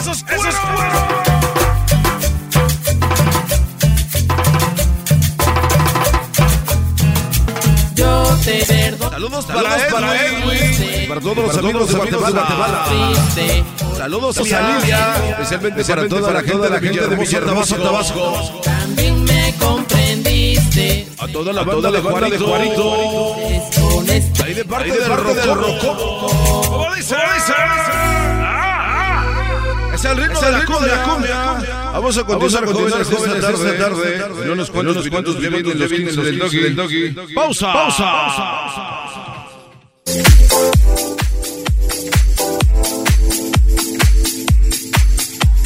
Esos, 0.00 0.24
esos 0.30 0.54
cueros. 0.54 1.02
Yo 7.94 8.38
te 8.42 8.64
perdono. 8.64 9.10
Saludos 9.10 9.44
para 9.44 10.26
Edwin. 10.26 11.06
Para 11.06 11.20
todos 11.20 11.36
los 11.36 11.58
amigos 11.58 11.88
de 11.88 11.94
Guatemala. 11.96 12.86
Saludos 13.98 14.38
a 14.38 14.42
Lilia. 14.42 15.16
Especialmente 15.32 15.84
para 15.84 16.08
toda 16.08 16.32
la 16.32 16.40
gente 16.40 16.58
de 16.62 16.70
la 16.70 16.80
gente 16.80 17.06
de 17.06 17.76
Tabasco. 17.76 18.60
También 18.64 19.22
me 19.22 19.54
comprendiste. 19.58 21.08
A 21.18 21.28
toda 21.28 21.52
la 21.52 21.62
banda 21.62 21.90
de 21.90 22.00
Juarito. 22.00 23.36
Ahí 24.42 24.54
de 24.54 24.64
parte 24.64 24.92
del 24.92 25.14
Rocó. 25.54 25.96
¿Cómo 26.70 26.94
dice? 26.94 27.16
¿Cómo 27.16 27.34
dice? 27.34 28.29
Es 30.00 30.06
el 30.06 30.16
ritmo 30.16 30.40
de 30.40 30.50
la 30.50 30.64
cumbia. 30.64 31.92
Vamos 31.92 32.16
a 32.16 32.24
continuar, 32.24 32.64
jóvenes, 32.64 33.06
jóvenes, 33.06 33.44
esta 33.44 33.76
tarde. 33.76 34.24
En 34.44 34.50
unos 34.50 34.70
cuantos 34.70 35.04
minutos 35.04 35.38
vienen 35.38 35.78
los 35.78 35.90
vienen 35.90 36.16
del 36.16 36.74
doggy. 36.74 37.14
Pausa. 37.34 37.70
Pausa. 37.70 39.10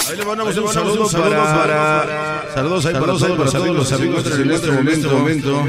Ahí 0.09 0.17
le 0.17 0.25
mandamos 0.25 0.57
un 0.57 0.73
saludo 0.73 1.09
para... 1.13 2.51
Saludos 2.55 2.87
ahí 2.87 2.95
para 2.95 3.13
todos 3.53 3.77
los 3.77 3.93
amigos 3.93 4.27
en 4.33 4.51
este 4.51 4.73
momento. 5.07 5.65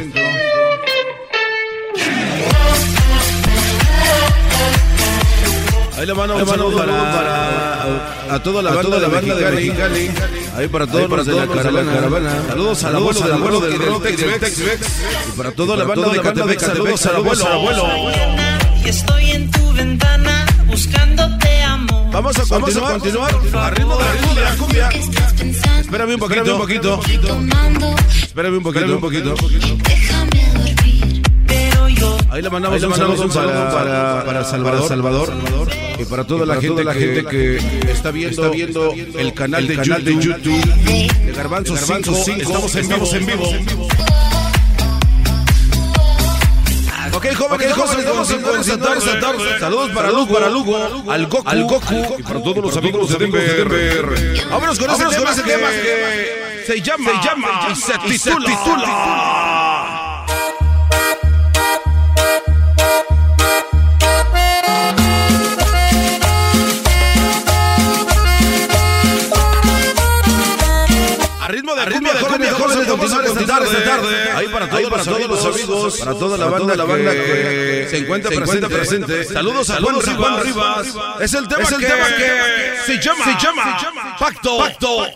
Ahí 5.98 6.06
le 6.06 6.14
mandamos 6.14 6.44
un 6.44 6.50
saludo 6.50 6.78
para 6.78 8.36
a 8.36 8.40
toda 8.44 8.62
la 8.62 8.72
banda 8.72 9.00
de 9.00 9.08
Mexicali. 9.08 10.12
Ahí 10.58 10.68
para 10.68 10.88
todos 10.88 11.10
los 11.10 11.26
de 11.26 11.34
la 11.34 11.48
caravana. 11.48 12.44
Saludos 12.48 12.84
al 12.84 12.96
abuelo 12.96 13.20
del 13.22 13.32
abuelo 13.34 13.60
del 13.62 13.80
rock 13.80 14.08
y 14.12 14.16
del 14.16 14.40
Tex-Mex. 14.40 14.88
Y 15.30 15.38
para 15.38 15.52
toda 15.52 15.78
la 15.78 15.84
banda 15.86 16.10
de 16.10 16.20
Catepec, 16.20 16.60
saludos 16.60 17.06
al 17.06 17.16
abuelo. 17.16 17.48
Y 18.84 18.90
estoy 18.90 19.32
en 19.32 19.52
tu 19.52 19.74
ventana 19.74 20.46
buscándote 20.68 21.64
amor. 21.64 22.12
Vamos 22.12 22.38
a 22.38 22.46
continuar, 22.46 23.00
continuar. 23.00 23.34
Arriba 23.54 23.98
de 24.36 24.42
la 24.42 24.56
cumbia. 24.58 24.90
Espérame 25.80 26.14
un 26.14 26.20
poquito, 26.20 26.56
un 26.56 26.62
poquito. 26.62 27.00
Espérame 28.22 28.58
un 28.58 28.64
poquito, 28.64 28.86
un 28.96 29.02
poquito. 29.02 29.36
Ahí 32.30 32.42
le 32.42 32.50
mandamos 32.50 32.84
un 32.84 33.32
saludo 33.32 33.70
para, 33.70 34.24
para 34.26 34.44
Salvador. 34.44 34.88
Salvador. 34.88 35.34
Y 35.98 36.06
para 36.06 36.26
toda 36.26 36.46
la 36.46 36.60
gente, 36.60 36.84
la 36.84 36.94
gente 36.94 37.26
que 37.26 37.58
está 37.90 38.12
viendo, 38.12 38.52
viendo 38.52 38.94
el 39.18 39.34
canal 39.34 39.68
de 39.68 39.76
canal 39.76 40.04
YouTube, 40.04 40.22
de 40.22 41.08
YouTube 41.08 41.26
de 41.26 41.32
Garbanzo, 41.32 41.74
de 41.74 41.80
Garbanzo 41.82 42.14
5, 42.14 42.42
5, 42.42 42.42
estamos 42.42 42.76
en 42.76 42.88
vivo. 42.88 43.06
estamos 43.06 43.54
en 43.54 43.66
vivo. 43.66 43.88
Ok, 47.14 47.28
jóvenes, 47.34 47.74
presentar, 47.74 48.94
presentar. 48.94 49.36
Saludos 49.60 49.92
para 49.92 50.12
Lugo, 50.12 50.34
para 50.34 50.50
Lugo, 50.50 50.76
al 51.10 51.28
Goku, 51.28 51.50
al 51.50 51.64
Goku, 51.64 52.16
y 52.20 52.24
para 52.24 52.44
todos 52.44 52.58
los 52.58 52.76
amigos 52.76 53.10
de 53.10 53.18
Denver. 53.18 54.46
Vámonos 54.50 54.78
con 54.78 54.90
ese 54.90 55.44
tema 55.44 55.70
que 55.70 56.64
se 56.68 56.82
llama, 56.82 57.12
se 57.12 57.28
llama 57.28 57.70
y 57.72 58.18
se 58.18 58.32
titula. 58.34 59.75
Esta 73.46 73.84
tarde. 73.84 74.32
Ahí 74.36 74.48
para 74.48 74.70
todos, 74.70 74.90
para 74.90 75.04
todos 75.04 75.28
los 75.28 75.46
amigos, 75.46 75.98
para 76.00 76.14
toda 76.14 76.38
la 76.38 76.46
banda, 76.48 76.76
la 76.76 76.86
banda 76.86 77.12
que 77.12 77.88
se 77.90 77.98
encuentra 77.98 78.32
presente, 78.32 78.70
presente. 78.70 79.24
Saludos 79.26 79.70
a 79.70 79.82
Juan 80.16 80.44
Rivas. 80.44 80.88
Es 81.20 81.34
el 81.34 81.48
tema 81.48 81.64
Es 81.64 81.72
el 81.72 81.80
que 81.80 81.86
tema 81.86 82.08
que 82.08 82.76
se 82.86 83.00
llama, 83.00 83.26
se 83.26 83.46
llama. 83.46 84.18
Pacto, 84.20 84.58
Pacto. 84.58 85.08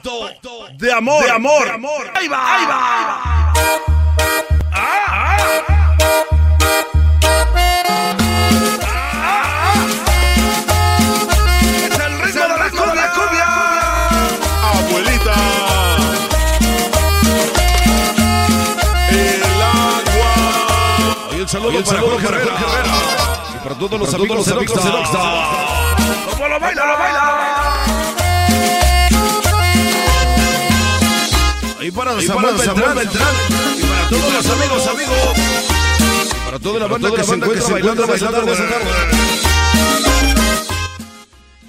de 0.78 0.92
amor, 0.92 1.24
de 1.24 1.32
amor. 1.32 1.80
Ahí 2.16 2.28
va, 2.28 2.56
ahí 2.56 2.66
va. 2.66 3.54
Es 3.56 3.99
saludo 21.86 22.16
Y 22.18 22.22
para 22.22 22.28
Jorge 22.28 22.28
Herrera. 22.28 22.52
Jorge 22.52 22.66
Herrera. 22.66 22.94
Y 23.56 23.58
para 23.64 23.76
todos 23.76 24.00
los 24.00 24.10
Para 24.10 24.18
amigos 24.18 24.46
todos 24.46 24.60
de 24.60 24.92
los. 24.92 25.10
¿Cómo 26.32 26.48
lo 26.48 26.60
baila, 26.60 26.86
lo 26.86 26.98
baila? 26.98 27.24
Ahí 31.80 31.92
para 31.92 32.12
Ahí 32.12 32.28
Samuel 32.28 32.56
Beltrán. 32.56 32.76
Samuel 32.76 32.96
Beltrán. 32.96 33.36
Y 33.78 33.82
para 33.84 34.10
todos 34.10 34.34
los 34.34 34.50
amigos, 34.50 34.88
amigos. 34.88 35.18
Y 36.30 36.46
para 36.46 36.60
toda 36.60 36.80
la 36.80 36.88
Para 36.88 36.94
banda 36.94 37.08
toda 37.08 37.12
que 37.12 37.18
la 37.18 37.24
se 37.24 37.32
banda 37.32 37.48
que 37.48 37.54
encuentra 37.54 37.68
se 37.68 37.74
bailando, 37.74 38.04
encuentra 38.04 38.30
bailando 38.30 38.54
esta. 38.54 38.80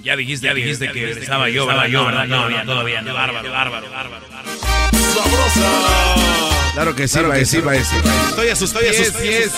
Ya 0.03 0.17
dijiste, 0.17 0.47
ya 0.47 0.55
dijiste 0.55 0.91
que 0.93 1.11
estaba 1.11 1.49
yo, 1.51 1.67
¿verdad? 1.67 1.87
Yo, 1.87 2.05
¿verdad? 2.07 2.27
No, 2.27 2.49
no, 2.49 2.65
todavía 2.65 3.03
no. 3.03 3.15
Bárbaro, 3.15 3.53
bárbaro, 3.53 3.91
bárbaro. 3.91 4.27
Sabrosa. 5.15 6.50
Claro 6.73 6.95
que 6.95 7.09
sí, 7.09 7.15
Claro 7.15 7.29
va 7.29 7.35
que 7.35 7.47
sí, 7.47 7.61
va 7.61 7.75
ese. 7.75 7.97
Estoy 8.29 8.49
a 8.49 8.57
sus, 8.57 8.73
estoy 8.73 8.89
a 8.89 8.93
sus 8.95 9.11
pies. 9.15 9.51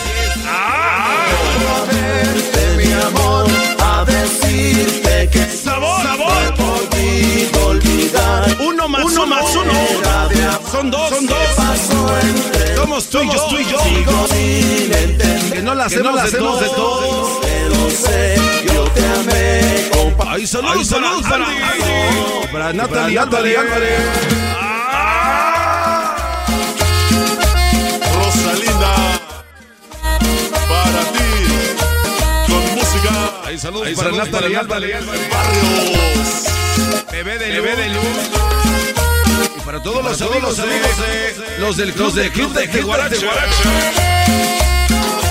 mi 2.77 2.93
amor, 2.93 3.47
a 3.81 4.05
decirte 4.05 5.29
que 5.31 5.47
Sabor, 5.47 6.03
sabor. 6.03 6.33
olvidar. 7.67 8.57
Uno 8.61 8.89
más 8.89 9.05
Uno 9.05 9.23
uno. 9.23 9.27
más 9.27 9.55
uno. 9.55 9.73
Son 10.71 10.91
dos, 10.91 11.11
son 11.11 11.27
dos. 11.27 11.39
Somos 12.77 13.07
tú 13.09 13.23
y 13.23 13.27
yo, 13.33 13.47
tú 13.49 13.59
y 13.59 13.65
yo. 13.71 13.79
Sigo 13.85 14.27
sin 14.29 14.93
entender. 14.93 15.53
Que 15.53 15.63
no 15.63 15.75
la 15.75 15.85
hacemos 15.85 16.15
la 16.15 16.23
de 16.23 16.29
hacemos 16.29 16.61
de 16.61 16.67
todos. 16.71 17.41
yo 18.75 18.85
te 18.85 19.07
amé. 19.07 19.91
Ahí 20.29 20.47
saludos, 20.47 20.87
saludos 20.87 21.23
para 21.29 21.45
Andy. 21.47 22.47
Para 22.51 22.73
Natalie, 22.73 23.17
Natalie, 23.17 23.57
Ahí 33.45 33.59
saludos 33.59 33.89
Ahí 33.89 33.95
para 33.95 34.11
saludos 34.11 34.29
para 34.29 34.49
Natalie. 34.49 34.95
Barrios. 34.95 35.05
Bebé 37.11 37.39
de 37.39 37.51
Bebé 37.51 37.77
de 37.77 37.89
luz. 37.89 38.05
Y 39.57 39.61
para 39.61 39.83
todos 39.83 40.05
los 40.05 40.21
amigos 40.21 40.57
de 40.57 41.59
los 41.59 41.77
del 41.77 41.93
club 41.93 42.13
de 42.13 42.31
club 42.31 42.53
de 42.53 42.83
Guarache. 42.83 43.27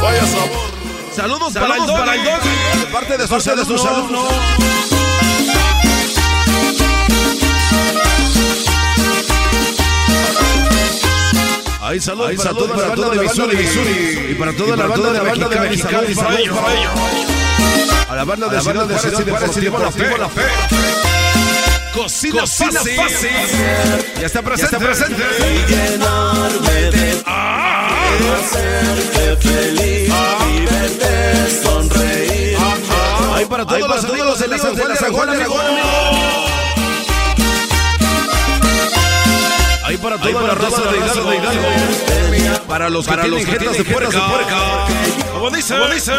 Vaya 0.01 0.27
sabor. 0.27 0.71
Saludos 1.15 1.53
para 1.53 1.65
el 1.65 1.71
Saludos 1.73 1.99
para 1.99 2.15
el 2.15 2.23
Doggy. 2.23 2.79
De 2.79 2.85
parte 2.91 3.17
de 3.17 3.27
sus 3.27 3.45
de 3.45 3.65
sus 3.65 3.85
alumnos. 3.85 4.33
Ahí 11.81 11.99
saludos 11.99 12.31
para 12.35 12.43
saludos 12.43 12.67
toda 12.67 12.77
la 12.77 12.83
para 12.83 12.87
banda 12.87 12.95
toda 12.95 13.09
de 13.09 13.15
la 13.15 13.23
banda 13.23 13.47
de 13.47 13.55
Missouri. 13.55 14.31
Y 14.31 14.35
para 14.35 14.53
toda 14.53 14.77
la 14.77 14.87
banda 14.87 15.11
de 15.13 15.21
Mexicali. 15.21 15.69
Mexicali. 15.69 16.15
Saludos 16.15 16.57
para 16.59 16.79
ellos. 16.79 17.20
Para. 18.11 18.13
A 18.13 18.15
la 18.15 18.23
banda 18.23 18.47
de 18.47 18.55
la 18.57 18.61
banda 18.61 18.85
de 18.85 18.99
Ciudad 18.99 19.27
Juárez 19.27 19.57
y 19.57 19.61
La 19.61 19.79
La 20.17 20.29
Fe. 20.29 20.41
Cocina 21.93 22.41
Cocina 22.41 22.71
fácil. 22.71 22.95
fácil. 22.95 23.29
Ya 24.19 24.25
está 24.25 24.41
presente. 24.41 24.77
Ya 24.77 24.77
está 24.77 24.79
presente. 24.79 25.23
Y 25.39 25.71
llenarme 25.71 26.71
de 26.91 27.11
y 28.11 28.27
hacerte 28.27 29.37
feliz 29.47 30.13
y 30.49 30.65
verte 30.65 31.61
sonreír. 31.63 32.57
Ahí 33.35 33.45
para 33.45 33.65
todos 33.65 33.87
los 33.87 34.05
amigos 34.05 34.39
de 34.39 34.47
la 34.47 34.57
San 34.57 34.75
Juan 34.75 34.87
de 34.89 34.95
San 34.97 35.13
Juan 35.13 35.29
de 35.29 35.35
Aragón. 35.35 35.61
Ahí 39.83 39.97
para 39.97 40.17
toda 40.17 40.41
la 40.41 40.55
raza 40.55 40.81
de 40.81 40.97
Hidalgo 40.97 41.29
de 41.29 41.37
Hidalgo. 41.37 42.67
Para 42.67 42.89
los 42.89 43.05
que 43.05 43.09
Para 43.09 43.27
los 43.27 43.43
tienen 43.43 43.45
que 43.45 43.59
jetas 43.59 43.77
de 43.77 43.83
tienen 43.83 44.09
de 44.09 44.09
puerca. 44.09 44.29
puerca. 44.29 45.30
Como 45.41 45.55
dice, 45.55 45.75
como 45.75 45.91
dice. 45.91 46.11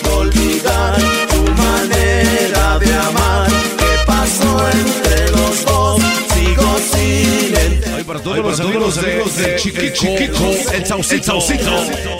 Puedo 0.00 0.18
olvidar 0.18 0.96
tu 1.28 1.42
manera 1.60 2.78
de 2.78 2.94
amar. 2.94 3.50
¿Qué 3.50 4.04
pasó 4.06 4.68
entre 4.70 5.30
los 5.32 5.64
dos? 5.64 6.00
Sigo 6.32 6.78
sin 6.78 7.56
entender. 7.56 7.94
Ahí 7.96 8.04
para 8.04 8.20
todos 8.22 8.38
los 8.38 8.60
amigos 8.60 8.94
de 8.94 9.56
Chiquico, 9.56 10.44
el 10.72 10.86
Saucito. 10.86 11.38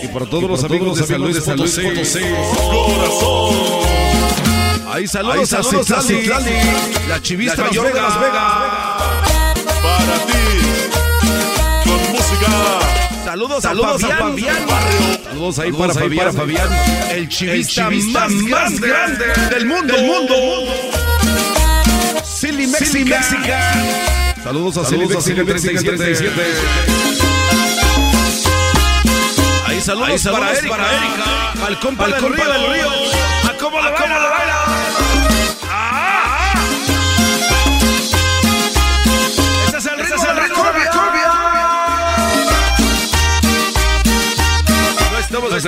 Y 0.02 0.08
para 0.08 0.26
todos 0.26 0.50
los 0.50 0.64
amigos 0.64 0.98
de 0.98 1.06
San 1.06 1.20
Luis 1.20 1.38
Potosí. 1.38 2.22
Corazón. 2.66 3.54
Ahí 4.90 5.06
saludos 5.06 5.52
a 5.52 6.02
Citlali, 6.02 6.56
la 7.08 7.22
chivista 7.22 7.62
mayor 7.62 7.92
de 7.92 8.02
Las 8.02 8.20
Vegas. 8.20 8.54
Para 9.84 10.18
ti. 10.26 10.42
Con 11.84 12.10
música. 12.10 13.24
Saludos, 13.24 13.62
Saludos 13.62 14.02
a 14.02 14.06
a 14.08 14.18
Fabián. 14.18 15.17
Saludos 15.28 15.58
ahí 15.58 15.72
para 15.72 15.94
Fabián. 15.94 16.32
Fabián. 16.32 16.68
El 17.10 17.28
chivista, 17.28 17.88
chivista 17.88 18.20
más, 18.20 18.32
más 18.32 18.80
grande, 18.80 19.26
del 19.50 19.66
mundo. 19.66 19.94
del 19.94 20.06
mundo. 20.06 20.34
Silly 22.24 22.66
Mexica. 22.66 23.22
Saludos 24.42 24.76
a 24.78 24.84
Silly 24.86 25.06
Mexica 25.06 25.44
Mexica 25.44 25.80
37. 25.80 26.32
Ahí 29.66 29.80
saludos, 29.80 30.08
Ahí 30.08 30.18
saludos 30.18 30.40
para 30.40 30.58
Erika. 30.58 30.76
para 30.76 30.92
Erika. 30.96 31.66
Al 31.66 31.80
compa 31.80 32.04
Al 32.04 32.12
del 32.12 32.20
compa 32.20 32.44
río. 32.44 32.52
del 32.52 32.72
río. 32.72 32.88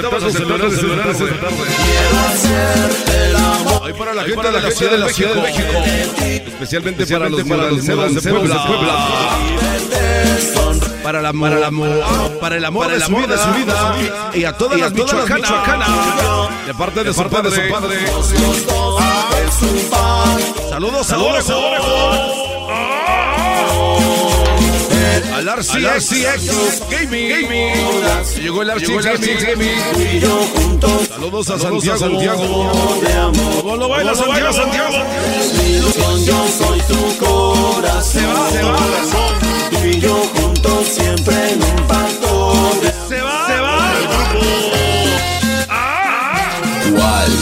Aceptando 0.09 0.71
celulares, 0.71 1.19
para 3.99 4.15
la 4.15 4.23
gente 4.25 4.51
de 4.51 4.61
la 4.61 4.71
Ciudad 4.71 4.93
de 4.93 4.99
México. 4.99 5.69
Especialmente 6.47 7.07
para 7.07 7.29
los 7.29 7.45
mudanceros 7.45 8.15
de 8.15 8.31
Puebla. 8.31 8.67
Para 11.03 11.23
la 11.23 11.33
para 11.33 11.59
la 11.59 11.71
para 12.41 12.57
el 12.57 12.65
amor 12.65 12.89
de 12.91 13.01
su 13.01 13.15
vida, 13.15 13.37
su 13.37 13.59
vida 13.59 14.31
y 14.35 14.45
a 14.45 14.57
todas 14.57 14.79
las 14.79 14.93
michoacanas. 14.93 15.89
de 16.67 16.75
parte 16.75 17.05
de 17.05 17.13
su 17.13 17.25
padre. 17.25 17.61
Saludos, 20.69 21.07
saludos, 21.07 21.45
Al 25.41 25.49
RCX 25.49 26.83
Gaming. 26.91 27.33
Llegó 28.43 28.61
el 28.61 28.73
RCX 28.73 29.43
Gaming. 29.47 30.21
Saludos 31.09 31.49
a 31.49 31.59
Santiago. 31.59 31.99
Santiago. 31.99 32.73
¿Cómo 33.62 33.77
lo 33.77 33.89
baila 33.89 34.15
Santiago? 34.15 34.53
Santiago. 34.53 34.99
Yo 36.27 36.47
soy 36.59 36.81
tu 36.81 37.17
corazón. 37.25 38.03
Se 38.05 38.27
va, 38.27 38.51
se 38.51 38.62
va. 38.62 38.77
Tú 39.71 39.87
y 39.87 39.99
yo 39.99 40.15
juntos 40.15 40.87
siempre 40.89 41.53
en 41.53 41.62
un 41.62 41.87
pacto. 41.87 42.73
Se 43.09 43.23
va, 43.23 43.47
se 43.47 43.61
va. 43.61 43.95
¿Cuál? 46.99 47.33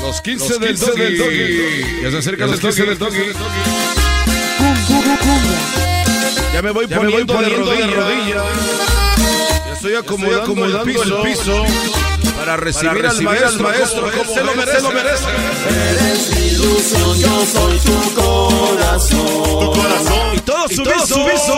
Los 0.00 0.20
15 0.22 0.58
de 0.60 0.66
del 0.66 0.78
doggy. 1.18 2.02
Ya 2.04 2.10
se 2.10 2.16
acerca 2.16 2.44
el 2.46 2.58
doggy 2.58 2.82
del 2.86 2.98
doggy. 2.98 3.32
Ya 6.52 6.62
me 6.62 6.70
voy 6.70 6.86
Ya 6.86 7.00
me 7.00 7.08
voy 7.10 7.24
poniendo, 7.24 7.34
poniendo 7.34 7.70
de 7.70 7.76
de 7.76 7.86
rodillas. 7.86 7.96
rodillas. 7.96 8.44
Ya 9.66 9.72
estoy 9.72 9.94
acomodando, 9.94 10.42
acomodando 10.42 10.82
el, 10.82 11.12
el 11.12 11.22
piso, 11.22 11.64
para 12.36 12.56
recibir, 12.56 13.06
al 13.06 13.22
maestro, 13.22 13.62
maestro 13.68 14.00
como 14.02 14.12
él 14.12 14.18
como 14.18 14.34
se 14.34 14.44
lo 14.44 14.54
merece. 14.54 14.76
se 14.76 14.82
lo 14.82 14.90
merece. 14.92 15.24
Eres 15.68 16.30
mi 16.36 16.46
ilusión, 16.48 17.18
yo 17.18 17.46
soy 17.52 17.78
tu 17.78 18.14
corazón. 18.14 19.60
Tu 19.60 19.80
corazón. 19.80 20.34
Y 20.36 20.40
todo 20.40 20.66
todo 20.68 21.06
sumiso. 21.06 21.54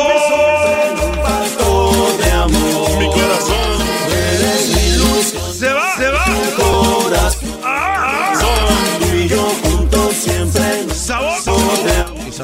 Un 1.02 1.22
pacto 1.22 2.16
de 2.18 2.30
amor. 2.32 2.98
Mi 2.98 3.06
corazón. 3.10 3.68
Eres 4.10 4.68
mi 4.68 4.80
ilusión. 4.94 5.54
Se 5.54 5.72
va, 5.72 5.96
se 5.96 6.08
va. 6.08 6.24
Tu 6.24 6.62
corazón. 6.62 7.43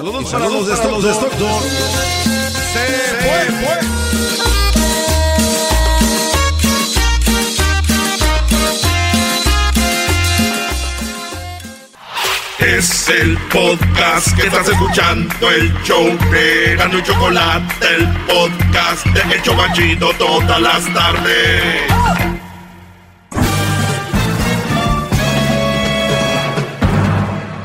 Saludos, 0.01 0.31
para 0.31 0.49
los 0.49 0.67
de 0.67 0.77
para 0.77 0.91
los 0.93 1.05
de 1.05 1.11
Stockton. 1.13 1.63
Se 2.73 2.87
fue, 3.21 3.41
fue. 3.61 3.79
Es 12.79 13.09
el 13.09 13.37
podcast 13.53 14.37
que 14.37 14.47
estás 14.47 14.69
escuchando, 14.69 15.51
el 15.51 15.83
show 15.83 16.07
de 16.31 16.77
Gano 16.77 16.99
y 16.99 17.03
Chocolate, 17.03 17.95
el 17.97 18.09
podcast 18.27 19.05
de 19.07 19.35
El 19.35 19.43
Chobachito 19.43 20.13
todas 20.15 20.61
las 20.61 20.95
tardes. 20.95 21.83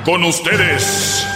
Con 0.03 0.23
ustedes. 0.23 1.34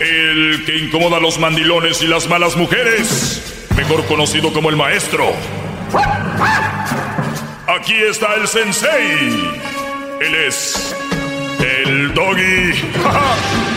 El 0.00 0.64
que 0.64 0.76
incomoda 0.78 1.16
a 1.16 1.20
los 1.20 1.38
mandilones 1.38 2.02
y 2.02 2.06
las 2.06 2.28
malas 2.28 2.56
mujeres. 2.56 3.66
Mejor 3.76 4.04
conocido 4.06 4.52
como 4.52 4.70
el 4.70 4.76
maestro. 4.76 5.32
Aquí 7.66 7.94
está 7.94 8.34
el 8.34 8.46
sensei. 8.48 9.28
Él 10.20 10.34
es 10.46 10.94
el 11.60 12.14
doggy. 12.14 12.72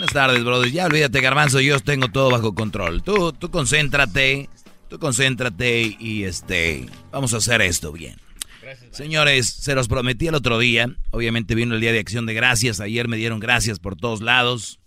Buenas 0.00 0.14
tardes, 0.14 0.42
brother. 0.42 0.72
Ya 0.72 0.86
olvídate, 0.86 1.20
Garbanzo, 1.20 1.60
yo 1.60 1.78
tengo 1.78 2.08
todo 2.08 2.30
bajo 2.30 2.54
control. 2.54 3.02
Tú, 3.02 3.34
tú 3.34 3.50
concéntrate, 3.50 4.48
tú 4.88 4.98
concéntrate 4.98 5.94
y 5.98 6.24
este, 6.24 6.88
vamos 7.12 7.34
a 7.34 7.36
hacer 7.36 7.60
esto 7.60 7.92
bien. 7.92 8.16
Señores, 8.90 9.48
se 9.48 9.74
los 9.74 9.88
prometí 9.88 10.28
el 10.28 10.34
otro 10.34 10.58
día. 10.58 10.94
Obviamente 11.10 11.54
vino 11.54 11.74
el 11.74 11.80
Día 11.80 11.92
de 11.92 11.98
Acción 11.98 12.26
de 12.26 12.34
Gracias. 12.34 12.80
Ayer 12.80 13.08
me 13.08 13.16
dieron 13.16 13.40
gracias 13.40 13.78
por 13.78 13.96
todos 13.96 14.20
lados. 14.20 14.80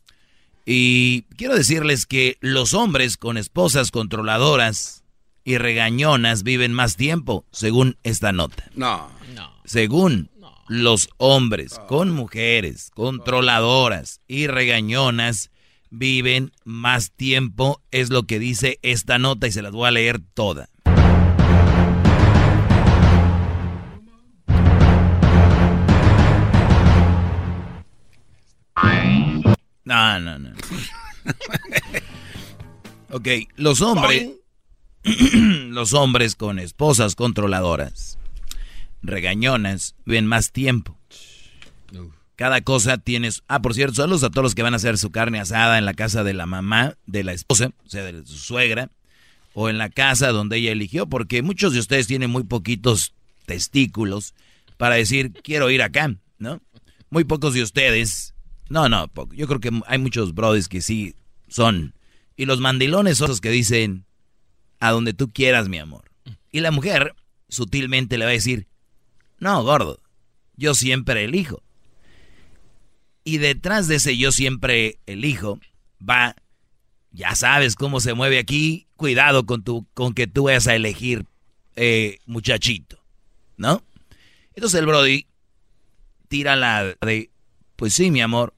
Y 0.66 1.24
quiero 1.36 1.56
decirles 1.56 2.06
que 2.06 2.38
los 2.40 2.74
hombres 2.74 3.18
con 3.18 3.38
esposas 3.38 3.92
controladoras 3.92 5.04
y 5.44 5.58
regañonas 5.58 6.44
viven 6.44 6.74
más 6.74 6.96
tiempo, 6.96 7.46
según 7.52 7.98
esta 8.04 8.32
nota. 8.32 8.70
No. 8.76 9.10
Según 9.66 10.30
los 10.68 11.10
hombres 11.18 11.80
con 11.88 12.12
mujeres 12.12 12.90
controladoras 12.92 14.22
y 14.28 14.48
regañonas 14.48 15.52
viven 15.90 16.52
más 16.64 17.12
tiempo, 17.12 17.82
es 17.92 18.10
lo 18.10 18.24
que 18.24 18.40
dice 18.40 18.80
esta 18.82 19.20
nota 19.20 19.48
y 19.48 19.52
se 19.52 19.62
las 19.62 19.74
voy 19.74 19.88
a 19.88 19.92
leer 19.92 20.20
toda. 20.34 20.70
No, 29.86 30.20
no, 30.20 30.40
no. 30.40 30.52
ok, 33.12 33.28
los 33.56 33.82
hombres, 33.82 34.30
los 35.04 35.94
hombres 35.94 36.36
con 36.36 36.60
esposas 36.60 37.16
controladoras, 37.16 38.18
regañonas, 39.02 39.96
viven 40.06 40.26
más 40.26 40.52
tiempo. 40.52 40.98
Cada 42.36 42.62
cosa 42.62 42.98
tienes... 42.98 43.44
Ah, 43.48 43.62
por 43.62 43.76
cierto, 43.76 43.96
saludos 43.96 44.24
a 44.24 44.30
todos 44.32 44.44
los 44.44 44.56
que 44.56 44.64
van 44.64 44.74
a 44.74 44.78
hacer 44.78 44.98
su 44.98 45.12
carne 45.12 45.40
asada 45.40 45.78
en 45.78 45.86
la 45.86 45.94
casa 45.94 46.24
de 46.24 46.34
la 46.34 46.48
mamá, 46.48 46.98
de 47.06 47.24
la 47.24 47.32
esposa, 47.32 47.72
o 47.86 47.90
sea, 47.90 48.04
de 48.04 48.26
su 48.26 48.38
suegra, 48.38 48.90
o 49.54 49.70
en 49.70 49.78
la 49.78 49.90
casa 49.90 50.30
donde 50.30 50.58
ella 50.58 50.72
eligió, 50.72 51.06
porque 51.06 51.44
muchos 51.44 51.74
de 51.74 51.80
ustedes 51.80 52.08
tienen 52.08 52.32
muy 52.32 52.44
poquitos 52.44 53.14
testículos 53.46 54.34
para 54.78 54.96
decir, 54.96 55.32
quiero 55.44 55.70
ir 55.70 55.84
acá, 55.84 56.16
¿no? 56.40 56.62
Muy 57.10 57.24
pocos 57.24 57.54
de 57.54 57.62
ustedes... 57.62 58.33
No, 58.74 58.90
no, 58.90 59.08
yo 59.34 59.46
creo 59.46 59.60
que 59.60 59.70
hay 59.86 60.00
muchos 60.00 60.34
brothers 60.34 60.68
que 60.68 60.82
sí 60.82 61.14
son. 61.48 61.94
Y 62.36 62.46
los 62.46 62.60
mandilones 62.60 63.20
son 63.20 63.28
los 63.28 63.40
que 63.40 63.52
dicen, 63.52 64.08
a 64.80 64.90
donde 64.90 65.14
tú 65.14 65.32
quieras, 65.32 65.70
mi 65.70 65.78
amor. 65.78 66.10
Y 66.52 66.62
la 66.62 66.72
mujer 66.72 67.14
sutilmente 67.50 68.18
le 68.18 68.26
va 68.26 68.32
a 68.32 68.34
decir, 68.34 68.66
no, 69.38 69.62
gordo, 69.62 70.00
yo 70.56 70.74
siempre 70.74 71.24
elijo. 71.24 71.62
Y 73.24 73.38
detrás 73.38 73.88
de 73.88 73.98
ese 73.98 74.18
yo 74.18 74.32
siempre 74.32 74.98
elijo 75.06 75.60
va, 76.02 76.36
ya 77.12 77.36
sabes 77.36 77.76
cómo 77.76 78.00
se 78.00 78.16
mueve 78.16 78.40
aquí, 78.40 78.88
cuidado 78.96 79.46
con, 79.46 79.64
tu, 79.64 79.86
con 79.94 80.16
que 80.16 80.26
tú 80.26 80.46
vayas 80.46 80.66
a 80.66 80.74
elegir 80.74 81.28
eh, 81.76 82.18
muchachito, 82.26 82.98
¿no? 83.56 83.84
Entonces 84.56 84.80
el 84.80 84.88
Brody 84.88 85.28
tira 86.28 86.56
la 86.56 86.96
de, 87.02 87.30
pues 87.76 87.94
sí, 87.94 88.10
mi 88.10 88.22
amor, 88.22 88.56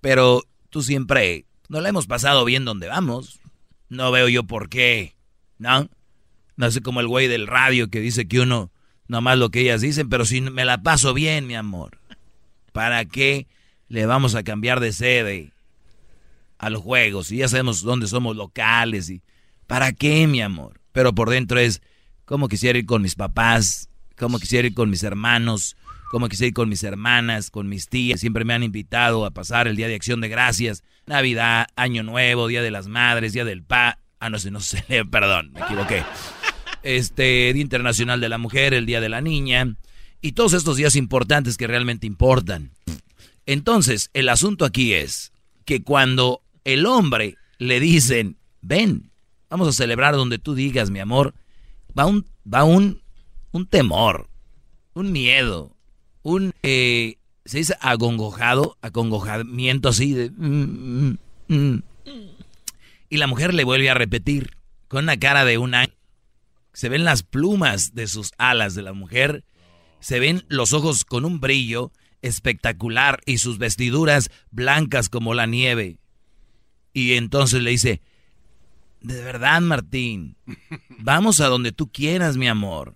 pero 0.00 0.42
tú 0.70 0.82
siempre, 0.82 1.46
no 1.68 1.80
la 1.80 1.88
hemos 1.88 2.06
pasado 2.06 2.44
bien 2.44 2.64
donde 2.64 2.88
vamos. 2.88 3.40
No 3.88 4.10
veo 4.10 4.28
yo 4.28 4.44
por 4.44 4.68
qué, 4.68 5.14
¿no? 5.58 5.88
No 6.56 6.70
sé 6.70 6.80
como 6.80 7.00
el 7.00 7.06
güey 7.06 7.28
del 7.28 7.46
radio 7.46 7.88
que 7.88 8.00
dice 8.00 8.26
que 8.26 8.40
uno, 8.40 8.70
nomás 9.08 9.38
lo 9.38 9.50
que 9.50 9.60
ellas 9.60 9.80
dicen, 9.80 10.08
pero 10.08 10.24
si 10.24 10.40
me 10.40 10.64
la 10.64 10.82
paso 10.82 11.14
bien, 11.14 11.46
mi 11.46 11.54
amor, 11.54 11.98
¿para 12.72 13.04
qué 13.04 13.46
le 13.88 14.06
vamos 14.06 14.34
a 14.34 14.42
cambiar 14.42 14.80
de 14.80 14.92
sede 14.92 15.52
a 16.58 16.70
los 16.70 16.82
juegos? 16.82 17.30
Y 17.30 17.38
ya 17.38 17.48
sabemos 17.48 17.82
dónde 17.82 18.06
somos 18.06 18.36
locales 18.36 19.10
y 19.10 19.22
¿para 19.66 19.92
qué, 19.92 20.26
mi 20.26 20.40
amor? 20.40 20.80
Pero 20.92 21.14
por 21.14 21.30
dentro 21.30 21.58
es, 21.58 21.82
¿cómo 22.24 22.48
quisiera 22.48 22.78
ir 22.78 22.86
con 22.86 23.02
mis 23.02 23.14
papás? 23.14 23.88
¿Cómo 24.16 24.38
quisiera 24.38 24.66
ir 24.66 24.74
con 24.74 24.90
mis 24.90 25.02
hermanos? 25.02 25.76
¿Cómo 26.10 26.28
quisiera 26.28 26.48
ir 26.48 26.54
con 26.54 26.68
mis 26.68 26.84
hermanas, 26.84 27.50
con 27.50 27.68
mis 27.68 27.88
tías? 27.88 28.20
Siempre 28.20 28.44
me 28.44 28.54
han 28.54 28.62
invitado 28.62 29.26
a 29.26 29.32
pasar 29.32 29.66
el 29.66 29.76
Día 29.76 29.88
de 29.88 29.96
Acción 29.96 30.20
de 30.20 30.28
Gracias, 30.28 30.84
Navidad, 31.06 31.66
Año 31.74 32.04
Nuevo, 32.04 32.46
Día 32.46 32.62
de 32.62 32.70
las 32.70 32.86
Madres, 32.86 33.32
Día 33.32 33.44
del 33.44 33.64
Pa... 33.64 33.98
Ah, 34.20 34.30
no 34.30 34.38
sé, 34.38 34.50
no 34.50 34.60
sé, 34.60 34.84
perdón, 35.10 35.52
me 35.52 35.60
equivoqué. 35.60 36.04
Este, 36.82 37.52
Día 37.52 37.62
Internacional 37.62 38.20
de 38.20 38.28
la 38.28 38.38
Mujer, 38.38 38.72
el 38.72 38.86
Día 38.86 39.00
de 39.00 39.08
la 39.08 39.20
Niña, 39.20 39.76
y 40.20 40.32
todos 40.32 40.52
estos 40.52 40.76
días 40.76 40.94
importantes 40.94 41.56
que 41.56 41.66
realmente 41.66 42.06
importan. 42.06 42.70
Entonces, 43.44 44.10
el 44.14 44.28
asunto 44.28 44.64
aquí 44.64 44.94
es 44.94 45.32
que 45.64 45.82
cuando 45.82 46.42
el 46.64 46.86
hombre 46.86 47.36
le 47.58 47.80
dicen, 47.80 48.38
ven, 48.60 49.10
vamos 49.50 49.68
a 49.68 49.72
celebrar 49.72 50.14
donde 50.14 50.38
tú 50.38 50.54
digas, 50.54 50.90
mi 50.90 51.00
amor, 51.00 51.34
va 51.98 52.06
un, 52.06 52.26
va 52.52 52.64
un, 52.64 53.02
un 53.50 53.66
temor, 53.66 54.28
un 54.94 55.12
miedo, 55.12 55.75
un, 56.26 56.52
eh, 56.64 57.18
se 57.44 57.58
dice 57.58 57.76
agongojado, 57.80 58.76
acongojamiento 58.82 59.88
así 59.88 60.12
de... 60.12 60.30
mm, 60.30 61.18
mm, 61.46 61.54
mm. 61.54 61.82
Y 63.08 63.18
la 63.18 63.28
mujer 63.28 63.54
le 63.54 63.62
vuelve 63.62 63.88
a 63.90 63.94
repetir 63.94 64.56
con 64.88 65.04
una 65.04 65.16
cara 65.16 65.44
de 65.44 65.56
un 65.58 65.74
ángel. 65.74 65.96
Se 66.72 66.88
ven 66.88 67.04
las 67.04 67.22
plumas 67.22 67.94
de 67.94 68.08
sus 68.08 68.32
alas 68.38 68.74
de 68.74 68.82
la 68.82 68.92
mujer, 68.92 69.44
se 70.00 70.18
ven 70.18 70.44
los 70.48 70.72
ojos 70.72 71.04
con 71.04 71.24
un 71.24 71.38
brillo 71.38 71.92
espectacular 72.22 73.20
y 73.24 73.38
sus 73.38 73.58
vestiduras 73.58 74.30
blancas 74.50 75.08
como 75.08 75.32
la 75.32 75.46
nieve. 75.46 76.00
Y 76.92 77.12
entonces 77.12 77.62
le 77.62 77.70
dice, 77.70 78.00
de 79.00 79.22
verdad 79.22 79.60
Martín, 79.60 80.36
vamos 80.98 81.40
a 81.40 81.46
donde 81.46 81.70
tú 81.70 81.92
quieras, 81.92 82.36
mi 82.36 82.48
amor. 82.48 82.94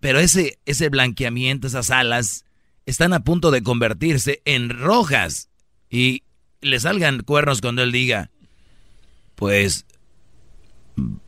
Pero 0.00 0.18
ese, 0.20 0.58
ese 0.64 0.88
blanqueamiento, 0.88 1.66
esas 1.66 1.90
alas, 1.90 2.44
están 2.86 3.12
a 3.12 3.20
punto 3.20 3.50
de 3.50 3.62
convertirse 3.62 4.40
en 4.44 4.70
rojas 4.70 5.48
y 5.90 6.22
le 6.60 6.78
salgan 6.80 7.20
cuernos 7.22 7.60
cuando 7.60 7.82
él 7.82 7.92
diga, 7.92 8.30
pues, 9.34 9.84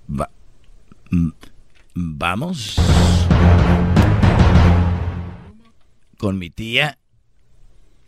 va- 0.09 0.31
mm, 1.11 1.29
vamos 1.95 2.77
con 6.17 6.39
mi 6.39 6.51
tía. 6.51 6.99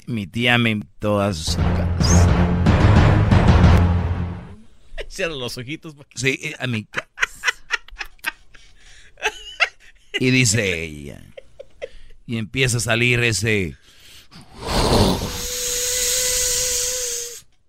Mi 0.07 0.27
tía 0.27 0.59
me 0.59 0.71
invitó 0.71 1.21
a 1.21 1.33
sus 1.33 1.57
casa. 1.57 2.29
Cierra 5.09 5.35
los 5.35 5.57
ojitos. 5.59 5.95
Sí, 6.15 6.39
eh, 6.43 6.55
a 6.59 6.67
mi 6.67 6.85
casa. 6.85 7.09
Y 10.19 10.31
dice 10.31 10.83
ella. 10.83 11.23
Y 12.27 12.39
empieza 12.39 12.79
a 12.79 12.81
salir 12.81 13.21
ese... 13.23 13.77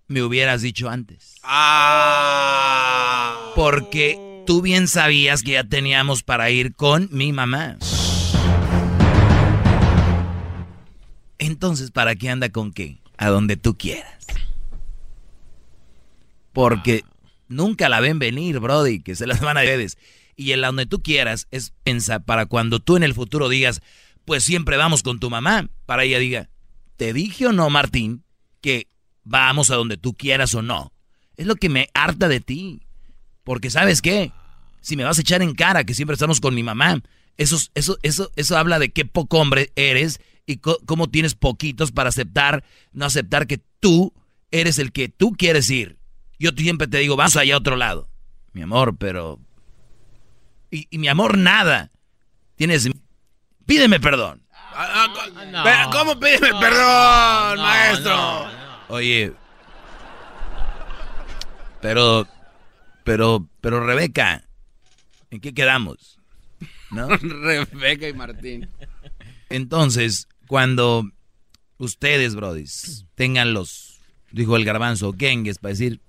Me 0.06 0.22
hubieras 0.22 0.62
dicho 0.62 0.88
antes. 0.90 1.36
Ah. 1.42 2.54
Porque 3.56 4.18
tú 4.46 4.62
bien 4.62 4.86
sabías 4.88 5.42
que 5.42 5.52
ya 5.52 5.64
teníamos 5.64 6.22
para 6.22 6.50
ir 6.50 6.74
con 6.74 7.08
mi 7.10 7.32
mamá. 7.32 7.78
Entonces, 11.38 11.90
¿para 11.90 12.14
qué 12.14 12.30
anda 12.30 12.50
con 12.50 12.72
qué? 12.72 12.98
A 13.16 13.28
donde 13.28 13.56
tú 13.56 13.76
quieras. 13.76 14.26
Porque 16.52 17.04
nunca 17.48 17.88
la 17.88 18.00
ven 18.00 18.18
venir, 18.18 18.60
Brody, 18.60 19.00
que 19.00 19.16
se 19.16 19.26
las 19.26 19.40
van 19.40 19.56
a 19.56 19.60
ustedes. 19.60 19.98
Y 20.36 20.52
en 20.52 20.60
la 20.60 20.68
donde 20.68 20.86
tú 20.86 21.02
quieras 21.02 21.46
es 21.50 21.72
pensa 21.84 22.20
para 22.20 22.46
cuando 22.46 22.80
tú 22.80 22.96
en 22.96 23.02
el 23.02 23.14
futuro 23.14 23.48
digas, 23.48 23.80
pues 24.24 24.44
siempre 24.44 24.76
vamos 24.76 25.02
con 25.02 25.20
tu 25.20 25.30
mamá. 25.30 25.68
Para 25.86 26.04
ella 26.04 26.18
diga, 26.18 26.50
¿te 26.96 27.12
dije 27.12 27.46
o 27.46 27.52
no, 27.52 27.70
Martín, 27.70 28.24
que 28.60 28.88
vamos 29.22 29.70
a 29.70 29.76
donde 29.76 29.96
tú 29.96 30.14
quieras 30.14 30.54
o 30.54 30.62
no? 30.62 30.92
Es 31.36 31.46
lo 31.46 31.56
que 31.56 31.68
me 31.68 31.88
harta 31.94 32.28
de 32.28 32.40
ti. 32.40 32.80
Porque 33.42 33.70
sabes 33.70 34.00
qué, 34.00 34.32
si 34.80 34.96
me 34.96 35.04
vas 35.04 35.18
a 35.18 35.20
echar 35.20 35.42
en 35.42 35.54
cara 35.54 35.84
que 35.84 35.94
siempre 35.94 36.14
estamos 36.14 36.40
con 36.40 36.54
mi 36.54 36.62
mamá, 36.62 37.02
eso, 37.36 37.58
eso, 37.74 37.98
eso, 38.02 38.30
eso 38.36 38.56
habla 38.56 38.78
de 38.78 38.90
qué 38.90 39.04
poco 39.04 39.38
hombre 39.38 39.70
eres 39.76 40.20
y 40.46 40.58
cómo 40.58 41.08
tienes 41.08 41.34
poquitos 41.34 41.92
para 41.92 42.08
aceptar, 42.08 42.64
no 42.92 43.04
aceptar 43.04 43.46
que 43.46 43.60
tú 43.80 44.12
eres 44.50 44.78
el 44.78 44.92
que 44.92 45.08
tú 45.08 45.32
quieres 45.32 45.68
ir. 45.70 45.98
Yo 46.38 46.50
siempre 46.56 46.86
te 46.86 46.98
digo, 46.98 47.16
vamos 47.16 47.36
allá 47.36 47.54
a 47.54 47.58
otro 47.58 47.76
lado. 47.76 48.08
Mi 48.52 48.62
amor, 48.62 48.96
pero... 48.96 49.40
Y, 50.70 50.86
y 50.90 50.98
mi 50.98 51.08
amor, 51.08 51.38
nada. 51.38 51.90
Tienes... 52.56 52.88
Pídeme 53.66 53.98
perdón. 54.00 54.44
Pero, 55.64 55.90
¿Cómo 55.92 56.18
pídeme 56.18 56.50
perdón, 56.60 57.58
maestro? 57.58 58.46
Oye. 58.88 59.32
Pero, 61.80 62.26
pero, 63.04 63.48
pero 63.60 63.86
Rebeca, 63.86 64.44
¿en 65.30 65.40
qué 65.40 65.54
quedamos? 65.54 66.18
¿No? 66.90 67.08
Rebeca 67.16 68.08
y 68.08 68.12
Martín. 68.12 68.68
Entonces, 69.48 70.28
cuando 70.46 71.10
ustedes, 71.78 72.34
brodis, 72.34 73.06
tengan 73.14 73.52
los, 73.52 74.00
dijo 74.32 74.56
el 74.56 74.64
garbanzo, 74.64 75.14
gengues, 75.16 75.58
para 75.58 75.70
decir, 75.70 76.00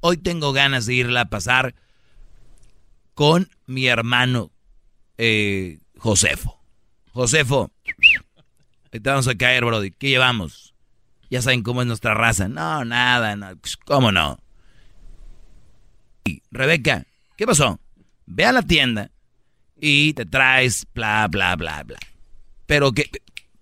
hoy 0.00 0.16
tengo 0.16 0.52
ganas 0.52 0.86
de 0.86 0.94
irla 0.94 1.22
a 1.22 1.30
pasar 1.30 1.74
con 3.14 3.48
mi 3.66 3.86
hermano 3.86 4.50
eh, 5.18 5.78
Josefo. 5.96 6.60
Josefo, 7.12 7.70
te 8.90 8.98
vamos 8.98 9.28
a 9.28 9.34
caer, 9.34 9.64
brody. 9.64 9.92
¿Qué 9.92 10.08
llevamos? 10.08 10.74
Ya 11.30 11.42
saben 11.42 11.62
cómo 11.62 11.80
es 11.80 11.86
nuestra 11.86 12.14
raza. 12.14 12.48
No, 12.48 12.84
nada, 12.84 13.36
no. 13.36 13.48
¿Cómo 13.86 14.12
no? 14.12 14.38
Rebeca, 16.50 17.04
¿qué 17.36 17.46
pasó? 17.46 17.80
Ve 18.26 18.44
a 18.44 18.52
la 18.52 18.62
tienda 18.62 19.10
y 19.80 20.12
te 20.14 20.24
traes 20.24 20.86
bla, 20.94 21.26
bla, 21.28 21.54
bla, 21.56 21.82
bla. 21.82 21.98
Pero 22.66 22.92
que, 22.92 23.10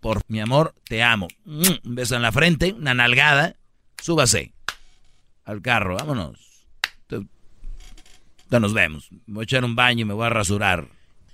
por 0.00 0.22
mi 0.28 0.40
amor, 0.40 0.74
te 0.84 1.02
amo. 1.02 1.28
Un 1.44 1.80
beso 1.84 2.16
en 2.16 2.22
la 2.22 2.32
frente, 2.32 2.72
una 2.72 2.94
nalgada. 2.94 3.56
Súbase 4.00 4.52
al 5.44 5.60
carro, 5.62 5.96
vámonos. 5.96 6.51
Nos 8.60 8.74
vemos. 8.74 9.10
Me 9.26 9.34
voy 9.34 9.42
a 9.42 9.44
echar 9.44 9.64
un 9.64 9.74
baño 9.74 10.02
y 10.02 10.04
me 10.04 10.14
voy 10.14 10.26
a 10.26 10.30
rasurar 10.30 10.88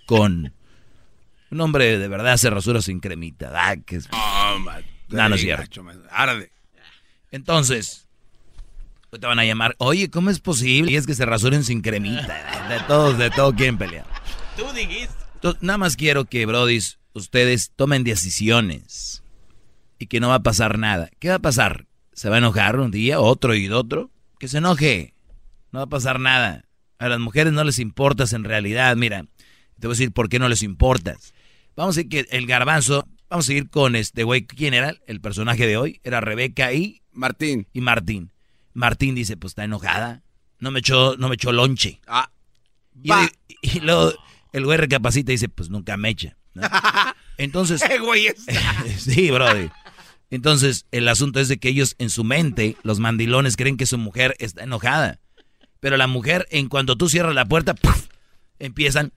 con... 0.07 0.53
Un 1.51 1.61
hombre 1.63 1.99
de 1.99 2.09
verdad 2.09 2.37
se 2.37 2.51
rasura 2.51 2.83
sin 2.83 3.01
cremita. 3.01 3.51
Ah, 3.55 3.77
que 3.77 3.97
es... 3.97 4.09
Oh, 4.13 4.59
man. 4.59 4.85
No, 5.09 5.29
no 5.29 5.35
es 5.35 5.41
cierto. 5.41 5.83
Arde. 6.11 6.53
Entonces, 7.31 8.07
te 9.11 9.27
van 9.27 9.39
a 9.39 9.45
llamar, 9.45 9.75
oye, 9.79 10.11
¿cómo 10.11 10.31
es 10.31 10.41
posible? 10.41 10.93
Y 10.93 10.97
es 10.97 11.07
que 11.07 11.15
se 11.15 11.25
rasuren 11.25 11.65
sin 11.65 11.81
cremita. 11.81 12.69
De 12.69 12.81
todos, 12.87 13.17
de 13.17 13.31
todo 13.31 13.55
quieren 13.55 13.79
pelear. 13.79 14.05
Tú 14.57 14.65
dijiste. 14.75 15.15
Entonces, 15.35 15.63
nada 15.63 15.79
más 15.79 15.97
quiero 15.97 16.27
que, 16.27 16.45
brodis, 16.45 16.99
ustedes 17.15 17.73
tomen 17.75 18.05
decisiones 18.05 19.23
y 19.99 20.07
que 20.07 20.21
no 20.21 20.29
va 20.29 20.37
a 20.37 20.43
pasar 20.43 20.79
nada. 20.79 21.11
¿Qué 21.19 21.29
va 21.31 21.37
a 21.37 21.41
pasar? 21.41 21.87
¿Se 22.13 22.29
va 22.29 22.37
a 22.37 22.39
enojar 22.39 22.79
un 22.79 22.91
día, 22.91 23.21
otro 23.21 23.55
y 23.55 23.69
otro? 23.71 24.11
Que 24.39 24.49
se 24.49 24.59
enoje. 24.59 25.15
No 25.73 25.79
va 25.81 25.85
a 25.85 25.89
pasar 25.89 26.21
nada. 26.21 26.65
A 26.99 27.09
las 27.09 27.21
mujeres 27.21 27.53
no 27.53 27.65
les 27.65 27.79
importas 27.79 28.33
en 28.33 28.45
realidad. 28.45 28.97
Mira, 28.97 29.25
te 29.79 29.87
voy 29.87 29.93
a 29.93 29.97
decir 29.97 30.13
por 30.13 30.29
qué 30.29 30.39
no 30.39 30.49
les 30.49 30.63
importas. 30.63 31.33
Vamos 31.77 31.97
a 31.97 32.01
decir 32.01 32.11
que 32.11 32.37
el 32.37 32.47
garbanzo, 32.47 33.07
vamos 33.29 33.47
a 33.47 33.49
seguir 33.49 33.71
con 33.71 33.95
este 33.95 34.25
güey. 34.25 34.47
¿Quién 34.47 34.75
era 34.75 34.95
el 35.07 35.21
personaje 35.21 35.67
de 35.67 35.77
hoy? 35.77 36.01
Era 36.03 36.21
Rebeca 36.21 36.73
y... 36.73 37.03
Martín. 37.13 37.67
Y 37.73 37.81
Martín. 37.81 38.33
Martín 38.75 39.15
dice, 39.15 39.37
pues 39.37 39.53
está 39.53 39.65
enojada. 39.65 40.23
No 40.59 40.71
me 40.71 40.81
echó, 40.81 41.17
no 41.17 41.29
me 41.29 41.37
echó 41.37 41.53
lonche. 41.53 42.01
Ah. 42.07 42.31
Y, 43.03 43.13
y 43.63 43.81
luego 43.81 44.13
el 44.53 44.65
güey 44.65 44.79
recapacita 44.79 45.31
y 45.31 45.35
dice, 45.35 45.49
pues 45.49 45.71
nunca 45.71 45.97
me 45.97 46.11
echa. 46.11 46.37
¿no? 46.55 46.63
Entonces... 47.39 47.83
¡Qué 47.83 47.99
güey 47.99 48.27
sí, 48.99 49.31
brody. 49.31 49.71
Entonces, 50.31 50.87
el 50.91 51.09
asunto 51.09 51.41
es 51.41 51.49
de 51.49 51.59
que 51.59 51.69
ellos 51.69 51.95
en 51.99 52.11
su 52.11 52.25
mente, 52.25 52.77
los 52.83 52.99
mandilones, 52.99 53.57
creen 53.57 53.77
que 53.77 53.87
su 53.87 53.99
mujer 53.99 54.35
está 54.39 54.65
enojada. 54.65 55.21
Pero 55.81 55.97
la 55.97 56.07
mujer, 56.07 56.47
en 56.51 56.69
cuanto 56.69 56.97
tú 56.97 57.09
cierras 57.09 57.35
la 57.35 57.47
puerta, 57.47 57.75
empiezan 58.59 59.13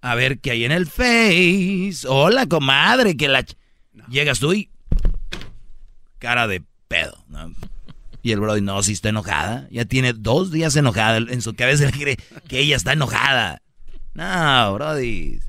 a 0.00 0.14
ver 0.14 0.38
qué 0.38 0.52
hay 0.52 0.64
en 0.64 0.72
el 0.72 0.86
Face. 0.86 2.06
Hola, 2.06 2.46
comadre, 2.46 3.16
que 3.16 3.28
la... 3.28 3.44
Llegas 4.08 4.38
tú 4.38 4.52
y... 4.52 4.70
Cara 6.18 6.46
de 6.46 6.62
pedo, 6.88 7.24
¿no? 7.28 7.52
Y 8.22 8.32
el 8.32 8.40
brody, 8.40 8.60
no, 8.60 8.82
si 8.82 8.92
está 8.92 9.10
enojada. 9.10 9.68
Ya 9.70 9.84
tiene 9.84 10.12
dos 10.12 10.50
días 10.50 10.74
enojada. 10.76 11.18
En 11.18 11.42
su 11.42 11.54
cabeza 11.54 11.84
él 11.84 11.92
cree 11.92 12.16
que 12.48 12.58
ella 12.58 12.76
está 12.76 12.92
enojada. 12.92 13.62
No, 14.14 14.74
brody. 14.74 15.40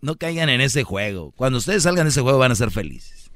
No 0.00 0.16
caigan 0.16 0.48
en 0.48 0.60
ese 0.60 0.82
juego. 0.84 1.32
Cuando 1.32 1.58
ustedes 1.58 1.82
salgan 1.82 2.04
de 2.04 2.10
ese 2.10 2.20
juego 2.20 2.38
van 2.38 2.52
a 2.52 2.56
ser 2.56 2.70
felices. 2.70 3.30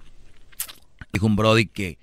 Dijo 1.13 1.27
un 1.27 1.37
Brody 1.37 1.67
que 1.67 1.99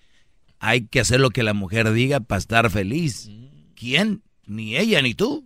hay 0.63 0.85
que 0.87 0.99
hacer 0.99 1.19
lo 1.19 1.31
que 1.31 1.41
la 1.43 1.53
mujer 1.53 1.91
diga 1.91 2.19
para 2.19 2.37
estar 2.39 2.69
feliz. 2.69 3.29
¿Quién? 3.75 4.21
Ni 4.45 4.77
ella 4.77 5.01
ni 5.01 5.15
tú. 5.15 5.43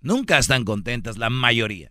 Nunca 0.00 0.38
están 0.38 0.64
contentas, 0.64 1.18
la 1.18 1.28
mayoría. 1.30 1.90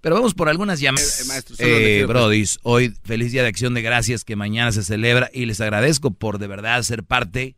Pero 0.00 0.14
vamos 0.14 0.32
por 0.32 0.48
algunas 0.48 0.80
llamadas. 0.80 1.20
Eh, 1.20 1.24
maestro, 1.26 1.56
solo 1.56 1.68
le 1.68 1.84
quiero- 1.84 2.08
Brodis, 2.08 2.58
hoy 2.62 2.94
feliz 3.04 3.32
día 3.32 3.42
de 3.42 3.48
acción 3.48 3.74
de 3.74 3.82
gracias 3.82 4.24
que 4.24 4.36
mañana 4.36 4.72
se 4.72 4.82
celebra 4.82 5.30
y 5.34 5.44
les 5.44 5.60
agradezco 5.60 6.12
por 6.12 6.38
de 6.38 6.46
verdad 6.46 6.82
ser 6.82 7.04
parte 7.04 7.56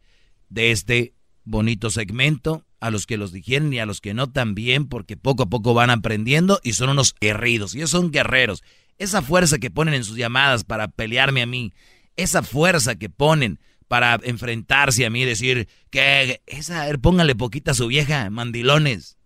de 0.48 0.72
este 0.72 1.14
bonito 1.44 1.90
segmento. 1.90 2.64
A 2.80 2.90
los 2.90 3.06
que 3.06 3.16
los 3.16 3.30
dijeron 3.30 3.72
y 3.72 3.78
a 3.78 3.86
los 3.86 4.00
que 4.00 4.12
no 4.12 4.28
también, 4.28 4.88
porque 4.88 5.16
poco 5.16 5.44
a 5.44 5.48
poco 5.48 5.72
van 5.72 5.90
aprendiendo 5.90 6.58
y 6.64 6.72
son 6.72 6.88
unos 6.88 7.14
guerridos. 7.20 7.76
Ellos 7.76 7.90
son 7.90 8.10
guerreros. 8.10 8.64
Esa 8.98 9.22
fuerza 9.22 9.58
que 9.58 9.70
ponen 9.70 9.94
en 9.94 10.02
sus 10.02 10.16
llamadas 10.16 10.64
para 10.64 10.88
pelearme 10.88 11.42
a 11.42 11.46
mí, 11.46 11.72
esa 12.16 12.42
fuerza 12.42 12.94
que 12.96 13.08
ponen 13.08 13.58
para 13.88 14.18
enfrentarse 14.22 15.04
a 15.04 15.10
mí 15.10 15.22
y 15.22 15.26
decir 15.26 15.68
que 15.90 16.40
esa, 16.46 16.82
a 16.82 16.86
ver, 16.86 16.98
póngale 16.98 17.34
poquita 17.34 17.72
a 17.72 17.74
su 17.74 17.88
vieja, 17.88 18.30
mandilones. 18.30 19.18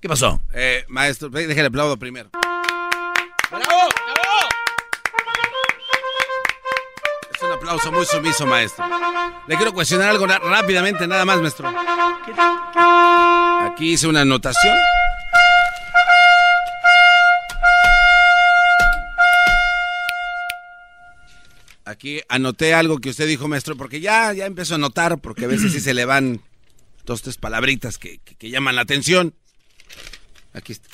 ¿Qué 0.00 0.08
pasó? 0.08 0.40
Eh, 0.52 0.84
maestro, 0.88 1.28
déjale 1.28 1.68
aplaudo 1.68 1.98
primero. 1.98 2.30
Es 7.34 7.42
un 7.42 7.52
aplauso 7.52 7.90
muy 7.92 8.04
sumiso, 8.04 8.46
maestro. 8.46 8.84
Le 9.46 9.56
quiero 9.56 9.72
cuestionar 9.72 10.10
algo 10.10 10.26
rápidamente, 10.26 11.06
nada 11.06 11.24
más, 11.24 11.40
maestro. 11.40 11.72
Aquí 13.62 13.92
hice 13.92 14.06
una 14.06 14.20
anotación. 14.20 14.76
Aquí 21.90 22.20
anoté 22.28 22.72
algo 22.74 22.98
que 22.98 23.10
usted 23.10 23.26
dijo, 23.26 23.48
maestro, 23.48 23.76
porque 23.76 24.00
ya, 24.00 24.32
ya 24.32 24.46
empezó 24.46 24.76
a 24.76 24.78
notar, 24.78 25.18
porque 25.20 25.44
a 25.44 25.48
veces 25.48 25.72
sí 25.72 25.80
se 25.80 25.92
le 25.94 26.04
van 26.04 26.40
dos, 27.04 27.22
tres 27.22 27.36
palabritas 27.36 27.98
que, 27.98 28.18
que- 28.18 28.34
que 28.36 28.50
llaman 28.50 28.76
la 28.76 28.82
atención. 28.82 29.34
Aquí 30.52 30.72
está. 30.72 30.88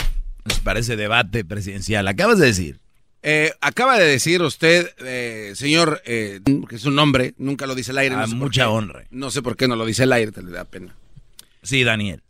Nos 0.45 0.61
parece 0.61 0.97
debate 0.97 1.45
presidencial. 1.45 2.07
Acabas 2.09 2.39
de 2.39 2.47
decir. 2.47 2.81
Eh, 3.23 3.53
acaba 3.61 3.99
de 3.99 4.07
decir 4.07 4.41
usted, 4.43 4.89
eh, 4.99 5.53
señor, 5.57 6.01
eh, 6.07 6.41
que 6.69 6.77
es 6.77 6.85
un 6.85 6.95
nombre, 6.95 7.35
nunca 7.39 7.67
lo 7.67 7.75
dice 7.75 7.91
el 7.91 7.99
aire. 7.99 8.15
A 8.15 8.19
no 8.19 8.27
sé 8.27 8.33
por 8.33 8.39
mucha 8.41 8.69
honra. 8.71 9.05
No 9.11 9.31
sé 9.33 9.43
por 9.43 9.57
qué 9.57 9.67
no 9.67 9.75
lo 9.75 9.85
dice 9.85 10.05
el 10.05 10.13
aire, 10.13 10.31
te 10.31 10.43
le 10.43 10.53
da 10.53 10.65
pena. 10.65 10.95
Sí, 11.63 11.83
Daniel. 11.83 12.23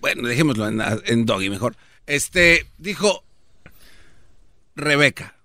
Bueno, 0.00 0.26
dejémoslo 0.28 0.68
en, 0.68 0.80
en 1.06 1.26
Doggy 1.26 1.50
mejor. 1.50 1.76
Este, 2.06 2.66
dijo 2.78 3.24
Rebeca, 4.76 5.36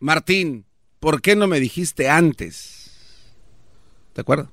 Martín, 0.00 0.64
¿por 1.04 1.20
qué 1.20 1.36
no 1.36 1.46
me 1.46 1.60
dijiste 1.60 2.08
antes? 2.08 2.90
¿De 4.14 4.22
acuerdo? 4.22 4.50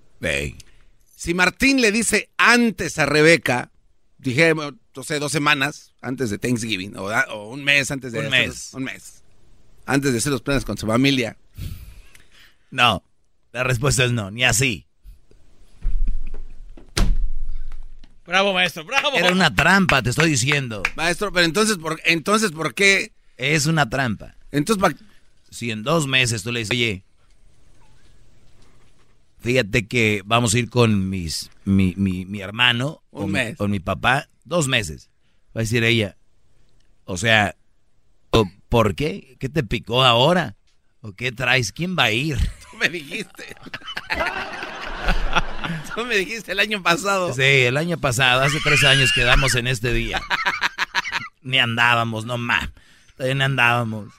Si 1.16 1.34
Martín 1.34 1.80
le 1.80 1.94
dice 1.94 2.30
antes 2.36 3.00
a 3.00 3.06
Rebeca, 3.06 3.72
dije, 4.18 4.54
no 4.54 5.04
sé, 5.04 5.20
dos 5.20 5.32
semanas 5.32 5.94
antes 6.02 6.30
de 6.30 6.38
Thanksgiving, 6.38 6.98
o, 6.98 7.48
un 7.50 7.64
mes 7.64 7.90
antes 7.90 8.12
de 8.12 8.20
Un 8.20 8.26
hacer- 8.26 8.48
mes. 8.50 8.74
un 8.74 8.84
mes. 8.84 9.24
Antes 9.86 10.12
de 10.12 10.18
hacer 10.18 10.34
los 10.34 10.42
planes 10.42 10.66
con 10.66 10.78
su 10.78 10.86
familia. 10.86 11.38
No, 12.70 13.02
la 13.54 13.64
respuesta 13.64 14.04
es 14.04 14.12
no, 14.12 14.30
ni 14.30 14.44
así. 14.44 14.86
Bravo, 18.26 18.54
maestro, 18.54 18.84
bravo. 18.84 19.16
Era 19.16 19.32
una 19.32 19.56
trampa, 19.56 20.02
te 20.04 20.10
estoy 20.10 20.30
diciendo. 20.30 20.84
Maestro, 20.98 21.32
pero 21.32 21.46
entonces, 21.46 21.78
¿por, 21.78 22.02
entonces, 22.04 22.52
¿por 22.52 22.74
qué? 22.74 23.14
Es 23.38 23.68
una 23.68 23.90
trampa. 23.90 24.36
Entonces, 24.52 24.82
si 25.52 25.70
en 25.72 25.84
dos 25.84 26.08
meses 26.08 26.42
tú 26.44 26.52
le 26.52 26.60
dices, 26.62 26.72
oye, 26.72 27.04
fíjate 29.40 29.88
que 29.88 30.22
vamos 30.26 30.54
a 30.54 30.60
ir 30.60 30.70
con 30.70 31.10
mis, 31.10 31.50
mi, 31.66 31.94
mi, 31.98 32.26
mi 32.26 32.42
hermano 32.42 33.04
o 33.12 33.22
Un 33.24 33.28
mi- 33.28 33.34
mes. 33.34 33.56
o 33.60 33.68
mi 33.68 33.80
papá, 33.80 34.28
dos 34.44 34.68
meses. 34.68 35.10
Va 35.56 35.60
a 35.60 35.64
decir 35.64 35.84
ella, 35.84 36.18
o 37.06 37.18
sea, 37.18 37.56
¿o 38.32 38.46
¿por 38.70 38.96
qué? 38.96 39.36
¿Qué 39.40 39.50
te 39.50 39.64
picó 39.64 40.04
ahora? 40.04 40.56
¿O 41.02 41.14
qué 41.14 41.32
traes? 41.32 41.72
¿Quién 41.72 41.96
va 41.98 42.04
a 42.06 42.12
ir? 42.12 42.38
Tú 42.72 42.78
me 42.78 42.90
dijiste. 42.90 43.56
Tú 45.96 46.06
me 46.06 46.16
dijiste 46.16 46.54
el 46.54 46.60
año 46.60 46.82
pasado. 46.82 47.34
Sí, 47.34 47.42
el 47.44 47.76
año 47.76 47.98
pasado, 47.98 48.42
hace 48.42 48.60
tres 48.64 48.84
años 48.84 49.12
quedamos 49.14 49.56
en 49.56 49.68
este 49.68 49.92
día. 49.94 50.22
Ni 51.42 51.58
andábamos, 51.60 52.26
no 52.26 52.38
más. 52.38 52.70
Todavía 53.18 53.36
ni 53.36 53.44
andábamos. 53.44 54.14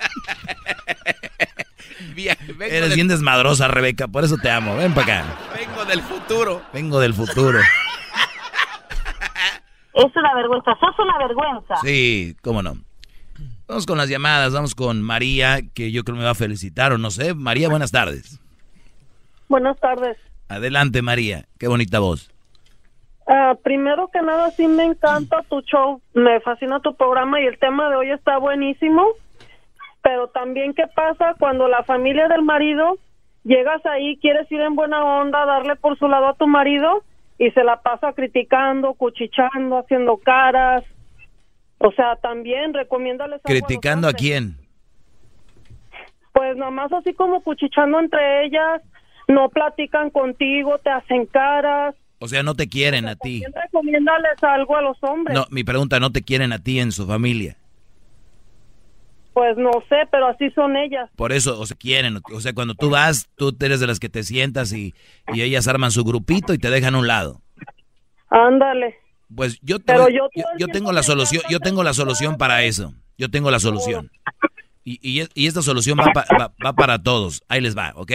Vengo, 2.14 2.64
Eres 2.64 2.88
del, 2.88 2.94
bien 2.96 3.08
desmadrosa, 3.08 3.68
Rebeca, 3.68 4.08
por 4.08 4.24
eso 4.24 4.36
te 4.36 4.50
amo. 4.50 4.76
Ven 4.76 4.94
para 4.94 5.20
acá. 5.20 5.34
vengo 5.56 5.84
del 5.84 6.02
futuro. 6.02 6.62
Vengo 6.72 7.00
del 7.00 7.14
futuro. 7.14 7.60
Es 9.92 10.16
una 10.16 10.34
vergüenza, 10.34 10.72
sos 10.78 10.98
una 10.98 11.18
vergüenza. 11.18 11.76
Sí, 11.82 12.36
cómo 12.42 12.62
no. 12.62 12.74
Vamos 13.66 13.86
con 13.86 13.98
las 13.98 14.08
llamadas, 14.08 14.52
vamos 14.52 14.74
con 14.74 15.02
María, 15.02 15.60
que 15.74 15.90
yo 15.90 16.04
creo 16.04 16.16
me 16.16 16.24
va 16.24 16.30
a 16.30 16.34
felicitar 16.34 16.92
o 16.92 16.98
no 16.98 17.10
sé. 17.10 17.34
María, 17.34 17.68
buenas 17.68 17.90
tardes. 17.90 18.40
Buenas 19.48 19.78
tardes. 19.80 20.16
Adelante, 20.48 21.02
María. 21.02 21.46
Qué 21.58 21.68
bonita 21.68 21.98
voz. 21.98 22.30
Ah, 23.26 23.54
primero 23.62 24.08
que 24.12 24.22
nada, 24.22 24.50
sí 24.52 24.66
me 24.66 24.84
encanta 24.84 25.42
tu 25.48 25.60
show, 25.62 26.00
me 26.14 26.40
fascina 26.40 26.80
tu 26.80 26.96
programa 26.96 27.40
y 27.40 27.46
el 27.46 27.58
tema 27.58 27.90
de 27.90 27.96
hoy 27.96 28.10
está 28.10 28.38
buenísimo. 28.38 29.04
Pero 30.02 30.28
también, 30.28 30.74
¿qué 30.74 30.86
pasa 30.94 31.34
cuando 31.38 31.68
la 31.68 31.82
familia 31.84 32.28
del 32.28 32.42
marido 32.42 32.98
llegas 33.44 33.84
ahí, 33.86 34.16
quieres 34.18 34.50
ir 34.50 34.60
en 34.60 34.74
buena 34.74 35.04
onda, 35.04 35.44
darle 35.44 35.76
por 35.76 35.98
su 35.98 36.08
lado 36.08 36.28
a 36.28 36.34
tu 36.34 36.46
marido 36.46 37.04
y 37.38 37.50
se 37.50 37.64
la 37.64 37.82
pasa 37.82 38.12
criticando, 38.12 38.94
cuchichando, 38.94 39.78
haciendo 39.78 40.16
caras? 40.18 40.84
O 41.78 41.92
sea, 41.92 42.16
también 42.16 42.74
recomiéndales 42.74 43.40
a 43.44 43.48
¿Criticando 43.48 44.06
a 44.06 44.10
hombres. 44.10 44.22
quién? 44.22 44.56
Pues 46.32 46.56
nomás 46.56 46.92
así 46.92 47.12
como 47.14 47.42
cuchichando 47.42 47.98
entre 47.98 48.44
ellas, 48.44 48.82
no 49.28 49.48
platican 49.48 50.10
contigo, 50.10 50.78
te 50.78 50.90
hacen 50.90 51.26
caras. 51.26 51.94
O 52.18 52.28
sea, 52.28 52.42
no 52.42 52.54
te 52.54 52.68
quieren 52.68 53.08
a 53.08 53.16
ti. 53.16 53.40
También 53.40 53.62
recomiéndales 53.64 54.42
algo 54.42 54.76
a 54.76 54.82
los 54.82 55.02
hombres. 55.02 55.34
No, 55.34 55.46
mi 55.50 55.64
pregunta, 55.64 55.98
¿no 56.00 56.12
te 56.12 56.22
quieren 56.22 56.52
a 56.52 56.58
ti 56.58 56.78
en 56.78 56.92
su 56.92 57.06
familia? 57.06 57.56
Pues 59.40 59.56
no 59.56 59.70
sé, 59.88 59.96
pero 60.10 60.26
así 60.28 60.50
son 60.50 60.76
ellas. 60.76 61.08
Por 61.16 61.32
eso, 61.32 61.58
o 61.58 61.64
se 61.64 61.74
quieren. 61.74 62.20
O 62.30 62.40
sea, 62.42 62.52
cuando 62.52 62.74
tú 62.74 62.90
vas, 62.90 63.26
tú 63.36 63.56
eres 63.58 63.80
de 63.80 63.86
las 63.86 63.98
que 63.98 64.10
te 64.10 64.22
sientas 64.22 64.70
y, 64.74 64.92
y 65.32 65.40
ellas 65.40 65.66
arman 65.66 65.90
su 65.92 66.04
grupito 66.04 66.52
y 66.52 66.58
te 66.58 66.68
dejan 66.68 66.94
a 66.94 66.98
un 66.98 67.06
lado. 67.06 67.40
Ándale. 68.28 68.96
Pues 69.34 69.58
yo, 69.62 69.78
te 69.78 69.94
Pero 69.94 70.10
yo 70.10 70.28
yo, 70.58 70.66
tengo 70.66 70.92
la 70.92 71.02
solución, 71.02 71.42
yo 71.48 71.58
tengo 71.58 71.82
la 71.82 71.94
solución 71.94 72.36
para 72.36 72.64
eso. 72.64 72.92
Yo 73.16 73.30
tengo 73.30 73.50
la 73.50 73.60
solución. 73.60 74.10
Y, 74.84 75.22
y 75.34 75.46
esta 75.46 75.62
solución 75.62 75.98
va, 75.98 76.12
pa- 76.12 76.26
va- 76.38 76.52
va 76.62 76.72
para 76.74 77.02
todos. 77.02 77.42
Ahí 77.48 77.62
les 77.62 77.74
va, 77.74 77.92
¿ok? 77.96 78.12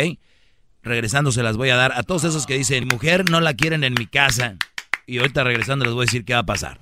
Regresando 0.84 1.32
se 1.32 1.42
las 1.42 1.58
voy 1.58 1.70
a 1.72 1.76
dar 1.76 1.92
a 1.94 2.04
todos 2.04 2.24
esos 2.24 2.46
que 2.46 2.54
dicen, 2.56 2.88
mujer 2.88 3.32
no 3.32 3.42
la 3.42 3.56
quieren 3.56 3.84
en 3.84 3.96
mi 3.98 4.06
casa. 4.06 4.58
Y 5.08 5.18
ahorita 5.18 5.44
regresando 5.44 5.86
les 5.86 5.94
voy 5.96 6.04
a 6.04 6.06
decir 6.06 6.24
qué 6.24 6.34
va 6.34 6.42
a 6.42 6.46
pasar. 6.46 6.78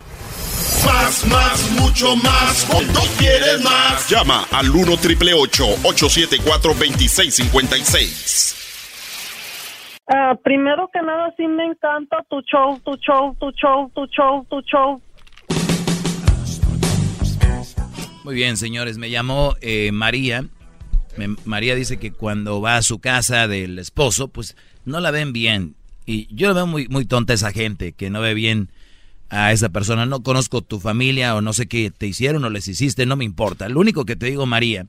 Más, 0.85 1.25
más, 1.27 1.71
mucho 1.71 2.15
más. 2.17 2.65
Cuando 2.69 2.99
quieres 3.17 3.61
más. 3.63 4.09
Llama 4.09 4.45
al 4.51 4.69
1 4.69 4.97
triple 4.97 5.33
874 5.33 6.73
2656. 6.73 8.55
Ah, 10.07 10.33
primero 10.43 10.89
que 10.91 11.01
nada, 11.01 11.33
sí 11.37 11.47
me 11.47 11.63
encanta 11.65 12.17
tu 12.29 12.41
show, 12.41 12.77
tu 12.83 12.95
show, 12.97 13.35
tu 13.39 13.51
show, 13.51 13.89
tu 13.95 14.05
show, 14.07 14.45
tu 14.49 14.61
show. 14.61 15.01
Muy 18.23 18.35
bien, 18.35 18.57
señores. 18.57 18.97
Me 18.97 19.09
llamó 19.09 19.55
eh, 19.61 19.91
María. 19.91 20.45
Me- 21.17 21.35
María 21.45 21.75
dice 21.75 21.97
que 21.99 22.11
cuando 22.11 22.59
va 22.61 22.77
a 22.77 22.81
su 22.81 22.99
casa 22.99 23.47
del 23.47 23.79
esposo, 23.79 24.27
pues 24.29 24.55
no 24.85 24.99
la 24.99 25.11
ven 25.11 25.31
bien. 25.33 25.75
Y 26.05 26.27
yo 26.35 26.47
la 26.49 26.53
veo 26.53 26.67
muy, 26.67 26.87
muy 26.89 27.05
tonta 27.05 27.33
esa 27.33 27.51
gente 27.51 27.93
que 27.93 28.09
no 28.09 28.19
ve 28.21 28.33
bien 28.33 28.69
a 29.33 29.51
esa 29.51 29.69
persona. 29.69 30.05
No 30.05 30.21
conozco 30.21 30.61
tu 30.61 30.79
familia 30.79 31.35
o 31.35 31.41
no 31.41 31.53
sé 31.53 31.67
qué 31.67 31.91
te 31.91 32.05
hicieron 32.05 32.45
o 32.45 32.49
les 32.49 32.67
hiciste, 32.67 33.05
no 33.05 33.15
me 33.15 33.25
importa. 33.25 33.67
Lo 33.67 33.79
único 33.79 34.05
que 34.05 34.15
te 34.15 34.27
digo, 34.27 34.45
María, 34.45 34.87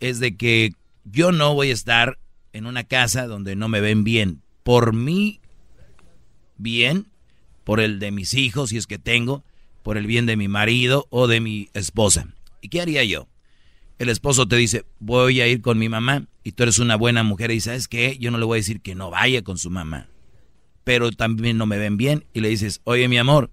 es 0.00 0.18
de 0.18 0.36
que 0.36 0.72
yo 1.04 1.30
no 1.30 1.54
voy 1.54 1.70
a 1.70 1.74
estar 1.74 2.18
en 2.52 2.66
una 2.66 2.84
casa 2.84 3.26
donde 3.26 3.54
no 3.54 3.68
me 3.68 3.80
ven 3.80 4.02
bien. 4.02 4.42
Por 4.64 4.94
mí 4.94 5.40
bien, 6.56 7.06
por 7.62 7.78
el 7.78 8.00
de 8.00 8.10
mis 8.10 8.34
hijos, 8.34 8.70
si 8.70 8.78
es 8.78 8.86
que 8.86 8.98
tengo, 8.98 9.44
por 9.84 9.96
el 9.96 10.06
bien 10.06 10.26
de 10.26 10.36
mi 10.36 10.48
marido 10.48 11.06
o 11.10 11.28
de 11.28 11.40
mi 11.40 11.68
esposa. 11.72 12.26
¿Y 12.60 12.68
qué 12.68 12.80
haría 12.80 13.04
yo? 13.04 13.28
El 13.98 14.08
esposo 14.08 14.48
te 14.48 14.56
dice, 14.56 14.84
voy 14.98 15.40
a 15.40 15.46
ir 15.46 15.60
con 15.60 15.78
mi 15.78 15.88
mamá, 15.88 16.26
y 16.42 16.52
tú 16.52 16.64
eres 16.64 16.78
una 16.78 16.96
buena 16.96 17.22
mujer 17.22 17.50
y 17.50 17.60
¿sabes 17.60 17.88
qué? 17.88 18.16
Yo 18.18 18.30
no 18.30 18.38
le 18.38 18.44
voy 18.44 18.56
a 18.56 18.60
decir 18.60 18.80
que 18.80 18.94
no 18.94 19.10
vaya 19.10 19.42
con 19.42 19.58
su 19.58 19.70
mamá, 19.70 20.08
pero 20.84 21.10
también 21.10 21.58
no 21.58 21.66
me 21.66 21.78
ven 21.78 21.96
bien, 21.96 22.24
y 22.32 22.40
le 22.40 22.48
dices, 22.48 22.80
oye 22.84 23.08
mi 23.08 23.18
amor, 23.18 23.50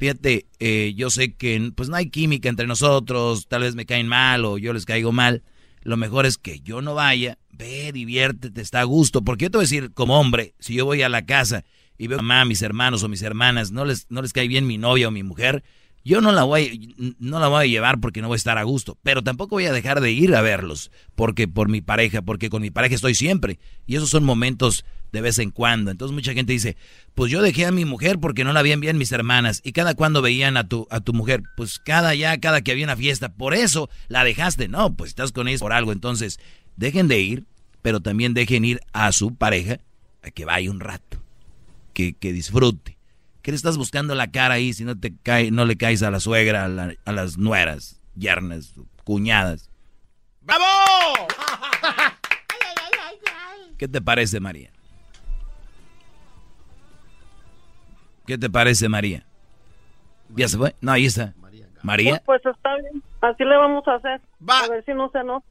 fíjate, 0.00 0.46
eh, 0.60 0.94
yo 0.96 1.10
sé 1.10 1.34
que 1.34 1.72
pues 1.76 1.90
no 1.90 1.96
hay 1.96 2.08
química 2.08 2.48
entre 2.48 2.66
nosotros, 2.66 3.46
tal 3.48 3.62
vez 3.62 3.74
me 3.74 3.84
caen 3.84 4.08
mal 4.08 4.46
o 4.46 4.56
yo 4.56 4.72
les 4.72 4.86
caigo 4.86 5.12
mal, 5.12 5.42
lo 5.82 5.98
mejor 5.98 6.24
es 6.24 6.38
que 6.38 6.60
yo 6.60 6.80
no 6.80 6.94
vaya, 6.94 7.38
ve, 7.52 7.92
diviértete, 7.92 8.62
está 8.62 8.80
a 8.80 8.84
gusto, 8.84 9.22
porque 9.22 9.44
yo 9.44 9.50
te 9.50 9.58
voy 9.58 9.64
a 9.64 9.68
decir, 9.68 9.92
como 9.92 10.18
hombre, 10.18 10.54
si 10.58 10.72
yo 10.72 10.86
voy 10.86 11.02
a 11.02 11.10
la 11.10 11.26
casa 11.26 11.64
y 11.98 12.06
veo 12.06 12.18
a 12.18 12.22
mamá, 12.22 12.46
mis 12.46 12.62
hermanos 12.62 13.02
o 13.02 13.08
mis 13.08 13.20
hermanas, 13.20 13.72
no 13.72 13.84
les, 13.84 14.06
no 14.08 14.22
les 14.22 14.32
cae 14.32 14.48
bien 14.48 14.66
mi 14.66 14.78
novia 14.78 15.08
o 15.08 15.10
mi 15.10 15.22
mujer, 15.22 15.62
yo 16.02 16.22
no 16.22 16.32
la 16.32 16.44
voy 16.44 16.94
no 17.18 17.38
la 17.38 17.48
voy 17.48 17.64
a 17.64 17.68
llevar 17.68 18.00
porque 18.00 18.22
no 18.22 18.28
voy 18.28 18.36
a 18.36 18.38
estar 18.38 18.56
a 18.56 18.62
gusto, 18.62 18.96
pero 19.02 19.22
tampoco 19.22 19.56
voy 19.56 19.66
a 19.66 19.72
dejar 19.72 20.00
de 20.00 20.12
ir 20.12 20.34
a 20.34 20.40
verlos, 20.40 20.90
porque 21.14 21.46
por 21.46 21.68
mi 21.68 21.82
pareja, 21.82 22.22
porque 22.22 22.48
con 22.48 22.62
mi 22.62 22.70
pareja 22.70 22.94
estoy 22.94 23.14
siempre, 23.14 23.58
y 23.86 23.96
esos 23.96 24.08
son 24.08 24.24
momentos 24.24 24.86
de 25.12 25.20
vez 25.20 25.38
en 25.38 25.50
cuando. 25.50 25.90
Entonces 25.90 26.14
mucha 26.14 26.32
gente 26.34 26.52
dice, 26.52 26.76
pues 27.14 27.30
yo 27.32 27.42
dejé 27.42 27.66
a 27.66 27.72
mi 27.72 27.84
mujer 27.84 28.18
porque 28.18 28.44
no 28.44 28.52
la 28.52 28.62
veían 28.62 28.80
bien 28.80 28.98
mis 28.98 29.12
hermanas, 29.12 29.60
y 29.64 29.72
cada 29.72 29.94
cuando 29.94 30.22
veían 30.22 30.56
a 30.56 30.68
tu, 30.68 30.86
a 30.90 31.00
tu 31.00 31.12
mujer, 31.12 31.42
pues 31.56 31.78
cada 31.78 32.14
ya, 32.14 32.38
cada 32.38 32.62
que 32.62 32.72
había 32.72 32.84
una 32.84 32.96
fiesta, 32.96 33.32
por 33.32 33.54
eso 33.54 33.88
la 34.08 34.24
dejaste, 34.24 34.68
no, 34.68 34.94
pues 34.94 35.10
estás 35.10 35.32
con 35.32 35.48
ellos 35.48 35.60
por 35.60 35.72
algo, 35.72 35.92
entonces 35.92 36.38
dejen 36.76 37.08
de 37.08 37.20
ir, 37.20 37.44
pero 37.82 38.00
también 38.00 38.34
dejen 38.34 38.64
ir 38.64 38.80
a 38.92 39.10
su 39.12 39.34
pareja 39.34 39.78
a 40.22 40.30
que 40.30 40.44
vaya 40.44 40.70
un 40.70 40.80
rato, 40.80 41.22
que, 41.94 42.12
que 42.14 42.32
disfrute. 42.32 42.96
¿Qué 43.42 43.52
le 43.52 43.56
estás 43.56 43.78
buscando 43.78 44.14
la 44.14 44.30
cara 44.30 44.54
ahí 44.54 44.74
si 44.74 44.84
no 44.84 44.98
te 44.98 45.14
cae, 45.22 45.50
no 45.50 45.64
le 45.64 45.76
caes 45.76 46.02
a 46.02 46.10
la 46.10 46.20
suegra, 46.20 46.66
a, 46.66 46.68
la- 46.68 46.94
a 47.06 47.12
las 47.12 47.38
nueras, 47.38 47.98
yernas, 48.14 48.74
cuñadas? 49.04 49.70
¡Bravo! 50.42 50.64
¿Qué 53.78 53.88
te 53.88 54.02
parece, 54.02 54.40
María? 54.40 54.70
¿Qué 58.26 58.38
te 58.38 58.50
parece, 58.50 58.88
María? 58.88 59.24
¿Ya 60.36 60.48
se 60.48 60.56
fue? 60.56 60.74
No, 60.80 60.92
ahí 60.92 61.06
está. 61.06 61.34
María. 61.82 62.22
Pues, 62.24 62.42
pues 62.42 62.54
está 62.54 62.76
bien, 62.76 63.02
así 63.20 63.44
le 63.44 63.56
vamos 63.56 63.86
a 63.88 63.94
hacer. 63.94 64.20
A 64.46 64.68
ver 64.68 64.84
si 64.84 64.92
no 64.92 65.10
se 65.10 65.18
enoja. 65.18 65.44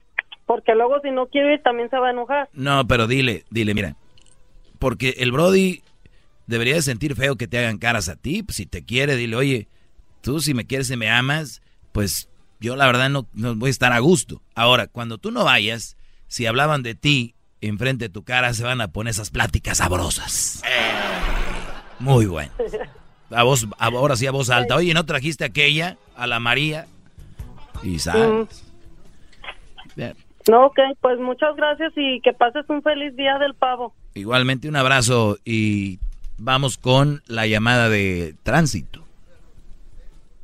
Porque 0.46 0.74
luego 0.74 1.00
si 1.02 1.12
no 1.12 1.28
quiere 1.28 1.56
ir 1.56 1.64
también 1.64 1.90
se 1.90 1.98
va 1.98 2.08
a 2.08 2.12
enojar. 2.12 2.50
No, 2.54 2.88
pero 2.88 3.08
dile, 3.08 3.46
dile, 3.50 3.74
mira. 3.74 3.96
Porque 4.80 5.16
el 5.20 5.32
Brody 5.32 5.84
debería 6.48 6.76
de 6.76 6.82
sentir 6.82 7.16
feo 7.16 7.36
que 7.36 7.48
te 7.48 7.58
hagan 7.58 7.78
caras 7.78 8.10
a 8.10 8.16
ti. 8.16 8.44
Pues, 8.44 8.58
si 8.58 8.66
te 8.66 8.84
quiere, 8.84 9.16
dile, 9.16 9.36
oye, 9.36 9.68
tú 10.22 10.40
si 10.40 10.54
me 10.54 10.66
quieres 10.66 10.90
y 10.90 10.98
me 10.98 11.10
amas, 11.10 11.62
pues 11.92 12.30
yo 12.60 12.76
la 12.76 12.86
verdad 12.86 13.10
no, 13.10 13.28
no 13.34 13.56
voy 13.56 13.70
a 13.70 13.72
estar 13.72 13.94
a 13.94 14.00
gusto. 14.00 14.42
Ahora, 14.56 14.88
cuando 14.88 15.18
tú 15.18 15.32
no 15.32 15.44
vayas, 15.44 15.98
si 16.28 16.46
hablaban 16.46 16.84
de 16.84 16.96
ti 16.96 17.36
enfrente 17.62 18.06
de 18.06 18.10
tu 18.10 18.24
cara, 18.24 18.54
se 18.54 18.64
van 18.64 18.82
a 18.82 18.90
poner 18.90 19.12
esas 19.12 19.30
pláticas 19.30 19.78
sabrosas. 19.80 20.62
Muy 22.00 22.26
bueno. 22.26 22.52
A 23.32 23.44
voz, 23.44 23.68
ahora 23.78 24.16
sí 24.16 24.26
a 24.26 24.32
voz 24.32 24.50
alta. 24.50 24.76
Oye, 24.76 24.94
¿no 24.94 25.06
trajiste 25.06 25.46
aquella? 25.46 25.98
A 26.16 26.26
la 26.28 26.40
María. 26.40 26.88
Y 27.84 28.00
sabes. 28.00 28.64
Bien. 29.96 30.16
No, 30.50 30.66
ok, 30.68 30.80
pues 31.02 31.20
muchas 31.20 31.56
gracias 31.56 31.94
y 31.96 32.22
que 32.22 32.34
pases 32.34 32.66
un 32.70 32.82
feliz 32.82 33.16
día 33.16 33.38
del 33.38 33.54
pavo. 33.54 33.94
Igualmente 34.16 34.68
un 34.68 34.76
abrazo 34.76 35.38
y 35.46 36.00
vamos 36.38 36.78
con 36.78 37.22
la 37.28 37.46
llamada 37.46 37.90
de 37.90 38.34
tránsito. 38.44 39.04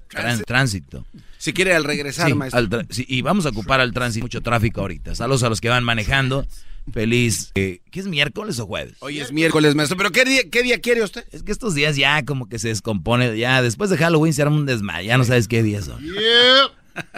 Tran- 0.09 0.43
tránsito. 0.45 1.05
Si 1.45 1.53
quiere 1.53 1.75
al 1.75 1.83
regresar, 1.83 2.27
Sí, 2.27 2.33
maestro. 2.33 2.57
al 2.57 2.87
sí, 2.89 3.05
y 3.07 3.21
vamos 3.21 3.45
a 3.45 3.49
ocupar 3.49 3.79
al 3.79 3.93
tránsito, 3.93 4.23
mucho 4.23 4.41
tráfico 4.41 4.81
ahorita. 4.81 5.13
Saludos 5.13 5.43
a 5.43 5.49
los 5.49 5.61
que 5.61 5.69
van 5.69 5.83
manejando. 5.83 6.43
Feliz. 6.91 7.51
eh, 7.53 7.81
¿Qué 7.91 7.99
es 7.99 8.07
miércoles 8.07 8.57
o 8.57 8.65
jueves? 8.65 8.95
Hoy 9.01 9.19
es 9.19 9.31
miércoles, 9.31 9.75
maestro. 9.75 9.95
¿Pero 9.95 10.11
qué 10.11 10.25
día, 10.25 10.49
qué 10.49 10.63
día 10.63 10.81
quiere 10.81 11.03
usted? 11.03 11.23
Es 11.31 11.43
que 11.43 11.51
estos 11.51 11.75
días 11.75 11.97
ya 11.97 12.25
como 12.25 12.49
que 12.49 12.57
se 12.57 12.69
descompone. 12.69 13.37
Ya 13.37 13.61
después 13.61 13.91
de 13.91 13.97
Halloween 13.97 14.33
se 14.33 14.41
arma 14.41 14.55
un 14.55 14.65
desmayo. 14.65 15.07
Ya 15.07 15.19
no 15.19 15.23
sabes 15.23 15.47
qué 15.47 15.61
días 15.61 15.85
son. 15.85 16.01
Yeah. 16.01 16.71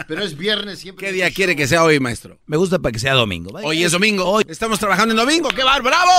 Pero 0.06 0.22
es 0.22 0.36
viernes 0.36 0.78
siempre. 0.80 1.06
¿Qué 1.06 1.12
día 1.14 1.30
quiere 1.30 1.56
que 1.56 1.66
sea 1.66 1.82
hoy, 1.82 1.98
maestro? 1.98 2.38
Me 2.44 2.58
gusta 2.58 2.80
para 2.80 2.92
que 2.92 2.98
sea 2.98 3.14
domingo. 3.14 3.58
Hoy 3.64 3.82
es 3.82 3.92
domingo. 3.92 4.26
Hoy 4.26 4.44
estamos 4.46 4.78
trabajando 4.78 5.12
en 5.14 5.16
domingo. 5.16 5.48
¡Qué 5.48 5.64
bar, 5.64 5.80
bravo! 5.82 6.10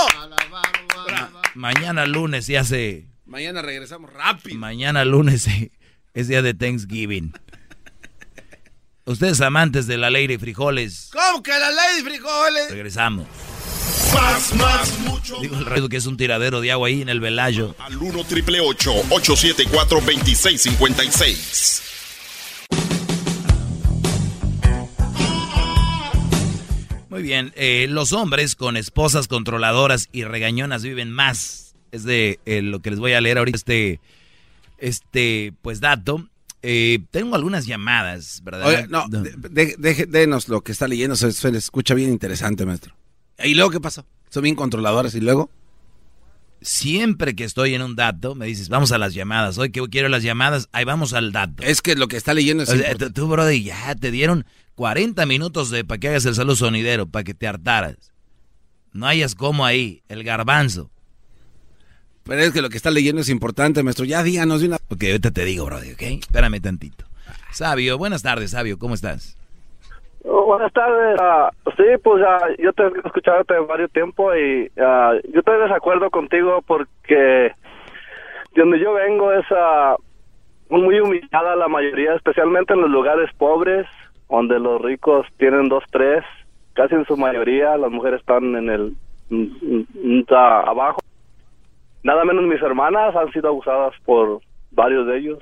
Mañana 1.54 2.08
lunes 2.08 2.48
ya 2.48 2.64
se... 2.64 3.06
Mañana 3.28 3.62
regresamos 3.62 4.12
rápido. 4.12 4.58
Mañana 4.58 5.06
lunes 5.06 5.46
eh, 5.48 5.72
es 6.16 6.28
día 6.28 6.42
de 6.42 6.56
Thanksgiving. 6.56 7.34
Ustedes 9.10 9.42
amantes 9.42 9.88
de 9.88 9.98
la 9.98 10.12
ley 10.12 10.28
de 10.28 10.38
frijoles, 10.38 11.10
¿Cómo 11.12 11.42
que 11.42 11.50
la 11.50 11.72
ley 11.72 11.96
de 11.98 12.04
frijoles? 12.12 12.70
regresamos. 12.70 13.26
Más, 14.14 14.54
más, 14.54 15.00
mucho. 15.00 15.40
Digo 15.42 15.58
el 15.58 15.66
radio 15.66 15.90
que 15.90 15.98
es 15.98 16.06
un 16.06 16.16
tiradero 16.16 16.62
de 16.62 16.72
agua 16.72 16.90
ahí 16.90 17.02
en 17.02 17.10
el 17.10 17.20
velayo. 17.20 17.76
Al 17.80 17.98
1 17.98 18.24
triple 18.26 18.60
874 18.60 20.02
2656. 20.02 21.82
Muy 27.10 27.24
bien, 27.24 27.52
eh, 27.56 27.88
los 27.90 28.14
hombres 28.14 28.54
con 28.56 28.78
esposas 28.78 29.28
controladoras 29.28 30.08
y 30.12 30.24
regañonas 30.24 30.84
viven 30.84 31.10
más. 31.10 31.74
Es 31.92 32.04
de 32.04 32.40
eh, 32.46 32.62
lo 32.62 32.80
que 32.84 32.92
les 32.92 33.00
voy 33.00 33.14
a 33.14 33.22
leer 33.22 33.40
ahorita 33.40 33.58
este, 33.58 34.02
este 34.78 35.52
pues 35.64 35.80
dato. 35.80 36.30
Eh, 36.62 37.00
tengo 37.12 37.36
algunas 37.36 37.66
llamadas, 37.66 38.42
¿verdad? 38.44 38.68
Oiga, 38.68 38.88
no, 38.90 39.08
de- 39.08 39.32
de- 39.50 39.76
deje- 39.78 40.06
denos 40.06 40.50
lo 40.50 40.62
que 40.62 40.72
está 40.74 40.88
leyendo. 40.88 41.16
Se, 41.16 41.32
se 41.32 41.50
escucha 41.50 41.94
bien 41.94 42.10
interesante, 42.10 42.66
maestro. 42.66 42.96
¿Y 43.44 43.54
luego 43.54 43.70
qué 43.72 43.80
pasó? 43.80 44.06
Son 44.30 44.44
bien 44.44 44.56
controladores. 44.56 45.16
¿Y 45.16 45.22
luego? 45.22 45.50
Siempre 46.62 47.36
que 47.36 47.46
estoy 47.46 47.74
en 47.74 47.82
un 47.82 47.96
dato, 47.96 48.36
me 48.36 48.46
dices, 48.46 48.68
vamos 48.68 48.92
a 48.92 48.98
las 48.98 49.14
llamadas. 49.14 49.58
Hoy 49.58 49.72
que 49.72 49.82
quiero 49.90 50.10
las 50.10 50.24
llamadas, 50.24 50.68
ahí 50.74 50.84
vamos 50.84 51.14
al 51.14 51.32
dato. 51.32 51.64
Es 51.64 51.82
que 51.82 51.96
lo 51.96 52.10
que 52.10 52.18
está 52.18 52.34
leyendo 52.34 52.64
es 52.64 52.70
O 52.70 52.76
sea, 52.76 52.96
tú, 52.96 53.28
brother, 53.30 53.58
ya 53.62 53.96
te 53.96 54.12
dieron 54.12 54.46
40 54.76 55.26
minutos 55.26 55.70
de 55.70 55.86
para 55.86 56.00
que 56.00 56.10
hagas 56.10 56.26
el 56.26 56.36
saludo 56.36 56.58
sonidero, 56.58 57.08
para 57.08 57.24
que 57.24 57.34
te 57.34 57.48
hartaras. 57.48 58.12
No 58.92 59.08
hayas 59.08 59.36
como 59.36 59.66
ahí, 59.66 60.04
el 60.10 60.26
garbanzo. 60.26 60.92
Pero 62.30 62.42
es 62.42 62.54
que 62.54 62.62
lo 62.62 62.70
que 62.70 62.78
está 62.78 62.92
leyendo 62.92 63.22
es 63.22 63.30
importante, 63.30 63.82
maestro. 63.82 64.06
Ya 64.06 64.22
díganos 64.22 64.62
de 64.62 64.68
una... 64.68 64.76
Ok, 64.76 65.04
ahorita 65.04 65.32
te 65.32 65.46
digo, 65.46 65.66
brother, 65.66 65.94
¿ok? 65.94 66.02
Espérame 66.22 66.62
tantito. 66.62 67.06
Sabio, 67.50 67.98
buenas 67.98 68.22
tardes, 68.22 68.52
Sabio, 68.52 68.78
¿cómo 68.78 68.94
estás? 68.94 69.36
Oh, 70.24 70.46
buenas 70.46 70.72
tardes. 70.72 71.18
Ah, 71.20 71.50
sí, 71.76 71.84
pues 72.04 72.24
ah, 72.24 72.46
yo 72.60 72.72
te 72.74 72.84
he 72.84 72.88
escuchado 73.04 73.40
hace 73.40 73.60
varios 73.68 73.92
tiempo 73.92 74.36
y 74.36 74.70
ah, 74.78 75.14
yo 75.34 75.40
estoy 75.40 75.58
de 75.58 75.64
desacuerdo 75.64 76.12
contigo 76.12 76.62
porque 76.68 77.16
de 77.16 77.54
donde 78.56 78.80
yo 78.80 78.94
vengo 78.94 79.34
es 79.34 79.46
muy 80.70 81.00
humillada 81.00 81.56
la 81.56 81.68
mayoría, 81.68 82.14
especialmente 82.14 82.74
en 82.74 82.82
los 82.82 82.92
lugares 82.92 83.32
pobres, 83.40 83.88
donde 84.30 84.60
los 84.60 84.80
ricos 84.80 85.26
tienen 85.38 85.68
dos, 85.68 85.84
tres, 85.90 86.24
casi 86.74 86.94
en 86.94 87.06
su 87.06 87.18
mayoría 87.18 87.76
las 87.76 87.90
mujeres 87.90 88.20
están 88.20 88.56
en 88.56 88.70
el 88.70 88.94
mm, 89.32 89.48
mm, 89.62 89.86
mm, 89.96 90.34
abajo. 90.36 91.00
Nada 92.04 92.24
menos 92.26 92.44
mis 92.46 92.62
hermanas 92.62 93.16
han 93.16 93.32
sido 93.32 93.50
abusadas 93.50 93.94
por 94.06 94.40
varios 94.72 95.06
de 95.08 95.18
ellos. 95.20 95.40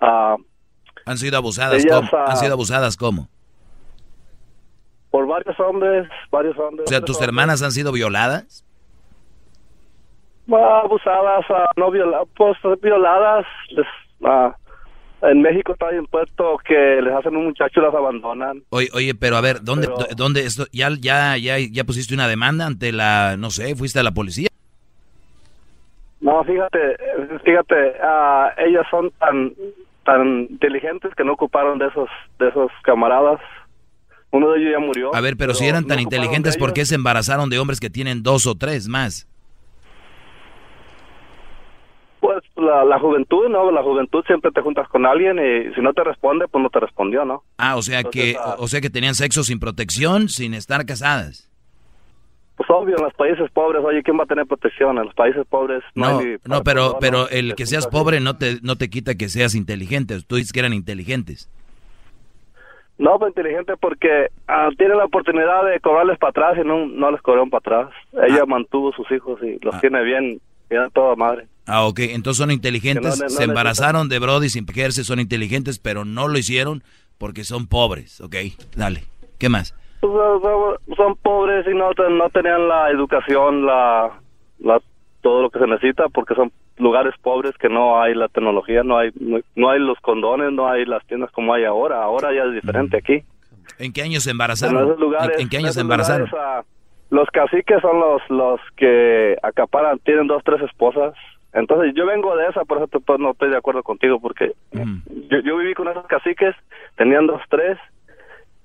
Ah, 0.00 0.36
Han 1.06 1.18
sido 1.18 1.36
abusadas, 1.36 1.84
Ellas, 1.84 2.08
¿cómo? 2.10 2.22
ah, 2.22 2.30
Han 2.30 2.36
sido 2.36 2.52
abusadas, 2.54 2.96
¿cómo? 2.96 3.28
por 5.10 5.26
varios 5.26 5.60
hombres, 5.60 6.08
varios 6.30 6.56
hombres. 6.58 6.86
O 6.86 6.88
sea, 6.88 7.02
¿tus 7.02 7.20
hermanas 7.20 7.62
han 7.62 7.70
sido 7.72 7.92
violadas? 7.92 8.64
Ah, 10.50 10.80
abusadas, 10.84 11.44
no 11.76 11.90
viola, 11.90 12.22
pues 12.36 12.56
violadas. 12.82 13.44
les- 13.70 13.86
ah, 14.24 14.54
en 15.22 15.40
México 15.42 15.72
está 15.74 15.94
impuesto 15.94 16.56
que 16.66 17.00
les 17.02 17.14
hacen 17.14 17.36
un 17.36 17.44
muchacho 17.46 17.80
y 17.80 17.82
las 17.84 17.94
abandonan. 17.94 18.62
Oye, 18.70 18.88
oye, 18.94 19.14
pero 19.14 19.36
a 19.36 19.40
ver, 19.42 19.62
¿dónde, 19.62 19.86
Pero- 19.88 20.08
dónde 20.16 20.44
esto, 20.46 20.64
ya, 20.72 20.88
ya, 20.98 21.36
ya, 21.36 21.58
ya 21.58 21.84
pusiste 21.84 22.14
una 22.14 22.26
demanda 22.26 22.64
ante 22.66 22.90
la, 22.90 23.36
no 23.38 23.50
sé, 23.50 23.76
fuiste 23.76 24.00
a 24.00 24.02
la 24.02 24.12
policía? 24.12 24.48
No, 26.22 26.44
fíjate, 26.44 26.78
fíjate, 27.44 27.94
ah, 28.00 28.52
ellas 28.56 28.86
son 28.90 29.10
tan 29.18 29.52
tan 30.04 30.46
inteligentes 30.50 31.12
que 31.16 31.24
no 31.24 31.32
ocuparon 31.32 31.78
de 31.78 31.88
esos 31.88 32.08
de 32.38 32.48
esos 32.48 32.70
camaradas. 32.84 33.40
Uno 34.30 34.50
de 34.52 34.60
ellos 34.60 34.72
ya 34.72 34.78
murió. 34.78 35.14
A 35.14 35.20
ver, 35.20 35.36
pero 35.36 35.52
si 35.52 35.66
eran 35.66 35.86
tan 35.86 36.00
inteligentes, 36.00 36.56
¿por 36.56 36.72
qué 36.72 36.86
se 36.86 36.94
embarazaron 36.94 37.50
de 37.50 37.58
hombres 37.58 37.80
que 37.80 37.90
tienen 37.90 38.22
dos 38.22 38.46
o 38.46 38.54
tres 38.54 38.88
más? 38.88 39.28
Pues 42.20 42.42
la, 42.54 42.84
la 42.84 43.00
juventud, 43.00 43.48
¿no? 43.48 43.70
La 43.72 43.82
juventud 43.82 44.24
siempre 44.24 44.52
te 44.52 44.62
juntas 44.62 44.88
con 44.88 45.04
alguien 45.04 45.38
y 45.38 45.74
si 45.74 45.82
no 45.82 45.92
te 45.92 46.04
responde, 46.04 46.46
pues 46.46 46.62
no 46.62 46.70
te 46.70 46.78
respondió, 46.78 47.24
¿no? 47.24 47.42
Ah, 47.58 47.74
o 47.76 47.82
sea 47.82 47.98
Entonces, 47.98 48.34
que, 48.34 48.38
ah, 48.40 48.54
o 48.58 48.68
sea 48.68 48.80
que 48.80 48.90
tenían 48.90 49.16
sexo 49.16 49.42
sin 49.42 49.58
protección, 49.58 50.28
sin 50.28 50.54
estar 50.54 50.86
casadas. 50.86 51.51
Pues 52.64 52.78
obvio, 52.78 52.96
en 52.96 53.02
los 53.02 53.14
países 53.14 53.50
pobres, 53.50 53.82
oye, 53.84 54.04
¿quién 54.04 54.16
va 54.16 54.22
a 54.22 54.26
tener 54.26 54.46
protección? 54.46 54.96
En 54.96 55.06
los 55.06 55.14
países 55.14 55.44
pobres 55.48 55.82
no, 55.96 56.12
No, 56.12 56.18
hay 56.20 56.36
no, 56.44 56.62
pero, 56.62 56.96
pero 57.00 57.28
el 57.28 57.56
que 57.56 57.66
seas 57.66 57.88
pobre 57.88 58.20
no 58.20 58.36
te, 58.36 58.58
no 58.62 58.76
te 58.76 58.88
quita 58.88 59.16
que 59.16 59.28
seas 59.28 59.56
inteligente. 59.56 60.16
Tú 60.24 60.36
dices 60.36 60.52
que 60.52 60.60
eran 60.60 60.72
inteligentes. 60.72 61.50
No, 62.98 63.18
pues 63.18 63.30
inteligente 63.30 63.72
porque 63.80 64.28
ah, 64.46 64.68
tiene 64.78 64.94
la 64.94 65.06
oportunidad 65.06 65.64
de 65.64 65.80
cobrarles 65.80 66.18
para 66.20 66.30
atrás 66.30 66.64
y 66.64 66.68
no, 66.68 66.86
no 66.86 67.10
les 67.10 67.20
cobraron 67.20 67.50
para 67.50 67.58
atrás. 67.80 67.94
Ella 68.28 68.46
mantuvo 68.46 68.92
sus 68.92 69.10
hijos 69.10 69.40
y 69.42 69.58
los 69.60 69.80
tiene 69.80 70.00
bien, 70.04 70.40
bien 70.70 70.82
a 70.82 70.90
toda 70.90 71.16
madre. 71.16 71.48
Ah, 71.66 71.84
ok, 71.84 71.98
entonces 72.00 72.38
son 72.38 72.52
inteligentes, 72.52 73.18
no 73.18 73.24
no 73.24 73.28
se 73.28 73.42
embarazaron 73.42 74.08
de 74.08 74.20
Brody 74.20 74.50
sin 74.50 74.68
ejercer, 74.68 75.04
son 75.04 75.18
inteligentes, 75.18 75.80
pero 75.80 76.04
no 76.04 76.28
lo 76.28 76.38
hicieron 76.38 76.84
porque 77.18 77.42
son 77.42 77.66
pobres, 77.66 78.20
ok, 78.20 78.36
dale, 78.76 79.02
¿qué 79.38 79.48
más? 79.48 79.74
Pues, 80.02 80.96
son- 80.96 81.16
pobres 81.22 81.64
y 81.66 81.74
no, 81.74 81.90
ten- 81.94 82.18
no 82.18 82.28
tenían 82.30 82.66
la 82.68 82.90
educación, 82.90 83.64
la, 83.64 84.10
la 84.58 84.80
todo 85.20 85.42
lo 85.42 85.50
que 85.50 85.60
se 85.60 85.66
necesita 85.68 86.08
porque 86.08 86.34
son 86.34 86.50
lugares 86.78 87.14
pobres 87.22 87.56
que 87.58 87.68
no 87.68 88.00
hay 88.02 88.12
la 88.14 88.26
tecnología, 88.28 88.82
no 88.82 88.98
hay 88.98 89.10
no, 89.20 89.38
no 89.54 89.70
hay 89.70 89.78
los 89.78 89.98
condones, 90.00 90.50
no 90.52 90.68
hay 90.68 90.84
las 90.84 91.06
tiendas 91.06 91.30
como 91.30 91.54
hay 91.54 91.64
ahora. 91.64 92.02
Ahora 92.02 92.34
ya 92.34 92.42
es 92.44 92.52
diferente 92.54 92.96
aquí. 92.96 93.22
¿En 93.78 93.92
qué 93.92 94.02
años 94.02 94.24
se 94.24 94.30
En 94.30 94.34
embarazaron? 94.34 94.84
esos 94.84 94.98
lugares, 94.98 95.36
¿En, 95.36 95.42
en 95.42 95.48
qué 95.48 95.56
años 95.58 95.66
esos 95.70 95.76
se 95.76 95.80
embarazaron? 95.82 96.28
lugares, 96.28 96.64
ah, 96.64 96.64
los 97.10 97.28
caciques 97.30 97.80
son 97.80 98.00
los 98.00 98.20
los 98.28 98.60
que 98.76 99.36
acaparan, 99.42 99.98
tienen 100.00 100.26
dos, 100.26 100.42
tres 100.44 100.60
esposas. 100.62 101.14
Entonces 101.52 101.92
yo 101.94 102.06
vengo 102.06 102.34
de 102.34 102.46
esa, 102.48 102.64
por 102.64 102.78
eso 102.78 102.88
pues, 102.88 103.20
no 103.20 103.30
estoy 103.32 103.50
de 103.50 103.58
acuerdo 103.58 103.82
contigo, 103.84 104.18
porque 104.18 104.52
yo, 104.72 105.38
yo 105.44 105.56
viví 105.58 105.74
con 105.74 105.86
esos 105.86 106.06
caciques, 106.06 106.56
tenían 106.96 107.26
dos, 107.28 107.40
tres, 107.50 107.78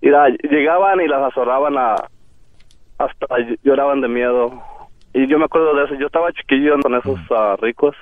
la- 0.02 0.30
llegaban 0.30 1.02
y 1.02 1.07
las 1.07 1.22
azorraban 1.24 1.78
a, 1.78 1.95
hasta 2.98 3.28
lloraban 3.64 4.02
de 4.02 4.07
miedo. 4.07 4.61
Y 5.14 5.28
yo 5.28 5.40
me 5.40 5.45
acuerdo 5.45 5.76
de 5.76 5.86
eso, 5.86 5.95
yo 5.95 6.06
estaba 6.07 6.32
chiquillo 6.34 6.80
con 6.82 6.94
esos 6.95 7.19
ah, 7.32 7.56
ricos, 7.60 7.95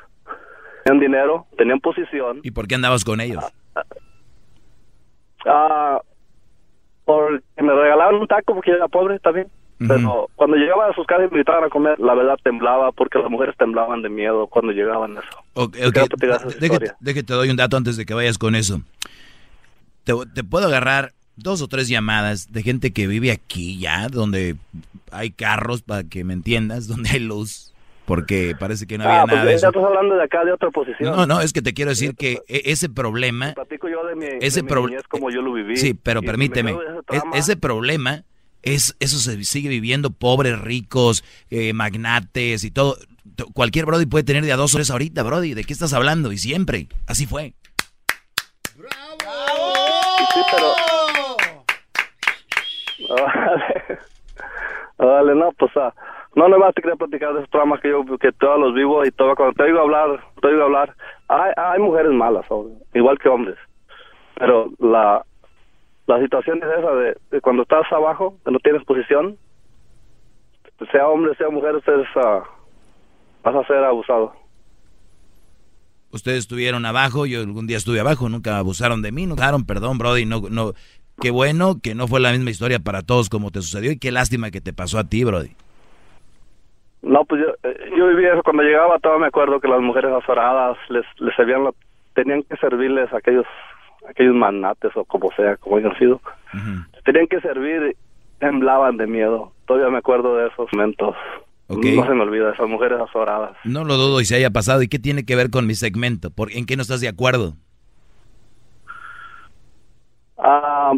tenían 0.84 1.02
dinero, 1.02 1.46
tenían 1.58 1.80
posición. 1.80 2.40
¿Y 2.44 2.52
por 2.52 2.68
qué 2.68 2.76
andabas 2.76 3.06
con 3.06 3.22
ellos? 3.22 3.44
Ah, 5.46 6.00
porque 7.06 7.42
me 7.62 7.72
regalaban 7.74 8.16
un 8.16 8.28
taco 8.28 8.54
porque 8.56 8.72
yo 8.72 8.78
era 8.78 8.88
pobre 8.88 9.20
también. 9.20 9.48
Pero 9.78 10.30
cuando 10.36 10.56
llegaban 10.56 10.90
a 10.90 10.94
sus 10.96 11.06
casas 11.06 11.26
y 11.28 11.32
me 11.34 11.40
invitaban 11.40 11.66
a 11.66 11.70
comer, 11.70 12.00
la 12.00 12.14
verdad 12.16 12.38
temblaba 12.42 12.94
porque 12.94 13.20
las 13.20 13.30
mujeres 13.30 13.56
temblaban 13.58 14.02
de 14.02 14.10
miedo 14.10 14.48
cuando 14.48 14.72
llegaban 14.72 15.18
a 15.18 15.20
eso. 15.20 15.38
Ok, 15.54 15.76
Yo 15.76 15.90
ok, 15.90 15.94
quiero 15.94 16.08
platicar 16.18 16.48
esa 16.48 16.60
déjate, 16.60 16.92
déjate, 17.02 17.24
te 17.24 17.34
doy 17.34 17.50
un 17.50 17.58
dato 17.58 17.76
antes 17.76 17.98
de 17.98 18.06
que 18.06 18.14
vayas 18.14 18.38
con 18.38 18.56
eso. 18.56 18.80
Te, 20.06 20.14
te 20.34 20.44
puedo 20.46 20.68
agarrar 20.68 21.12
dos 21.38 21.62
o 21.62 21.68
tres 21.68 21.88
llamadas 21.88 22.52
de 22.52 22.64
gente 22.64 22.92
que 22.94 23.08
vive 23.08 23.32
aquí 23.32 23.78
ya, 23.80 24.08
donde 24.10 24.56
hay 25.12 25.32
carros, 25.32 25.82
para 25.82 26.04
que 26.04 26.24
me 26.24 26.34
entiendas, 26.34 26.88
donde 26.90 27.10
hay 27.12 27.20
luz, 27.20 27.74
porque 28.06 28.56
parece 28.60 28.86
que 28.88 28.98
no 28.98 29.04
había 29.06 29.22
ah, 29.22 29.26
pues 29.26 29.34
nada 29.36 29.46
de 29.46 29.52
ya 29.52 29.58
eso. 29.58 29.68
estás 29.68 29.84
hablando 29.84 30.16
de 30.16 30.24
acá 30.24 30.44
de 30.46 30.52
otra 30.54 30.70
posición. 30.72 31.16
No, 31.16 31.26
no, 31.26 31.42
es 31.42 31.54
que 31.54 31.62
te 31.62 31.74
quiero 31.74 31.90
decir 31.92 32.16
que 32.16 32.40
e- 32.48 32.62
ese 32.66 32.88
problema, 32.90 33.54
Platico 33.54 33.88
yo 33.90 34.06
de 34.06 34.16
mi, 34.16 34.26
ese 34.42 34.62
de 34.62 34.64
mi 34.64 34.96
como 35.10 35.30
yo 35.32 35.42
lo 35.42 35.54
viví. 35.54 35.76
sí, 35.78 35.94
pero 35.94 36.22
Y 36.22 36.26
permíteme, 36.26 36.72
de 36.74 36.78
ese 36.78 36.98
es- 37.00 37.06
trauma. 37.06 37.38
ese 37.38 37.58
problema 37.58 38.24
es 38.64 38.96
eso 39.00 39.20
se 39.20 39.44
sigue 39.44 39.70
viviendo 39.70 40.10
pobres, 40.10 40.60
ricos, 40.60 41.24
eh, 41.52 41.74
magnates 41.74 42.64
y 42.64 42.72
todo. 42.72 42.98
T- 43.36 43.44
Cualquier 43.54 43.86
Brody 43.86 44.06
puede 44.08 44.24
tener 44.24 44.44
de 44.46 44.52
a 44.54 44.56
dos 44.56 44.74
horas 44.76 44.90
ahorita, 44.90 45.22
Brody. 45.24 45.54
¿De 45.54 45.64
qué 45.64 45.74
estás 45.74 45.94
hablando? 45.94 46.32
Y 46.32 46.38
siempre, 46.38 46.88
así 47.08 47.26
fue. 47.28 47.54
Sí, 50.34 50.42
pero... 50.52 50.95
Órale, 54.98 55.36
no, 55.36 55.52
pues 55.54 55.72
ah, 55.78 55.94
no 56.36 56.48
nomás 56.48 56.74
te 56.74 56.82
quería 56.82 56.96
platicar 56.96 57.34
de 57.34 57.40
esos 57.40 57.50
traumas 57.50 57.82
que 57.82 57.90
yo 57.90 58.04
que 58.18 58.32
todos 58.32 58.60
los 58.60 58.74
vivo 58.74 59.06
y 59.06 59.12
todo 59.12 59.36
cuando 59.36 59.54
te 59.54 59.64
oigo 59.64 59.80
hablar, 59.80 60.20
te 60.42 60.48
oigo 60.48 60.64
hablar, 60.64 60.96
hay, 61.28 61.52
hay 61.58 61.80
mujeres 61.80 62.12
malas, 62.12 62.46
igual 62.94 63.20
que 63.20 63.30
hombres, 63.30 63.58
pero 64.36 64.70
la 64.80 65.24
la 66.08 66.22
situación 66.22 66.60
es 66.60 66.70
esa 66.80 66.92
de, 66.92 67.18
de 67.32 67.42
cuando 67.42 67.64
estás 67.64 67.92
abajo, 67.92 68.38
que 68.46 68.52
no 68.52 68.60
tienes 68.60 68.84
posición, 68.86 69.38
sea 70.92 71.08
hombre, 71.08 71.36
sea 71.36 71.50
mujer, 71.50 71.76
ustedes 71.76 72.08
ah, 72.16 72.44
vas 73.44 73.56
a 73.56 73.68
ser 73.68 73.84
abusado. 73.84 74.34
Ustedes 76.12 76.40
estuvieron 76.40 76.86
abajo, 76.86 77.26
yo 77.26 77.42
algún 77.42 77.68
día 77.68 77.78
estuve 77.78 78.00
abajo, 78.00 78.30
nunca 78.30 78.58
abusaron 78.58 79.02
de 79.02 79.12
mí, 79.12 79.26
no 79.26 79.34
abusaron, 79.34 79.66
perdón, 79.66 79.98
Brody, 79.98 80.26
no, 80.26 80.42
no, 80.50 80.74
qué 81.22 81.32
bueno 81.32 81.80
que 81.82 81.96
no 81.96 82.08
fue 82.08 82.20
la 82.20 82.32
misma 82.32 82.50
historia 82.50 82.80
para 82.80 83.02
todos 83.02 83.30
como 83.30 83.52
te 83.52 83.62
sucedió 83.62 83.92
y 83.92 84.00
qué 84.00 84.12
lástima 84.12 84.52
que 84.52 84.62
te 84.62 84.74
pasó 84.74 85.00
a 85.00 85.06
ti, 85.06 85.24
Brody. 85.24 85.52
No, 87.02 87.24
pues 87.26 87.42
yo, 87.42 87.70
eh, 87.70 87.92
yo 87.96 88.08
viví 88.08 88.26
eso 88.26 88.42
cuando 88.44 88.64
llegaba, 88.64 88.98
todo 89.00 89.20
me 89.20 89.28
acuerdo 89.28 89.60
que 89.60 89.68
las 89.68 89.80
mujeres 89.80 90.12
azoradas 90.12 90.76
les, 90.90 91.06
les 91.20 91.36
tenían 92.16 92.42
que 92.44 92.58
servirles 92.58 93.14
a 93.14 93.18
aquellos, 93.18 93.46
aquellos 94.10 94.34
manates 94.34 94.92
o 94.96 95.06
como 95.06 95.32
sea, 95.34 95.56
como 95.58 95.78
hayan 95.78 95.96
sido. 96.00 96.20
Tenían 97.04 97.28
que 97.28 97.40
servir, 97.42 97.96
temblaban 98.40 98.98
de 98.98 99.06
miedo. 99.06 99.52
Todavía 99.68 99.92
me 99.92 100.00
acuerdo 100.00 100.36
de 100.38 100.48
esos 100.48 100.68
momentos. 100.74 101.16
Ok. 101.68 101.86
No 101.96 102.06
se 102.06 102.14
me 102.14 102.22
olvida, 102.22 102.54
esas 102.54 102.68
mujeres 102.68 103.00
azoradas. 103.00 103.56
No 103.64 103.84
lo 103.84 103.98
dudo 103.98 104.22
y 104.22 104.26
se 104.26 104.36
haya 104.36 104.50
pasado. 104.50 104.82
¿Y 104.82 104.88
qué 104.88 104.98
tiene 104.98 105.26
que 105.26 105.36
ver 105.36 105.50
con 105.52 105.68
mi 105.68 105.76
segmento? 105.76 106.32
¿Por, 106.32 106.52
¿En 106.52 106.66
qué 106.66 106.76
no 106.76 106.82
estás 106.82 107.02
de 107.02 107.08
acuerdo? 107.08 107.54
Ah, 110.38 110.94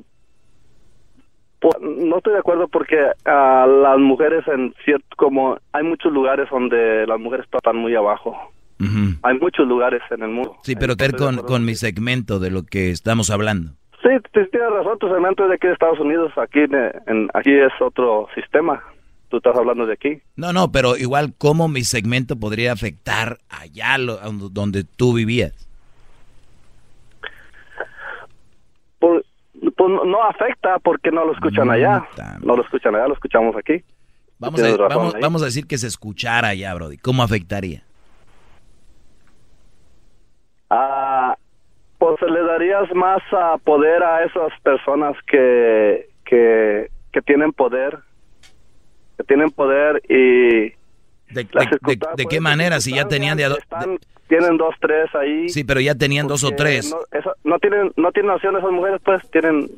pues, 1.59 1.73
no 1.81 2.18
estoy 2.18 2.34
de 2.34 2.39
acuerdo 2.39 2.68
porque 2.68 2.97
ah, 3.26 3.65
las 3.68 3.97
mujeres 3.99 4.47
en 4.47 4.73
cierto, 4.85 5.07
como 5.18 5.57
hay 5.73 5.84
muchos 5.84 6.11
lugares 6.11 6.47
donde 6.51 7.05
las 7.07 7.19
mujeres 7.19 7.45
están 7.51 7.77
muy 7.77 7.95
abajo. 7.95 8.35
Hay 9.23 9.39
muchos 9.39 9.68
lugares 9.68 10.01
en 10.11 10.22
el 10.22 10.30
mundo. 10.30 10.55
Sí, 10.61 10.76
pero 10.76 10.95
ver 10.95 11.15
con, 11.15 11.38
con 11.38 11.65
mi 11.65 11.73
segmento 11.73 12.38
de 12.39 12.51
lo 12.51 12.61
que 12.64 12.91
estamos 12.91 13.31
hablando. 13.31 13.72
Sí, 14.03 14.09
tienes 14.31 14.51
razón, 14.72 14.99
tu 14.99 15.09
segmento 15.09 15.43
es 15.43 15.49
de 15.49 15.55
aquí 15.55 15.65
de 15.68 15.73
Estados 15.73 15.99
Unidos, 15.99 16.31
aquí, 16.38 16.59
en- 16.59 17.27
aquí 17.34 17.51
es 17.51 17.72
otro 17.81 18.27
sistema. 18.35 18.84
Tú 19.30 19.38
estás 19.38 19.57
hablando 19.57 19.88
de 19.88 19.93
aquí. 19.93 20.22
No, 20.35 20.53
no, 20.53 20.72
pero 20.72 20.95
igual 20.95 21.34
cómo 21.38 21.68
mi 21.68 21.81
segmento 21.84 22.35
podría 22.35 22.72
afectar 22.72 23.39
allá 23.49 23.97
lo- 23.97 24.18
donde 24.51 24.84
tú 24.84 25.14
vivías. 25.15 25.68
Pues, 28.99 29.26
pues 29.78 29.90
no- 30.06 30.24
afecta 30.24 30.80
porque 30.80 31.12
no 31.12 31.24
lo 31.26 31.34
escuchan 31.34 31.70
allá. 31.70 32.06
No 32.41 32.56
lo 32.56 32.64
escuchan 32.64 32.95
allá, 32.95 33.08
lo 33.08 33.14
escuchamos 33.14 33.56
aquí. 33.56 33.84
Vamos 34.40 34.60
a, 34.60 34.64
Tienes 34.64 34.80
razón 34.80 34.98
vamos, 34.98 35.16
ahí. 35.16 35.22
vamos 35.22 35.41
a 35.41 35.45
decir 35.45 35.66
que 35.68 35.78
se 35.78 35.88
escuchara 35.88 36.49
allá, 36.49 36.74
Brody. 36.76 36.98
¿Cómo 36.98 37.24
afectaría? 37.24 37.84
Ah, 40.70 41.36
pues 41.98 42.18
le 42.22 42.44
darías 42.44 42.94
más 42.94 43.22
poder 43.64 44.04
a 44.04 44.24
esas 44.26 44.52
personas 44.62 45.16
que, 45.26 46.10
que, 46.26 46.91
que 47.12 47.22
tienen 47.22 47.54
poder, 47.54 47.98
que 49.18 49.24
tienen 49.24 49.49
poder 49.49 50.02
y 50.10 50.74
¿De, 51.30 51.48
las 51.52 51.66
de- 51.66 51.70
de- 51.72 51.76
escuchar, 51.94 52.16
de 52.16 52.26
qué 52.26 52.40
manera? 52.41 52.80
Si 52.82 52.94
ya 52.94 53.08
tenían 53.08 53.38
de, 53.38 53.45
a 53.45 53.49
do- 53.49 53.58
están- 53.58 53.99
tienen 54.28 54.58
dos, 54.58 54.76
tres 54.82 55.14
ahí. 55.16 55.49
Sí, 55.49 55.64
pero 55.64 55.80
ya 55.80 55.95
tenían 55.95 56.28
dos 56.28 56.44
o 56.44 56.52
tres. 56.52 56.90
No, 56.91 56.98
esa- 57.18 57.34
no 57.44 57.60
tienen, 57.60 57.91
no 57.95 58.12
tienen 58.12 58.32
opción 58.32 58.56
esas 58.58 58.72
mujeres, 58.72 58.99
pues 59.04 59.30
tienen, 59.32 59.70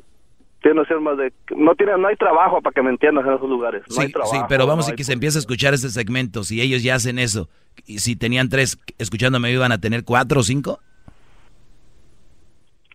tienen 0.61 0.79
opción 0.79 1.03
más 1.03 1.17
de, 1.17 1.31
no 1.55 1.73
tienen, 1.75 2.01
no 2.01 2.07
hay 2.07 2.15
trabajo 2.15 2.61
para 2.61 2.73
que 2.73 2.81
me 2.81 2.89
entiendas 2.89 3.25
en 3.25 3.33
esos 3.33 3.49
lugares. 3.49 3.83
No 3.89 3.95
Sí, 3.95 4.01
hay 4.01 4.11
trabajo. 4.11 4.33
sí, 4.33 4.39
pero 4.49 4.65
vamos 4.67 4.87
no 4.87 4.93
a 4.93 4.95
que 4.95 5.03
se 5.03 5.13
empiece 5.13 5.37
a 5.37 5.41
escuchar 5.41 5.73
este 5.73 5.89
segmento. 5.89 6.43
Si 6.43 6.61
ellos 6.61 6.81
ya 6.83 6.95
hacen 6.95 7.19
eso, 7.19 7.47
y 7.85 7.99
si 7.99 8.15
tenían 8.15 8.49
tres 8.49 8.77
escuchándome, 8.97 9.51
¿iban 9.51 9.71
a 9.71 9.79
tener 9.79 10.03
cuatro 10.03 10.39
o 10.41 10.43
cinco? 10.43 10.79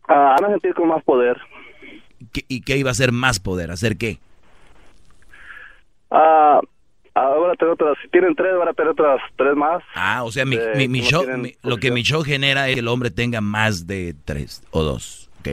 Ah, 0.09 0.37
van 0.39 0.45
a 0.45 0.49
sentir 0.51 0.75
con 0.75 0.89
más 0.89 1.03
poder. 1.05 1.41
¿Qué- 2.33 2.45
¿Y 2.49 2.61
qué 2.63 2.77
iba 2.77 2.91
a 2.91 2.95
ser 2.95 3.13
más 3.13 3.41
poder? 3.41 3.71
¿Hacer 3.71 3.97
qué? 3.97 4.19
Ah, 6.11 6.61
ahora 7.15 7.55
tener 7.55 7.75
otras, 7.75 7.97
si 8.03 8.09
tienen 8.09 8.35
tres, 8.35 8.57
van 8.59 8.69
a 8.69 8.73
tener 8.73 8.91
otras 8.93 9.21
tres 9.37 9.55
más. 9.55 9.83
Ah, 9.95 10.23
o 10.25 10.31
sea, 10.33 10.45
mi, 10.45 10.57
Eh, 10.57 10.73
mi- 10.77 10.89
mi 10.89 10.99
no 11.01 11.05
show, 11.07 11.25
mi- 11.39 11.55
lo 11.63 11.77
que 11.79 11.91
mi 11.91 12.03
show 12.03 12.23
genera 12.23 12.69
es 12.69 12.75
que 12.75 12.81
el 12.81 12.89
hombre 12.89 13.11
tenga 13.11 13.41
más 13.41 13.87
de 13.87 14.15
tres 14.25 14.63
o 14.71 14.83
dos, 14.83 15.31
¿ok? 15.41 15.49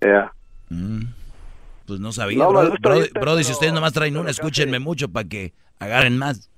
Ya. 0.00 0.32
Mm, 0.70 1.02
Pues 1.86 2.00
no 2.00 2.12
sabía, 2.12 2.38
No, 2.44 2.52
brody, 2.52 3.44
si 3.44 3.52
ustedes 3.52 3.72
nomás 3.72 3.94
traen 3.94 4.16
una, 4.18 4.28
escúchenme 4.30 4.78
mucho 4.78 5.08
para 5.08 5.26
que 5.26 5.54
agarren 5.78 6.18
más. 6.18 6.50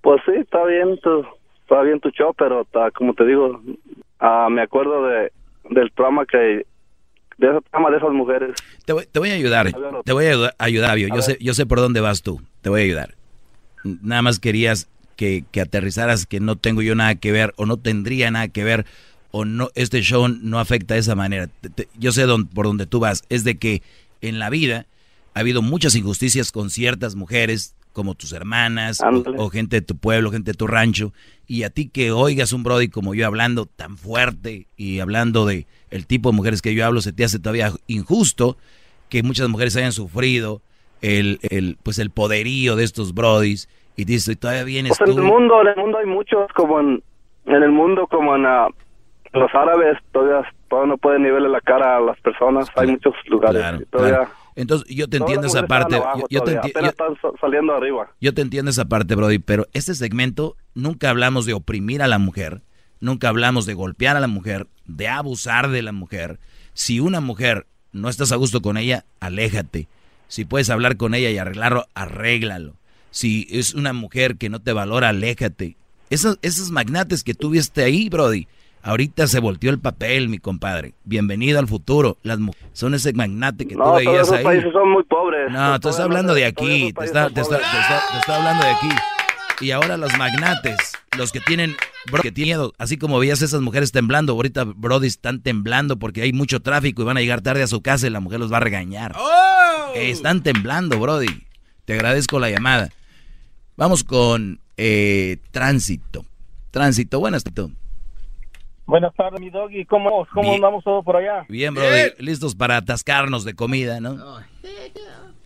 Pues 0.00 0.22
sí, 0.24 0.32
está 0.36 0.64
bien 0.64 0.98
tu, 1.00 1.22
está 1.62 1.82
bien 1.82 2.00
tu 2.00 2.08
show, 2.10 2.32
pero 2.36 2.62
está- 2.62 2.90
como 2.92 3.12
te 3.14 3.24
digo, 3.26 3.60
ah, 4.20 4.48
me 4.50 4.62
acuerdo 4.62 5.06
de 5.06 5.32
del 5.70 5.90
trauma 5.92 6.24
que 6.26 6.36
de 7.38 7.46
ese 7.50 7.60
trauma 7.70 7.90
de 7.90 7.96
esas 7.98 8.10
mujeres. 8.12 8.54
Te 8.84 8.92
voy, 8.92 9.06
te 9.10 9.18
voy 9.18 9.30
a 9.30 9.34
ayudar, 9.34 9.66
te 10.04 10.12
voy 10.12 10.26
a 10.26 10.52
ayudar. 10.58 10.98
Yo 11.08 11.22
sé, 11.22 11.38
yo 11.40 11.54
sé 11.54 11.64
por 11.66 11.78
dónde 11.80 12.00
vas 12.00 12.22
tú, 12.22 12.42
te 12.60 12.68
voy 12.68 12.82
a 12.82 12.84
ayudar. 12.84 13.14
Nada 13.82 14.22
más 14.22 14.38
querías 14.38 14.88
que, 15.16 15.44
que 15.52 15.60
aterrizaras 15.60 16.26
que 16.26 16.40
no 16.40 16.56
tengo 16.56 16.82
yo 16.82 16.94
nada 16.94 17.14
que 17.14 17.32
ver 17.32 17.54
o 17.56 17.66
no 17.66 17.76
tendría 17.78 18.30
nada 18.30 18.48
que 18.48 18.64
ver 18.64 18.84
o 19.30 19.44
no 19.44 19.70
este 19.74 20.00
show 20.02 20.28
no 20.28 20.58
afecta 20.60 20.94
de 20.94 21.00
esa 21.00 21.14
manera. 21.14 21.46
Te- 21.60 21.70
te- 21.70 21.88
yo 21.98 22.12
sé 22.12 22.22
dónde- 22.22 22.50
por 22.54 22.66
dónde 22.66 22.86
tú 22.86 23.00
vas, 23.00 23.24
es 23.30 23.44
de 23.44 23.56
que 23.58 23.82
en 24.20 24.38
la 24.38 24.50
vida 24.50 24.86
ha 25.34 25.40
habido 25.40 25.62
muchas 25.62 25.94
injusticias 25.94 26.52
con 26.52 26.70
ciertas 26.70 27.14
mujeres 27.14 27.74
como 27.94 28.14
tus 28.14 28.32
hermanas 28.32 29.00
o, 29.38 29.48
gente 29.48 29.76
de 29.76 29.82
tu 29.82 29.96
pueblo, 29.96 30.30
gente 30.30 30.50
de 30.50 30.56
tu 30.58 30.66
rancho 30.66 31.14
y 31.46 31.62
a 31.62 31.70
ti 31.70 31.88
que 31.88 32.10
oigas 32.10 32.52
un 32.52 32.62
brody 32.62 32.88
como 32.88 33.14
yo 33.14 33.26
hablando 33.26 33.64
tan 33.64 33.96
fuerte 33.96 34.66
y 34.76 35.00
hablando 35.00 35.46
de 35.46 35.66
el 35.90 36.06
tipo 36.06 36.30
de 36.30 36.36
mujeres 36.36 36.60
que 36.60 36.74
yo 36.74 36.84
hablo 36.84 37.00
se 37.00 37.12
te 37.12 37.24
hace 37.24 37.38
todavía 37.38 37.70
injusto 37.86 38.58
que 39.08 39.22
muchas 39.22 39.48
mujeres 39.48 39.76
hayan 39.76 39.92
sufrido 39.92 40.60
el, 41.00 41.38
el 41.42 41.78
pues 41.82 41.98
el 41.98 42.10
poderío 42.10 42.76
de 42.76 42.84
estos 42.84 43.14
brodis. 43.14 43.68
Y 43.96 44.04
dices 44.04 44.34
"Y 44.34 44.36
todavía 44.36 44.64
vienes 44.64 44.98
Pues 44.98 45.08
en 45.08 45.16
tú 45.16 45.22
el 45.22 45.26
mundo, 45.26 45.62
en 45.62 45.68
el 45.68 45.76
mundo 45.76 45.98
hay 45.98 46.06
muchos 46.06 46.50
como 46.52 46.80
en, 46.80 47.02
en 47.46 47.62
el 47.62 47.70
mundo 47.70 48.08
como 48.08 48.34
en 48.34 48.44
ah, 48.44 48.66
los 49.32 49.54
árabes 49.54 49.98
todavía 50.12 50.50
todavía 50.68 50.90
no 50.92 50.98
pueden 50.98 51.22
nivelar 51.22 51.50
la 51.50 51.60
cara 51.60 51.98
a 51.98 52.00
las 52.00 52.18
personas, 52.20 52.68
hay 52.74 52.88
muchos 52.88 53.14
lugares 53.26 53.60
Claro, 53.60 53.80
todavía 53.90 54.16
claro. 54.16 54.30
Entonces, 54.56 54.88
yo 54.94 55.08
te 55.08 55.16
entiendo 55.16 55.46
esa 55.46 55.66
parte. 55.66 55.96
abajo 55.96 56.20
Yo, 56.30 56.38
yo 56.38 56.40
te 56.42 56.56
enti- 56.60 56.88
están 56.88 57.14
sa- 57.20 57.30
saliendo 57.40 57.74
arriba. 57.74 58.08
yo 58.20 58.32
te 58.34 58.42
entiendo 58.42 58.70
esa 58.70 58.84
parte, 58.84 59.14
Brody, 59.16 59.38
pero 59.40 59.66
este 59.72 59.94
segmento 59.94 60.56
nunca 60.74 61.10
hablamos 61.10 61.44
de 61.46 61.54
oprimir 61.54 62.02
a 62.02 62.06
la 62.08 62.18
mujer, 62.18 62.62
nunca 63.00 63.28
hablamos 63.28 63.66
de 63.66 63.74
golpear 63.74 64.16
a 64.16 64.20
la 64.20 64.28
mujer, 64.28 64.68
de 64.86 65.08
abusar 65.08 65.70
de 65.70 65.82
la 65.82 65.92
mujer. 65.92 66.38
Si 66.72 67.00
una 67.00 67.20
mujer 67.20 67.66
no 67.92 68.08
estás 68.08 68.30
a 68.32 68.36
gusto 68.36 68.60
con 68.62 68.76
ella, 68.76 69.04
aléjate. 69.20 69.88
Si 70.28 70.44
puedes 70.44 70.70
hablar 70.70 70.96
con 70.96 71.14
ella 71.14 71.30
y 71.30 71.38
arreglarlo, 71.38 71.86
arréglalo. 71.94 72.74
Si 73.10 73.46
es 73.50 73.74
una 73.74 73.92
mujer 73.92 74.36
que 74.36 74.48
no 74.50 74.60
te 74.60 74.72
valora, 74.72 75.08
aléjate. 75.10 75.76
Esos, 76.10 76.38
esos 76.42 76.70
magnates 76.70 77.22
que 77.24 77.34
tuviste 77.34 77.82
ahí, 77.84 78.08
Brody, 78.08 78.46
ahorita 78.84 79.26
se 79.26 79.40
volteó 79.40 79.70
el 79.70 79.80
papel, 79.80 80.28
mi 80.28 80.38
compadre. 80.38 80.94
Bienvenido 81.04 81.58
al 81.58 81.66
futuro. 81.66 82.18
Las 82.22 82.38
mu- 82.38 82.52
son 82.72 82.94
ese 82.94 83.12
magnate 83.14 83.66
que 83.66 83.74
No, 83.74 83.84
tú 83.84 83.90
todos 83.90 83.96
veías 84.04 84.22
esos 84.22 84.36
ahí. 84.36 84.44
países 84.44 84.72
son 84.72 84.90
muy 84.92 85.02
pobres. 85.04 85.50
No, 85.50 85.80
te 85.80 85.88
está 85.88 86.04
hablando 86.04 86.34
de 86.34 86.44
aquí, 86.44 86.92
te 86.92 87.04
está, 87.04 87.30
te, 87.30 87.40
está, 87.40 87.56
te 87.58 87.62
está- 87.64 88.02
te 88.12 88.18
está 88.18 88.36
hablando 88.36 88.64
de 88.64 88.70
aquí. 88.70 88.88
Y 89.60 89.70
ahora 89.70 89.96
los 89.96 90.16
magnates, 90.18 90.76
los 91.16 91.30
que 91.32 91.40
tienen, 91.40 91.76
bro, 92.10 92.20
que 92.22 92.32
tienen 92.32 92.56
miedo, 92.58 92.72
así 92.76 92.96
como 92.98 93.18
veías 93.20 93.40
esas 93.40 93.60
mujeres 93.60 93.92
temblando, 93.92 94.32
ahorita 94.32 94.64
Brody 94.64 95.06
están 95.06 95.40
temblando 95.42 95.96
porque 95.98 96.22
hay 96.22 96.32
mucho 96.32 96.60
tráfico 96.60 97.02
y 97.02 97.04
van 97.04 97.16
a 97.16 97.20
llegar 97.20 97.40
tarde 97.40 97.62
a 97.62 97.66
su 97.68 97.80
casa 97.80 98.06
y 98.06 98.10
la 98.10 98.18
mujer 98.20 98.40
los 98.40 98.52
va 98.52 98.56
a 98.58 98.60
regañar. 98.60 99.14
Están 99.94 100.42
temblando, 100.42 100.98
Brody. 100.98 101.28
Te 101.84 101.92
agradezco 101.94 102.38
la 102.40 102.50
llamada. 102.50 102.90
Vamos 103.76 104.02
con 104.04 104.60
eh, 104.76 105.38
Tránsito. 105.52 106.24
Tránsito, 106.72 107.20
buenas 107.20 107.44
tardes. 107.44 107.70
Buenas 108.86 109.14
tardes, 109.14 109.40
mi 109.40 109.50
doggy. 109.50 109.84
¿Cómo, 109.86 110.26
cómo 110.32 110.42
Bien. 110.50 110.54
andamos 110.56 110.84
todos 110.84 111.04
por 111.04 111.16
allá? 111.16 111.46
Bien, 111.48 111.74
Brody, 111.74 112.10
listos 112.18 112.54
para 112.54 112.76
atascarnos 112.76 113.44
de 113.44 113.54
comida, 113.54 114.00
¿no? 114.00 114.16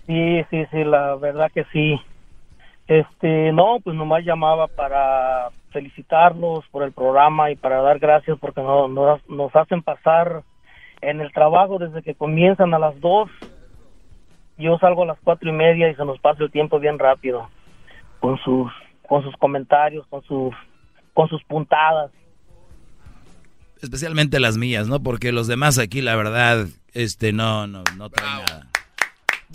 Sí, 0.06 0.42
sí, 0.50 0.64
sí, 0.70 0.84
la 0.84 1.14
verdad 1.16 1.50
que 1.52 1.64
sí. 1.72 2.00
Este, 2.86 3.52
no, 3.52 3.78
pues 3.84 3.94
nomás 3.94 4.24
llamaba 4.24 4.66
para 4.68 5.50
felicitarlos 5.70 6.64
por 6.70 6.82
el 6.82 6.92
programa 6.92 7.50
y 7.50 7.56
para 7.56 7.82
dar 7.82 7.98
gracias 7.98 8.38
porque 8.40 8.62
no, 8.62 8.88
no- 8.88 9.20
nos 9.28 9.54
hacen 9.54 9.82
pasar 9.82 10.42
en 11.02 11.20
el 11.20 11.30
trabajo 11.32 11.78
desde 11.78 12.02
que 12.02 12.14
comienzan 12.14 12.72
a 12.74 12.78
las 12.78 12.98
dos. 13.00 13.30
Yo 14.56 14.78
salgo 14.78 15.02
a 15.04 15.06
las 15.06 15.18
cuatro 15.22 15.48
y 15.50 15.52
media 15.52 15.88
y 15.90 15.94
se 15.94 16.04
nos 16.04 16.18
pasa 16.18 16.42
el 16.42 16.50
tiempo 16.50 16.80
bien 16.80 16.98
rápido 16.98 17.48
con 18.18 18.36
sus, 18.38 18.72
con 19.06 19.22
sus 19.22 19.36
comentarios, 19.36 20.06
con 20.08 20.22
sus, 20.22 20.52
con 21.12 21.28
sus 21.28 21.44
puntadas. 21.44 22.10
Especialmente 23.82 24.40
las 24.40 24.56
mías, 24.56 24.88
¿no? 24.88 25.02
Porque 25.02 25.32
los 25.32 25.46
demás 25.46 25.78
aquí, 25.78 26.00
la 26.00 26.16
verdad, 26.16 26.66
este, 26.94 27.32
no, 27.32 27.66
no, 27.66 27.82
no 27.96 28.10
traen 28.10 28.32
nada. 28.38 28.66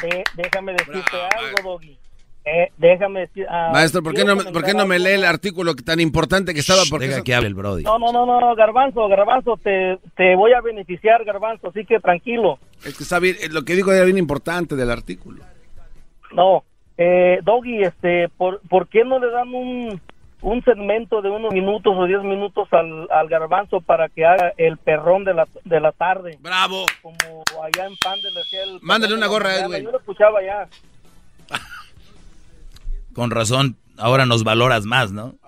de- 0.01 0.23
déjame 0.35 0.73
decirte 0.73 1.17
algo, 1.37 1.71
Doggy. 1.71 1.97
Eh, 2.45 2.69
déjame 2.77 3.21
decir. 3.21 3.45
ah, 3.49 3.69
Maestro, 3.71 4.03
¿por 4.03 4.13
qué, 4.13 4.25
no, 4.25 4.35
¿por 4.37 4.65
qué 4.65 4.73
no 4.73 4.85
me 4.85 4.99
lee 4.99 5.11
el 5.11 5.23
artículo 5.23 5.75
tan 5.75 6.01
importante 6.01 6.53
que 6.53 6.59
estaba? 6.59 6.81
Porque 6.89 7.05
Deja 7.05 7.17
eso- 7.19 7.23
que 7.23 7.33
hable 7.35 7.47
el 7.47 7.53
Brody. 7.53 7.83
No, 7.83 7.97
no, 7.97 8.11
no, 8.11 8.25
no, 8.25 8.53
Garbanzo, 8.55 9.07
Garbanzo, 9.07 9.57
te, 9.63 9.97
te 10.17 10.35
voy 10.35 10.51
a 10.51 10.59
beneficiar, 10.59 11.23
Garbanzo, 11.23 11.69
así 11.69 11.85
que 11.85 11.99
tranquilo. 12.01 12.59
Es 12.83 12.97
que 12.97 13.03
está 13.03 13.19
bien, 13.19 13.37
eh, 13.41 13.47
lo 13.49 13.63
que 13.63 13.75
digo 13.75 13.93
era 13.93 14.03
bien 14.03 14.17
importante 14.17 14.75
del 14.75 14.91
artículo. 14.91 15.41
No, 16.33 16.65
eh, 16.97 17.39
Doggy, 17.43 17.83
este, 17.83 18.27
¿por, 18.29 18.59
¿por 18.67 18.87
qué 18.89 19.05
no 19.05 19.19
le 19.19 19.29
dan 19.31 19.47
un, 19.53 20.01
un 20.43 20.63
segmento 20.63 21.21
de 21.21 21.29
unos 21.29 21.51
minutos 21.53 21.93
o 21.97 22.05
diez 22.05 22.21
minutos 22.21 22.67
al, 22.71 23.07
al 23.11 23.27
Garbanzo 23.29 23.81
para 23.81 24.09
que 24.09 24.25
haga 24.25 24.53
el 24.57 24.77
perrón 24.77 25.23
de 25.23 25.33
la, 25.33 25.47
de 25.63 25.79
la 25.79 25.91
tarde? 25.93 26.37
Bravo. 26.41 26.85
Como 27.01 27.17
allá 27.63 27.85
en 27.87 27.95
Pan 27.97 28.19
le 28.21 28.41
hacía 28.41 28.63
el... 28.63 28.79
Mándale 28.81 29.13
una 29.15 29.27
gorra 29.27 29.63
a 29.63 29.67
güey. 29.67 29.83
Yo 29.83 29.91
lo 29.91 29.97
escuchaba 29.99 30.39
ya. 30.43 30.67
Con 33.13 33.31
razón, 33.31 33.77
ahora 33.97 34.25
nos 34.25 34.43
valoras 34.43 34.85
más, 34.85 35.11
¿no? 35.11 35.35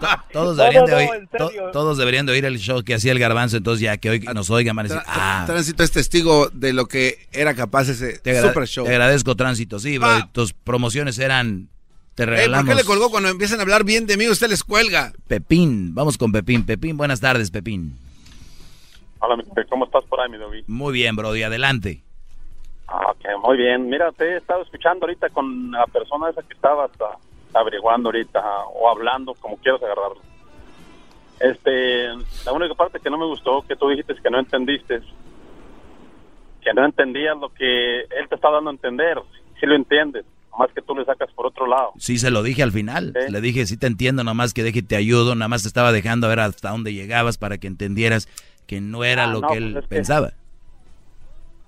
To- 0.00 0.08
Todos 0.32 0.56
deberían, 0.56 0.84
no, 0.84 0.88
de 0.88 0.94
oír, 0.96 1.28
todos 1.72 1.98
deberían 1.98 2.26
de 2.26 2.32
oír 2.32 2.44
el 2.46 2.58
show 2.58 2.82
que 2.82 2.94
hacía 2.94 3.12
el 3.12 3.18
garbanzo, 3.18 3.56
entonces 3.58 3.82
ya 3.82 3.96
que 3.98 4.10
hoy 4.10 4.20
nos 4.20 4.48
oigan 4.50 4.74
van 4.74 4.86
a 4.86 4.88
decir, 4.88 5.02
ah, 5.06 5.44
Tránsito 5.46 5.82
es 5.82 5.92
testigo 5.92 6.48
de 6.52 6.72
lo 6.72 6.86
que 6.86 7.18
era 7.32 7.54
capaz 7.54 7.88
ese 7.90 8.18
te, 8.18 8.40
super 8.40 8.66
show. 8.66 8.84
te 8.86 8.92
agradezco 8.92 9.36
Tránsito, 9.36 9.78
sí, 9.78 9.98
bro, 9.98 10.08
Ah. 10.08 10.28
tus 10.32 10.52
promociones 10.54 11.18
eran, 11.18 11.68
te 12.14 12.22
Ey, 12.22 12.26
¿Por 12.26 12.36
regalamos. 12.36 12.68
qué 12.68 12.74
le 12.74 12.84
colgó 12.84 13.10
cuando 13.10 13.28
empiezan 13.28 13.58
a 13.58 13.62
hablar 13.62 13.84
bien 13.84 14.06
de 14.06 14.16
mí? 14.16 14.28
Usted 14.28 14.48
les 14.48 14.62
cuelga. 14.64 15.12
Pepín, 15.26 15.94
vamos 15.94 16.16
con 16.18 16.32
Pepín, 16.32 16.64
Pepín, 16.64 16.96
buenas 16.96 17.20
tardes, 17.20 17.50
Pepín. 17.50 17.98
Hola, 19.20 19.42
¿cómo 19.70 19.86
estás 19.86 20.04
por 20.04 20.20
ahí, 20.20 20.30
mi 20.30 20.38
Doggy? 20.38 20.64
Muy 20.66 20.92
bien, 20.92 21.16
Brody, 21.16 21.42
adelante. 21.42 22.02
Ah, 22.86 23.10
ok, 23.10 23.42
muy 23.42 23.56
bien. 23.56 23.88
Mira, 23.88 24.12
te 24.12 24.24
he 24.24 24.36
estado 24.36 24.62
escuchando 24.62 25.06
ahorita 25.06 25.30
con 25.30 25.70
la 25.70 25.86
persona 25.86 26.28
esa 26.30 26.42
que 26.42 26.52
estabas 26.54 26.90
averiguando 27.54 28.08
ahorita 28.08 28.40
ah, 28.42 28.64
o 28.74 28.88
hablando, 28.90 29.34
como 29.34 29.56
quieras 29.56 29.82
agarrarlo. 29.82 30.20
Este, 31.40 32.08
la 32.44 32.52
única 32.52 32.74
parte 32.74 33.00
que 33.00 33.10
no 33.10 33.18
me 33.18 33.26
gustó, 33.26 33.62
que 33.66 33.76
tú 33.76 33.88
dijiste 33.88 34.14
que 34.22 34.30
no 34.30 34.38
entendiste, 34.38 35.00
que 36.60 36.72
no 36.74 36.84
entendías 36.84 37.36
lo 37.38 37.48
que 37.48 38.00
él 38.02 38.28
te 38.28 38.34
está 38.34 38.50
dando 38.50 38.70
a 38.70 38.74
entender. 38.74 39.20
Si 39.58 39.66
lo 39.66 39.74
entiendes, 39.74 40.24
más 40.58 40.70
que 40.72 40.82
tú 40.82 40.94
le 40.94 41.04
sacas 41.04 41.30
por 41.32 41.46
otro 41.46 41.66
lado. 41.66 41.92
Sí, 41.98 42.18
se 42.18 42.30
lo 42.30 42.42
dije 42.42 42.62
al 42.62 42.72
final. 42.72 43.12
Sí. 43.26 43.32
Le 43.32 43.40
dije, 43.40 43.66
sí 43.66 43.76
te 43.76 43.86
entiendo, 43.86 44.24
nada 44.24 44.34
más 44.34 44.54
que 44.54 44.62
deje 44.62 44.82
te 44.82 44.96
ayudo, 44.96 45.34
nada 45.34 45.48
más 45.48 45.62
te 45.62 45.68
estaba 45.68 45.92
dejando 45.92 46.26
a 46.26 46.30
ver 46.30 46.40
hasta 46.40 46.70
dónde 46.70 46.92
llegabas 46.94 47.38
para 47.38 47.58
que 47.58 47.66
entendieras 47.66 48.28
que 48.66 48.80
no 48.80 49.04
era 49.04 49.24
Ah, 49.24 49.32
lo 49.32 49.40
no, 49.40 49.48
que 49.48 49.56
él 49.58 49.72
pues 49.72 49.84
que- 49.84 49.96
pensaba. 49.96 50.32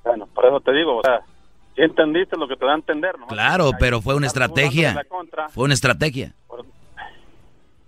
Bueno, 0.05 0.27
por 0.35 0.45
eso 0.47 0.61
te 0.61 0.73
digo, 0.73 0.99
o 0.99 1.03
sea, 1.03 1.21
si 1.75 1.83
entendiste 1.83 2.37
lo 2.37 2.47
que 2.47 2.57
te 2.57 2.65
da 2.65 2.73
a 2.73 2.77
entender, 2.77 3.19
¿no? 3.19 3.27
Claro, 3.27 3.71
pero 3.79 4.01
fue 4.01 4.15
una 4.15 4.27
estrategia. 4.29 4.97
Fue 5.51 5.65
una 5.65 5.75
estrategia. 5.75 6.33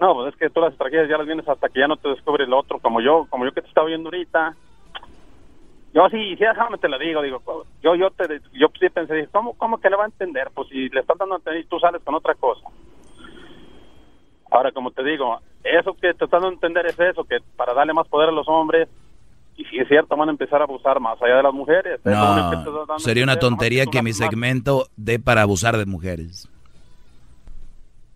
No, 0.01 0.15
pues 0.15 0.33
es 0.33 0.39
que 0.39 0.51
tú 0.51 0.61
las 0.61 0.73
estrategias 0.73 1.09
ya 1.09 1.17
las 1.17 1.27
vienes 1.27 1.49
hasta 1.49 1.69
que 1.69 1.81
ya 1.81 1.89
no 1.89 1.97
te 1.97 2.09
descubre 2.09 2.45
el 2.45 2.53
otro, 2.53 2.79
como 2.79 3.01
yo, 3.01 3.27
como 3.31 3.45
yo 3.45 3.53
que 3.53 3.63
te 3.63 3.69
estaba 3.69 3.87
viendo 3.89 4.09
ahorita. 4.09 4.55
Yo 5.99 6.09
sí, 6.11 6.37
sí, 6.37 6.45
déjame 6.45 6.79
te 6.79 6.89
la 6.89 6.97
digo, 6.97 7.21
digo, 7.23 7.43
yo 7.83 7.97
yo 7.97 8.09
te 8.13 8.41
yo 8.53 8.69
sí 8.79 8.89
pensé, 8.89 9.29
¿cómo, 9.33 9.55
cómo 9.55 9.81
que 9.81 9.91
le 9.91 9.97
va 9.97 10.05
a 10.05 10.07
entender? 10.07 10.49
Pues 10.55 10.69
si 10.69 10.89
le 10.91 11.01
estás 11.01 11.19
dando 11.19 11.35
a 11.35 11.39
entender 11.39 11.65
y 11.65 11.67
tú 11.67 11.77
sales 11.81 12.01
con 12.05 12.15
otra 12.15 12.37
cosa. 12.37 12.69
Ahora, 14.49 14.71
como 14.71 14.93
te 14.93 15.03
digo, 15.03 15.41
eso 15.65 15.95
que 15.95 16.15
te 16.15 16.25
están 16.27 16.43
dando 16.43 16.51
a 16.51 16.53
entender 16.53 16.87
es 16.87 17.01
eso, 17.01 17.25
que 17.25 17.39
para 17.57 17.75
darle 17.75 17.95
más 17.95 18.07
poder 18.07 18.29
a 18.29 18.33
los 18.33 18.47
hombres, 18.47 18.89
y 19.57 19.65
si 19.65 19.81
es 19.81 19.89
cierto, 19.89 20.17
van 20.17 20.29
a 20.29 20.31
empezar 20.31 20.61
a 20.61 20.65
abusar 20.67 21.01
más 21.01 21.21
allá 21.21 21.39
de 21.39 21.43
las 21.43 21.53
mujeres. 21.53 22.01
Lo 22.05 22.15
a 22.15 22.99
sería 22.99 23.25
una 23.25 23.41
tontería 23.41 23.85
que 23.87 24.01
mi 24.01 24.13
segmento 24.13 24.87
dé 24.97 25.19
para 25.19 25.43
abusar 25.43 25.77
de 25.79 25.85
mujeres. 25.85 26.49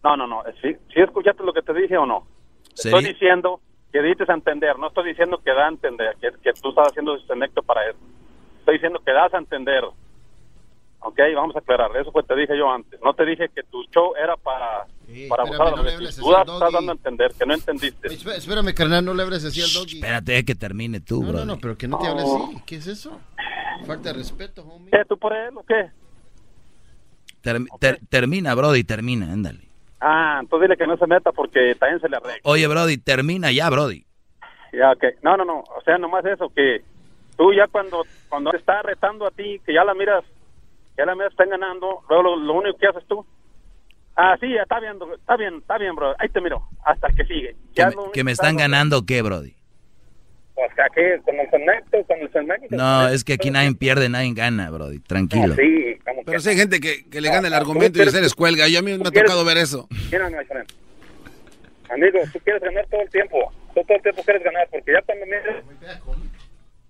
No, 0.05 0.17
no, 0.17 0.29
no. 0.29 0.45
¿Sí, 0.63 0.77
sí 0.95 1.01
escuchaste 1.01 1.43
lo 1.43 1.53
que 1.53 1.63
te 1.63 1.75
dije 1.75 1.97
o 1.97 2.07
no? 2.07 2.29
Estoy 2.77 3.07
diciendo 3.07 3.61
que 3.93 4.03
dices 4.03 4.29
a 4.29 4.35
entender, 4.35 4.79
no 4.79 4.89
estoy 4.89 5.09
diciendo 5.11 5.39
que 5.45 5.53
da 5.53 5.67
a 5.67 5.69
entender, 5.69 6.17
que, 6.21 6.31
que 6.43 6.53
tú 6.61 6.71
estás 6.71 6.89
haciendo 6.89 7.15
ese 7.17 7.37
necto 7.37 7.63
para 7.63 7.89
eso. 7.91 7.99
Estoy 8.61 8.75
diciendo 8.75 9.01
que 9.05 9.13
das 9.13 9.33
a 9.35 9.39
entender. 9.39 9.85
Ok, 11.05 11.19
vamos 11.35 11.55
a 11.57 11.59
aclarar. 11.59 11.95
Eso 11.97 12.13
fue 12.13 12.23
te 12.23 12.35
dije 12.37 12.57
yo 12.57 12.71
antes. 12.71 12.99
No 13.03 13.13
te 13.13 13.25
dije 13.27 13.49
que 13.55 13.63
tu 13.65 13.83
show 13.93 14.15
era 14.17 14.37
para, 14.37 14.87
para 15.29 15.43
abusar 15.43 15.67
a 15.67 15.71
espérame, 15.71 15.71
los 15.71 15.77
no 15.77 15.83
le 15.83 15.95
hables 15.95 16.17
Tú 16.17 16.23
así 16.23 16.31
das- 16.31 16.49
al 16.49 16.55
estás 16.55 16.73
dando 16.73 16.93
a 16.93 16.95
entender 16.95 17.33
que 17.37 17.45
no 17.47 17.55
entendiste. 17.55 18.09
Espé- 18.09 18.37
Espérame, 18.37 18.73
carnal, 18.73 19.05
no 19.05 19.13
le 19.15 19.23
hables 19.25 19.45
así 19.45 19.61
al 19.61 19.73
doggy. 19.73 19.97
Espérate 19.97 20.45
que 20.45 20.55
termine 20.55 21.01
tú, 21.01 21.21
No, 21.23 21.29
bro. 21.29 21.39
no, 21.41 21.45
no, 21.45 21.59
pero 21.59 21.77
que 21.77 21.89
no 21.89 21.99
te 21.99 22.07
hable 22.07 22.23
No. 22.23 22.45
así. 22.47 22.63
¿Qué 22.65 22.77
es 22.77 22.87
eso? 22.87 23.21
Falta 23.85 24.11
de 24.11 24.15
respeto, 24.15 24.63
homie. 24.63 24.91
¿Qué, 24.93 25.05
tú 25.09 25.19
por 25.19 25.33
él 25.33 25.57
o 25.57 25.65
qué? 25.65 25.91
Ter- 27.41 27.59
ter- 27.81 27.99
termina, 28.09 28.55
Brody, 28.55 28.85
termina, 28.85 29.33
ándale. 29.33 29.69
Ah, 30.05 30.39
entonces 30.41 30.69
dile 30.69 30.77
que 30.77 30.87
no 30.87 30.97
se 30.97 31.07
meta 31.07 31.31
porque 31.31 31.77
también 31.79 32.01
se 32.01 32.09
le 32.09 32.17
arregla. 32.17 32.41
Oye, 32.43 32.67
Brody, 32.67 32.99
termina 32.99 33.53
ya, 33.53 33.71
Brody. 33.71 34.05
Ya, 34.73 34.91
ok. 34.91 35.05
No, 35.23 35.37
no, 35.37 35.45
no. 35.45 35.61
O 35.61 35.81
sea, 35.85 35.97
nomás 35.99 36.25
eso, 36.25 36.49
que 36.49 36.83
tú 37.37 37.53
ya 37.55 37.69
cuando, 37.69 38.03
cuando 38.29 38.51
te 38.51 38.57
está 38.57 38.83
retando 38.83 39.27
a 39.27 39.31
ti, 39.31 39.61
que 39.65 39.73
ya 39.73 39.85
la 39.85 39.95
miras, 39.95 40.25
ya 40.99 41.05
la 41.07 41.15
miras, 41.15 41.31
están 41.31 41.51
ganando, 41.51 42.01
luego 42.09 42.23
lo, 42.25 42.37
lo 42.37 42.53
único 42.55 42.79
que 42.79 42.89
haces 42.89 43.05
tú. 43.07 43.25
Ah, 44.17 44.37
sí, 44.41 44.55
está 44.57 44.81
bien, 44.81 44.99
bro, 44.99 45.15
está 45.15 45.37
bien, 45.37 45.55
está 45.59 45.79
bien, 45.79 45.95
bro. 45.95 46.15
Ahí 46.19 46.29
te 46.29 46.41
miro, 46.41 46.67
hasta 46.85 47.07
el 47.07 47.15
que 47.15 47.25
sigue. 47.25 47.53
Que 47.75 47.83
Ya 47.83 47.87
me, 47.91 47.95
que 48.13 48.25
me 48.25 48.31
que 48.31 48.33
están 48.33 48.51
estás- 48.57 48.57
ganando, 48.57 49.07
¿qué, 49.07 49.23
Brody? 49.23 49.55
Pues 50.63 50.75
que 50.77 50.83
aquí, 50.83 51.23
con 51.25 51.41
el 51.41 51.51
segmento, 51.51 52.05
con 52.07 52.21
el 52.21 52.31
segmento. 52.31 52.67
No, 52.71 53.09
es 53.09 53.25
que 53.25 53.33
aquí 53.33 53.51
nadie 53.51 53.75
pierde, 53.75 54.09
nadie 54.09 54.33
gana, 54.33 54.71
Brody. 54.71 55.01
Tranquilo. 55.01 55.57
Sí, 55.57 55.99
como 56.05 56.23
Pero 56.23 56.39
sí 56.39 56.51
hay 56.51 56.57
gente 56.57 56.79
que, 56.79 57.05
que 57.11 57.21
le 57.21 57.31
gana 57.31 57.49
el 57.49 57.55
argumento 57.55 58.01
y 58.01 58.09
se 58.09 58.21
les 58.21 58.33
cuelga. 58.33 58.69
Yo 58.69 58.79
a 58.79 58.83
mí 58.83 58.97
me 58.97 59.09
ha 59.09 59.11
tocado 59.11 59.45
ver 59.45 59.57
eso. 59.57 59.89
Mira, 60.13 60.31
my 60.31 60.45
friend. 60.45 60.73
Amigo, 61.91 62.21
tú 62.33 62.39
quieres 62.45 62.63
ganar 62.63 62.87
todo 62.89 63.03
el 63.03 63.11
tiempo. 63.11 63.53
Tú 63.75 63.81
todo 63.83 63.97
el 63.97 64.03
tiempo 64.03 64.23
quieres 64.23 64.45
ganar, 64.45 64.69
porque 64.71 64.93
ya 64.93 65.03
cuando 65.03 65.27
miras... 65.27 65.65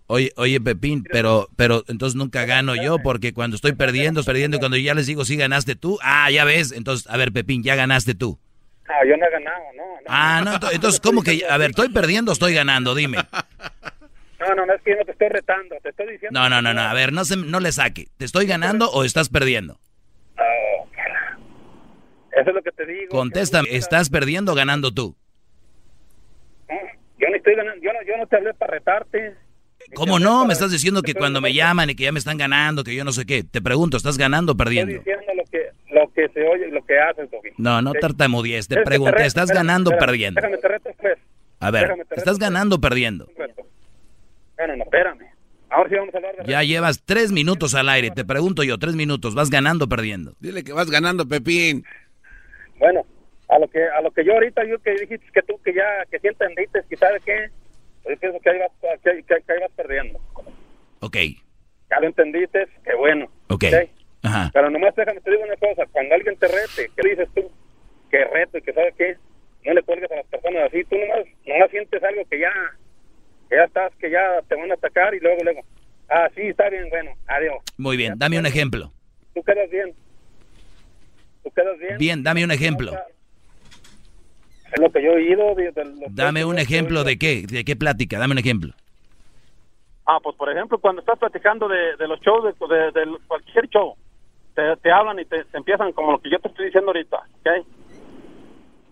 Oye, 0.06 0.32
oye, 0.36 0.60
Pepín, 0.60 1.04
pero, 1.10 1.48
pero 1.56 1.82
entonces 1.88 2.14
nunca 2.14 2.44
gano 2.44 2.74
yo 2.76 2.98
porque 2.98 3.32
cuando 3.32 3.56
estoy 3.56 3.72
perdiendo, 3.72 4.20
estoy 4.20 4.34
perdiendo 4.34 4.58
y 4.58 4.60
cuando 4.60 4.76
ya 4.76 4.92
les 4.92 5.06
digo, 5.06 5.24
sí 5.24 5.36
ganaste 5.36 5.76
tú, 5.76 5.98
ah, 6.02 6.30
ya 6.30 6.44
ves, 6.44 6.72
entonces, 6.72 7.08
a 7.08 7.16
ver, 7.16 7.32
Pepín, 7.32 7.62
ya 7.62 7.74
ganaste 7.74 8.14
tú. 8.14 8.38
Ah, 8.88 9.04
yo 9.08 9.16
no 9.16 9.26
he 9.26 9.30
ganado, 9.30 9.62
no. 9.76 9.82
Ah, 10.08 10.42
no, 10.44 10.52
ento- 10.54 10.70
entonces, 10.72 11.00
¿cómo 11.00 11.22
que, 11.22 11.44
a 11.48 11.56
ver, 11.56 11.70
estoy 11.70 11.88
perdiendo 11.88 12.30
o 12.30 12.34
estoy 12.34 12.52
ganando? 12.54 12.94
Dime. 12.94 13.18
No, 14.40 14.54
no, 14.56 14.66
no, 14.66 14.72
es 14.74 14.82
que 14.82 14.90
yo 14.90 14.96
no 14.96 15.04
te 15.04 15.12
estoy 15.12 15.28
retando, 15.28 15.76
te 15.82 15.90
estoy 15.90 16.12
diciendo... 16.12 16.38
No, 16.40 16.48
no, 16.48 16.60
no, 16.60 16.74
no, 16.74 16.80
a 16.82 16.92
ver, 16.94 17.12
no, 17.12 17.24
se, 17.24 17.36
no 17.36 17.60
le 17.60 17.70
saque. 17.70 18.08
¿Te 18.16 18.24
estoy 18.24 18.46
ganando 18.46 18.90
o 18.90 19.04
estás 19.04 19.28
perdiendo? 19.28 19.78
Eso 22.32 22.48
es 22.48 22.54
lo 22.54 22.62
que 22.62 22.72
te 22.72 22.86
digo. 22.86 23.08
Contéstame, 23.10 23.68
¿estás 23.70 24.08
perdiendo 24.10 24.52
o 24.52 24.54
ganando 24.54 24.92
tú? 24.92 25.14
Yo 27.18 27.28
no 27.28 27.36
estoy 27.36 27.54
ganando, 27.54 27.80
yo 27.82 27.92
no, 27.92 27.98
yo 28.06 28.16
no 28.16 28.26
te 28.26 28.36
hablé 28.36 28.54
para 28.54 28.72
retarte. 28.72 29.34
¿Cómo 29.94 30.18
no? 30.18 30.46
Me 30.46 30.54
estás 30.54 30.72
diciendo 30.72 31.02
que 31.02 31.14
cuando 31.14 31.40
me 31.40 31.52
llaman 31.52 31.90
y 31.90 31.94
que 31.94 32.04
ya 32.04 32.12
me 32.12 32.18
están 32.18 32.38
ganando, 32.38 32.82
que 32.84 32.94
yo 32.94 33.04
no 33.04 33.12
sé 33.12 33.26
qué. 33.26 33.44
Te 33.44 33.60
pregunto, 33.60 33.96
¿estás 33.96 34.16
ganando 34.18 34.52
o 34.52 34.54
Estoy 34.54 34.64
perdiendo? 34.64 34.94
diciendo 34.98 35.26
lo 35.36 35.44
que, 35.44 35.70
lo 36.02 36.12
que 36.12 36.28
se 36.28 36.42
oye, 36.46 36.68
lo 36.68 36.84
que 36.84 36.98
haces, 36.98 37.30
Doggy. 37.30 37.50
No, 37.58 37.80
no 37.82 37.90
¿Ok? 37.92 38.00
tartamudees. 38.00 38.68
Te 38.68 38.76
que 38.76 38.82
pregunté, 38.82 39.24
¿estás 39.24 39.44
espérame, 39.50 39.66
ganando 39.68 39.90
o 39.90 39.98
perdiendo? 39.98 40.40
Déjame 40.40 40.58
te 40.58 40.68
reto, 40.68 40.90
pues. 41.00 41.18
A 41.60 41.70
ver, 41.70 41.82
déjame 41.82 42.04
te 42.04 42.14
¿estás 42.16 42.38
ganando 42.38 42.76
o 42.76 42.80
perdiendo? 42.80 43.26
pues. 43.36 43.50
Bueno, 44.56 44.76
no, 44.76 44.84
espérame. 44.84 45.26
Ahora 45.70 45.88
sí 45.88 45.94
vamos 45.96 46.14
a 46.14 46.18
hablar 46.18 46.36
de 46.36 46.44
Ya 46.52 46.62
llevas 46.62 47.02
tres 47.04 47.32
minutos 47.32 47.74
al 47.74 47.88
aire. 47.88 48.10
Te 48.10 48.24
pregunto 48.24 48.62
yo, 48.62 48.78
tres 48.78 48.94
minutos. 48.94 49.34
¿Vas 49.34 49.48
ganando 49.48 49.86
o 49.86 49.88
perdiendo? 49.88 50.34
Dile 50.38 50.62
que 50.64 50.72
vas 50.72 50.90
ganando, 50.90 51.26
Pepín. 51.26 51.84
Bueno, 52.78 53.06
a 53.48 53.58
lo 53.58 53.68
que 53.68 53.82
a 53.84 54.00
lo 54.02 54.10
que 54.10 54.24
yo 54.24 54.32
ahorita 54.34 54.64
yo 54.66 54.78
que 54.80 54.90
dijiste 54.92 55.26
que 55.32 55.42
tú 55.42 55.58
que 55.64 55.72
ya 55.72 56.04
que 56.10 56.18
sí 56.18 56.28
entendiste, 56.28 56.82
que 56.90 56.96
sabes 56.96 57.22
qué, 57.24 57.48
yo 58.08 58.16
pienso 58.18 58.38
que 58.40 58.50
ahí 58.50 58.58
vas 58.58 58.98
que, 59.02 59.10
que- 59.22 59.42
que 59.42 59.52
ahí 59.52 59.60
vas 59.60 59.70
perdiendo. 59.76 60.20
Ok, 61.00 61.16
Ya 61.90 62.00
lo 62.00 62.06
entendiste, 62.06 62.66
qué 62.84 62.94
bueno. 62.94 63.26
ok. 63.48 63.64
Ajá. 64.22 64.50
Pero 64.52 64.70
nomás 64.70 64.94
déjame 64.94 65.20
te 65.20 65.30
digo 65.30 65.42
una 65.44 65.56
cosa, 65.56 65.84
cuando 65.90 66.14
alguien 66.14 66.36
te 66.36 66.46
rete, 66.48 66.90
¿qué 66.96 67.08
dices 67.10 67.28
tú? 67.34 67.50
Que 68.10 68.24
reto 68.24 68.58
y 68.58 68.62
que 68.62 68.72
sabes 68.72 68.94
qué, 68.96 69.16
no 69.64 69.74
le 69.74 69.82
cuelgues 69.82 70.10
a 70.12 70.16
las 70.16 70.26
personas 70.26 70.64
así, 70.68 70.84
tú 70.84 70.96
nomás, 70.96 71.26
nomás 71.46 71.70
sientes 71.70 72.02
algo 72.02 72.22
que 72.30 72.38
ya, 72.40 72.52
que 73.50 73.56
ya 73.56 73.64
estás, 73.64 73.92
que 73.96 74.10
ya 74.10 74.40
te 74.48 74.54
van 74.54 74.70
a 74.70 74.74
atacar 74.74 75.14
y 75.14 75.20
luego, 75.20 75.42
luego, 75.42 75.60
ah, 76.08 76.28
sí, 76.34 76.42
está 76.42 76.68
bien, 76.68 76.88
bueno, 76.90 77.10
adiós. 77.26 77.56
Muy 77.78 77.96
bien, 77.96 78.14
dame 78.16 78.38
un 78.38 78.46
ejemplo. 78.46 78.92
Tú 79.34 79.42
quedas 79.42 79.68
bien. 79.70 79.92
Tú 81.42 81.50
quedas 81.50 81.78
bien. 81.78 81.98
Bien, 81.98 82.22
dame 82.22 82.44
un 82.44 82.50
ejemplo. 82.52 82.92
Es 84.72 84.80
lo 84.80 84.90
que 84.90 85.02
yo 85.02 85.10
he 85.12 85.14
oído. 85.16 85.54
de- 85.54 85.70
de 85.72 85.84
los- 85.84 86.14
Dame 86.14 86.44
un 86.44 86.58
ejemplo 86.58 87.04
de 87.04 87.18
qué, 87.18 87.44
de 87.46 87.64
qué 87.64 87.76
plática, 87.76 88.18
dame 88.18 88.32
un 88.32 88.38
ejemplo. 88.38 88.72
Ah, 90.06 90.18
pues 90.22 90.36
por 90.36 90.50
ejemplo, 90.50 90.78
cuando 90.78 91.00
estás 91.00 91.18
platicando 91.18 91.68
de, 91.68 91.96
de 91.98 92.08
los 92.08 92.20
shows, 92.20 92.44
de, 92.44 92.66
de- 92.76 93.00
de 93.00 93.18
cualquier 93.26 93.68
show, 93.68 93.96
te, 94.54 94.76
te 94.76 94.90
hablan 94.92 95.18
y 95.18 95.24
te, 95.24 95.44
te 95.44 95.56
empiezan 95.58 95.92
como 95.92 96.12
lo 96.12 96.18
que 96.20 96.30
yo 96.30 96.38
te 96.38 96.48
estoy 96.48 96.66
diciendo 96.66 96.90
ahorita, 96.90 97.16
¿ok? 97.16 97.66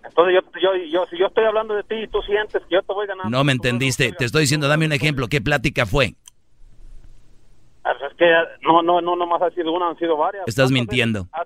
Entonces 0.04 0.34
yo, 0.34 0.60
yo, 0.60 0.74
yo, 0.90 1.06
si 1.06 1.18
yo 1.18 1.26
estoy 1.26 1.44
hablando 1.44 1.74
de 1.74 1.82
ti 1.84 1.94
y 1.94 2.08
tú 2.08 2.20
sientes 2.22 2.62
que 2.68 2.74
yo 2.74 2.82
te 2.82 2.92
voy 2.92 3.06
ganando, 3.06 3.30
No 3.30 3.44
me 3.44 3.52
entendiste, 3.52 4.12
te 4.12 4.24
estoy 4.24 4.42
diciendo, 4.42 4.66
dame 4.68 4.86
un 4.86 4.92
ejemplo, 4.92 5.28
¿qué 5.28 5.40
plática 5.40 5.84
fue? 5.86 6.14
Ah, 7.84 7.92
pues 7.98 8.10
Es 8.12 8.16
que 8.18 8.30
no, 8.62 8.82
no, 8.82 9.00
no, 9.00 9.16
nomás 9.16 9.40
ha 9.42 9.50
sido 9.50 9.72
una, 9.72 9.88
han 9.90 9.96
sido 9.98 10.16
varias. 10.16 10.46
Estás 10.46 10.70
mintiendo. 10.70 11.28
Ah, 11.32 11.44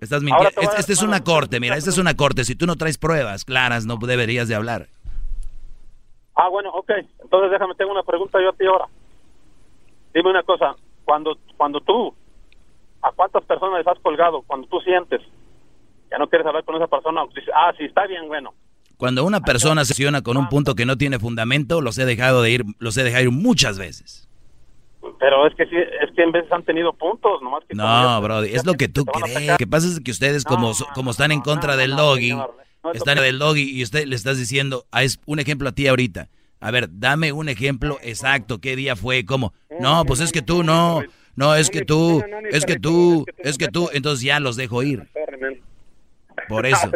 Estás 0.00 0.22
Ahora 0.22 0.24
mintiendo. 0.24 0.50
te 0.50 0.56
voy 0.56 0.64
a- 0.66 0.68
Esta 0.68 0.80
este 0.80 0.92
es 0.92 1.02
una 1.02 1.24
corte, 1.24 1.60
mira, 1.60 1.76
esta 1.76 1.90
es 1.90 1.98
una 1.98 2.14
corte. 2.14 2.44
Si 2.44 2.54
tú 2.54 2.66
no 2.66 2.76
traes 2.76 2.98
pruebas 2.98 3.44
claras, 3.44 3.86
no 3.86 3.96
deberías 3.96 4.48
de 4.48 4.54
hablar. 4.54 4.88
Ah, 6.34 6.48
bueno, 6.48 6.70
ok. 6.70 6.90
Entonces 7.22 7.50
déjame, 7.50 7.74
tengo 7.76 7.92
una 7.92 8.02
pregunta 8.02 8.38
yo 8.42 8.50
a 8.50 8.52
ti 8.52 8.66
ahora. 8.66 8.86
Dime 10.12 10.30
una 10.30 10.42
cosa. 10.42 10.74
Cuando, 11.04 11.38
cuando 11.56 11.80
tú, 11.80 12.14
¿a 13.04 13.12
cuántas 13.12 13.44
personas 13.44 13.78
les 13.78 13.86
has 13.86 13.98
colgado? 14.00 14.42
Cuando 14.42 14.66
tú 14.68 14.80
sientes 14.80 15.20
que 16.10 16.18
no 16.18 16.28
quieres 16.28 16.46
hablar 16.46 16.64
con 16.64 16.76
esa 16.76 16.86
persona, 16.86 17.22
dices, 17.34 17.50
ah, 17.54 17.72
sí, 17.78 17.84
está 17.84 18.06
bien, 18.06 18.26
bueno. 18.28 18.52
Cuando 18.96 19.24
una 19.24 19.40
persona 19.40 19.84
se 19.84 19.94
con 20.22 20.36
un 20.36 20.48
punto 20.48 20.74
que 20.74 20.86
no 20.86 20.96
tiene 20.96 21.18
fundamento, 21.18 21.80
los 21.80 21.98
he 21.98 22.04
dejado 22.04 22.42
de 22.42 22.50
ir, 22.50 22.64
los 22.78 22.96
he 22.96 23.02
dejado 23.04 23.24
ir 23.24 23.30
muchas 23.30 23.78
veces. 23.78 24.28
Pero 25.18 25.46
es 25.46 25.54
que 25.54 25.66
sí, 25.66 25.76
es 25.76 26.10
que 26.14 26.22
en 26.22 26.32
veces 26.32 26.50
han 26.52 26.62
tenido 26.64 26.92
puntos, 26.92 27.42
nomás 27.42 27.62
que... 27.68 27.74
No, 27.74 27.84
ya- 27.84 28.20
ya 28.46 28.56
es 28.56 28.64
lo 28.64 28.74
que 28.74 28.88
tú 28.88 29.04
crees. 29.04 29.46
Lo 29.48 29.56
que 29.56 29.66
pasa 29.66 29.88
es 29.88 30.00
que 30.00 30.10
ustedes, 30.10 30.44
como, 30.44 30.72
como 30.94 31.10
están 31.10 31.32
en 31.32 31.40
contra 31.40 31.76
del 31.76 31.96
doggy, 31.96 32.32
no 32.32 32.48
es 32.92 32.96
están 32.96 33.16
lo 33.16 33.22
que- 33.22 33.26
del 33.26 33.38
doggy 33.38 33.78
y 33.78 33.82
usted 33.82 34.06
le 34.06 34.16
estás 34.16 34.38
diciendo, 34.38 34.84
ah, 34.92 35.02
es 35.02 35.20
un 35.26 35.40
ejemplo 35.40 35.68
a 35.68 35.72
ti 35.72 35.88
ahorita. 35.88 36.28
A 36.60 36.70
ver, 36.70 36.88
dame 36.90 37.32
un 37.32 37.48
ejemplo 37.50 37.98
exacto. 38.02 38.60
¿Qué 38.60 38.76
día 38.76 38.96
fue? 38.96 39.26
¿Cómo? 39.26 39.52
No, 39.80 40.04
pues 40.06 40.20
es 40.20 40.32
que 40.32 40.40
tú 40.40 40.62
no. 40.62 41.02
No, 41.36 41.54
es 41.54 41.70
que 41.70 41.82
tú. 41.82 42.22
Es 42.50 42.64
que 42.64 42.78
tú. 42.78 43.24
Es 43.38 43.58
que 43.58 43.68
tú. 43.68 43.90
Entonces 43.92 44.24
ya 44.24 44.40
los 44.40 44.56
dejo 44.56 44.82
ir. 44.82 45.04
Por 46.48 46.66
eso. 46.66 46.90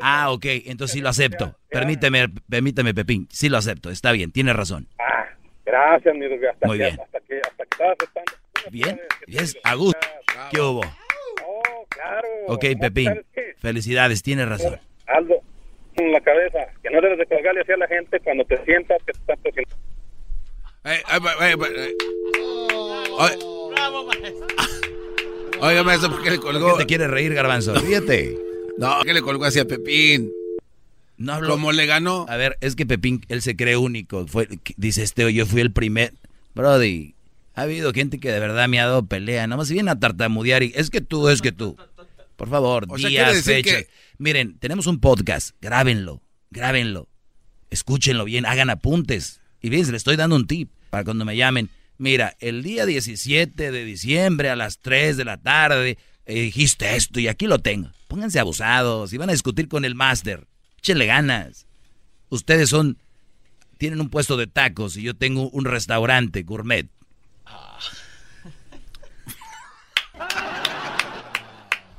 Ah, 0.00 0.32
ok. 0.32 0.44
Entonces 0.66 0.94
sí 0.94 1.00
lo 1.00 1.08
acepto. 1.08 1.56
Permíteme, 1.70 2.28
permíteme, 2.48 2.94
Pepín. 2.94 3.28
Sí 3.30 3.48
lo 3.48 3.58
acepto. 3.58 3.90
Está 3.90 4.12
bien. 4.12 4.32
Tiene 4.32 4.52
razón. 4.52 4.88
Ah, 4.98 5.26
gracias, 5.64 6.14
mi. 6.14 6.26
Hasta 6.26 6.66
Muy 6.66 6.78
que, 6.78 6.84
bien. 6.84 7.00
Hasta 7.00 7.20
que, 7.20 7.40
hasta 7.40 7.64
que 7.64 7.84
aceptando. 7.84 8.32
Bien. 8.70 9.00
Es 9.26 9.56
a 9.62 9.74
gusto. 9.74 10.06
¿Qué 10.50 10.60
hubo? 10.60 10.80
Oh, 10.80 11.86
claro. 11.88 12.28
Ok, 12.48 12.64
Pepín. 12.80 13.24
Felicidades. 13.58 14.22
Tiene 14.22 14.46
razón. 14.46 14.78
Aldo, 15.06 15.40
en 15.96 16.12
la 16.12 16.20
cabeza, 16.20 16.58
que 16.82 16.90
no 16.90 17.00
debes 17.00 17.18
de 17.18 17.26
colgarle 17.26 17.60
así 17.60 17.72
a 17.72 17.76
la 17.76 17.86
gente 17.88 18.18
cuando 18.20 18.44
te 18.44 18.62
sientas 18.64 18.98
que 19.04 19.12
te 19.12 19.18
están 19.18 19.38
presionando. 19.42 19.93
Eh, 20.84 21.02
eh, 21.12 21.18
eh, 21.40 21.56
eh, 21.58 21.88
eh. 21.88 23.38
Bravo, 23.70 24.06
maestro. 24.06 24.46
Oiga, 25.60 25.82
maestro, 25.82 26.10
¿por 26.10 26.22
qué 26.22 26.30
le 26.32 26.36
¿Por 26.38 26.52
colgó? 26.52 26.72
qué 26.76 26.82
te 26.82 26.86
quieres 26.86 27.10
reír, 27.10 27.32
Garbanzo? 27.34 27.74
Ríete. 27.74 28.38
No, 28.76 28.96
¿por 28.98 29.06
qué 29.06 29.14
le 29.14 29.22
colgó 29.22 29.44
así 29.46 29.58
a 29.60 29.64
Pepín? 29.66 30.30
No. 31.16 31.40
Como 31.46 31.72
le 31.72 31.86
ganó. 31.86 32.26
A 32.28 32.36
ver, 32.36 32.58
es 32.60 32.74
que 32.76 32.84
Pepín, 32.86 33.24
él 33.28 33.40
se 33.40 33.56
cree 33.56 33.76
único. 33.76 34.26
Fue, 34.26 34.48
dice 34.76 35.02
este, 35.02 35.32
yo 35.32 35.46
fui 35.46 35.60
el 35.60 35.72
primer. 35.72 36.12
Brody, 36.54 37.14
ha 37.54 37.62
habido 37.62 37.92
gente 37.92 38.18
que 38.20 38.30
de 38.30 38.40
verdad 38.40 38.68
me 38.68 38.80
ha 38.80 38.86
dado 38.86 39.06
pelea. 39.06 39.46
Nomás 39.46 39.68
si 39.68 39.74
viene 39.74 39.90
a 39.90 39.98
tartamudear 39.98 40.62
y 40.64 40.72
es 40.74 40.90
que 40.90 41.00
tú, 41.00 41.28
es 41.28 41.40
que 41.40 41.52
tú. 41.52 41.76
Por 42.36 42.48
favor, 42.50 42.86
O 42.88 42.98
sea, 42.98 43.08
quiere 43.08 43.32
días, 43.32 43.44
fechas. 43.44 43.74
que- 43.84 43.88
Miren, 44.18 44.58
tenemos 44.58 44.86
un 44.86 44.98
podcast. 45.00 45.54
Grábenlo, 45.62 46.20
grábenlo. 46.50 47.08
Escúchenlo 47.70 48.24
bien, 48.24 48.44
hagan 48.44 48.70
apuntes. 48.70 49.40
Y 49.64 49.70
bien, 49.70 49.90
le 49.90 49.96
estoy 49.96 50.16
dando 50.16 50.36
un 50.36 50.46
tip 50.46 50.70
para 50.90 51.04
cuando 51.04 51.24
me 51.24 51.38
llamen. 51.38 51.70
Mira, 51.96 52.36
el 52.40 52.62
día 52.62 52.84
17 52.84 53.72
de 53.72 53.84
diciembre 53.86 54.50
a 54.50 54.56
las 54.56 54.78
3 54.80 55.16
de 55.16 55.24
la 55.24 55.38
tarde 55.38 55.96
eh, 56.26 56.42
dijiste 56.42 56.96
esto 56.96 57.18
y 57.18 57.28
aquí 57.28 57.46
lo 57.46 57.58
tengo. 57.58 57.88
Pónganse 58.06 58.38
abusados 58.38 59.14
y 59.14 59.16
van 59.16 59.30
a 59.30 59.32
discutir 59.32 59.68
con 59.68 59.86
el 59.86 59.94
máster. 59.94 60.46
Échenle 60.76 61.06
ganas. 61.06 61.64
Ustedes 62.28 62.68
son, 62.68 62.98
tienen 63.78 64.02
un 64.02 64.10
puesto 64.10 64.36
de 64.36 64.46
tacos 64.46 64.98
y 64.98 65.02
yo 65.02 65.14
tengo 65.14 65.48
un 65.48 65.64
restaurante 65.64 66.42
gourmet. 66.42 66.86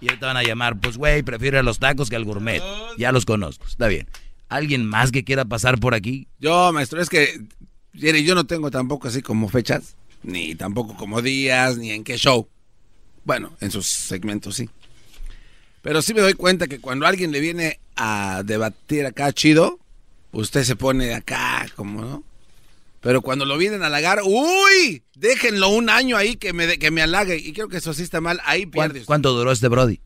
Y 0.01 0.09
ahorita 0.09 0.27
van 0.27 0.37
a 0.37 0.43
llamar, 0.43 0.79
pues 0.79 0.97
güey, 0.97 1.23
prefiero 1.23 1.57
a 1.57 1.63
los 1.63 1.79
tacos 1.79 2.11
que 2.11 2.15
al 2.15 2.25
gourmet. 2.25 2.61
Ya 2.99 3.11
los 3.11 3.25
conozco, 3.25 3.65
está 3.65 3.87
bien. 3.87 4.07
¿Alguien 4.55 4.85
más 4.85 5.11
que 5.11 5.23
quiera 5.23 5.45
pasar 5.45 5.79
por 5.79 5.93
aquí? 5.93 6.27
Yo, 6.39 6.71
maestro, 6.73 7.01
es 7.01 7.09
que 7.09 7.41
yo 7.93 8.35
no 8.35 8.45
tengo 8.45 8.71
tampoco 8.71 9.07
así 9.07 9.21
como 9.21 9.49
fechas, 9.49 9.95
ni 10.23 10.55
tampoco 10.55 10.95
como 10.95 11.21
días, 11.21 11.77
ni 11.77 11.91
en 11.91 12.03
qué 12.03 12.17
show. 12.17 12.47
Bueno, 13.23 13.51
en 13.61 13.71
sus 13.71 13.85
segmentos 13.87 14.55
sí. 14.55 14.69
Pero 15.81 16.01
sí 16.01 16.13
me 16.13 16.21
doy 16.21 16.33
cuenta 16.33 16.67
que 16.67 16.79
cuando 16.79 17.05
alguien 17.05 17.31
le 17.31 17.39
viene 17.39 17.79
a 17.95 18.43
debatir 18.45 19.05
acá 19.05 19.31
chido, 19.33 19.79
usted 20.31 20.63
se 20.63 20.75
pone 20.75 21.13
acá 21.13 21.67
como, 21.75 22.01
¿no? 22.01 22.23
Pero 23.01 23.21
cuando 23.21 23.45
lo 23.45 23.57
vienen 23.57 23.83
a 23.83 23.87
halagar, 23.87 24.21
¡uy! 24.23 25.03
Déjenlo 25.15 25.69
un 25.69 25.89
año 25.91 26.17
ahí 26.17 26.37
que 26.37 26.53
me, 26.53 26.65
de- 26.65 26.79
que 26.79 26.89
me 26.89 27.03
halague. 27.03 27.37
Y 27.37 27.53
creo 27.53 27.67
que 27.69 27.77
eso 27.77 27.93
sí 27.93 28.01
está 28.01 28.19
mal. 28.19 28.39
Ahí 28.45 28.65
¿Cuán- 28.65 28.91
pierde. 28.91 29.05
¿Cuánto 29.05 29.31
duró 29.33 29.51
este 29.51 29.67
Brody? 29.67 29.99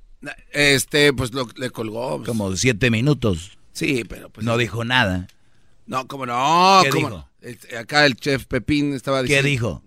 Este, 0.52 1.14
pues 1.14 1.34
lo, 1.34 1.48
le 1.56 1.70
colgó. 1.70 2.18
pues. 2.18 2.28
Como 2.28 2.54
siete 2.58 2.92
minutos. 2.92 3.58
Sí, 3.80 4.04
pero 4.04 4.30
pues... 4.30 4.46
No 4.46 4.58
dijo 4.58 4.84
nada. 4.84 5.28
No, 5.86 6.06
como 6.08 6.26
no. 6.26 6.82
¿Qué 6.84 6.90
cómo 6.90 7.08
dijo? 7.08 7.18
no. 7.18 7.30
Este, 7.42 7.78
Acá 7.78 8.06
el 8.06 8.16
chef 8.16 8.46
Pepín 8.46 8.94
estaba 8.94 9.20
¿Qué 9.24 9.42
diciendo... 9.42 9.48
dijo? 9.50 9.84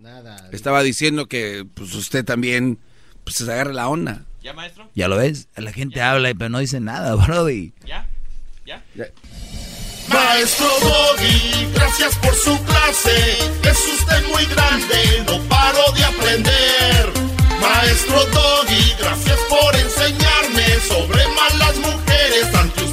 Estaba 0.51 0.81
diciendo 0.81 1.27
que 1.27 1.65
pues 1.75 1.93
usted 1.93 2.25
también 2.25 2.79
pues 3.23 3.35
se 3.37 3.43
agarre 3.43 3.73
la 3.73 3.87
onda. 3.87 4.25
¿Ya, 4.41 4.53
maestro? 4.53 4.89
¿Ya 4.95 5.07
lo 5.07 5.17
ves? 5.17 5.47
La 5.55 5.71
gente 5.71 6.01
habla 6.01 6.33
pero 6.33 6.49
no 6.49 6.59
dice 6.59 6.79
nada, 6.79 7.13
Brody. 7.27 7.73
¿Ya? 7.85 8.07
¿Ya? 8.65 8.83
Maestro 10.09 10.67
Doggy, 10.81 11.71
gracias 11.73 12.15
por 12.17 12.33
su 12.35 12.57
clase. 12.63 13.37
Es 13.63 13.79
usted 13.99 14.27
muy 14.27 14.45
grande, 14.47 15.23
no 15.27 15.39
paro 15.47 15.91
de 15.95 16.03
aprender. 16.03 17.13
Maestro 17.61 18.25
Doggy, 18.25 18.93
gracias 18.99 19.39
por 19.49 19.75
enseñarme 19.75 20.65
sobre 20.87 21.21
malas 21.29 21.77
mujeres. 21.77 22.53
Ante 22.55 22.83
usted 22.83 22.92